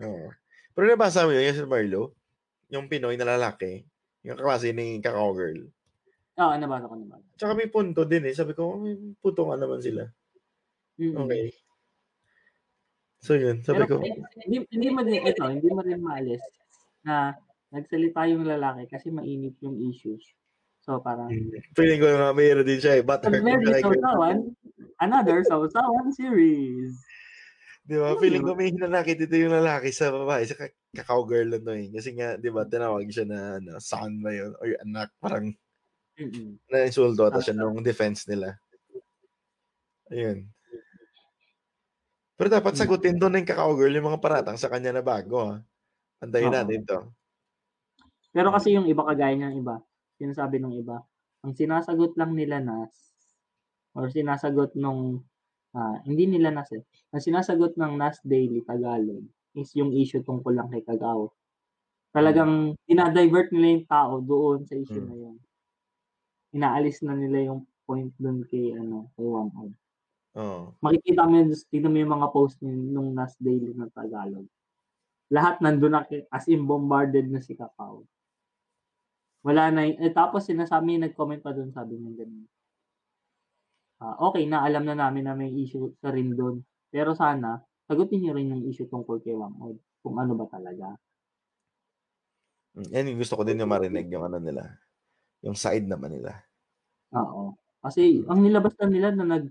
Oo. 0.04 0.26
Pero 0.72 0.84
nabasa 0.88 1.28
mo 1.28 1.32
yun, 1.36 1.48
yung 1.48 1.56
si 1.56 1.64
Marlo, 1.68 2.02
yung 2.72 2.88
Pinoy 2.88 3.16
na 3.20 3.36
lalaki, 3.36 3.84
yung 4.24 4.40
kaklase 4.40 4.72
ni 4.72 5.00
Kakao 5.04 5.36
Girl. 5.36 5.68
Oo, 6.40 6.52
nabasa 6.56 6.88
ko 6.88 6.96
naman. 6.96 7.20
Tsaka 7.36 7.52
may 7.52 7.68
punto 7.68 8.08
din 8.08 8.24
eh. 8.28 8.34
Sabi 8.36 8.56
ko, 8.56 8.80
may 8.80 8.96
punto 9.20 9.44
nga 9.48 9.56
naman 9.60 9.80
sila. 9.84 10.08
Mm-mm. 10.96 11.28
Okay. 11.28 11.52
So 13.22 13.36
yun, 13.38 13.60
sabi 13.62 13.84
Pero 13.84 14.00
ko, 14.00 14.02
eh, 14.02 14.18
hindi, 14.48 14.58
hindi 14.72 14.88
mo 14.90 15.00
din, 15.04 15.22
ito, 15.22 15.44
hindi 15.46 15.68
mo 15.70 15.80
din 15.84 16.00
maalis 16.02 16.42
na 17.06 17.36
nagsalita 17.70 18.26
yung 18.28 18.44
lalaki 18.48 18.90
kasi 18.90 19.14
mainit 19.14 19.54
yung 19.62 19.78
issues. 19.78 20.26
So 20.82 20.98
parang, 20.98 21.30
feeling 21.78 22.02
ko 22.02 22.10
nga 22.10 22.34
mayroon 22.34 22.66
din 22.66 22.82
siya 22.82 22.98
eh. 22.98 23.02
But 23.06 23.22
Pag 23.22 23.38
very 23.38 23.70
sausawan, 23.78 24.50
another 24.98 25.46
sausawan 25.46 26.10
series. 26.10 26.98
Di 27.86 27.98
ba? 27.98 28.18
Feeling 28.18 28.42
ko 28.42 28.58
may 28.58 28.74
hinanakit 28.74 29.18
dito 29.18 29.34
yung 29.38 29.54
lalaki 29.54 29.94
sa 29.94 30.10
babae, 30.10 30.42
sa 30.42 30.58
ka- 30.58 30.74
kakao 30.90 31.22
girl 31.22 31.54
na 31.54 31.62
to 31.62 31.70
eh. 31.74 31.86
Kasi 31.90 32.14
nga, 32.18 32.34
di 32.34 32.50
ba, 32.50 32.66
tinawag 32.66 33.06
siya 33.10 33.26
na 33.26 33.62
ano, 33.62 33.78
son 33.78 34.22
ba 34.22 34.30
yun? 34.34 34.54
Or 34.58 34.66
anak, 34.82 35.10
parang 35.22 35.54
Mm-mm. 36.18 36.58
na-insulto 36.70 37.26
ata 37.26 37.42
siya 37.42 37.54
nung 37.58 37.82
defense 37.82 38.26
nila. 38.26 38.58
Ayun. 40.10 40.50
Pero 42.38 42.48
dapat 42.58 42.74
Hmm. 42.74 42.80
sagutin 42.82 43.18
doon 43.22 43.38
ng 43.38 43.46
kakao 43.46 43.78
girl 43.78 43.94
yung 43.94 44.10
mga 44.10 44.22
paratang 44.22 44.58
sa 44.58 44.66
kanya 44.66 44.98
na 44.98 45.02
bago 45.02 45.46
ha. 45.46 45.56
Antayin 46.22 46.50
Oo. 46.50 46.58
natin 46.58 46.82
to. 46.86 46.98
Pero 48.34 48.50
kasi 48.50 48.74
yung 48.74 48.86
iba 48.86 49.06
kagaya 49.06 49.34
ng 49.38 49.58
iba, 49.62 49.78
sinasabi 50.22 50.62
ng 50.62 50.74
iba, 50.78 51.02
ang 51.42 51.52
sinasagot 51.58 52.14
lang 52.20 52.32
nila 52.38 52.62
nas 52.62 52.94
or 53.98 54.08
sinasagot 54.08 54.72
nung 54.78 55.24
ah, 55.76 55.98
hindi 56.08 56.24
nila 56.30 56.52
nas 56.54 56.70
eh. 56.76 56.84
Ang 57.12 57.22
sinasagot 57.24 57.76
ng 57.76 57.92
Nas 58.00 58.18
Daily 58.24 58.60
Tagalog 58.64 59.24
is 59.58 59.72
yung 59.76 59.92
issue 59.92 60.24
tungkol 60.24 60.54
lang 60.56 60.68
kay 60.72 60.84
Kagao. 60.84 61.32
Talagang 62.14 62.76
dinadivert 62.88 63.52
nila 63.52 63.68
yung 63.80 63.86
tao 63.88 64.14
doon 64.24 64.64
sa 64.68 64.76
issue 64.78 65.02
Mm. 65.02 65.08
na 65.08 65.16
yun. 65.16 65.36
Inaalis 66.52 67.00
na 67.00 67.16
nila 67.16 67.48
yung 67.48 67.64
point 67.88 68.12
doon 68.20 68.44
kay 68.44 68.76
ano, 68.76 69.08
kay 69.16 69.24
Wang 69.24 69.50
Oo. 70.36 70.72
makikita 70.82 71.22
mo 71.24 71.34
yun, 71.38 71.54
tignan 71.70 71.92
mo 71.94 71.98
yung 72.02 72.14
mga 72.18 72.28
post 72.34 72.58
ni 72.60 72.74
nung 72.74 73.14
Nas 73.14 73.38
Daily 73.38 73.70
ng 73.72 73.92
Tagalog. 73.94 74.46
Lahat 75.32 75.62
nandun 75.64 75.94
na, 75.96 76.02
as 76.34 76.46
in 76.50 76.66
bombarded 76.68 77.30
na 77.30 77.40
si 77.40 77.54
Kakao. 77.56 78.04
Wala 79.42 79.74
na, 79.74 79.82
eh, 79.90 80.14
tapos 80.14 80.46
sinasabi, 80.46 81.02
nag-comment 81.02 81.42
pa 81.42 81.50
dun, 81.50 81.74
sabi 81.74 81.98
niya 81.98 82.22
ganun. 82.22 82.46
Ah, 84.02 84.16
okay 84.18 84.46
na, 84.50 84.66
alam 84.66 84.86
na 84.86 84.98
namin 84.98 85.26
na 85.26 85.34
may 85.38 85.50
issue 85.50 85.94
sa 86.02 86.10
rin 86.14 86.34
doon. 86.34 86.62
Pero 86.90 87.14
sana, 87.14 87.62
sagutin 87.86 88.22
niyo 88.22 88.32
rin 88.34 88.50
yung 88.54 88.64
issue 88.66 88.90
tungkol 88.90 89.22
kay 89.22 89.34
Wang 89.34 89.58
Od. 89.62 89.76
Kung 90.02 90.18
ano 90.18 90.34
ba 90.38 90.46
talaga. 90.50 90.98
Mm, 92.74 92.88
Yan 92.88 93.08
yung 93.12 93.20
gusto 93.20 93.34
ko 93.36 93.42
din 93.44 93.60
yung 93.60 93.72
marinig 93.72 94.08
yung 94.08 94.24
ano 94.26 94.38
nila. 94.40 94.78
Yung 95.44 95.58
side 95.58 95.86
naman 95.86 96.14
nila. 96.14 96.32
Oo. 97.14 97.58
Kasi, 97.82 98.22
ang 98.30 98.40
nilabas 98.42 98.74
na 98.78 98.86
nila 98.88 99.08
na 99.14 99.26
nag, 99.26 99.46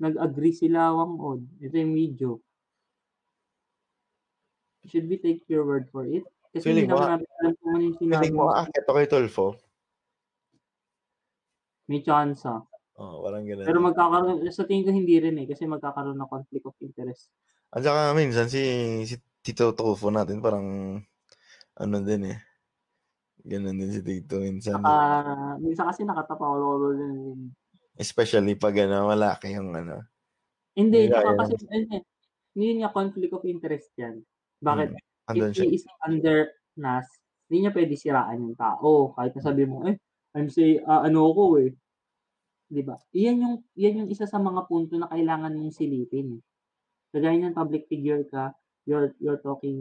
nag-agree 0.00 0.52
sila 0.56 0.92
Wang 0.96 1.16
Od. 1.20 1.40
Ito 1.60 1.74
yung 1.76 1.94
video. 1.96 2.40
Should 4.86 5.08
we 5.08 5.18
take 5.18 5.42
your 5.48 5.66
word 5.66 5.88
for 5.90 6.06
it? 6.06 6.24
Kasi 6.52 6.64
Feeling 6.66 6.86
hindi 6.86 6.94
mo, 6.94 7.02
naman 7.02 7.10
natin 7.18 7.30
alam 7.40 7.52
kung 7.58 7.70
ano 7.70 7.82
yung 7.82 7.98
sinabi. 7.98 8.14
Feeling 8.20 8.36
mo, 8.36 8.44
akit 8.52 8.84
ako 8.86 8.96
kay 8.96 9.08
Tulfo. 9.10 9.46
May 11.86 12.00
chance 12.02 12.42
ah. 12.46 12.62
Oo, 12.96 13.28
walang 13.28 13.44
ganun. 13.44 13.66
Pero 13.68 13.78
magkakaroon, 13.84 14.42
sa 14.50 14.64
tingin 14.64 14.88
ko 14.88 14.90
hindi 14.90 15.16
rin 15.20 15.36
eh. 15.36 15.46
Kasi 15.46 15.68
magkakaroon 15.68 16.16
ng 16.16 16.30
conflict 16.32 16.66
of 16.66 16.78
interest. 16.80 17.28
At 17.70 17.84
saka 17.84 18.16
minsan 18.16 18.48
si, 18.48 18.62
si 19.04 19.20
Tito 19.44 19.76
Tulfo 19.76 20.08
natin 20.08 20.40
parang 20.40 20.98
ano 21.76 21.96
din 22.00 22.32
eh. 22.32 22.38
Ganun 23.46 23.78
din 23.78 23.92
si 23.92 24.00
Tito 24.02 24.42
minsan. 24.42 24.80
Saka, 24.80 24.94
minsan 25.62 25.86
kasi 25.86 26.02
nakatapaw 26.02 26.56
din. 26.96 27.52
Especially 27.94 28.58
pag 28.58 28.74
ano, 28.82 29.06
malaki 29.12 29.54
yung 29.54 29.70
ano. 29.76 30.02
Hindi, 30.76 31.08
kaya 31.08 31.32
kasi, 31.36 31.56
eh, 31.72 32.04
hindi 32.52 32.68
niya 32.80 32.92
conflict 32.92 33.32
of 33.32 33.44
interest 33.48 33.92
yan. 33.96 34.20
Bakit? 34.60 34.92
Mm, 34.92 35.04
andun 35.30 35.52
If 35.52 35.58
siya. 35.58 35.64
he 35.66 35.76
is 35.78 35.84
under 36.06 36.50
NAS, 36.78 37.06
hindi 37.46 37.66
niya 37.66 37.72
pwede 37.74 37.94
siraan 37.98 38.42
yung 38.42 38.58
tao. 38.58 39.14
Kahit 39.14 39.32
na 39.38 39.42
sabi 39.42 39.64
mo, 39.66 39.86
eh, 39.86 39.96
I'm 40.36 40.50
say, 40.52 40.78
ah, 40.84 41.06
ano 41.06 41.30
ko 41.32 41.56
eh. 41.62 41.72
'Di 42.70 42.82
ba? 42.82 42.98
Iyan 43.14 43.36
yung, 43.42 43.56
yan 43.78 43.94
yung 44.04 44.10
isa 44.10 44.26
sa 44.26 44.38
mga 44.42 44.66
punto 44.66 44.98
na 44.98 45.10
kailangan 45.10 45.54
mong 45.54 45.74
silipin. 45.74 46.42
Kagaya 47.14 47.38
ng 47.38 47.56
public 47.56 47.86
figure 47.86 48.26
ka, 48.26 48.52
you're, 48.84 49.14
you're 49.22 49.40
talking, 49.40 49.78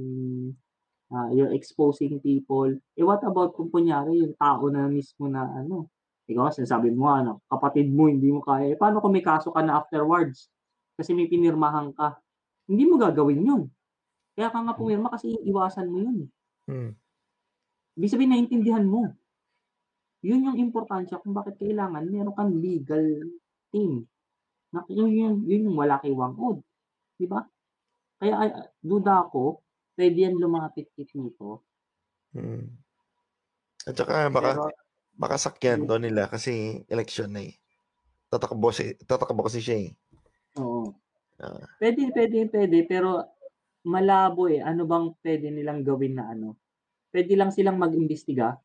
ah, 1.12 1.30
you're 1.34 1.52
exposing 1.54 2.22
people. 2.22 2.70
Eh, 2.98 3.04
what 3.06 3.22
about 3.26 3.58
kung 3.58 3.74
kunyari 3.74 4.22
yung 4.22 4.38
tao 4.38 4.70
na 4.70 4.86
mismo 4.88 5.26
na 5.28 5.50
ano, 5.50 5.90
ikaw 6.30 6.50
sinasabi 6.50 6.90
mo 6.94 7.10
ano, 7.10 7.42
kapatid 7.50 7.90
mo 7.90 8.10
hindi 8.10 8.30
mo 8.34 8.42
kaya. 8.42 8.74
Eh, 8.74 8.78
paano 8.78 9.02
kung 9.02 9.14
may 9.14 9.26
kaso 9.26 9.50
ka 9.54 9.62
na 9.66 9.78
afterwards? 9.82 10.50
Kasi 10.98 11.14
may 11.14 11.30
pinirmahan 11.30 11.94
ka. 11.94 12.18
Hindi 12.70 12.86
mo 12.90 12.98
gagawin 12.98 13.42
yun. 13.46 13.64
Kaya 14.36 14.52
ka 14.52 14.60
nga 14.60 14.76
pumirma 14.76 15.08
kasi 15.08 15.32
iwasan 15.48 15.88
mo 15.88 15.98
yun. 16.04 16.18
Hmm. 16.68 16.92
Ibig 17.96 18.12
sabihin, 18.12 18.32
naiintindihan 18.36 18.84
mo. 18.84 19.16
Yun 20.20 20.52
yung 20.52 20.60
importansya 20.60 21.24
kung 21.24 21.32
bakit 21.32 21.56
kailangan 21.56 22.04
meron 22.12 22.36
kang 22.36 22.52
legal 22.60 23.32
team. 23.72 24.04
Na, 24.76 24.84
yun, 24.92 25.08
yun, 25.08 25.36
yun 25.48 25.72
yung 25.72 25.78
wala 25.80 26.04
kay 26.04 26.12
Wang 26.12 26.36
Od. 26.36 26.60
Di 27.16 27.24
ba? 27.24 27.48
Kaya 28.20 28.36
ay, 28.36 28.50
duda 28.84 29.24
ako, 29.24 29.64
pwede 29.96 30.28
yan 30.28 30.36
lumapit 30.36 30.92
kit 30.92 31.08
nito. 31.16 31.64
Hmm. 32.36 32.76
At 33.88 33.96
saka 33.96 34.28
baka, 34.28 34.52
Pero, 34.52 34.64
baka 35.16 35.36
sakyan 35.40 35.88
to 35.88 35.96
nila 35.96 36.28
kasi 36.28 36.84
election 36.92 37.32
na 37.32 37.48
eh. 37.48 37.56
Tatakbo, 38.28 38.76
si, 38.76 39.00
tatakbo 39.08 39.48
kasi 39.48 39.64
siya 39.64 39.78
eh. 39.88 39.90
oo. 40.60 40.92
Ah. 41.40 41.64
Pwede, 41.80 42.12
pwede, 42.16 42.48
pwede, 42.48 42.78
pero 42.88 43.35
malabo 43.86 44.50
eh. 44.50 44.62
Ano 44.62 44.84
bang 44.90 45.14
pwede 45.24 45.48
nilang 45.54 45.86
gawin 45.86 46.18
na 46.18 46.34
ano? 46.34 46.58
Pwede 47.14 47.34
lang 47.40 47.52
silang 47.54 47.80
mag-imbestiga, 47.80 48.60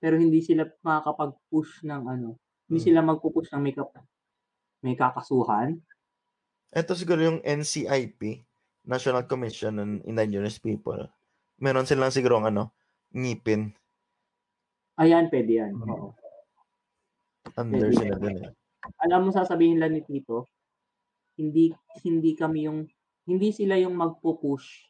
pero 0.00 0.16
hindi 0.18 0.40
sila 0.42 0.66
makakapag-push 0.82 1.84
ng 1.86 2.02
ano. 2.08 2.30
Hindi 2.66 2.78
Hmm. 2.82 2.86
sila 2.88 3.00
magpupush 3.04 3.50
ng 3.54 3.62
may, 3.62 3.74
kap- 3.76 4.02
may 4.82 4.96
kakasuhan. 4.98 5.80
Ito 6.72 6.92
siguro 6.98 7.20
yung 7.22 7.40
NCIP, 7.42 8.42
National 8.84 9.24
Commission 9.26 9.78
on 9.78 9.90
Indigenous 10.04 10.58
People. 10.58 11.08
Meron 11.58 11.86
silang 11.88 12.12
siguro 12.12 12.42
ano, 12.42 12.74
ngipin. 13.14 13.72
Ayan, 14.96 15.28
pwede 15.28 15.52
yan. 15.60 15.72
Mhm. 15.76 15.90
Oo. 15.92 16.08
Under 17.56 17.88
Pwede. 17.88 17.96
sila 17.96 18.14
dun 18.18 18.36
eh. 18.42 18.50
alam 19.02 19.26
mo 19.26 19.30
sasabihin 19.34 19.78
lang 19.80 19.92
ni 19.94 20.02
Tito, 20.02 20.46
hindi 21.38 21.74
hindi 22.04 22.32
kami 22.38 22.66
yung 22.68 22.86
hindi 23.26 23.50
sila 23.50 23.74
yung 23.76 23.98
magpo-push. 23.98 24.86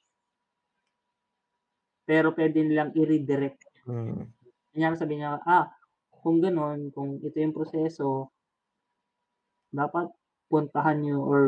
Pero 2.07 2.31
pwede 2.37 2.63
nilang 2.63 2.95
i-redirect. 2.95 3.83
Hmm. 3.89 4.31
Kanya 4.71 4.95
sabi 4.95 5.19
niya, 5.19 5.41
ah, 5.43 5.73
kung 6.23 6.39
gano'n, 6.39 6.93
kung 6.93 7.19
ito 7.25 7.37
yung 7.41 7.57
proseso, 7.57 8.31
dapat 9.73 10.13
puntahan 10.47 11.03
nyo 11.03 11.19
or 11.25 11.43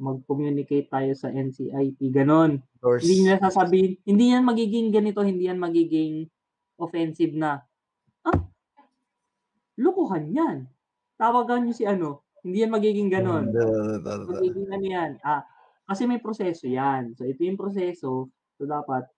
mag-communicate 0.00 0.88
tayo 0.88 1.12
sa 1.12 1.28
NCIP, 1.28 2.08
gano'n. 2.08 2.56
Hindi 3.04 3.16
nila 3.20 3.36
sasabihin, 3.42 4.00
hindi 4.08 4.32
yan 4.32 4.48
magiging 4.48 4.88
ganito, 4.88 5.20
hindi 5.20 5.44
yan 5.44 5.60
magiging 5.60 6.24
offensive 6.80 7.36
na, 7.36 7.60
ah, 8.24 8.40
lokohan 9.76 10.32
yan. 10.32 10.56
Tawagan 11.20 11.68
niyo 11.68 11.74
si 11.76 11.84
ano, 11.84 12.24
hindi 12.40 12.64
yan 12.64 12.72
magiging 12.72 13.12
ganon. 13.12 13.52
Mm, 13.52 14.00
da- 14.00 14.24
Magiging 14.24 14.68
ano 14.72 14.86
yan, 14.88 15.10
ah, 15.20 15.44
kasi 15.90 16.06
may 16.06 16.22
proseso 16.22 16.70
yan. 16.70 17.18
So, 17.18 17.26
ito 17.26 17.42
yung 17.42 17.58
proseso, 17.58 18.30
so 18.30 18.62
dapat, 18.62 19.10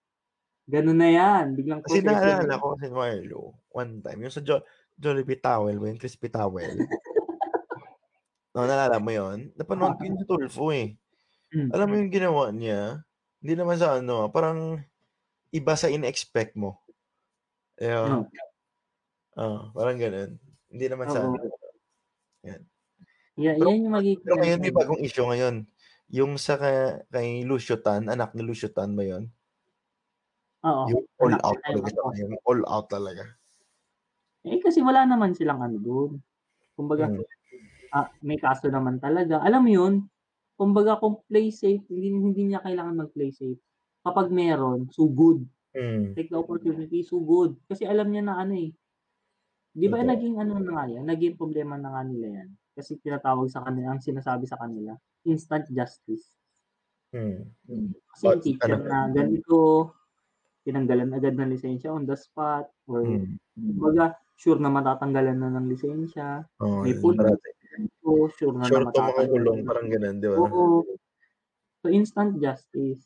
ganun 0.65 0.97
na 0.97 1.13
yan, 1.13 1.53
biglang 1.53 1.85
Kasi 1.85 2.01
proseso. 2.01 2.09
naalala 2.09 2.57
ko 2.57 2.67
si 2.81 2.89
Marlo, 2.89 3.41
one 3.69 4.01
time, 4.01 4.25
yung 4.25 4.33
sa 4.33 4.41
jo- 4.41 4.65
Jollibee 4.97 5.37
Towel 5.37 5.77
mo, 5.77 5.85
yung 5.85 6.01
crispy 6.01 6.33
towel. 6.33 6.73
no, 8.57 8.65
naalala 8.65 8.97
mo 8.97 9.13
yun? 9.13 9.53
Napanood 9.53 10.01
ko 10.01 10.01
yun 10.01 10.17
sa 10.17 10.25
Tulfo 10.25 10.73
eh. 10.73 10.97
Mm. 11.53 11.69
Alam 11.69 11.85
mo 11.85 11.93
yung 12.01 12.09
ginawa 12.13 12.43
niya? 12.49 13.05
Hindi 13.37 13.53
naman 13.53 13.77
sa 13.77 14.01
ano, 14.01 14.33
parang 14.33 14.81
iba 15.53 15.73
sa 15.77 15.93
in-expect 15.93 16.57
mo. 16.57 16.81
Ayun. 17.77 18.25
No. 18.25 18.25
Ah, 19.37 19.69
parang 19.77 20.01
ganun. 20.01 20.41
Hindi 20.73 20.85
naman 20.89 21.05
sa 21.13 21.21
ano. 21.21 21.37
Yeah, 23.33 23.57
Pero- 23.57 23.69
yan 23.69 23.85
yung 23.89 23.93
magiging 23.97 24.21
Pero 24.21 24.35
ngayon 24.41 24.61
may 24.61 24.73
bagong 24.73 25.01
issue 25.01 25.25
ngayon. 25.25 25.55
Yung 26.13 26.37
sa 26.37 26.61
kay, 26.61 27.01
kay 27.09 27.41
Lucio 27.41 27.81
Tan, 27.81 28.05
anak 28.05 28.37
ni 28.37 28.45
Lucio 28.45 28.69
Tan 28.69 28.93
ba 28.93 29.01
yun? 29.01 29.33
Oo. 30.61 30.85
Yung 30.93 31.03
all 31.17 31.35
out 31.41 31.57
talaga. 31.65 31.89
Yung 32.21 32.35
all 32.45 32.61
out 32.69 32.87
talaga. 32.93 33.23
Eh, 34.45 34.61
kasi 34.61 34.85
wala 34.85 35.09
naman 35.09 35.33
silang 35.33 35.63
ano 35.65 35.77
doon. 35.81 36.11
Kumbaga, 36.77 37.09
Hmm. 37.09 37.23
ah, 37.93 38.09
may 38.21 38.37
kaso 38.37 38.69
naman 38.69 39.01
talaga. 39.01 39.41
Alam 39.41 39.61
mo 39.65 39.71
yun, 39.71 39.93
kumbaga 40.59 40.99
kung 41.01 41.23
play 41.25 41.49
safe, 41.49 41.81
hindi, 41.89 42.13
hindi 42.13 42.43
niya 42.53 42.61
kailangan 42.61 43.07
mag-play 43.07 43.31
safe. 43.33 43.59
Kapag 44.05 44.29
meron, 44.29 44.91
so 44.93 45.07
good. 45.09 45.43
Mm. 45.73 46.13
Take 46.13 46.29
the 46.29 46.37
opportunity, 46.37 47.01
so 47.01 47.17
good. 47.23 47.57
Kasi 47.65 47.87
alam 47.89 48.11
niya 48.13 48.23
na 48.27 48.37
ano 48.37 48.53
eh. 48.53 48.71
Di 49.73 49.87
ba 49.89 50.03
Totoo. 50.05 50.11
naging 50.13 50.35
ano 50.37 50.53
na 50.61 50.71
nga 50.77 50.85
yan? 50.91 51.05
Naging 51.09 51.35
problema 51.39 51.75
na 51.81 51.89
nga 51.97 52.03
nila 52.05 52.27
yan. 52.43 52.49
Kasi 52.77 52.99
tinatawag 53.01 53.49
sa 53.49 53.65
kanila, 53.65 53.95
ang 53.95 54.03
sinasabi 54.03 54.45
sa 54.45 54.59
kanila, 54.61 54.93
instant 55.27 55.65
justice. 55.71 56.35
Mm. 57.13 57.53
Kasi 58.11 58.25
But, 58.25 58.37
teacher 58.43 58.77
ano- 58.77 58.89
na 58.89 58.99
ganito, 59.13 59.57
tinanggalan 60.65 61.13
agad 61.15 61.35
ng 61.37 61.51
lisensya 61.53 61.91
on 61.93 62.05
the 62.09 62.17
spot, 62.17 62.67
or 62.89 63.03
Mm. 63.05 63.37
kumbaga, 63.55 64.17
sure 64.37 64.59
na 64.59 64.69
matatanggalan 64.73 65.37
na 65.39 65.49
ng 65.53 65.67
lisensya, 65.69 66.45
Oh, 66.59 66.83
May 66.83 66.93
parati. 66.97 67.49
so 68.01 68.09
sure 68.33 68.53
na 68.57 68.65
Sure 68.67 68.81
na 68.85 68.91
to 68.93 69.01
matatanggalan. 69.01 69.29
gulong, 69.33 69.59
parang 69.65 69.87
ganun, 69.93 70.15
di 70.21 70.27
ba? 70.29 70.37
Oo. 70.41 70.65
So 71.83 71.87
instant 71.93 72.41
justice 72.41 73.05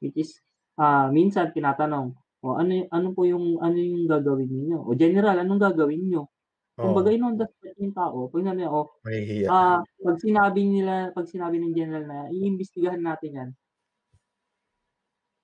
which 0.00 0.16
is 0.16 0.40
ah 0.80 1.12
minsan 1.12 1.52
tinatanong, 1.52 2.16
o 2.42 2.56
ano 2.56 2.88
ano 2.90 3.08
po 3.12 3.28
yung 3.28 3.60
ano 3.60 3.76
yung 3.76 4.08
gagawin 4.08 4.48
niyo? 4.50 4.80
O 4.82 4.96
general, 4.96 5.36
anong 5.44 5.60
gagawin 5.60 6.02
niyo? 6.08 6.31
Oo, 6.80 6.84
Kumbaga 6.88 7.12
on 7.12 7.36
the 7.36 7.44
spot 7.44 7.76
yung 7.76 7.92
tao, 7.92 8.18
pag 8.32 8.42
namin, 8.48 8.64
oh, 8.72 8.88
mahihiya. 9.04 9.48
ah 9.52 9.80
pag 9.84 10.16
sinabi 10.24 10.64
nila, 10.64 11.12
pag 11.12 11.28
sinabi 11.28 11.60
ng 11.60 11.76
general 11.76 12.04
na 12.08 12.18
iimbestigahan 12.32 13.02
natin 13.04 13.30
yan. 13.36 13.50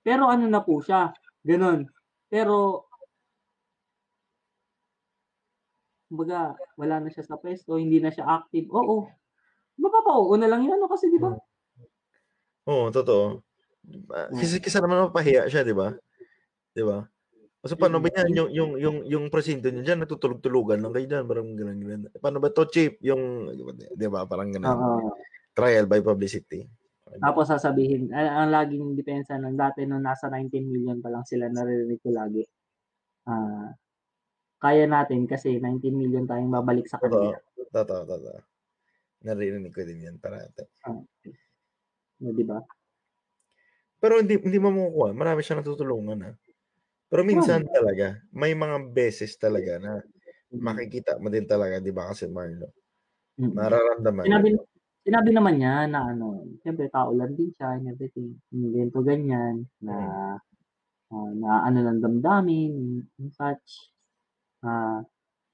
Pero 0.01 0.25
ano 0.25 0.49
na 0.49 0.63
po 0.65 0.81
siya, 0.81 1.13
ganun. 1.45 1.85
Pero 2.33 2.87
kumbaga, 6.09 6.57
wala 6.73 6.97
na 7.05 7.09
siya 7.13 7.21
sa 7.21 7.37
pwesto, 7.37 7.77
hindi 7.77 8.01
na 8.01 8.09
siya 8.09 8.25
active. 8.25 8.65
Oo. 8.73 9.05
Mapapauo 9.77 10.33
na 10.33 10.49
lang 10.49 10.65
yun, 10.65 10.81
ano 10.81 10.89
kasi 10.89 11.13
di 11.13 11.21
ba? 11.21 11.37
Oo, 12.65 12.89
totoo. 12.89 13.45
Ah, 14.09 14.33
Kasi 14.33 14.57
kasi 14.57 14.81
naman 14.81 15.05
mapahiya 15.07 15.45
siya, 15.45 15.61
di 15.61 15.77
ba? 15.77 15.93
Di 16.73 16.81
ba? 16.81 17.05
So, 17.59 17.75
paano 17.75 17.99
ba 17.99 18.07
yan? 18.07 18.31
Yung, 18.31 18.49
yung, 18.55 18.71
yung, 18.79 18.97
yung 19.03 19.25
presinto 19.27 19.67
niya 19.67 19.91
dyan, 19.91 20.07
natutulog-tulugan 20.07 20.79
lang 20.79 20.95
kayo 20.95 21.07
dyan. 21.11 21.23
Parang 21.27 21.49
ganun, 21.59 21.79
ganun. 21.83 22.01
Paano 22.15 22.39
ba 22.39 22.47
to, 22.55 22.63
Chip? 22.71 23.03
Yung, 23.03 23.51
di 23.99 24.07
ba? 24.07 24.23
Parang 24.23 24.47
ganun. 24.47 24.71
Oo. 24.71 25.11
Trial 25.51 25.83
by 25.83 25.99
publicity. 25.99 26.63
Tapos 27.17 27.49
sasabihin, 27.49 28.13
ang, 28.13 28.29
ang 28.45 28.49
laging 28.53 28.93
depensa 28.93 29.35
ng 29.41 29.57
dati 29.57 29.83
nung 29.83 30.05
nasa 30.05 30.29
19 30.29 30.61
million 30.69 31.01
pa 31.01 31.09
lang 31.09 31.25
sila 31.25 31.49
naririnig 31.49 31.99
ko 32.05 32.13
lagi. 32.13 32.45
Ah, 33.25 33.73
kaya 34.61 34.85
natin 34.85 35.25
kasi 35.25 35.57
19 35.57 35.89
million 35.89 36.29
tayong 36.29 36.53
babalik 36.53 36.85
sa 36.85 37.01
kanila. 37.01 37.33
Totoo, 37.73 38.01
totoo. 38.05 38.39
Naririnig 39.25 39.73
ko 39.73 39.81
din 39.83 40.05
yan 40.05 40.21
parati. 40.21 40.63
No, 42.21 42.29
di 42.31 42.45
ba? 42.45 42.61
Pero 43.99 44.21
hindi 44.21 44.39
hindi 44.39 44.59
mo 44.61 44.71
makukuha. 44.71 45.09
Marami 45.11 45.41
siya 45.43 45.59
natutulungan 45.59 46.19
ha. 46.23 46.31
Pero 47.09 47.25
minsan 47.25 47.65
talaga, 47.73 48.21
may 48.29 48.53
mga 48.53 48.93
beses 48.93 49.33
talaga 49.41 49.81
na 49.81 49.97
makikita 50.53 51.17
mo 51.17 51.33
din 51.33 51.49
talaga, 51.49 51.81
di 51.81 51.89
ba 51.89 52.13
kasi 52.13 52.29
Marlo? 52.29 52.69
Mm. 53.41 53.57
Mararamdaman. 53.57 54.25
Sinabi, 54.29 54.47
mo. 54.53 54.61
sinabi 55.01 55.29
naman 55.33 55.55
niya 55.57 55.75
na 55.89 55.99
ano, 56.13 56.45
siyempre 56.61 56.85
tao 56.93 57.09
lang 57.17 57.33
din 57.33 57.49
siya 57.57 57.81
and 57.81 57.89
everything. 57.89 58.37
Ganito 58.53 59.01
ganyan, 59.01 59.65
na, 59.81 59.95
ah, 61.09 61.31
na 61.33 61.51
ano 61.65 61.79
ng 61.81 61.99
damdamin, 62.03 62.73
and 63.17 63.31
such. 63.33 63.89
Ah, 64.61 65.01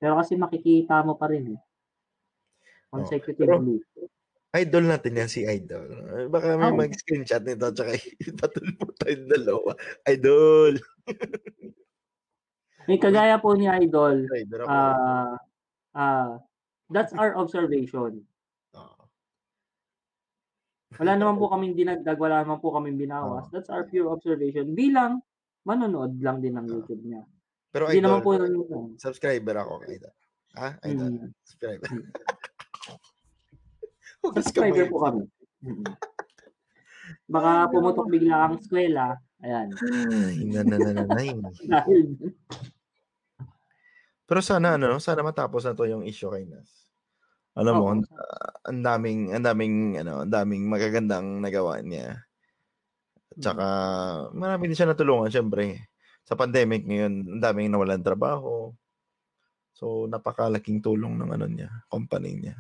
pero 0.02 0.19
kasi 0.19 0.36
makikita 0.36 1.03
mo 1.07 1.15
pa 1.15 1.32
rin 1.32 1.56
eh. 1.56 1.61
Consecutively. 2.94 3.82
Idol 4.56 4.88
natin 4.88 5.19
yan 5.19 5.27
si 5.27 5.44
Idol. 5.44 5.84
Eh, 6.15 6.27
Baka 6.32 6.56
may 6.56 6.72
Oo. 6.72 6.80
mag-screenshot 6.80 7.44
nito 7.44 7.68
tsaka 7.76 7.91
ipatol 8.32 8.68
mo 8.80 8.88
tayong 8.95 9.27
dalawa. 9.27 9.72
Idol! 10.07 10.73
May 12.86 13.02
kagaya 13.02 13.41
po 13.41 13.57
ni 13.57 13.65
Idol, 13.65 14.30
Idol 14.30 14.61
ako. 14.61 14.69
ah, 14.69 15.34
ah, 15.98 16.38
that's 16.94 17.11
our 17.18 17.34
observation. 17.34 18.22
Oo. 18.77 19.03
Wala 21.02 21.18
naman 21.18 21.36
po 21.36 21.49
kaming 21.49 21.73
dinagdag, 21.73 22.15
wala 22.15 22.45
naman 22.45 22.61
po 22.61 22.69
kaming 22.72 22.95
binawas. 22.95 23.49
That's 23.49 23.73
our 23.73 23.90
pure 23.90 24.07
observation. 24.14 24.77
Bilang 24.77 25.26
manonood 25.65 26.22
lang 26.22 26.40
din 26.45 26.56
ng 26.56 26.69
YouTube 26.69 27.02
niya. 27.03 27.26
Pero 27.73 27.90
Hindi 27.90 28.06
Idol, 28.06 28.07
naman 28.07 28.22
po 28.22 28.32
subscriber 29.02 29.56
ako 29.60 29.73
Idol. 29.90 30.14
Ha? 30.56 30.69
Idol. 30.88 31.10
Mm. 31.11 31.30
Subscriber. 31.44 31.90
Mm. 34.31 34.35
Subscriber 34.41 34.85
po 34.89 34.97
kami. 35.06 35.23
Mm. 35.61 35.85
Baka 37.26 37.69
pumutok 37.69 38.07
bigla 38.10 38.49
ang 38.49 38.57
eskwela. 38.61 39.18
Ayan. 39.41 39.68
Ay, 39.77 40.38
nanananay. 40.49 41.30
Dahil 41.73 42.18
Pero 44.26 44.41
sana 44.41 44.73
ano, 44.77 44.97
sana 44.97 45.22
matapos 45.22 45.69
na 45.69 45.77
to 45.77 45.85
yung 45.85 46.02
issue 46.02 46.34
kay 46.34 46.49
Nas. 46.49 46.89
Alam 47.56 47.73
mo, 47.77 47.84
Oo. 47.88 47.91
ang 47.93 48.02
ang 48.65 48.81
daming 48.81 49.31
ang 49.31 49.45
daming 49.45 49.76
ano, 50.02 50.26
ang 50.26 50.34
daming 50.34 50.65
magagandang 50.65 51.39
nagawa 51.45 51.80
niya. 51.85 52.26
At 53.38 53.39
saka 53.39 53.68
marami 54.34 54.65
din 54.65 54.77
siya 54.77 54.89
natulungan 54.89 55.30
syempre. 55.30 55.93
Sa 56.26 56.34
pandemic 56.34 56.89
ngayon, 56.89 57.38
ang 57.38 57.41
daming 57.41 57.69
nawalan 57.69 58.02
trabaho. 58.02 58.73
So 59.77 60.10
napakalaking 60.10 60.81
tulong 60.81 61.22
ng 61.22 61.30
ano 61.30 61.45
niya, 61.45 61.69
company 61.85 62.34
niya. 62.41 62.56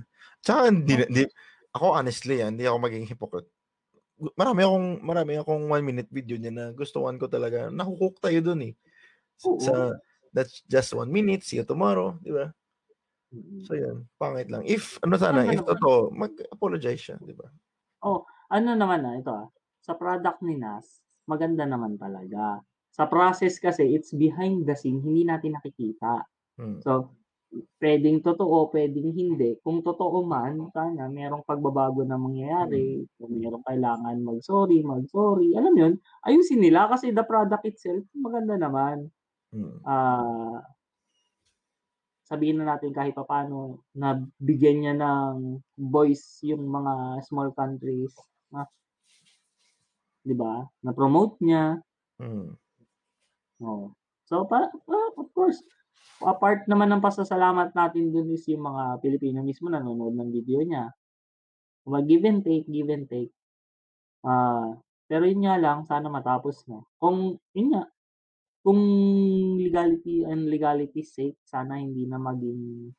Tsaka 0.45 0.69
hindi, 0.69 1.01
hindi 1.01 1.25
ako 1.75 1.99
honestly, 1.99 2.39
ah, 2.39 2.47
hindi 2.47 2.63
ako 2.63 2.77
maging 2.79 3.05
hypocrite. 3.05 3.51
Marami 4.39 4.63
akong 4.63 4.89
marami 5.03 5.33
akong 5.35 5.67
one 5.67 5.83
minute 5.83 6.07
video 6.07 6.39
niya 6.39 6.55
na 6.55 6.65
gustuhan 6.71 7.19
ko 7.19 7.27
talaga. 7.27 7.67
Nahuhook 7.67 8.23
tayo 8.23 8.39
dun 8.39 8.71
eh. 8.71 8.73
Oo. 9.43 9.59
Sa 9.59 9.91
that's 10.35 10.63
just 10.67 10.91
one 10.95 11.11
minute, 11.11 11.43
see 11.43 11.59
you 11.59 11.67
tomorrow, 11.67 12.15
di 12.19 12.31
ba? 12.35 12.51
So 13.67 13.75
yun, 13.75 14.07
pangit 14.19 14.51
lang. 14.51 14.67
If, 14.67 14.99
ano 15.03 15.15
sana, 15.15 15.47
Ano 15.47 15.51
if 15.51 15.63
naman? 15.63 15.71
totoo, 15.75 15.99
mag-apologize 16.11 17.01
siya, 17.01 17.17
di 17.23 17.31
ba? 17.31 17.47
ano 18.51 18.69
naman 18.77 19.01
na 19.01 19.17
ito 19.17 19.31
ah, 19.33 19.47
sa 19.81 19.97
product 19.97 20.43
ni 20.45 20.59
Nas, 20.59 21.01
maganda 21.25 21.65
naman 21.65 21.97
talaga. 21.97 22.61
Sa 22.93 23.09
process 23.09 23.59
kasi, 23.59 23.95
it's 23.95 24.15
behind 24.15 24.63
the 24.63 24.75
scene, 24.77 25.01
hindi 25.03 25.27
natin 25.27 25.57
nakikita. 25.57 26.23
Hmm. 26.55 26.79
So, 26.79 27.11
pwedeng 27.79 28.19
totoo, 28.19 28.69
pwedeng 28.71 29.11
hindi. 29.15 29.55
Kung 29.63 29.79
totoo 29.81 30.23
man, 30.27 30.67
sana 30.75 31.07
merong 31.07 31.47
pagbabago 31.47 32.03
na 32.03 32.19
mangyayari. 32.19 33.07
Kung 33.15 33.39
merong 33.39 33.63
kailangan 33.63 34.17
mag-sorry, 34.19 34.83
mag-sorry. 34.83 35.55
Alam 35.55 35.75
yun, 35.75 35.93
ayusin 36.27 36.59
nila 36.59 36.91
kasi 36.91 37.15
the 37.15 37.23
product 37.23 37.63
itself, 37.63 38.03
maganda 38.15 38.59
naman. 38.59 39.07
Ah, 39.87 40.59
sabihin 42.25 42.57
na 42.59 42.75
natin 42.75 42.91
kahit 42.91 43.13
papaano 43.13 43.85
na 43.93 44.17
bigyan 44.41 44.81
niya 44.81 44.95
ng 44.97 45.61
voice 45.77 46.41
yung 46.41 46.65
mga 46.65 47.21
small 47.23 47.53
countries. 47.53 48.11
Na, 48.49 48.65
'di 50.25 50.33
ba? 50.33 50.65
Na 50.81 50.91
promote 50.91 51.37
niya. 51.39 51.77
Hmm. 52.17 52.57
Oh. 53.61 53.93
So 54.25 54.49
para 54.49 54.73
ah, 54.73 55.09
of 55.21 55.29
course, 55.37 55.61
apart 56.23 56.65
naman 56.65 56.89
ng 56.91 57.03
pasasalamat 57.03 57.75
natin 57.75 58.11
dun 58.11 58.31
is 58.31 58.45
yung 58.47 58.63
mga 58.63 59.03
Pilipino 59.03 59.43
mismo 59.43 59.67
nanonood 59.67 60.15
ng 60.15 60.29
video 60.31 60.63
niya. 60.63 60.91
Mag 61.85 62.09
give 62.09 62.25
and 62.25 62.41
take, 62.41 62.65
give 62.65 62.89
and 62.89 63.05
take. 63.05 63.33
Ah, 64.25 64.73
pero 65.05 65.29
yun 65.29 65.45
nga 65.45 65.55
lang, 65.61 65.85
sana 65.85 66.09
matapos 66.09 66.65
na. 66.65 66.81
Kung 66.97 67.37
yun 67.53 67.77
nga, 67.77 67.85
kung 68.65 68.81
legality 69.61 70.25
and 70.25 70.49
legality 70.49 71.05
sake, 71.05 71.37
sana 71.45 71.77
hindi 71.77 72.09
na 72.09 72.17
maging 72.17 72.89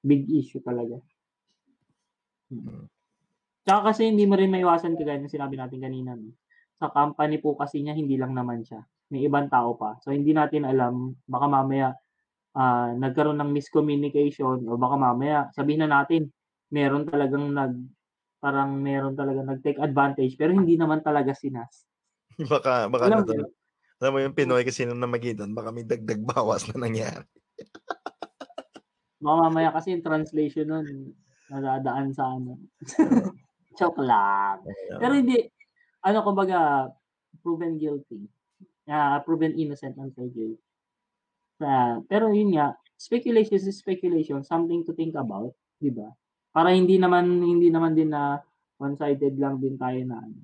big 0.00 0.24
issue 0.32 0.64
talaga. 0.64 0.96
Mm. 2.48 2.88
Tsaka 3.68 3.92
kasi 3.92 4.08
hindi 4.08 4.24
mo 4.24 4.40
rin 4.40 4.48
maiwasan 4.48 4.96
kagaya 4.96 5.20
ng 5.20 5.28
sinabi 5.28 5.60
natin 5.60 5.84
kanina, 5.84 6.16
no? 6.16 6.32
Sa 6.80 6.88
company 6.88 7.36
po 7.36 7.52
kasi 7.60 7.84
niya, 7.84 7.92
hindi 7.92 8.16
lang 8.16 8.32
naman 8.32 8.64
siya. 8.64 8.80
May 9.10 9.26
ibang 9.26 9.50
tao 9.50 9.74
pa. 9.74 9.98
So, 10.06 10.14
hindi 10.14 10.30
natin 10.30 10.62
alam, 10.64 11.18
baka 11.26 11.46
mamaya 11.50 11.98
ah, 12.54 12.94
nagkaroon 12.94 13.38
ng 13.42 13.50
miscommunication 13.50 14.66
o 14.66 14.74
baka 14.78 14.96
mamaya 14.98 15.50
sabihin 15.54 15.86
na 15.86 16.02
natin, 16.02 16.30
meron 16.70 17.06
talagang 17.06 17.50
nag 17.50 17.74
parang 18.40 18.72
meron 18.80 19.12
talagang 19.12 19.44
nag-take 19.44 19.76
advantage 19.76 20.32
pero 20.40 20.56
hindi 20.56 20.74
naman 20.74 21.04
talaga 21.04 21.36
sinas. 21.36 21.84
Baka 22.50 22.88
baka 22.88 23.04
Alam 23.10 23.26
'to, 23.28 23.36
yun? 23.36 23.50
alam 24.00 24.12
mo 24.16 24.18
yung 24.24 24.32
Pinoy 24.32 24.64
kasi 24.64 24.88
nung 24.88 25.02
namagitan 25.02 25.52
baka 25.52 25.68
may 25.68 25.84
dagdag 25.84 26.24
bawas 26.24 26.64
na 26.72 26.80
nangyari. 26.80 27.26
Baka 29.20 29.36
mamaya 29.52 29.68
kasi 29.76 29.92
yung 29.92 30.00
translation 30.00 30.64
nun 30.64 31.12
nadadaan 31.52 32.16
sa 32.16 32.32
ano. 32.32 32.56
Joke 33.78 34.00
lang. 34.00 34.64
Pero 34.96 35.12
hindi, 35.12 35.36
ano 36.00 36.18
kumbaga, 36.24 36.88
proven 37.44 37.76
guilty. 37.76 38.24
Ah, 38.90 39.22
proven 39.22 39.54
innocent 39.54 39.94
until 40.02 40.26
guilty. 40.34 40.58
Sa 41.60 42.00
pero 42.08 42.32
yun 42.32 42.56
nga, 42.56 42.72
speculation 42.96 43.60
is 43.60 43.68
speculation, 43.76 44.40
something 44.44 44.80
to 44.88 44.96
think 44.96 45.12
about, 45.12 45.52
'di 45.80 45.92
ba? 45.92 46.08
Para 46.56 46.72
hindi 46.72 46.96
naman 46.96 47.44
hindi 47.44 47.68
naman 47.68 47.92
din 47.92 48.10
na 48.16 48.40
one-sided 48.80 49.36
lang 49.36 49.60
din 49.60 49.76
tayo 49.76 50.00
na 50.08 50.24
ano. 50.24 50.40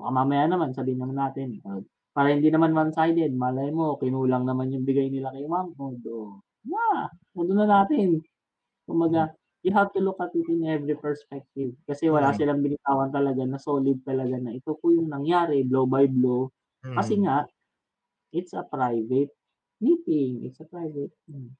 Baka 0.00 0.10
mamaya 0.12 0.46
naman 0.50 0.72
sabihin 0.76 1.00
naman 1.04 1.18
natin, 1.20 1.60
ah, 1.68 1.80
para 2.16 2.32
hindi 2.34 2.48
naman 2.52 2.72
one-sided, 2.76 3.32
malay 3.36 3.70
mo 3.74 3.96
kinulang 4.00 4.44
naman 4.48 4.72
yung 4.74 4.84
bigay 4.88 5.08
nila 5.12 5.30
kay 5.34 5.46
Ma'am 5.46 5.72
Od, 5.78 6.02
oh, 6.10 6.40
na, 6.66 7.08
huwag 7.36 7.50
na 7.54 7.66
natin. 7.68 8.20
Kumbaga, 8.88 9.32
you 9.64 9.72
have 9.76 9.92
to 9.94 10.00
look 10.02 10.18
at 10.20 10.32
it 10.36 10.46
in 10.50 10.64
every 10.68 10.96
perspective 10.98 11.74
kasi 11.88 12.08
wala 12.12 12.32
silang 12.36 12.62
binitawan 12.64 13.10
talaga 13.14 13.44
na 13.46 13.58
solid 13.60 14.00
talaga 14.06 14.36
na 14.40 14.54
ito 14.56 14.74
po 14.80 14.90
yung 14.94 15.08
nangyari 15.12 15.62
blow 15.66 15.84
by 15.88 16.06
blow. 16.10 16.50
Kasi 16.96 17.20
Mm. 17.20 17.24
nga, 17.24 17.44
it's 18.30 18.54
a 18.54 18.62
private 18.66 19.30
meeting, 19.80 20.46
it's 20.46 20.60
a 20.60 20.66
private 20.66 21.12
hmm. 21.26 21.50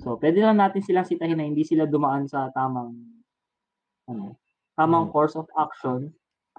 So, 0.00 0.16
puwede 0.16 0.40
lang 0.40 0.56
natin 0.56 0.80
silang 0.80 1.04
sitahin 1.04 1.36
na 1.36 1.44
hindi 1.44 1.62
sila 1.62 1.84
dumaan 1.84 2.24
sa 2.26 2.48
tamang 2.52 2.96
ano, 4.08 4.38
tamang 4.72 5.08
Hmm. 5.08 5.12
course 5.12 5.36
of 5.36 5.48
action. 5.52 6.12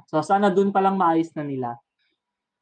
So, 0.06 0.22
sana 0.22 0.54
dun 0.54 0.70
palang 0.70 1.00
maayos 1.00 1.34
na 1.34 1.42
nila. 1.42 1.82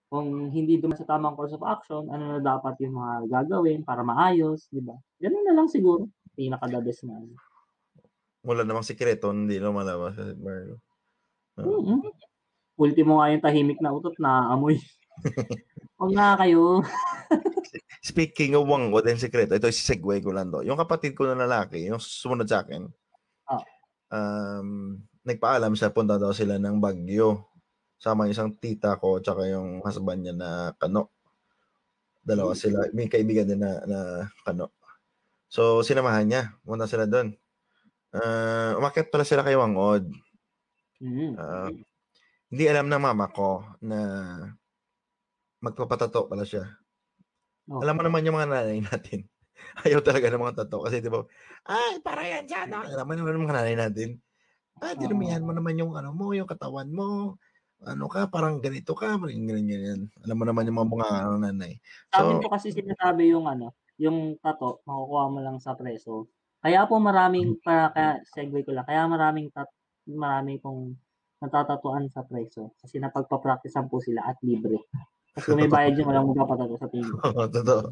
Kung 0.07 0.47
hindi 0.53 0.79
dumaan 0.79 0.99
sa 0.99 1.09
tamang 1.09 1.35
course 1.35 1.55
of 1.57 1.63
action, 1.65 2.07
ano 2.07 2.37
na 2.37 2.39
dapat 2.39 2.79
yung 2.85 2.95
mga 2.95 3.13
gagawin 3.27 3.83
para 3.83 4.05
maayos, 4.05 4.69
'di 4.71 4.79
ba? 4.79 4.95
Ganun 5.19 5.43
na 5.43 5.55
lang 5.57 5.67
siguro, 5.67 6.07
pinaka-the 6.37 6.79
na 7.07 7.15
ano. 7.19 7.35
Wala 8.45 8.61
namang 8.61 8.85
sikreto, 8.85 9.33
hindi 9.33 9.57
lumalabas 9.57 10.13
si 10.15 10.37
Marlo. 10.37 10.77
Oo. 11.59 11.81
Mm. 11.81 12.01
Ultimo 12.75 13.17
nga 13.17 13.31
yung 13.31 13.43
tahimik 13.43 13.79
na 13.79 13.95
utot 13.95 14.13
naaamoy. 14.19 14.77
Wag 16.01 16.11
nga 16.11 16.29
kayo. 16.43 16.83
Speaking 18.05 18.53
of 18.53 18.67
wangod 18.69 19.07
and 19.09 19.17
sikreto, 19.17 19.57
ito 19.57 19.65
ise-segue 19.65 20.21
ko 20.21 20.29
lang 20.29 20.51
'to. 20.53 20.61
Yung 20.61 20.77
kapatid 20.77 21.17
ko 21.17 21.25
na 21.25 21.47
lalaki, 21.47 21.89
yung 21.89 21.97
sumunod 22.01 22.45
sa'kin, 22.45 22.85
Oh. 23.45 23.61
um, 24.09 24.97
nagpaalam 25.21 25.77
siya 25.77 25.93
punta 25.93 26.17
daw 26.17 26.33
sila 26.33 26.57
ng 26.57 26.81
Baguio. 26.81 27.45
Sama 27.97 28.25
yung 28.25 28.33
isang 28.33 28.51
tita 28.57 28.97
ko 28.97 29.21
tsaka 29.21 29.45
yung 29.49 29.81
husband 29.81 30.21
niya 30.21 30.35
na 30.35 30.49
Kano. 30.77 31.13
Dalawa 32.25 32.53
Hmm. 32.53 32.61
sila, 32.61 32.79
may 32.93 33.05
kaibigan 33.05 33.45
din 33.45 33.61
na 33.61 33.81
na 33.85 33.99
Kano. 34.41 34.73
So, 35.45 35.85
sinamahan 35.85 36.25
niya, 36.25 36.41
pumunta 36.65 36.89
sila 36.89 37.05
dun. 37.05 37.37
Ah, 38.09 38.73
umakyat 38.77 39.13
pala 39.13 39.23
sila 39.23 39.45
kay 39.45 39.53
Wangod. 39.53 40.09
Mm. 41.03 41.35
Ah, 41.37 41.69
hindi 42.49 42.63
alam 42.65 42.87
ng 42.87 43.01
mama 43.03 43.27
ko 43.29 43.61
na 43.83 43.99
magpapa-tattoo 45.65 46.25
pala 46.31 46.45
siya. 46.47 46.63
Oh. 47.69 47.83
Alam 47.83 47.95
mo 47.99 48.01
naman 48.07 48.23
yung 48.27 48.37
mga 48.39 48.49
nanay 48.51 48.79
natin, 48.83 49.19
ayaw 49.87 49.99
talaga 50.03 50.27
ng 50.31 50.43
mga 50.43 50.57
tattoo 50.63 50.85
kasi 50.87 51.03
'di 51.03 51.11
ba, 51.11 51.23
"Ay, 51.67 51.99
para 52.03 52.23
yan 52.27 52.47
sa 52.47 52.63
ano." 52.67 52.87
Alam 52.87 53.05
mo 53.07 53.13
naman 53.15 53.33
yung 53.39 53.45
mga 53.47 53.57
nanay 53.61 53.75
natin, 53.79 54.09
"Ah, 54.83 54.95
dinumihan 54.97 55.43
mo 55.45 55.53
naman 55.55 55.75
yung 55.79 55.93
ano 55.97 56.11
mo, 56.15 56.31
yung 56.35 56.49
katawan 56.49 56.89
mo. 56.91 57.39
Ano 57.85 58.07
ka, 58.11 58.27
parang 58.31 58.59
ganito 58.63 58.93
ka." 58.97 59.15
Parang 59.19 59.35
ganyan, 59.47 59.67
ganyan. 59.67 60.01
Alam 60.25 60.37
mo 60.41 60.45
naman 60.47 60.67
yung 60.69 60.79
mga 60.83 60.89
mga 60.95 61.07
ano, 61.27 61.35
nanay. 61.41 61.73
So 62.15 62.23
po 62.41 62.47
kasi 62.53 62.71
sinasabi 62.73 63.29
yung 63.33 63.45
ano, 63.49 63.73
yung 64.01 64.37
tattoo 64.43 64.81
makukuha 64.87 65.25
mo 65.33 65.39
lang 65.45 65.57
sa 65.61 65.73
preso. 65.79 66.29
Kaya 66.63 66.87
po 66.89 66.97
maraming 66.97 67.61
pa 67.61 67.93
kaya 67.93 68.11
segue 68.25 68.61
ko 68.65 68.71
lang, 68.73 68.85
kaya 68.89 69.05
maraming 69.05 69.47
tat 69.53 69.69
marami 70.09 70.57
pong 70.63 70.97
nata-tattooan 71.41 72.07
sa 72.09 72.23
preso 72.25 72.73
kasi 72.81 72.97
napagpa-practice-an 73.01 73.85
po 73.91 73.97
sila 74.01 74.21
at 74.25 74.37
libre. 74.41 74.79
Kasi 75.35 75.51
kung 75.51 75.59
may 75.59 75.67
bayad 75.67 75.99
yun 75.99 76.07
walang 76.07 76.31
magpapa-tattoo 76.31 76.79
sa 76.79 76.87
tingin. 76.87 77.19
Oo, 77.25 77.43
totoo. 77.51 77.83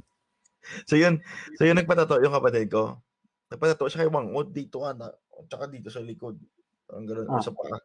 So 0.90 0.96
yun, 1.00 1.22
so 1.58 1.64
yun 1.68 1.78
nagpa-tattoo 1.80 2.24
yung 2.24 2.36
kapatid 2.36 2.68
ko. 2.72 3.00
Nagpa-tattoo 3.52 3.90
siya 3.92 4.06
kay 4.08 4.12
Wangod 4.14 4.52
dito 4.56 4.84
ata, 4.86 5.14
tsaka 5.50 5.68
dito 5.72 5.90
sa 5.94 6.02
likod. 6.04 6.38
Parang 6.88 7.06
gano'n 7.08 7.32
o 7.34 7.38
Ah. 7.38 7.44
sa 7.44 7.54
paa. 7.56 7.78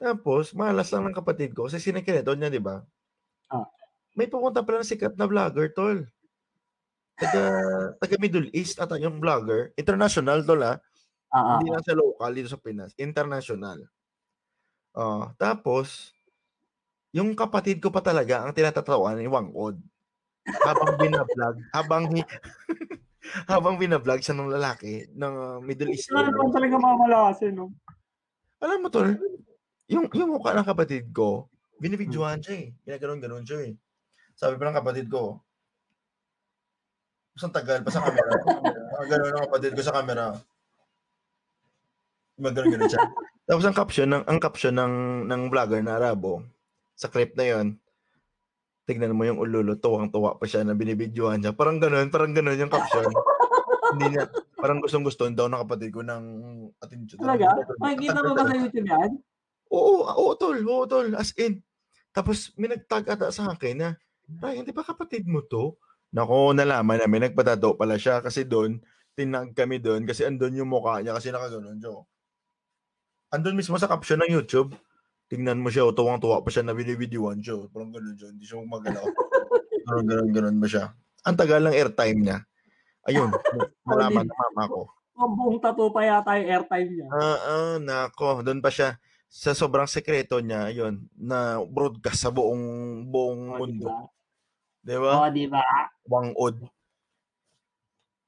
Tapos 0.00 0.52
malas 0.56 0.88
lang 0.92 1.04
ng 1.10 1.16
kapatid 1.18 1.52
ko 1.56 1.68
kasi 1.68 1.76
sinekrito 1.82 2.32
niya, 2.36 2.48
'di 2.52 2.62
ba? 2.64 2.84
Ah. 3.50 3.70
May 4.18 4.26
pumunta 4.26 4.66
pala 4.66 4.82
na 4.82 4.86
sikat 4.88 5.14
na 5.14 5.26
vlogger, 5.30 5.70
tol. 5.70 6.10
Taga 7.18 7.42
taga 8.00 8.16
Middle 8.22 8.48
East 8.54 8.78
ata 8.78 8.96
yung 9.00 9.18
vlogger, 9.18 9.74
international 9.80 10.44
tol, 10.46 10.62
ah. 10.62 10.78
Ah, 11.32 11.38
Hindi 11.52 11.70
ah, 11.70 11.70
lang 11.72 11.82
siya 11.86 11.96
local 11.98 12.32
dito 12.36 12.50
sa 12.52 12.60
Pinas, 12.62 12.92
international. 13.00 13.90
Oh, 14.94 15.30
tapos 15.38 16.10
yung 17.10 17.34
kapatid 17.34 17.82
ko 17.82 17.90
pa 17.90 18.02
talaga 18.02 18.44
ang 18.46 18.54
tinatatawan 18.54 19.18
ni 19.18 19.26
Wangod. 19.26 19.78
Habang 20.46 20.92
bina-vlog, 20.98 21.56
habang 21.76 22.04
habang 23.52 23.76
bina-vlog 23.80 24.20
siya 24.24 24.36
ng 24.36 24.50
lalaki 24.52 25.08
ng 25.12 25.34
Middle 25.64 25.92
Sila 26.02 26.20
naman 26.28 26.48
Eastern. 26.48 26.54
talaga 26.54 26.76
mamalasin 26.78 27.52
'no. 27.56 27.66
Alam 28.60 28.78
mo 28.84 28.88
tol, 28.92 29.08
yung 29.88 30.06
yung 30.12 30.30
mukha 30.36 30.52
ng 30.52 30.68
kapatid 30.68 31.10
ko, 31.16 31.48
Hmm. 31.80 31.80
binibidyohan 31.82 32.40
siya, 32.44 32.54
eh. 32.60 32.66
Ginaganon-ganon 32.84 33.44
siya, 33.48 33.58
eh. 33.68 33.72
Sabi 34.36 34.54
pa 34.58 34.68
ng 34.70 34.78
kapatid 34.80 35.06
ko 35.10 35.42
Isang 37.36 37.54
tagal 37.54 37.78
pa 37.86 37.90
sa 37.94 38.02
camera. 38.02 38.34
Nakaganon 38.90 39.34
ang 39.38 39.44
kapatid 39.46 39.72
ko 39.78 39.82
sa 39.86 39.94
camera. 39.94 40.26
Gumaganon-ganon 42.38 42.90
siya. 42.90 43.02
Tapos 43.48 43.64
ang 43.66 43.74
caption 43.76 44.08
ng 44.10 44.22
ang 44.30 44.38
caption 44.38 44.74
ng 44.78 44.94
ng 45.26 45.42
vlogger 45.50 45.82
na 45.82 45.98
Arabo 45.98 46.42
sa 47.00 47.08
clip 47.08 47.32
na 47.32 47.48
'yon. 47.48 47.66
Tignan 48.84 49.16
mo 49.16 49.24
yung 49.24 49.40
ululo, 49.40 49.80
tuwang-tuwa 49.80 50.36
pa 50.36 50.44
siya 50.44 50.66
na 50.66 50.76
binibidyohan 50.76 51.40
siya. 51.40 51.56
Parang 51.56 51.80
gano'n, 51.80 52.12
parang 52.12 52.36
gano'n 52.36 52.60
yung 52.60 52.72
caption. 52.72 53.08
Hindi 53.96 54.16
niya, 54.16 54.28
parang 54.60 54.84
gustong-gusto 54.84 55.30
daw 55.32 55.48
ng 55.48 55.62
kapatid 55.64 55.90
ko 55.94 56.04
ng 56.04 56.24
attention. 56.78 57.16
Talaga? 57.16 57.56
Makikita 57.80 58.18
mo 58.20 58.32
ba 58.36 58.44
sa 58.44 58.54
YouTube 58.54 58.86
yan? 58.86 59.10
Oo, 59.70 60.04
oo, 60.04 60.34
tol. 60.36 60.58
Oo, 60.66 60.84
tol. 60.84 61.08
As 61.14 61.32
in. 61.38 61.62
Tapos 62.10 62.50
may 62.58 62.70
nagtag 62.70 63.06
ata 63.06 63.30
sa 63.30 63.54
akin 63.54 63.76
na, 63.78 63.88
Ryan, 64.42 64.66
di 64.66 64.74
ba 64.74 64.82
kapatid 64.82 65.26
mo 65.26 65.42
to? 65.46 65.78
Nako, 66.10 66.50
nalaman 66.54 66.98
namin, 66.98 67.30
nagpatato 67.30 67.78
pala 67.78 67.94
siya 67.94 68.18
kasi 68.18 68.42
doon, 68.42 68.82
tinag 69.14 69.54
kami 69.54 69.78
doon 69.78 70.02
kasi 70.02 70.26
andun 70.26 70.58
yung 70.58 70.70
mukha 70.70 70.98
niya 71.02 71.14
kasi 71.14 71.30
nakaganon 71.30 71.78
siya. 71.78 72.02
Andun 73.30 73.54
mismo 73.54 73.78
sa 73.78 73.86
caption 73.86 74.18
ng 74.26 74.34
YouTube, 74.34 74.74
tingnan 75.30 75.62
mo 75.62 75.70
siya, 75.70 75.86
oh, 75.86 75.94
tuwang-tuwa 75.94 76.42
pa 76.42 76.50
siya 76.50 76.66
na 76.66 76.74
binibidyoan 76.74 77.38
siya. 77.38 77.54
oh. 77.54 77.70
Parang 77.70 77.94
ganun 77.94 78.18
siya, 78.18 78.28
hindi 78.34 78.44
siya 78.44 78.66
magalaw. 78.66 79.06
Parang 79.86 80.06
ganun-ganun 80.10 80.58
ba 80.58 80.66
siya? 80.66 80.84
Ang 81.22 81.36
tagal 81.38 81.62
ng 81.62 81.76
airtime 81.78 82.18
niya. 82.18 82.38
Ayun, 83.06 83.30
nalaman 83.88 84.26
ng 84.26 84.34
mama 84.34 84.62
ko. 84.66 84.82
Ang 85.20 85.32
buong 85.38 85.58
tattoo 85.62 85.94
pa 85.94 86.02
yata 86.02 86.34
yung 86.34 86.50
airtime 86.50 86.90
niya. 86.90 87.06
Ah, 87.14 87.38
ah, 87.46 87.74
nako, 87.78 88.42
doon 88.42 88.58
pa 88.58 88.74
siya 88.74 88.98
sa 89.30 89.54
sobrang 89.54 89.86
sekreto 89.86 90.42
niya, 90.42 90.74
ayun, 90.74 91.06
na 91.14 91.62
broadcast 91.62 92.26
sa 92.26 92.34
buong 92.34 93.06
buong 93.06 93.42
O, 93.54 93.56
mundo, 93.62 93.86
diba? 93.86 94.02
'di 94.82 94.96
ba? 94.98 95.12
O, 95.14 95.30
diba? 95.30 95.62
Wangod. 96.10 96.56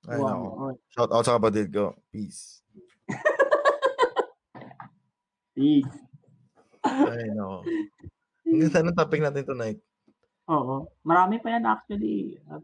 Ay, 0.06 0.18
nako. 0.22 0.46
Wow. 0.46 0.70
O, 0.70 0.78
Shout 0.94 1.10
out 1.10 1.26
sa 1.26 1.42
kapatid 1.42 1.74
ko. 1.74 1.98
Peace. 2.14 2.62
peace. 5.58 6.11
Ay, 6.86 7.30
nako. 7.30 7.62
Ang 8.46 8.58
ganda 8.66 8.80
ng 8.82 8.98
topic 8.98 9.20
natin 9.24 9.44
tonight. 9.46 9.78
Oo. 10.50 10.90
Marami 11.06 11.38
pa 11.38 11.54
yan 11.54 11.66
actually. 11.66 12.36
At 12.50 12.62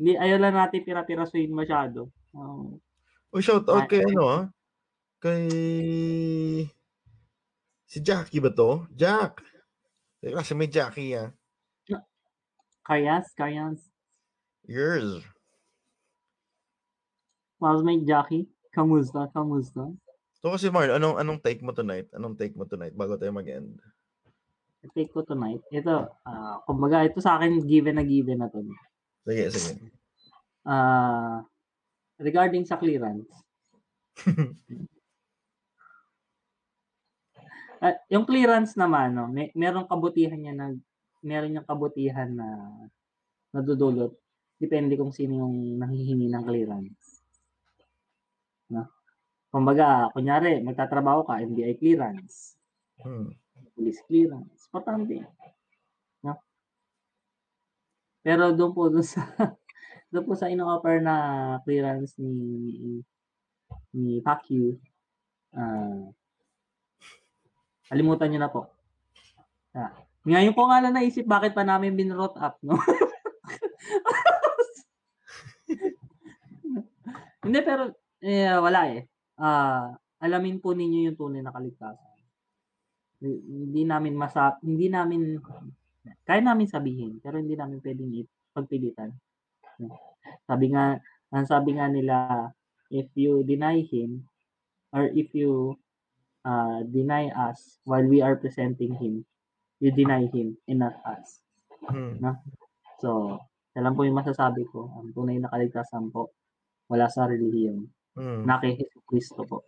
hindi, 0.00 0.16
ayaw 0.16 0.38
lang 0.40 0.56
natin 0.56 0.80
pira-pirasuin 0.80 1.52
masyado. 1.52 2.08
Oo. 2.32 2.80
Uy, 3.30 3.44
shout 3.44 3.68
out 3.68 3.86
Ay, 3.86 3.88
kay 3.88 4.02
ano 4.02 4.24
ah, 4.26 4.44
kay 5.22 5.44
Si 7.90 7.98
Jackie 7.98 8.38
ba 8.38 8.54
to? 8.54 8.86
Jack! 8.94 9.42
Kasi 10.22 10.54
may 10.54 10.70
Jackie 10.70 11.18
ah. 11.18 11.34
Karyas, 12.86 13.34
Karyas. 13.34 13.82
Yours. 14.62 15.26
Classmate 17.58 18.06
Jackie. 18.06 18.46
Kamusta? 18.70 19.26
Kamusta? 19.34 19.90
So 20.40 20.48
kasi 20.48 20.72
Marl, 20.72 20.96
anong 20.96 21.20
anong 21.20 21.40
take 21.44 21.60
mo 21.60 21.76
tonight? 21.76 22.08
Anong 22.16 22.36
take 22.36 22.56
mo 22.56 22.64
tonight 22.64 22.96
bago 22.96 23.20
tayo 23.20 23.32
mag-end? 23.36 23.76
take 24.96 25.12
ko 25.12 25.20
tonight. 25.20 25.60
Ito, 25.68 26.08
ah 26.24 26.64
kumbaga, 26.64 27.04
ito 27.04 27.20
sa 27.20 27.36
akin, 27.36 27.68
given 27.68 28.00
na 28.00 28.04
given 28.04 28.40
na 28.40 28.48
to. 28.48 28.64
Sige, 29.28 29.44
sige. 29.52 29.72
Ah 30.64 31.44
regarding 32.20 32.64
sa 32.68 32.80
clearance. 32.80 33.28
Ah, 37.80 37.96
yung 38.12 38.28
clearance 38.28 38.76
naman, 38.76 39.16
no, 39.16 39.24
may 39.24 39.48
merong 39.56 39.88
kabutihan 39.88 40.36
niya 40.36 40.52
na 40.52 40.76
meron 41.24 41.48
niyang 41.48 41.64
kabutihan 41.64 42.28
na 42.28 42.68
nadudulot 43.56 44.12
depende 44.60 45.00
kung 45.00 45.16
sino 45.16 45.40
yung 45.40 45.80
nanghihingi 45.80 46.28
ng 46.28 46.44
clearance. 46.44 47.24
No? 48.68 48.84
Kumbaga, 49.50 50.06
kunyari, 50.14 50.62
magtatrabaho 50.62 51.26
ka, 51.26 51.42
NBI 51.42 51.74
clearance, 51.74 52.54
Hmm. 53.02 53.34
police 53.74 53.98
clearance, 54.06 54.70
importante. 54.70 55.26
No? 56.22 56.38
Pero 58.22 58.54
doon 58.54 58.72
po, 58.76 58.86
doon 58.86 59.02
sa, 59.02 59.26
doon 60.12 60.24
po 60.26 60.32
sa 60.38 60.46
ino-offer 60.46 61.02
na 61.02 61.16
clearance 61.66 62.14
ni 62.22 63.02
ni 63.90 64.22
Pacquiao, 64.22 64.78
ah 65.58 66.14
kalimutan 67.90 68.30
nyo 68.30 68.38
na 68.38 68.54
po. 68.54 68.70
Ah, 69.74 69.90
ngayon 70.22 70.54
ko 70.54 70.70
nga 70.70 70.78
lang 70.78 70.94
naisip 70.94 71.26
bakit 71.26 71.58
pa 71.58 71.66
namin 71.66 71.98
binrot 71.98 72.38
up, 72.38 72.54
no? 72.62 72.78
Hindi, 77.42 77.58
pero 77.66 77.90
eh, 78.22 78.54
wala 78.54 78.94
eh. 78.94 79.09
Ah, 79.40 79.96
alamin 80.20 80.60
po 80.60 80.76
ninyo 80.76 81.10
yung 81.10 81.18
tunay 81.18 81.40
na 81.40 81.54
kaligtasan. 81.54 82.20
Hi- 83.24 83.44
Hindi 83.48 83.82
namin 83.88 84.14
masa 84.16 84.60
hindi 84.60 84.92
namin 84.92 85.40
kaya 86.24 86.40
namin 86.40 86.68
sabihin, 86.68 87.20
pero 87.20 87.36
hindi 87.36 87.56
namin 87.56 87.82
pwedeng 87.84 88.24
pagpilitan. 88.56 89.12
Sabi 90.48 90.72
nga, 90.72 90.96
ang 91.32 91.46
sabi 91.46 91.76
nga 91.76 91.86
nila, 91.88 92.48
if 92.88 93.08
you 93.14 93.44
deny 93.44 93.84
him 93.84 94.24
or 94.90 95.12
if 95.12 95.30
you 95.36 95.76
uh, 96.42 96.82
deny 96.88 97.28
us 97.34 97.78
while 97.84 98.04
we 98.04 98.24
are 98.24 98.36
presenting 98.36 98.96
him, 98.96 99.22
you 99.78 99.92
deny 99.92 100.26
him 100.32 100.56
and 100.68 100.80
not 100.82 100.96
us. 101.04 101.40
Hmm. 101.88 102.20
So, 103.00 103.40
yan 103.76 103.88
lang 103.88 103.96
po 103.96 104.04
yung 104.04 104.18
masasabi 104.18 104.66
ko. 104.68 104.90
Ang 105.00 105.12
tunay 105.16 105.40
na 105.40 105.52
kaligtasan 105.52 106.12
po, 106.12 106.32
wala 106.90 107.08
sa 107.08 107.28
relihiyon. 107.28 107.86
Hmm. 108.16 108.44
Na 108.44 108.60
kay 108.60 108.76
Jesu 109.10 109.34
Cristo 109.34 109.42
po. 109.46 109.58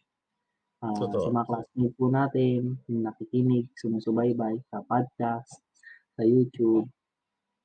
Totoo. 0.82 1.30
sa 1.30 1.30
mga 1.30 1.46
classmates 1.46 1.94
po 1.94 2.10
natin, 2.10 2.74
yung 2.90 3.06
nakikinig, 3.06 3.70
sumusubaybay 3.78 4.58
sa 4.66 4.82
podcast, 4.82 5.62
sa 6.18 6.22
YouTube, 6.26 6.90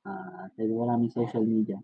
ah, 0.05 0.45
sa 0.53 0.59
iba 0.61 0.85
naming 0.85 1.09
social 1.09 1.41
media. 1.41 1.81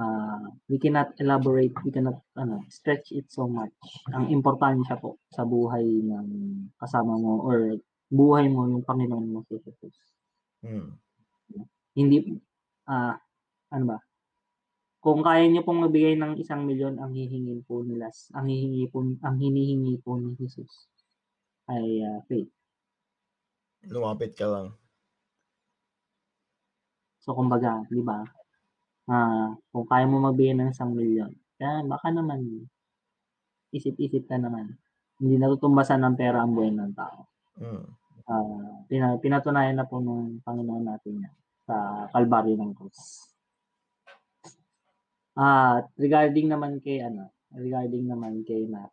Ah, 0.00 0.48
we 0.72 0.80
cannot 0.80 1.12
elaborate, 1.20 1.76
we 1.84 1.92
cannot 1.92 2.24
ano, 2.32 2.64
stretch 2.72 3.12
it 3.12 3.28
so 3.28 3.44
much. 3.44 3.76
Ang 4.16 4.32
importansya 4.32 4.96
po 4.96 5.20
sa 5.28 5.44
buhay 5.44 5.84
ng 5.84 6.28
kasama 6.80 7.20
mo 7.20 7.44
or 7.44 7.76
buhay 8.08 8.48
mo 8.48 8.72
yung 8.72 8.88
Panginoon 8.88 9.36
mo 9.36 9.44
si 9.52 9.60
Jesus. 9.60 9.96
Hmm. 10.64 10.96
Hindi, 11.92 12.40
ah, 12.88 13.20
ano 13.68 13.84
ba? 13.84 13.98
Kung 15.02 15.26
kaya 15.26 15.50
niyo 15.50 15.66
pong 15.66 15.82
magbigay 15.82 16.14
ng 16.14 16.38
isang 16.38 16.62
milyon, 16.62 17.02
ang 17.02 17.10
hihingin 17.10 17.66
po 17.66 17.82
nila, 17.82 18.06
ang 18.38 18.46
hihingi 18.46 18.86
po, 18.86 19.02
ang 19.02 19.34
hinihingi 19.34 19.98
po 19.98 20.14
ni 20.14 20.38
Jesus 20.38 20.86
ay 21.66 22.06
ah, 22.06 22.22
faith. 22.30 22.46
Lumapit 23.90 24.38
ka 24.38 24.46
lang. 24.46 24.78
So, 27.18 27.34
kumbaga, 27.34 27.82
di 27.90 27.98
ba? 27.98 28.22
Ah, 29.10 29.50
kung 29.74 29.90
kaya 29.90 30.06
mo 30.06 30.22
magbigay 30.22 30.54
ng 30.54 30.70
isang 30.70 30.94
milyon, 30.94 31.34
kaya 31.58 31.82
baka 31.82 32.14
naman, 32.14 32.70
isip-isip 33.74 34.30
ka 34.30 34.38
naman. 34.38 34.78
Hindi 35.18 35.34
natutumbasan 35.42 35.98
ng 35.98 36.14
pera 36.14 36.46
ang 36.46 36.54
buhay 36.54 36.70
ng 36.70 36.94
tao. 36.94 37.26
Ah, 38.30 38.86
pina, 38.86 39.18
pinatunayan 39.18 39.82
na 39.82 39.86
po 39.90 39.98
ng 39.98 40.46
Panginoon 40.46 40.86
natin 40.86 41.26
yan 41.26 41.34
sa 41.66 42.06
Kalbaryo 42.14 42.54
ng 42.54 42.70
Cruz. 42.70 43.31
Ah, 45.36 45.80
regarding 45.96 46.52
naman 46.52 46.76
kay 46.84 47.00
ano, 47.00 47.32
regarding 47.56 48.04
naman 48.04 48.44
kay 48.44 48.68
Max. 48.68 48.92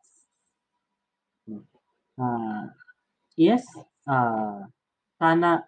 Ah, 2.19 2.71
yes, 3.39 3.63
ah 4.07 4.67
sana 5.19 5.63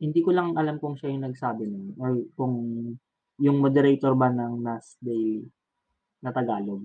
hindi 0.00 0.20
ko 0.24 0.32
lang 0.36 0.56
alam 0.56 0.76
kung 0.82 0.96
siya 0.98 1.12
yung 1.12 1.24
nagsabi 1.28 1.64
nun 1.68 1.88
or 2.00 2.10
kung 2.36 2.54
yung 3.40 3.58
moderator 3.60 4.12
ba 4.16 4.28
ng 4.32 4.60
NAS 4.60 4.96
Daily 5.00 5.44
na 6.24 6.30
Tagalog 6.32 6.84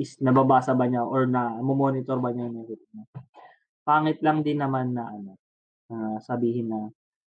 is 0.00 0.16
nababasa 0.20 0.72
ba 0.76 0.88
niya 0.88 1.04
or 1.04 1.28
na 1.28 1.56
monitor 1.60 2.18
ba 2.20 2.32
niya 2.32 2.48
yung 2.48 2.64
niya. 2.68 3.04
Pangit 3.84 4.18
lang 4.24 4.40
din 4.44 4.60
naman 4.60 4.96
na 4.96 5.04
ano, 5.08 5.32
ah, 5.92 6.18
sabihin 6.24 6.68
na 6.72 6.80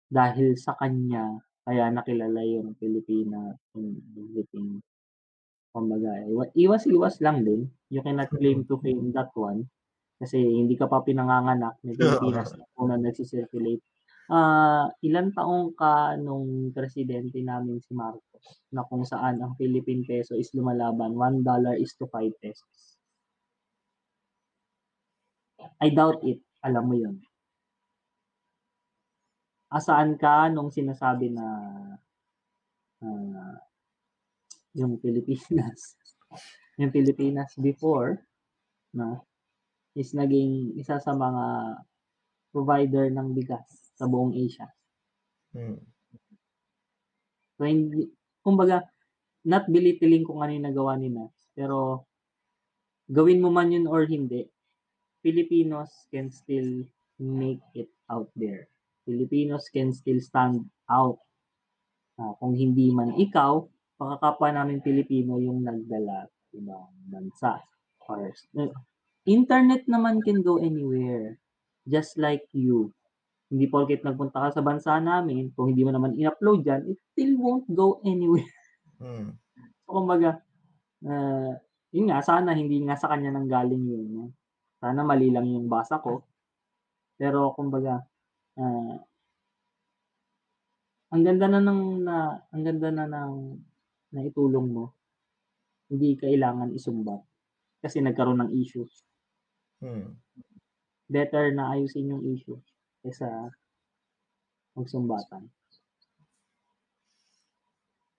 dahil 0.09 0.57
sa 0.57 0.73
kanya 0.77 1.41
kaya 1.69 1.93
nakilala 1.93 2.41
yung 2.49 2.73
Pilipina 2.81 3.53
in 3.77 4.01
everything. 4.17 4.81
Kumbaga, 5.69 6.25
iwa- 6.25 6.49
iwas-iwas 6.57 7.21
lang 7.21 7.45
din. 7.45 7.69
You 7.93 8.01
cannot 8.01 8.33
claim 8.33 8.65
to 8.65 8.81
fame 8.81 9.13
that 9.13 9.29
one 9.37 9.69
kasi 10.17 10.41
hindi 10.41 10.75
ka 10.81 10.89
pa 10.89 11.05
pinanganganak 11.05 11.77
ng 11.85 11.93
Pilipinas 11.95 12.57
na 12.57 12.65
una 12.81 12.97
nagsisirculate. 12.97 13.85
Ah, 14.33 14.89
ilan 15.05 15.29
taong 15.37 15.77
ka 15.77 16.17
nung 16.17 16.73
presidente 16.73 17.37
namin 17.45 17.85
si 17.85 17.93
Marcos 17.93 18.65
na 18.73 18.89
kung 18.89 19.05
saan 19.05 19.45
ang 19.45 19.53
Philippine 19.61 20.09
peso 20.09 20.33
is 20.41 20.49
lumalaban, 20.57 21.13
1 21.13 21.45
dollar 21.45 21.77
is 21.77 21.93
to 22.01 22.09
5 22.09 22.33
pesos. 22.41 22.97
I 25.85 25.93
doubt 25.93 26.25
it. 26.25 26.41
Alam 26.65 26.85
mo 26.89 26.97
yun. 26.97 27.28
Asaan 29.69 30.17
ka 30.17 30.49
nung 30.49 30.73
sinasabi 30.73 31.29
na 31.29 31.47
ah, 33.05 33.57
yung 34.73 34.97
Pilipinas, 35.01 35.97
yung 36.81 36.93
Pilipinas 36.93 37.53
before, 37.61 38.21
na 38.97 39.21
is 39.93 40.15
naging 40.17 40.79
isa 40.79 40.97
sa 41.03 41.13
mga 41.13 41.45
provider 42.55 43.13
ng 43.13 43.37
bigas 43.37 43.93
sa 43.99 44.09
buong 44.09 44.33
Asia. 44.33 44.71
Hmm. 45.53 45.83
So, 47.59 47.67
hindi, 47.67 48.09
kumbaga, 48.41 48.87
not 49.45 49.67
belittling 49.67 50.23
kung 50.23 50.41
ano 50.41 50.55
yung 50.55 50.69
nagawa 50.71 50.95
ni 50.95 51.11
Nas, 51.11 51.35
pero 51.53 52.07
gawin 53.11 53.43
mo 53.43 53.51
man 53.51 53.75
yun 53.75 53.91
or 53.91 54.07
hindi, 54.07 54.47
Filipinos 55.19 55.91
can 56.15 56.31
still 56.31 56.87
make 57.19 57.65
it 57.75 57.91
out 58.07 58.31
there. 58.39 58.71
Filipinos 59.09 59.73
can 59.73 59.97
still 59.97 60.21
stand 60.21 60.69
out. 60.93 61.17
Ah, 62.21 62.37
kung 62.37 62.53
hindi 62.53 62.93
man 62.93 63.17
ikaw, 63.17 63.65
pakakapwa 63.97 64.53
namin 64.53 64.85
Pilipino 64.85 65.41
yung 65.41 65.65
nagdala 65.65 66.29
ibang 66.53 66.93
bansa. 67.09 67.57
Or, 68.09 68.29
eh, 68.29 68.73
internet 69.29 69.89
naman 69.89 70.21
can 70.21 70.45
go 70.45 70.61
anywhere. 70.61 71.41
Just 71.89 72.21
like 72.21 72.45
you. 72.53 72.93
Hindi 73.49 73.65
porket 73.69 74.05
nagpunta 74.05 74.45
ka 74.45 74.61
sa 74.61 74.65
bansa 74.65 75.01
namin, 75.01 75.53
kung 75.57 75.73
hindi 75.73 75.85
mo 75.85 75.93
naman 75.93 76.17
in-upload 76.17 76.65
yan, 76.69 76.85
it 76.85 77.01
still 77.13 77.33
won't 77.41 77.65
go 77.73 78.01
anywhere. 78.05 78.53
Hmm. 79.01 79.33
So, 79.89 80.05
kumbaga, 80.05 80.45
ah, 81.09 81.57
yun 81.97 82.13
nga, 82.13 82.21
sana 82.21 82.53
hindi 82.53 82.85
nga 82.85 82.93
sa 83.01 83.09
kanya 83.09 83.33
nang 83.33 83.49
galing 83.49 83.81
yun. 83.89 84.05
no? 84.13 84.25
Sana 84.85 85.01
mali 85.01 85.33
lang 85.33 85.49
yung 85.49 85.65
basa 85.65 85.97
ko. 85.97 86.29
Pero, 87.17 87.57
kumbaga, 87.57 88.05
ah, 88.59 88.99
ang 91.09 91.23
ganda 91.25 91.47
na 91.49 91.61
ng 91.65 91.83
na, 92.05 92.17
ang 92.53 92.63
ganda 92.67 92.89
na 92.93 93.07
ng 93.09 93.33
na 94.13 94.21
itulong 94.25 94.69
mo. 94.69 94.85
Hindi 95.89 96.21
kailangan 96.21 96.77
isumbat 96.77 97.25
kasi 97.81 98.05
nagkaroon 98.05 98.45
ng 98.45 98.53
issue. 98.61 98.85
Hmm. 99.81 100.19
Better 101.09 101.55
na 101.57 101.73
ayusin 101.73 102.13
yung 102.13 102.25
issue 102.29 102.61
kaysa 103.01 103.25
magsumbatan. 104.77 105.49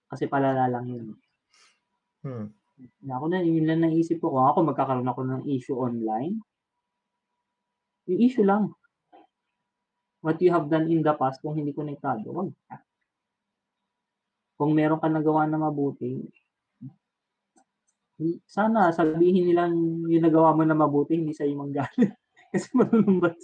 Kasi 0.10 0.26
palala 0.26 0.66
lang 0.66 0.86
yun. 0.90 1.08
Hmm. 2.26 2.50
Na 3.06 3.22
ako 3.22 3.26
na, 3.30 3.46
yun 3.46 3.70
lang 3.70 3.86
naisip 3.86 4.18
ko. 4.18 4.34
Kung 4.34 4.50
ako 4.50 4.74
magkakaroon 4.74 5.06
ako 5.06 5.22
ng 5.28 5.44
issue 5.46 5.78
online, 5.78 6.42
Yung 8.10 8.22
issue 8.26 8.42
lang. 8.42 8.74
What 10.20 10.42
you 10.44 10.52
have 10.52 10.68
done 10.68 10.92
in 10.92 11.00
the 11.00 11.16
past, 11.16 11.40
kung 11.40 11.56
hindi 11.56 11.72
konektado, 11.72 12.36
wag 12.36 12.52
ka. 12.68 12.84
Kung 14.60 14.76
meron 14.76 15.00
ka 15.00 15.08
nagawa 15.08 15.48
na 15.48 15.56
mabuti, 15.56 16.20
sana 18.44 18.92
sabihin 18.92 19.48
nilang 19.48 20.04
yung 20.04 20.26
nagawa 20.28 20.52
mo 20.52 20.68
na 20.68 20.76
mabuti, 20.76 21.16
hindi 21.16 21.32
sa 21.32 21.48
imong 21.48 21.72
galing. 21.72 22.12
Kasi 22.52 22.68
manunumbat. 22.76 23.40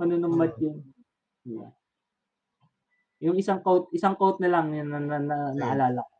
Manunumbat 0.00 0.56
yun. 0.56 0.80
Yeah. 1.44 1.72
Yung 3.22 3.36
isang 3.36 3.60
quote, 3.60 3.92
isang 3.92 4.16
quote 4.16 4.40
na 4.40 4.48
lang 4.48 4.72
yun 4.72 4.88
na, 4.88 4.98
na, 4.98 5.18
na 5.20 5.36
naalala 5.52 6.00
ko. 6.00 6.16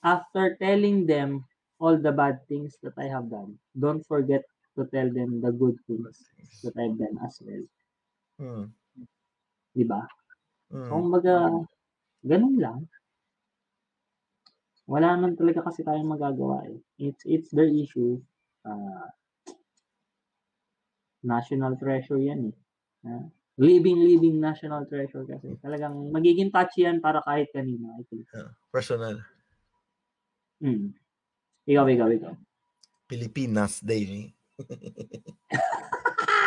After 0.00 0.56
telling 0.56 1.04
them 1.04 1.44
all 1.82 1.98
the 1.98 2.14
bad 2.14 2.40
things 2.46 2.78
that 2.86 2.94
I 2.96 3.10
have 3.10 3.28
done, 3.28 3.58
don't 3.74 4.06
forget 4.06 4.46
to 4.78 4.86
tell 4.88 5.10
them 5.10 5.42
the 5.42 5.52
good 5.52 5.76
things 5.84 6.30
that 6.62 6.72
I've 6.78 6.96
done 6.96 7.18
as 7.26 7.42
well. 7.44 7.60
Hmm. 8.40 8.72
Di 9.76 9.84
ba? 9.84 10.00
Hmm. 10.72 10.88
Kung 10.88 11.12
baga, 11.12 11.52
ganun 12.24 12.56
lang. 12.56 12.80
Wala 14.88 15.14
naman 15.14 15.36
talaga 15.36 15.60
kasi 15.68 15.84
tayong 15.84 16.08
magagawa 16.08 16.64
eh. 16.66 16.80
It's, 16.96 17.22
it's 17.28 17.52
their 17.52 17.68
issue. 17.68 18.18
Uh, 18.64 19.06
national 21.20 21.76
treasure 21.76 22.18
yan 22.18 22.50
eh. 22.50 22.56
Uh, 23.04 23.28
living, 23.60 24.00
living 24.00 24.40
national 24.40 24.88
treasure 24.88 25.28
kasi. 25.28 25.54
Talagang 25.60 26.08
magiging 26.08 26.48
touchy 26.48 26.88
yan 26.88 26.98
para 26.98 27.20
kahit 27.22 27.52
kanina. 27.52 27.92
I 28.00 28.02
think. 28.08 28.24
Yeah. 28.32 28.56
Personal. 28.72 29.20
Hmm. 30.58 30.96
Ikaw, 31.68 31.86
ikaw, 31.92 32.08
ikaw. 32.08 32.34
Pilipinas 33.04 33.84
Day. 33.84 34.32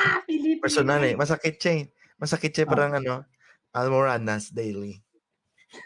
Pilipinas. 0.30 0.64
Personal 0.64 1.02
eh. 1.04 1.16
Masakit 1.16 1.56
siya 1.60 1.74
eh. 1.84 1.86
Masakit 2.20 2.52
siya 2.54 2.66
parang 2.70 2.94
ano, 2.96 3.26
Almoranas 3.74 4.54
Daily. 4.54 5.02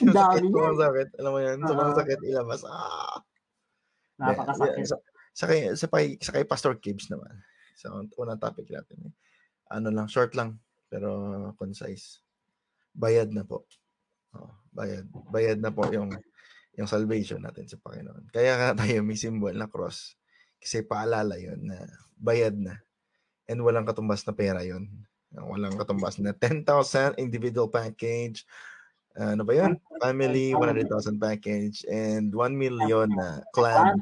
Ang 0.00 0.12
dami 0.12 0.40
sakit, 0.40 0.40
niya. 0.40 0.52
sobrang 0.52 0.78
sakit. 0.80 1.08
Alam 1.20 1.30
mo 1.32 1.38
yan, 1.40 1.58
sobrang 1.64 1.92
Oo. 1.92 1.98
sakit 1.98 2.20
ilabas. 2.24 2.60
Ah! 2.64 3.18
Napakasakit. 4.20 4.84
Sa, 4.88 4.96
sa, 5.32 5.44
kay, 5.48 5.60
sa, 5.76 5.86
kay, 5.88 6.06
sa 6.20 6.32
kay 6.32 6.44
Pastor 6.48 6.74
Gibbs 6.80 7.08
naman. 7.12 7.32
So, 7.76 7.92
unang 7.96 8.40
topic 8.40 8.68
natin. 8.68 9.08
Eh. 9.08 9.12
Ano 9.72 9.88
lang, 9.92 10.08
short 10.08 10.36
lang, 10.36 10.60
pero 10.88 11.08
concise. 11.56 12.20
Bayad 12.92 13.32
na 13.32 13.46
po. 13.46 13.64
Oh, 14.36 14.52
bayad. 14.74 15.06
Bayad 15.30 15.58
na 15.62 15.72
po 15.72 15.86
yung 15.90 16.10
yung 16.78 16.86
salvation 16.86 17.42
natin 17.42 17.66
sa 17.66 17.80
Panginoon. 17.82 18.30
Kaya 18.30 18.54
nga 18.56 18.70
tayo 18.78 19.02
may 19.02 19.18
symbol 19.18 19.52
na 19.54 19.66
cross. 19.66 20.14
Kasi 20.60 20.84
paalala 20.84 21.40
yun 21.40 21.58
na 21.64 21.88
bayad 22.20 22.54
na. 22.54 22.76
And 23.48 23.64
walang 23.64 23.88
katumbas 23.88 24.22
na 24.28 24.36
pera 24.36 24.60
yun. 24.62 24.86
Walang 25.32 25.74
katumbas 25.80 26.20
na 26.20 26.36
10,000 26.36 27.16
individual 27.18 27.72
package. 27.72 28.44
Ano 29.16 29.42
ba 29.42 29.56
yun? 29.56 29.80
Family, 29.98 30.54
100,000 30.54 31.18
package. 31.18 31.82
And 31.88 32.30
1 32.30 32.54
million 32.54 33.08
na 33.10 33.42
clan. 33.50 33.98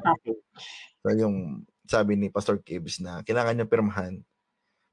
So 1.00 1.14
yung 1.14 1.64
sabi 1.88 2.20
ni 2.20 2.28
Pastor 2.28 2.60
Gibbs 2.60 3.00
na 3.00 3.24
kailangan 3.24 3.56
nyo 3.56 3.66
pirmahan 3.70 4.20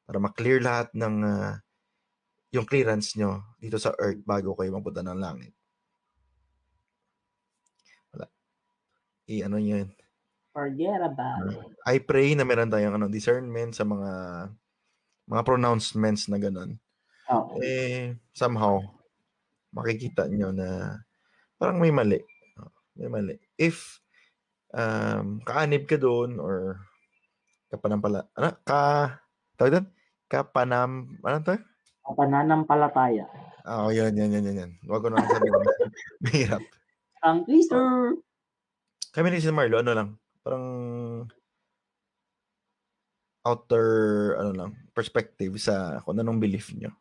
para 0.08 0.22
ma-clear 0.22 0.64
lahat 0.64 0.88
ng 0.96 1.16
ah, 1.28 1.60
yung 2.56 2.64
clearance 2.64 3.20
nyo 3.20 3.44
dito 3.60 3.76
sa 3.76 3.92
earth 4.00 4.24
bago 4.24 4.56
kayo 4.56 4.72
mapunta 4.72 5.04
ng 5.04 5.20
langit. 5.20 5.52
Wala. 8.16 8.32
I 9.28 9.44
ano 9.44 9.60
nyo 9.60 9.84
yun. 9.84 9.92
Forget 10.56 11.04
about 11.04 11.52
it. 11.52 11.60
I 11.84 12.00
pray 12.00 12.32
na 12.32 12.48
meron 12.48 12.72
tayong 12.72 12.96
ano, 12.96 13.12
discernment 13.12 13.76
sa 13.76 13.84
mga 13.84 14.12
mga 15.28 15.42
pronouncements 15.44 16.32
na 16.32 16.40
ganun. 16.40 16.80
Oo. 17.28 17.60
Eh, 17.60 18.16
somehow, 18.32 18.80
makikita 19.76 20.32
nyo 20.32 20.56
na 20.56 20.96
parang 21.60 21.76
may 21.84 21.92
mali. 21.92 22.24
Oh, 22.56 22.72
May 22.96 23.12
mali. 23.12 23.36
If 23.60 24.00
um, 24.72 25.44
kaanib 25.44 25.92
ka 25.92 26.00
doon 26.00 26.40
or 26.40 26.80
kapanampala, 27.68 28.24
ano, 28.40 28.56
ka, 28.64 29.12
tawag 29.60 29.84
doon? 29.84 29.88
Kapanam, 30.32 31.20
ano 31.20 31.38
to? 31.44 31.60
Pananampalataya. 32.16 33.28
Oo, 33.68 33.90
oh, 33.90 33.92
yun, 33.92 34.16
yun, 34.16 34.32
yun, 34.32 34.46
yun, 34.46 34.62
yun. 34.62 34.72
Huwag 34.88 35.04
ko 35.04 35.12
na 35.12 35.20
sabihin. 35.26 35.52
Mahirap. 36.24 36.64
Ang 37.26 37.44
twister. 37.44 38.16
Kami 39.12 39.28
ni 39.34 39.44
si 39.44 39.50
Marlo, 39.50 39.82
ano 39.82 39.92
lang, 39.92 40.10
parang 40.46 40.66
outer, 43.46 43.88
ano 44.42 44.52
lang, 44.54 44.72
perspective 44.94 45.54
sa 45.58 46.02
kung 46.02 46.18
anong 46.18 46.42
belief 46.42 46.74
nyo. 46.74 46.94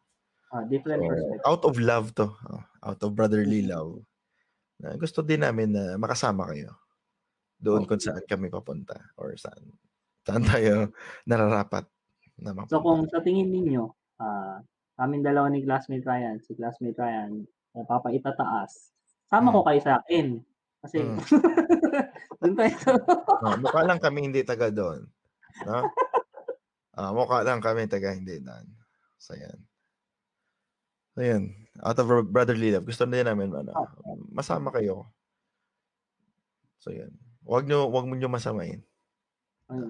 Ah, 0.53 0.65
different 0.65 1.03
So, 1.05 1.09
perspective. 1.09 1.45
out 1.45 1.63
of 1.65 1.75
love 1.77 2.07
to. 2.17 2.27
Oh, 2.49 2.63
out 2.85 3.01
of 3.01 3.11
brotherly 3.13 3.65
love. 3.65 4.01
Na 4.81 4.97
gusto 4.97 5.25
din 5.25 5.41
namin 5.45 5.73
na 5.73 5.97
makasama 5.97 6.49
kayo. 6.53 6.73
Doon 7.61 7.89
kung 7.89 8.01
saan 8.01 8.25
kami 8.29 8.53
papunta 8.53 8.97
or 9.17 9.33
saan 9.41 9.73
saan 10.25 10.45
tayo 10.53 10.93
nararapat 11.25 11.89
na 12.41 12.53
mapunta. 12.53 12.73
So 12.77 12.85
kung 12.85 13.09
sa 13.09 13.25
tingin 13.25 13.49
ninyo, 13.53 13.89
ah 14.21 14.61
kaming 14.95 15.27
dalawa 15.27 15.51
ni 15.51 15.65
classmate 15.65 16.07
Ryan, 16.07 16.39
si 16.39 16.55
classmate 16.55 16.95
Ryan, 16.95 17.43
napapaitataas, 17.75 18.95
sama 19.27 19.51
ko 19.51 19.67
kayo 19.67 19.81
sa 19.83 19.99
akin. 20.01 20.39
Kasi, 20.85 21.01
Mm. 21.03 21.19
doon 22.41 22.55
tayo 22.59 22.75
sa... 22.81 22.91
Oh, 23.45 23.57
mukha 23.61 23.81
lang 23.87 24.01
kami 24.01 24.19
hindi 24.31 24.43
taga 24.43 24.69
doon. 24.71 25.07
No? 25.67 25.87
Ah, 26.95 27.11
mukha 27.11 27.43
lang 27.43 27.59
kami 27.59 27.91
taga 27.91 28.15
hindi 28.15 28.39
doon. 28.39 28.67
So, 29.19 29.35
yan. 29.35 29.59
So, 31.15 31.23
yan. 31.23 31.55
Out 31.83 31.99
of 31.99 32.31
brotherly 32.31 32.71
love, 32.71 32.87
gusto 32.87 33.03
din 33.07 33.27
namin 33.27 33.51
ano, 33.51 33.75
masama 34.31 34.71
kayo. 34.71 35.11
So, 36.79 36.95
yan. 36.95 37.11
Wag 37.43 37.67
nyo, 37.67 37.91
wag 37.91 38.07
mo 38.07 38.15
nyo 38.15 38.31
masamain. 38.31 38.81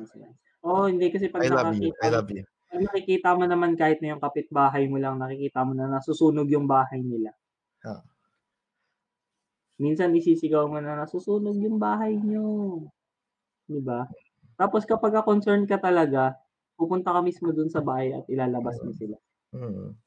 Sige. 0.09 0.28
Oh, 0.64 0.89
hindi 0.89 1.12
kasi 1.12 1.28
pag 1.28 1.44
I 1.44 1.52
love 1.52 1.76
you. 1.76 1.93
I 2.01 2.09
love 2.09 2.31
you. 2.32 2.44
pag 2.72 2.81
nakikita 2.89 3.36
mo 3.36 3.44
naman 3.44 3.76
kahit 3.76 4.01
na 4.01 4.16
yung 4.16 4.22
kapitbahay 4.22 4.89
mo 4.89 4.97
lang, 4.97 5.20
nakikita 5.20 5.60
mo 5.62 5.76
na 5.76 5.86
nasusunog 5.86 6.48
yung 6.48 6.64
bahay 6.64 7.05
nila. 7.05 7.36
Ah. 7.85 8.01
Minsan 9.78 10.14
isisigaw 10.14 10.70
mo 10.70 10.78
na 10.78 11.02
nasusunog 11.02 11.59
yung 11.59 11.82
bahay 11.82 12.14
nyo. 12.14 12.78
Di 13.66 13.82
ba? 13.82 14.06
Tapos 14.55 14.86
kapag 14.86 15.18
concerned 15.26 15.66
ka 15.66 15.82
talaga, 15.82 16.38
pupunta 16.78 17.10
ka 17.10 17.20
mismo 17.22 17.51
dun 17.51 17.70
sa 17.70 17.82
bahay 17.82 18.14
at 18.14 18.24
ilalabas 18.30 18.78
mo 18.82 18.94
sila. 18.94 19.18
Hmm. 19.51 19.98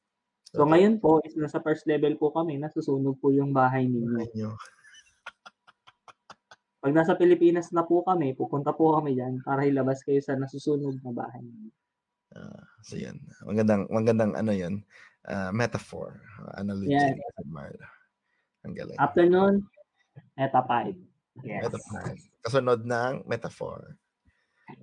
So 0.55 0.63
ngayon 0.63 1.03
po, 1.03 1.19
is 1.27 1.35
nasa 1.35 1.59
first 1.59 1.83
level 1.83 2.15
po 2.15 2.31
kami, 2.31 2.55
nasusunog 2.55 3.19
po 3.19 3.35
yung 3.35 3.51
bahay 3.51 3.83
ninyo. 3.83 4.31
Inyo. 4.31 4.51
Pag 6.83 6.95
nasa 6.95 7.19
Pilipinas 7.19 7.75
na 7.75 7.83
po 7.83 8.07
kami, 8.07 8.31
pupunta 8.31 8.71
po 8.71 8.95
kami 8.95 9.19
dyan 9.19 9.43
para 9.43 9.67
ilabas 9.67 9.99
kayo 10.07 10.23
sa 10.23 10.39
nasusunog 10.39 11.03
na 11.03 11.11
bahay 11.11 11.43
ninyo. 11.43 11.71
Ah, 12.39 12.63
so 12.83 12.95
yan. 12.95 13.19
Magandang 13.43 13.87
magandang 13.91 14.31
ano 14.35 14.51
'yun. 14.51 14.83
ah, 15.27 15.51
metaphor, 15.51 16.15
analogy 16.55 16.95
ni 16.95 17.19
Marla. 17.51 17.96
Ang 18.67 18.75
galing. 18.75 18.99
After 18.99 19.23
nun, 19.23 19.63
Meta 20.35 20.61
5. 20.61 20.93
Yes. 21.45 21.63
Metaphor. 21.69 22.03
Kasunod 22.43 22.81
ng 22.83 23.13
metaphor. 23.29 23.95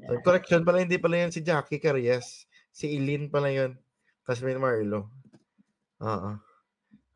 So, 0.09 0.16
correction 0.24 0.65
pala, 0.65 0.81
hindi 0.81 0.97
pala 0.97 1.20
yun 1.20 1.35
si 1.35 1.44
Jackie 1.44 1.82
Caries. 1.82 2.48
Si 2.73 2.89
Eileen 2.89 3.28
pala 3.28 3.52
yun. 3.52 3.77
Tapos 4.24 4.40
may 4.40 4.56
Marlo. 4.56 5.12
Oo. 6.01 6.31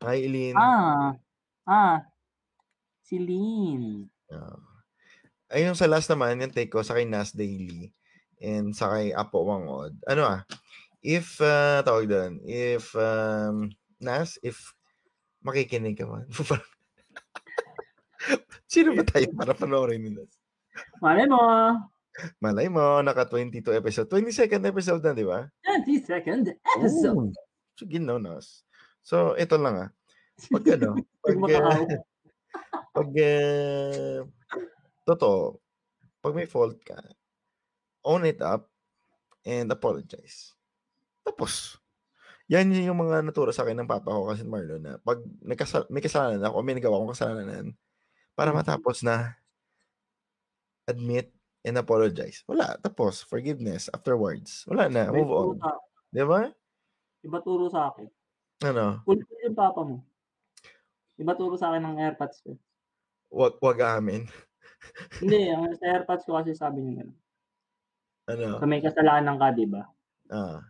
Hi, 0.05 0.17
Eileen. 0.23 0.55
Ah, 0.55 1.17
ah, 1.67 1.97
si 3.03 3.17
Lynn. 3.17 4.05
Ah. 4.29 4.61
Ayun 5.49 5.73
sa 5.73 5.89
last 5.89 6.07
naman, 6.13 6.37
yung 6.37 6.53
take 6.53 6.69
ko 6.69 6.85
sa 6.85 6.93
kay 6.93 7.09
Nas 7.09 7.33
Daily 7.33 7.89
and 8.37 8.71
sa 8.77 8.93
kay 8.93 9.09
Apo 9.11 9.43
Wangod. 9.43 9.97
Ano 10.05 10.23
ah, 10.29 10.41
if, 11.01 11.41
uh, 11.41 11.81
tawag 11.81 12.05
doon, 12.05 12.37
if, 12.45 12.93
um, 12.93 13.73
Nas, 13.97 14.37
if 14.45 14.71
makikinig 15.45 15.97
ka 15.97 16.05
man. 16.05 16.27
Sino 18.71 18.93
ba 18.93 19.03
tayo 19.07 19.25
para 19.33 19.57
panoorin 19.57 20.03
ni 20.03 20.11
Nas? 20.13 20.29
Malay 21.01 21.25
mo, 21.25 21.39
Malay 22.43 22.67
mo, 22.67 22.99
naka 22.99 23.23
22 23.23 23.79
episode. 23.79 24.11
22nd 24.11 24.63
episode 24.67 25.01
na, 25.03 25.15
di 25.15 25.23
ba? 25.23 25.47
20 25.63 26.03
second 26.03 26.43
episode. 26.51 27.31
Oh, 27.31 27.75
sige, 27.79 27.97
no, 27.97 28.19
Nas. 28.19 28.67
So, 28.99 29.39
ito 29.39 29.55
lang 29.55 29.87
ah. 29.87 29.89
Pag 30.51 30.79
ano, 30.79 30.99
Pag 31.23 31.51
uh, 31.51 31.83
pag 32.95 33.09
uh, 33.11 34.19
totoo, 35.07 35.59
pag 36.19 36.35
may 36.35 36.49
fault 36.49 36.75
ka, 36.83 36.99
own 38.03 38.27
it 38.27 38.43
up 38.43 38.67
and 39.47 39.71
apologize. 39.71 40.55
Tapos, 41.23 41.78
yan 42.49 42.73
yun 42.73 42.91
yung 42.91 42.99
mga 42.99 43.21
naturo 43.21 43.53
sa 43.53 43.61
akin 43.61 43.77
ng 43.77 43.89
papa 43.89 44.09
ko 44.09 44.25
kasi 44.33 44.41
Marlon 44.41 44.81
na 44.81 44.97
pag 44.97 45.21
nagkasal- 45.45 45.87
may 45.93 46.01
kasalanan 46.01 46.41
ako, 46.41 46.65
may 46.65 46.73
nagawa 46.73 46.97
akong 46.97 47.13
kasalanan, 47.13 47.65
para 48.33 48.49
matapos 48.49 49.05
na 49.05 49.37
admit 50.89 51.29
and 51.61 51.77
apologize. 51.77 52.41
Wala, 52.49 52.73
tapos 52.81 53.21
forgiveness 53.21 53.85
afterwards. 53.93 54.65
Wala 54.65 54.89
na, 54.89 55.13
move 55.13 55.29
on. 55.29 55.61
'Di 56.09 56.25
ba? 56.25 56.49
iba 57.19 57.39
turo 57.43 57.67
sa 57.67 57.91
akin. 57.91 58.07
Ano? 58.63 59.03
Cool 59.03 59.23
yung 59.43 59.55
papa 59.55 59.81
mo. 59.83 60.03
Iba 61.19 61.35
turo 61.35 61.59
sa 61.59 61.71
akin 61.71 61.83
ng 61.83 61.99
AirPods 61.99 62.37
ko. 62.43 62.55
Wag 63.29 63.59
wag 63.59 63.79
amin. 63.99 64.25
Hindi, 65.21 65.51
ang 65.51 65.67
sa 65.75 65.99
AirPods 65.99 66.23
ko 66.23 66.39
kasi 66.39 66.55
sabi 66.55 66.79
niya. 66.81 67.05
Ano? 68.31 68.57
Sa 68.57 68.67
may 68.67 68.79
kasalanan 68.79 69.35
ka, 69.35 69.51
'di 69.51 69.67
ba? 69.67 69.83
Ah. 70.31 70.63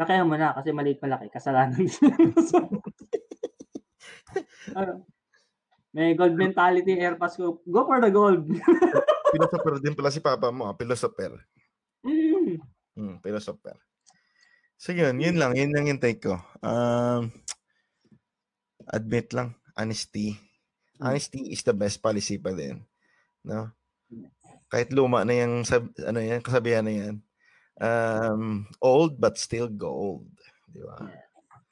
Lakihan 0.00 0.24
mo 0.24 0.40
na 0.40 0.56
kasi 0.56 0.72
maliit 0.72 0.96
malaki 1.04 1.28
kasalanan. 1.28 1.76
ano? 4.80 5.04
May 5.92 6.16
gold 6.16 6.40
mentality 6.40 6.96
AirPods 6.96 7.36
ko. 7.36 7.60
Go 7.68 7.84
for 7.84 8.00
the 8.00 8.08
gold. 8.08 8.48
Philosopher 9.36 9.76
din 9.76 9.92
pala 9.92 10.08
si 10.08 10.24
papa 10.24 10.48
mo, 10.48 10.72
ah, 10.72 10.74
philosopher. 10.74 11.36
Mm. 12.00 12.58
Hmm, 12.96 13.16
philosopher. 13.20 13.76
So 14.80 14.96
yun, 14.96 15.20
yun 15.20 15.36
lang, 15.36 15.52
yun 15.54 15.70
lang 15.70 15.86
yung 15.86 16.00
take 16.00 16.24
ko. 16.24 16.40
Um, 16.64 17.28
admit 18.88 19.30
lang, 19.36 19.54
honesty. 19.76 20.40
Honesty 20.96 21.52
is 21.52 21.60
the 21.62 21.76
best 21.76 22.00
policy 22.00 22.40
pa 22.40 22.56
din. 22.56 22.82
No? 23.44 23.70
Kahit 24.72 24.90
luma 24.96 25.22
na 25.28 25.36
yung 25.36 25.62
sab- 25.68 25.94
ano 26.02 26.18
yan, 26.18 26.40
kasabihan 26.40 26.82
na 26.82 26.94
yan. 26.96 27.14
Um, 27.80 28.68
old 28.84 29.16
but 29.16 29.40
still 29.40 29.68
gold. 29.72 30.28
Di 30.68 30.84
ba? 30.84 31.08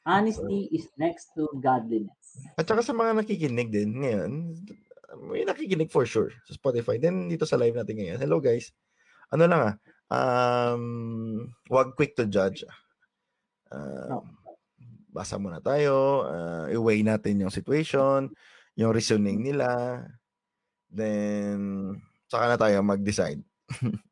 Honesty 0.09 0.73
is 0.73 0.89
next 0.97 1.37
to 1.37 1.45
godliness. 1.61 2.17
At 2.57 2.65
saka 2.65 2.81
sa 2.81 2.97
mga 2.97 3.21
nakikinig 3.21 3.69
din 3.69 4.01
ngayon, 4.01 4.57
may 5.29 5.45
nakikinig 5.45 5.93
for 5.93 6.09
sure 6.09 6.33
sa 6.49 6.57
Spotify. 6.57 6.97
Then 6.97 7.29
dito 7.29 7.45
sa 7.45 7.61
live 7.61 7.77
natin 7.77 8.01
ngayon. 8.01 8.19
Hello 8.21 8.41
guys. 8.41 8.73
Ano 9.29 9.45
lang 9.45 9.61
ah, 9.61 9.75
um, 10.73 11.53
wag 11.69 11.93
quick 11.93 12.17
to 12.17 12.25
judge. 12.25 12.65
Um, 13.69 14.33
basa 15.13 15.37
muna 15.37 15.61
tayo, 15.61 16.25
uh, 16.25 16.73
i-weigh 16.73 17.05
natin 17.05 17.45
yung 17.45 17.53
situation, 17.53 18.33
yung 18.81 18.97
reasoning 18.97 19.45
nila, 19.45 20.01
then 20.89 21.93
saka 22.33 22.45
na 22.49 22.57
tayo 22.57 22.81
mag-decide. 22.81 23.45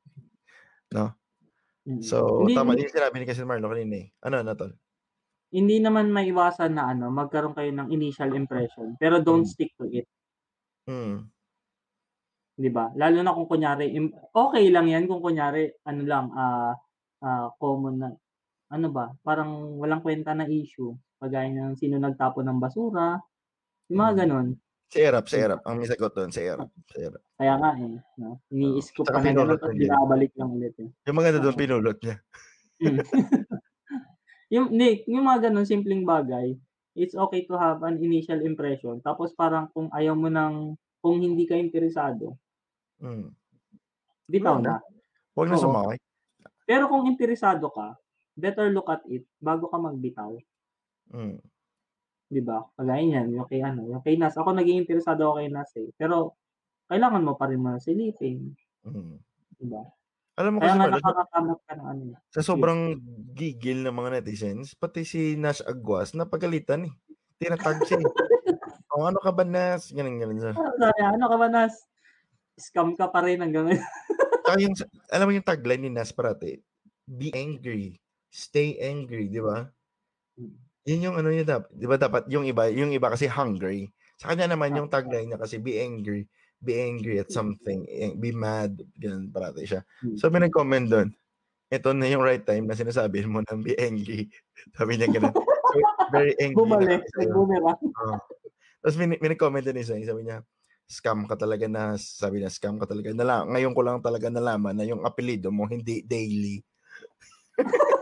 Mm. 0.97 1.11
So, 2.09 2.19
Hindi- 2.39 2.55
tama 2.55 2.73
din 2.79 2.89
sinabi 2.93 3.17
ni 3.23 3.27
kasi 3.31 3.43
Marlo 3.49 3.69
kanina 3.73 3.95
eh. 4.03 4.07
Ano 4.27 4.37
na 4.45 4.55
tol? 4.61 4.73
hindi 5.57 5.77
naman 5.85 6.07
maiwasan 6.17 6.73
na 6.79 6.85
ano, 6.93 7.07
magkaroon 7.19 7.57
kayo 7.59 7.71
ng 7.75 7.89
initial 7.97 8.31
impression, 8.41 8.89
pero 9.01 9.15
don't 9.27 9.47
Mm. 9.47 9.53
stick 9.53 9.71
to 9.79 9.85
it, 9.99 10.07
Hmm. 10.87 11.31
'di 12.57 12.71
ba? 12.73 12.85
Lalo 12.97 13.19
na 13.23 13.35
kung 13.37 13.49
kunyari 13.53 13.93
im- 13.99 14.15
okay 14.33 14.65
lang 14.73 14.87
'yan 14.89 15.05
kung 15.11 15.21
kunyari 15.25 15.73
ano 15.89 16.03
lang 16.05 16.27
ah 16.37 16.73
ah, 17.25 17.49
common 17.61 17.95
na 18.01 18.09
ano 18.73 18.89
ba, 18.93 19.13
parang 19.27 19.79
walang 19.81 20.03
kwenta 20.05 20.33
na 20.37 20.47
issue, 20.51 20.93
kagaya 21.23 21.51
ng 21.53 21.77
sino 21.81 21.97
nagtapon 22.01 22.47
ng 22.51 22.61
basura, 22.63 23.19
yung 23.91 24.01
mga 24.03 24.15
Mm. 24.15 24.57
Si 24.87 25.03
Erap, 25.03 25.27
si 25.27 25.37
Erap. 25.37 25.61
Ang 25.67 25.83
may 25.83 25.89
sagot 25.91 26.15
doon, 26.15 26.31
si 26.31 26.47
Erap. 26.47 26.71
Si 26.95 27.03
Erap. 27.03 27.23
Kaya 27.37 27.55
nga 27.59 27.71
eh, 27.75 27.99
no? 28.23 28.39
Ini-scoop 28.55 29.05
Tsaka 29.07 29.19
pa 29.19 29.31
na 29.35 29.43
mo 29.43 29.55
din. 29.59 29.91
binabalik 29.91 30.33
lang 30.39 30.51
ulit 30.55 30.75
eh. 30.79 30.89
Yung 31.11 31.17
maganda 31.19 31.43
doon, 31.43 31.57
pinulot 31.59 31.99
niya. 32.01 32.17
Mm. 32.79 32.99
yung, 34.55 34.67
Nick, 34.71 35.05
yung 35.11 35.27
mga 35.27 35.51
ganun, 35.51 35.67
simpleng 35.67 36.07
bagay, 36.07 36.55
it's 36.95 37.19
okay 37.19 37.43
to 37.45 37.59
have 37.59 37.83
an 37.83 37.99
initial 37.99 38.39
impression. 38.47 39.03
Tapos 39.03 39.35
parang 39.35 39.69
kung 39.75 39.91
ayaw 39.91 40.15
mo 40.15 40.31
ng, 40.31 40.79
kung 41.03 41.19
hindi 41.19 41.45
ka 41.45 41.59
interesado, 41.59 42.39
Hmm. 42.97 43.29
bitaw 44.25 44.57
Wala 44.57 44.81
na. 44.81 44.85
Huwag 45.37 45.53
na 45.53 45.61
sumakay. 45.61 45.99
Pero 46.65 46.89
kung 46.89 47.05
interesado 47.05 47.69
ka, 47.69 47.93
better 48.33 48.73
look 48.73 48.89
at 48.89 49.05
it 49.05 49.29
bago 49.37 49.69
ka 49.69 49.77
magbitaw. 49.77 50.33
Hmm. 51.13 51.37
Di 52.27 52.43
ba? 52.43 52.59
Kagaya 52.75 53.03
niyan, 53.07 53.27
yung 53.39 53.47
kay 53.47 53.63
ano, 53.63 53.87
yung 53.87 54.03
kay 54.03 54.19
Nas. 54.19 54.35
Ako 54.35 54.51
naging 54.51 54.83
interesado 54.83 55.31
ako 55.31 55.39
kay 55.39 55.49
Nas 55.51 55.71
eh. 55.79 55.89
Pero, 55.95 56.35
kailangan 56.91 57.23
mo 57.23 57.39
pa 57.39 57.47
rin 57.47 57.63
mga 57.63 57.79
silipin. 57.83 58.51
Hmm. 58.83 59.23
Di 59.55 59.67
ba? 59.71 59.83
Alam 60.37 60.59
mo 60.59 60.59
Kaya 60.61 60.75
kasi, 60.75 60.79
nga 60.79 60.95
nakakakamot 61.01 61.61
ka 61.65 61.73
ng 61.81 61.87
ano. 61.87 62.03
eh. 62.13 62.17
sa 62.29 62.43
sobrang 62.45 62.81
gigil 63.33 63.81
ng 63.87 63.95
mga 63.97 64.11
netizens, 64.21 64.77
pati 64.77 65.07
si 65.07 65.33
Nash 65.39 65.65
Aguas, 65.65 66.13
napagalitan 66.13 66.91
eh. 66.91 66.93
Tinatag 67.41 67.81
siya 67.89 68.05
eh. 68.05 68.07
oh, 68.93 69.09
ano 69.09 69.17
ka 69.23 69.33
ba, 69.33 69.49
Nas? 69.49 69.89
Ganun, 69.95 70.21
ganun 70.21 70.43
siya. 70.43 70.53
Ah, 70.53 70.73
sabi, 70.77 71.01
ano 71.01 71.25
ka 71.31 71.37
ba 71.41 71.49
Nas? 71.49 71.75
Scam 72.61 72.93
ka 72.99 73.09
pa 73.09 73.25
rin 73.25 73.41
hanggang 73.41 73.71
ngayon. 73.71 73.81
Saka 74.47 74.59
yung, 74.63 74.77
alam 75.11 75.27
mo 75.27 75.33
yung 75.35 75.49
tagline 75.49 75.83
ni 75.89 75.91
Nas 75.91 76.13
parati, 76.13 76.61
be 77.09 77.33
angry, 77.33 77.97
stay 78.29 78.77
angry, 78.79 79.27
di 79.33 79.41
ba? 79.41 79.67
Yun 80.87 81.03
yung 81.03 81.17
ano 81.19 81.29
yun 81.35 81.43
dapat, 81.43 81.69
di 81.75 81.87
ba 81.91 81.97
dapat 81.99 82.31
yung 82.31 82.47
iba, 82.47 82.71
yung 82.71 82.95
iba 82.95 83.11
kasi 83.11 83.27
hungry. 83.27 83.91
Sa 84.23 84.31
kanya 84.31 84.55
naman 84.55 84.73
yung 84.79 84.87
tagline 84.87 85.27
niya 85.27 85.39
kasi 85.43 85.59
be 85.59 85.83
angry, 85.83 86.31
be 86.63 86.79
angry 86.79 87.19
at 87.19 87.29
something, 87.29 87.85
eh, 87.91 88.15
be 88.15 88.31
mad, 88.31 88.79
ganun 88.97 89.29
parati 89.35 89.67
siya. 89.67 89.83
So 90.15 90.31
may 90.31 90.47
nag-comment 90.47 90.87
doon, 90.87 91.09
ito 91.67 91.91
na 91.91 92.07
yung 92.07 92.23
right 92.23 92.47
time 92.47 92.71
na 92.71 92.79
sinasabi 92.79 93.27
mo 93.27 93.43
na 93.43 93.59
be 93.59 93.75
angry. 93.75 94.31
Sabi 94.79 94.95
niya 94.95 95.11
ganun. 95.11 95.35
So, 95.35 95.79
very 96.15 96.39
angry. 96.39 96.55
na 96.55 96.63
Bumalik, 96.63 97.03
kami 97.11 97.27
sa'yo. 97.27 97.35
boomerang. 97.35 97.79
Oo. 97.83 98.17
Tapos 98.87 98.97
may, 99.03 99.07
may 99.19 99.31
nag-comment 99.35 99.67
din 99.67 99.83
isa, 99.83 99.99
sabi 99.99 100.23
niya, 100.23 100.47
scam 100.87 101.27
ka 101.27 101.35
talaga 101.35 101.67
na, 101.67 101.99
sabi 101.99 102.39
niya, 102.39 102.51
scam 102.55 102.79
ka 102.79 102.87
talaga. 102.87 103.11
Nala, 103.11 103.43
ngayon 103.51 103.75
ko 103.75 103.83
lang 103.83 103.99
talaga 103.99 104.31
nalaman 104.31 104.79
na 104.79 104.87
yung 104.87 105.03
apelido 105.03 105.51
mo 105.51 105.67
hindi 105.67 106.07
daily. 106.07 106.63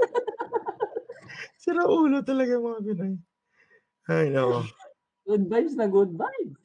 Sira 1.64 1.88
ulo 1.88 2.20
talaga 2.20 2.60
mga 2.60 2.80
Pinoy. 2.84 3.14
Ay, 4.04 4.28
nako. 4.28 4.68
Good 5.24 5.44
vibes 5.48 5.74
na 5.80 5.88
good 5.88 6.12
vibes. 6.12 6.60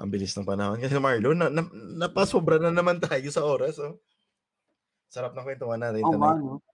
Ang 0.00 0.08
bilis 0.08 0.32
ng 0.32 0.48
panahon. 0.48 0.80
Kasi 0.80 0.96
Marlo, 0.96 1.36
na, 1.36 1.52
na, 1.52 1.68
napasobra 2.00 2.56
na 2.56 2.72
naman 2.72 2.96
tayo 2.96 3.28
sa 3.28 3.44
oras. 3.44 3.76
Oh. 3.76 4.00
Sarap 5.12 5.36
ng 5.36 5.44
kwentuhan 5.44 5.76
natin 5.76 6.00
nga, 6.00 6.16
tonight. 6.16 6.40
no? 6.40 6.64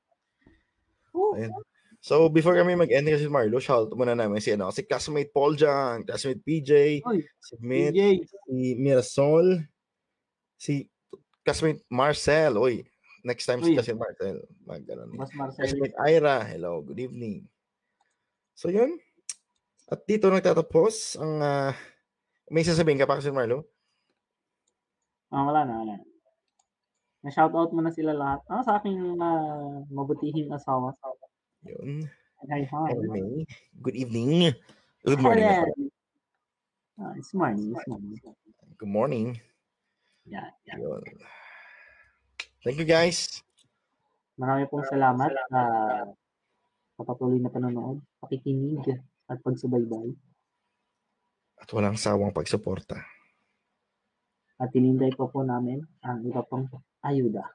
Oh, 1.10 1.34
Ayun. 1.34 1.50
So, 1.98 2.30
before 2.30 2.54
kami 2.54 2.78
mag-end 2.78 3.10
kasi 3.10 3.26
Marlo, 3.26 3.58
shout 3.58 3.90
muna 3.98 4.14
namin 4.14 4.38
si, 4.38 4.54
ano, 4.54 4.70
si 4.70 4.86
classmate 4.86 5.34
Paul 5.34 5.58
Jang, 5.58 6.06
classmate 6.06 6.38
PJ, 6.46 7.02
Oy, 7.02 7.26
si 7.42 7.54
Mitch, 7.58 7.98
DJ. 7.98 8.22
si 8.22 8.54
Mirasol, 8.78 9.66
si 10.54 10.86
classmate 11.42 11.82
Marcel. 11.90 12.54
Uy, 12.54 12.86
next 13.26 13.44
time 13.50 13.58
si 13.58 13.74
Uy. 13.74 13.74
classmate 13.74 13.98
Marcel. 13.98 14.38
Mag, 14.62 14.86
ano, 14.86 15.10
Mas 15.18 15.34
Marcel. 15.34 15.74
Ira. 16.06 16.46
Hello, 16.46 16.78
good 16.86 17.02
evening. 17.02 17.42
So, 18.54 18.70
yun. 18.70 18.94
At 19.90 20.06
dito 20.06 20.30
nagtatapos 20.30 21.18
ang 21.18 21.42
ah, 21.42 21.74
may 22.50 22.62
sasabihin 22.62 23.02
ka 23.02 23.06
pa 23.10 23.18
kasi 23.18 23.34
Marlo? 23.34 23.66
Ah, 25.34 25.42
wala 25.42 25.66
na, 25.66 25.74
wala 25.82 25.94
na. 25.98 26.06
Na-shoutout 27.26 27.74
mo 27.74 27.82
na 27.82 27.90
sila 27.90 28.14
lahat. 28.14 28.40
Ah, 28.46 28.62
sa 28.62 28.78
aking 28.78 29.18
ah, 29.18 29.82
mabutihing 29.90 30.54
asawa. 30.54 30.94
Yun. 31.66 32.06
Hi, 32.46 32.62
hi. 32.62 32.90
Anyway, 32.94 33.42
good 33.82 33.98
evening. 33.98 34.54
Good 35.02 35.18
morning. 35.18 35.50
Hello. 35.50 35.66
ako. 35.66 35.82
Ah, 36.96 37.12
it's 37.18 37.34
morning, 37.34 37.74
it's 37.74 37.86
morning. 37.90 38.14
Good 38.78 38.92
morning. 38.92 39.26
Yeah, 40.26 40.50
yeah. 40.66 40.78
Yun. 40.78 41.02
Thank 42.66 42.82
you 42.82 42.88
guys. 42.90 43.46
Marami 44.34 44.66
pong 44.66 44.82
salamat 44.90 45.30
sa 45.46 45.62
sa 46.98 47.02
patuloy 47.06 47.38
na 47.38 47.46
panonood, 47.46 48.02
pakikinig, 48.18 48.82
at 49.30 49.38
pagsubaybay. 49.38 50.10
At 51.62 51.70
walang 51.70 51.94
sawang 51.94 52.34
pagsuporta. 52.34 52.98
At 54.58 54.74
tinintay 54.74 55.14
po 55.14 55.30
po 55.30 55.46
namin 55.46 55.78
ang 56.02 56.26
iba 56.26 56.42
pang 56.42 56.66
ayuda. 57.06 57.46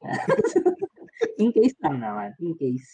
in 1.42 1.52
case 1.52 1.76
lang 1.84 2.00
naman, 2.00 2.32
in 2.40 2.56
case. 2.56 2.88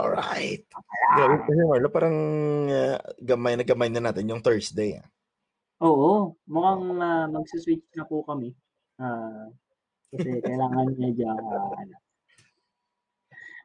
Alright. 0.00 0.64
Grabe 1.12 1.44
kasi 1.44 1.60
Marlo, 1.60 1.92
parang 1.92 2.16
ah, 2.72 2.96
gamay 3.20 3.60
na 3.60 3.68
gamay 3.68 3.92
na 3.92 4.00
natin 4.00 4.32
yung 4.32 4.40
Thursday. 4.40 4.96
ah. 4.96 5.04
Oo, 5.84 6.40
mukhang 6.48 6.88
uh, 6.96 7.28
magsi-switch 7.28 7.84
na 8.00 8.08
po 8.08 8.24
kami. 8.24 8.56
Ah, 8.96 9.52
kasi 10.14 10.28
kailangan 10.42 10.86
medyo 10.94 11.26
ah, 11.30 11.72
ano. 11.74 11.96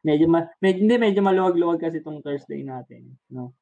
Medyo 0.02 0.26
ma- 0.26 0.50
medyo 0.58 0.80
hindi 0.82 0.96
medyo 0.98 1.22
maluwag-luwag 1.22 1.78
kasi 1.78 2.02
itong 2.02 2.26
Thursday 2.26 2.66
natin, 2.66 3.14
no. 3.30 3.54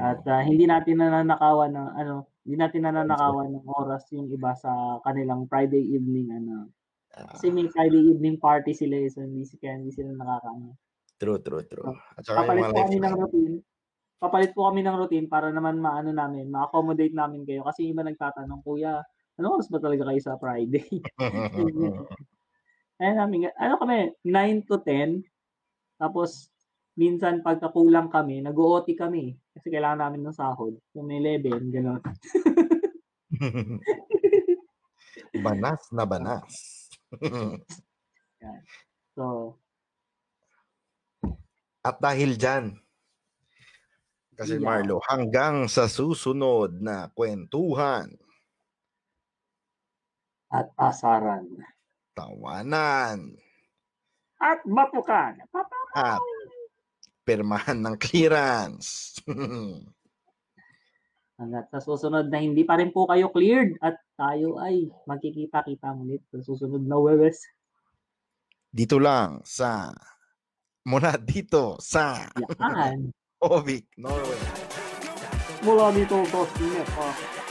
At 0.00 0.24
ah, 0.24 0.40
hindi 0.40 0.64
natin 0.64 1.04
nananakawan 1.04 1.76
ng 1.76 1.88
ano, 2.00 2.14
hindi 2.42 2.56
natin 2.56 2.88
nananakawan 2.88 3.52
ng 3.52 3.66
oras 3.68 4.08
yung 4.16 4.32
iba 4.32 4.56
sa 4.56 4.98
kanilang 5.04 5.44
Friday 5.52 5.84
evening 5.92 6.32
ano. 6.32 6.72
Ah, 7.12 7.28
Kasi 7.36 7.52
may 7.52 7.68
Friday 7.68 8.00
evening 8.08 8.40
party 8.40 8.72
sila 8.72 8.96
eh, 8.96 9.12
so 9.12 9.20
hindi, 9.20 9.44
kaya 9.60 9.76
hindi 9.76 9.92
sila 9.92 10.16
nakakaano. 10.16 10.72
true, 11.20 11.38
true, 11.44 11.64
true. 11.68 11.92
At 12.16 12.24
saka 12.24 12.40
yung 12.40 12.48
Papalit 12.48 12.64
mga 12.64 12.72
po 12.72 12.80
kami 12.80 12.98
ng 12.98 13.14
routine. 13.20 13.56
Papalit 14.22 14.50
po 14.56 14.60
kami 14.70 14.80
ng 14.80 14.96
routine 14.96 15.26
para 15.28 15.52
naman 15.52 15.76
maano 15.76 16.10
namin, 16.14 16.48
ma-accommodate 16.48 17.12
namin 17.12 17.44
kayo. 17.44 17.62
Kasi 17.68 17.84
yung 17.84 18.00
iba 18.00 18.02
nagtatanong, 18.08 18.64
Kuya, 18.64 19.04
ano 19.42 19.58
oras 19.58 19.66
ba 19.66 19.82
talaga 19.82 20.06
kayo 20.06 20.22
sa 20.22 20.38
Friday? 20.38 21.02
Ayun 23.02 23.18
namin, 23.18 23.50
ano 23.58 23.74
kami, 23.82 24.14
9 24.22 24.62
to 24.70 24.78
10. 24.78 25.26
Tapos, 25.98 26.54
minsan 26.94 27.42
pagkakulang 27.42 28.06
kami, 28.06 28.38
nag-OT 28.38 28.94
kami. 28.94 29.34
Kasi 29.50 29.74
kailangan 29.74 30.06
namin 30.06 30.22
ng 30.22 30.38
sahod. 30.38 30.78
Kung 30.94 31.10
may 31.10 31.18
11, 31.18 31.74
gano'n. 31.74 31.98
banas 35.42 35.82
na 35.90 36.06
banas. 36.06 36.54
so, 39.18 39.58
At 41.82 41.98
dahil 41.98 42.38
dyan, 42.38 42.78
kasi 44.38 44.56
Yeah. 44.56 44.64
Marlo, 44.64 45.02
hanggang 45.10 45.66
sa 45.66 45.90
susunod 45.90 46.78
na 46.78 47.10
kwentuhan, 47.10 48.14
at 50.52 50.68
asaran. 50.76 51.48
tawanan, 52.12 53.40
At 54.36 54.60
batukan. 54.68 55.40
Papa! 55.48 55.78
at 55.96 56.20
permahan 57.24 57.80
ng 57.80 57.96
clearance. 57.96 59.16
Hanggat 61.40 61.72
sa 61.72 61.80
susunod 61.80 62.28
na 62.28 62.38
hindi 62.38 62.62
pa 62.62 62.78
rin 62.78 62.92
po 62.92 63.08
kayo 63.08 63.32
cleared 63.32 63.80
at 63.82 63.98
tayo 64.14 64.60
ay 64.62 64.92
magkikita-kita 65.08 65.90
ulit 65.96 66.22
sa 66.30 66.38
susunod 66.38 66.84
na 66.84 67.00
Webes. 67.00 67.40
dito 68.72 68.96
lang 68.96 69.44
sa 69.44 69.92
mula 70.86 71.18
dito 71.20 71.76
sa 71.82 72.30
Yan. 72.60 73.10
Ovik, 73.42 73.90
Norway. 73.98 74.38
Mula 75.66 75.90
dito 75.90 76.22
sa 76.30 76.46
Sinepa. 76.54 77.41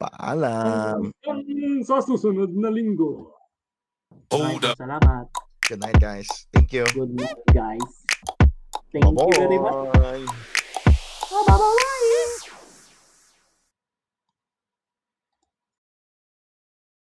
Paalam. 0.00 1.12
Hanggang 1.20 1.84
sa 1.84 2.00
susunod 2.00 2.56
na 2.56 2.72
linggo. 2.72 3.36
Hold 4.32 4.64
Maraming 4.64 4.80
Salamat. 4.80 5.26
Good 5.68 5.80
night, 5.84 6.00
guys. 6.00 6.28
Thank 6.56 6.72
you. 6.72 6.88
Good 6.96 7.12
night, 7.12 7.36
guys. 7.52 7.84
Thank 8.90 9.04
you 9.04 9.28
very 9.36 9.60
much. 9.60 9.92
Bye-bye. 9.92 10.24
Bye-bye. 11.30 11.99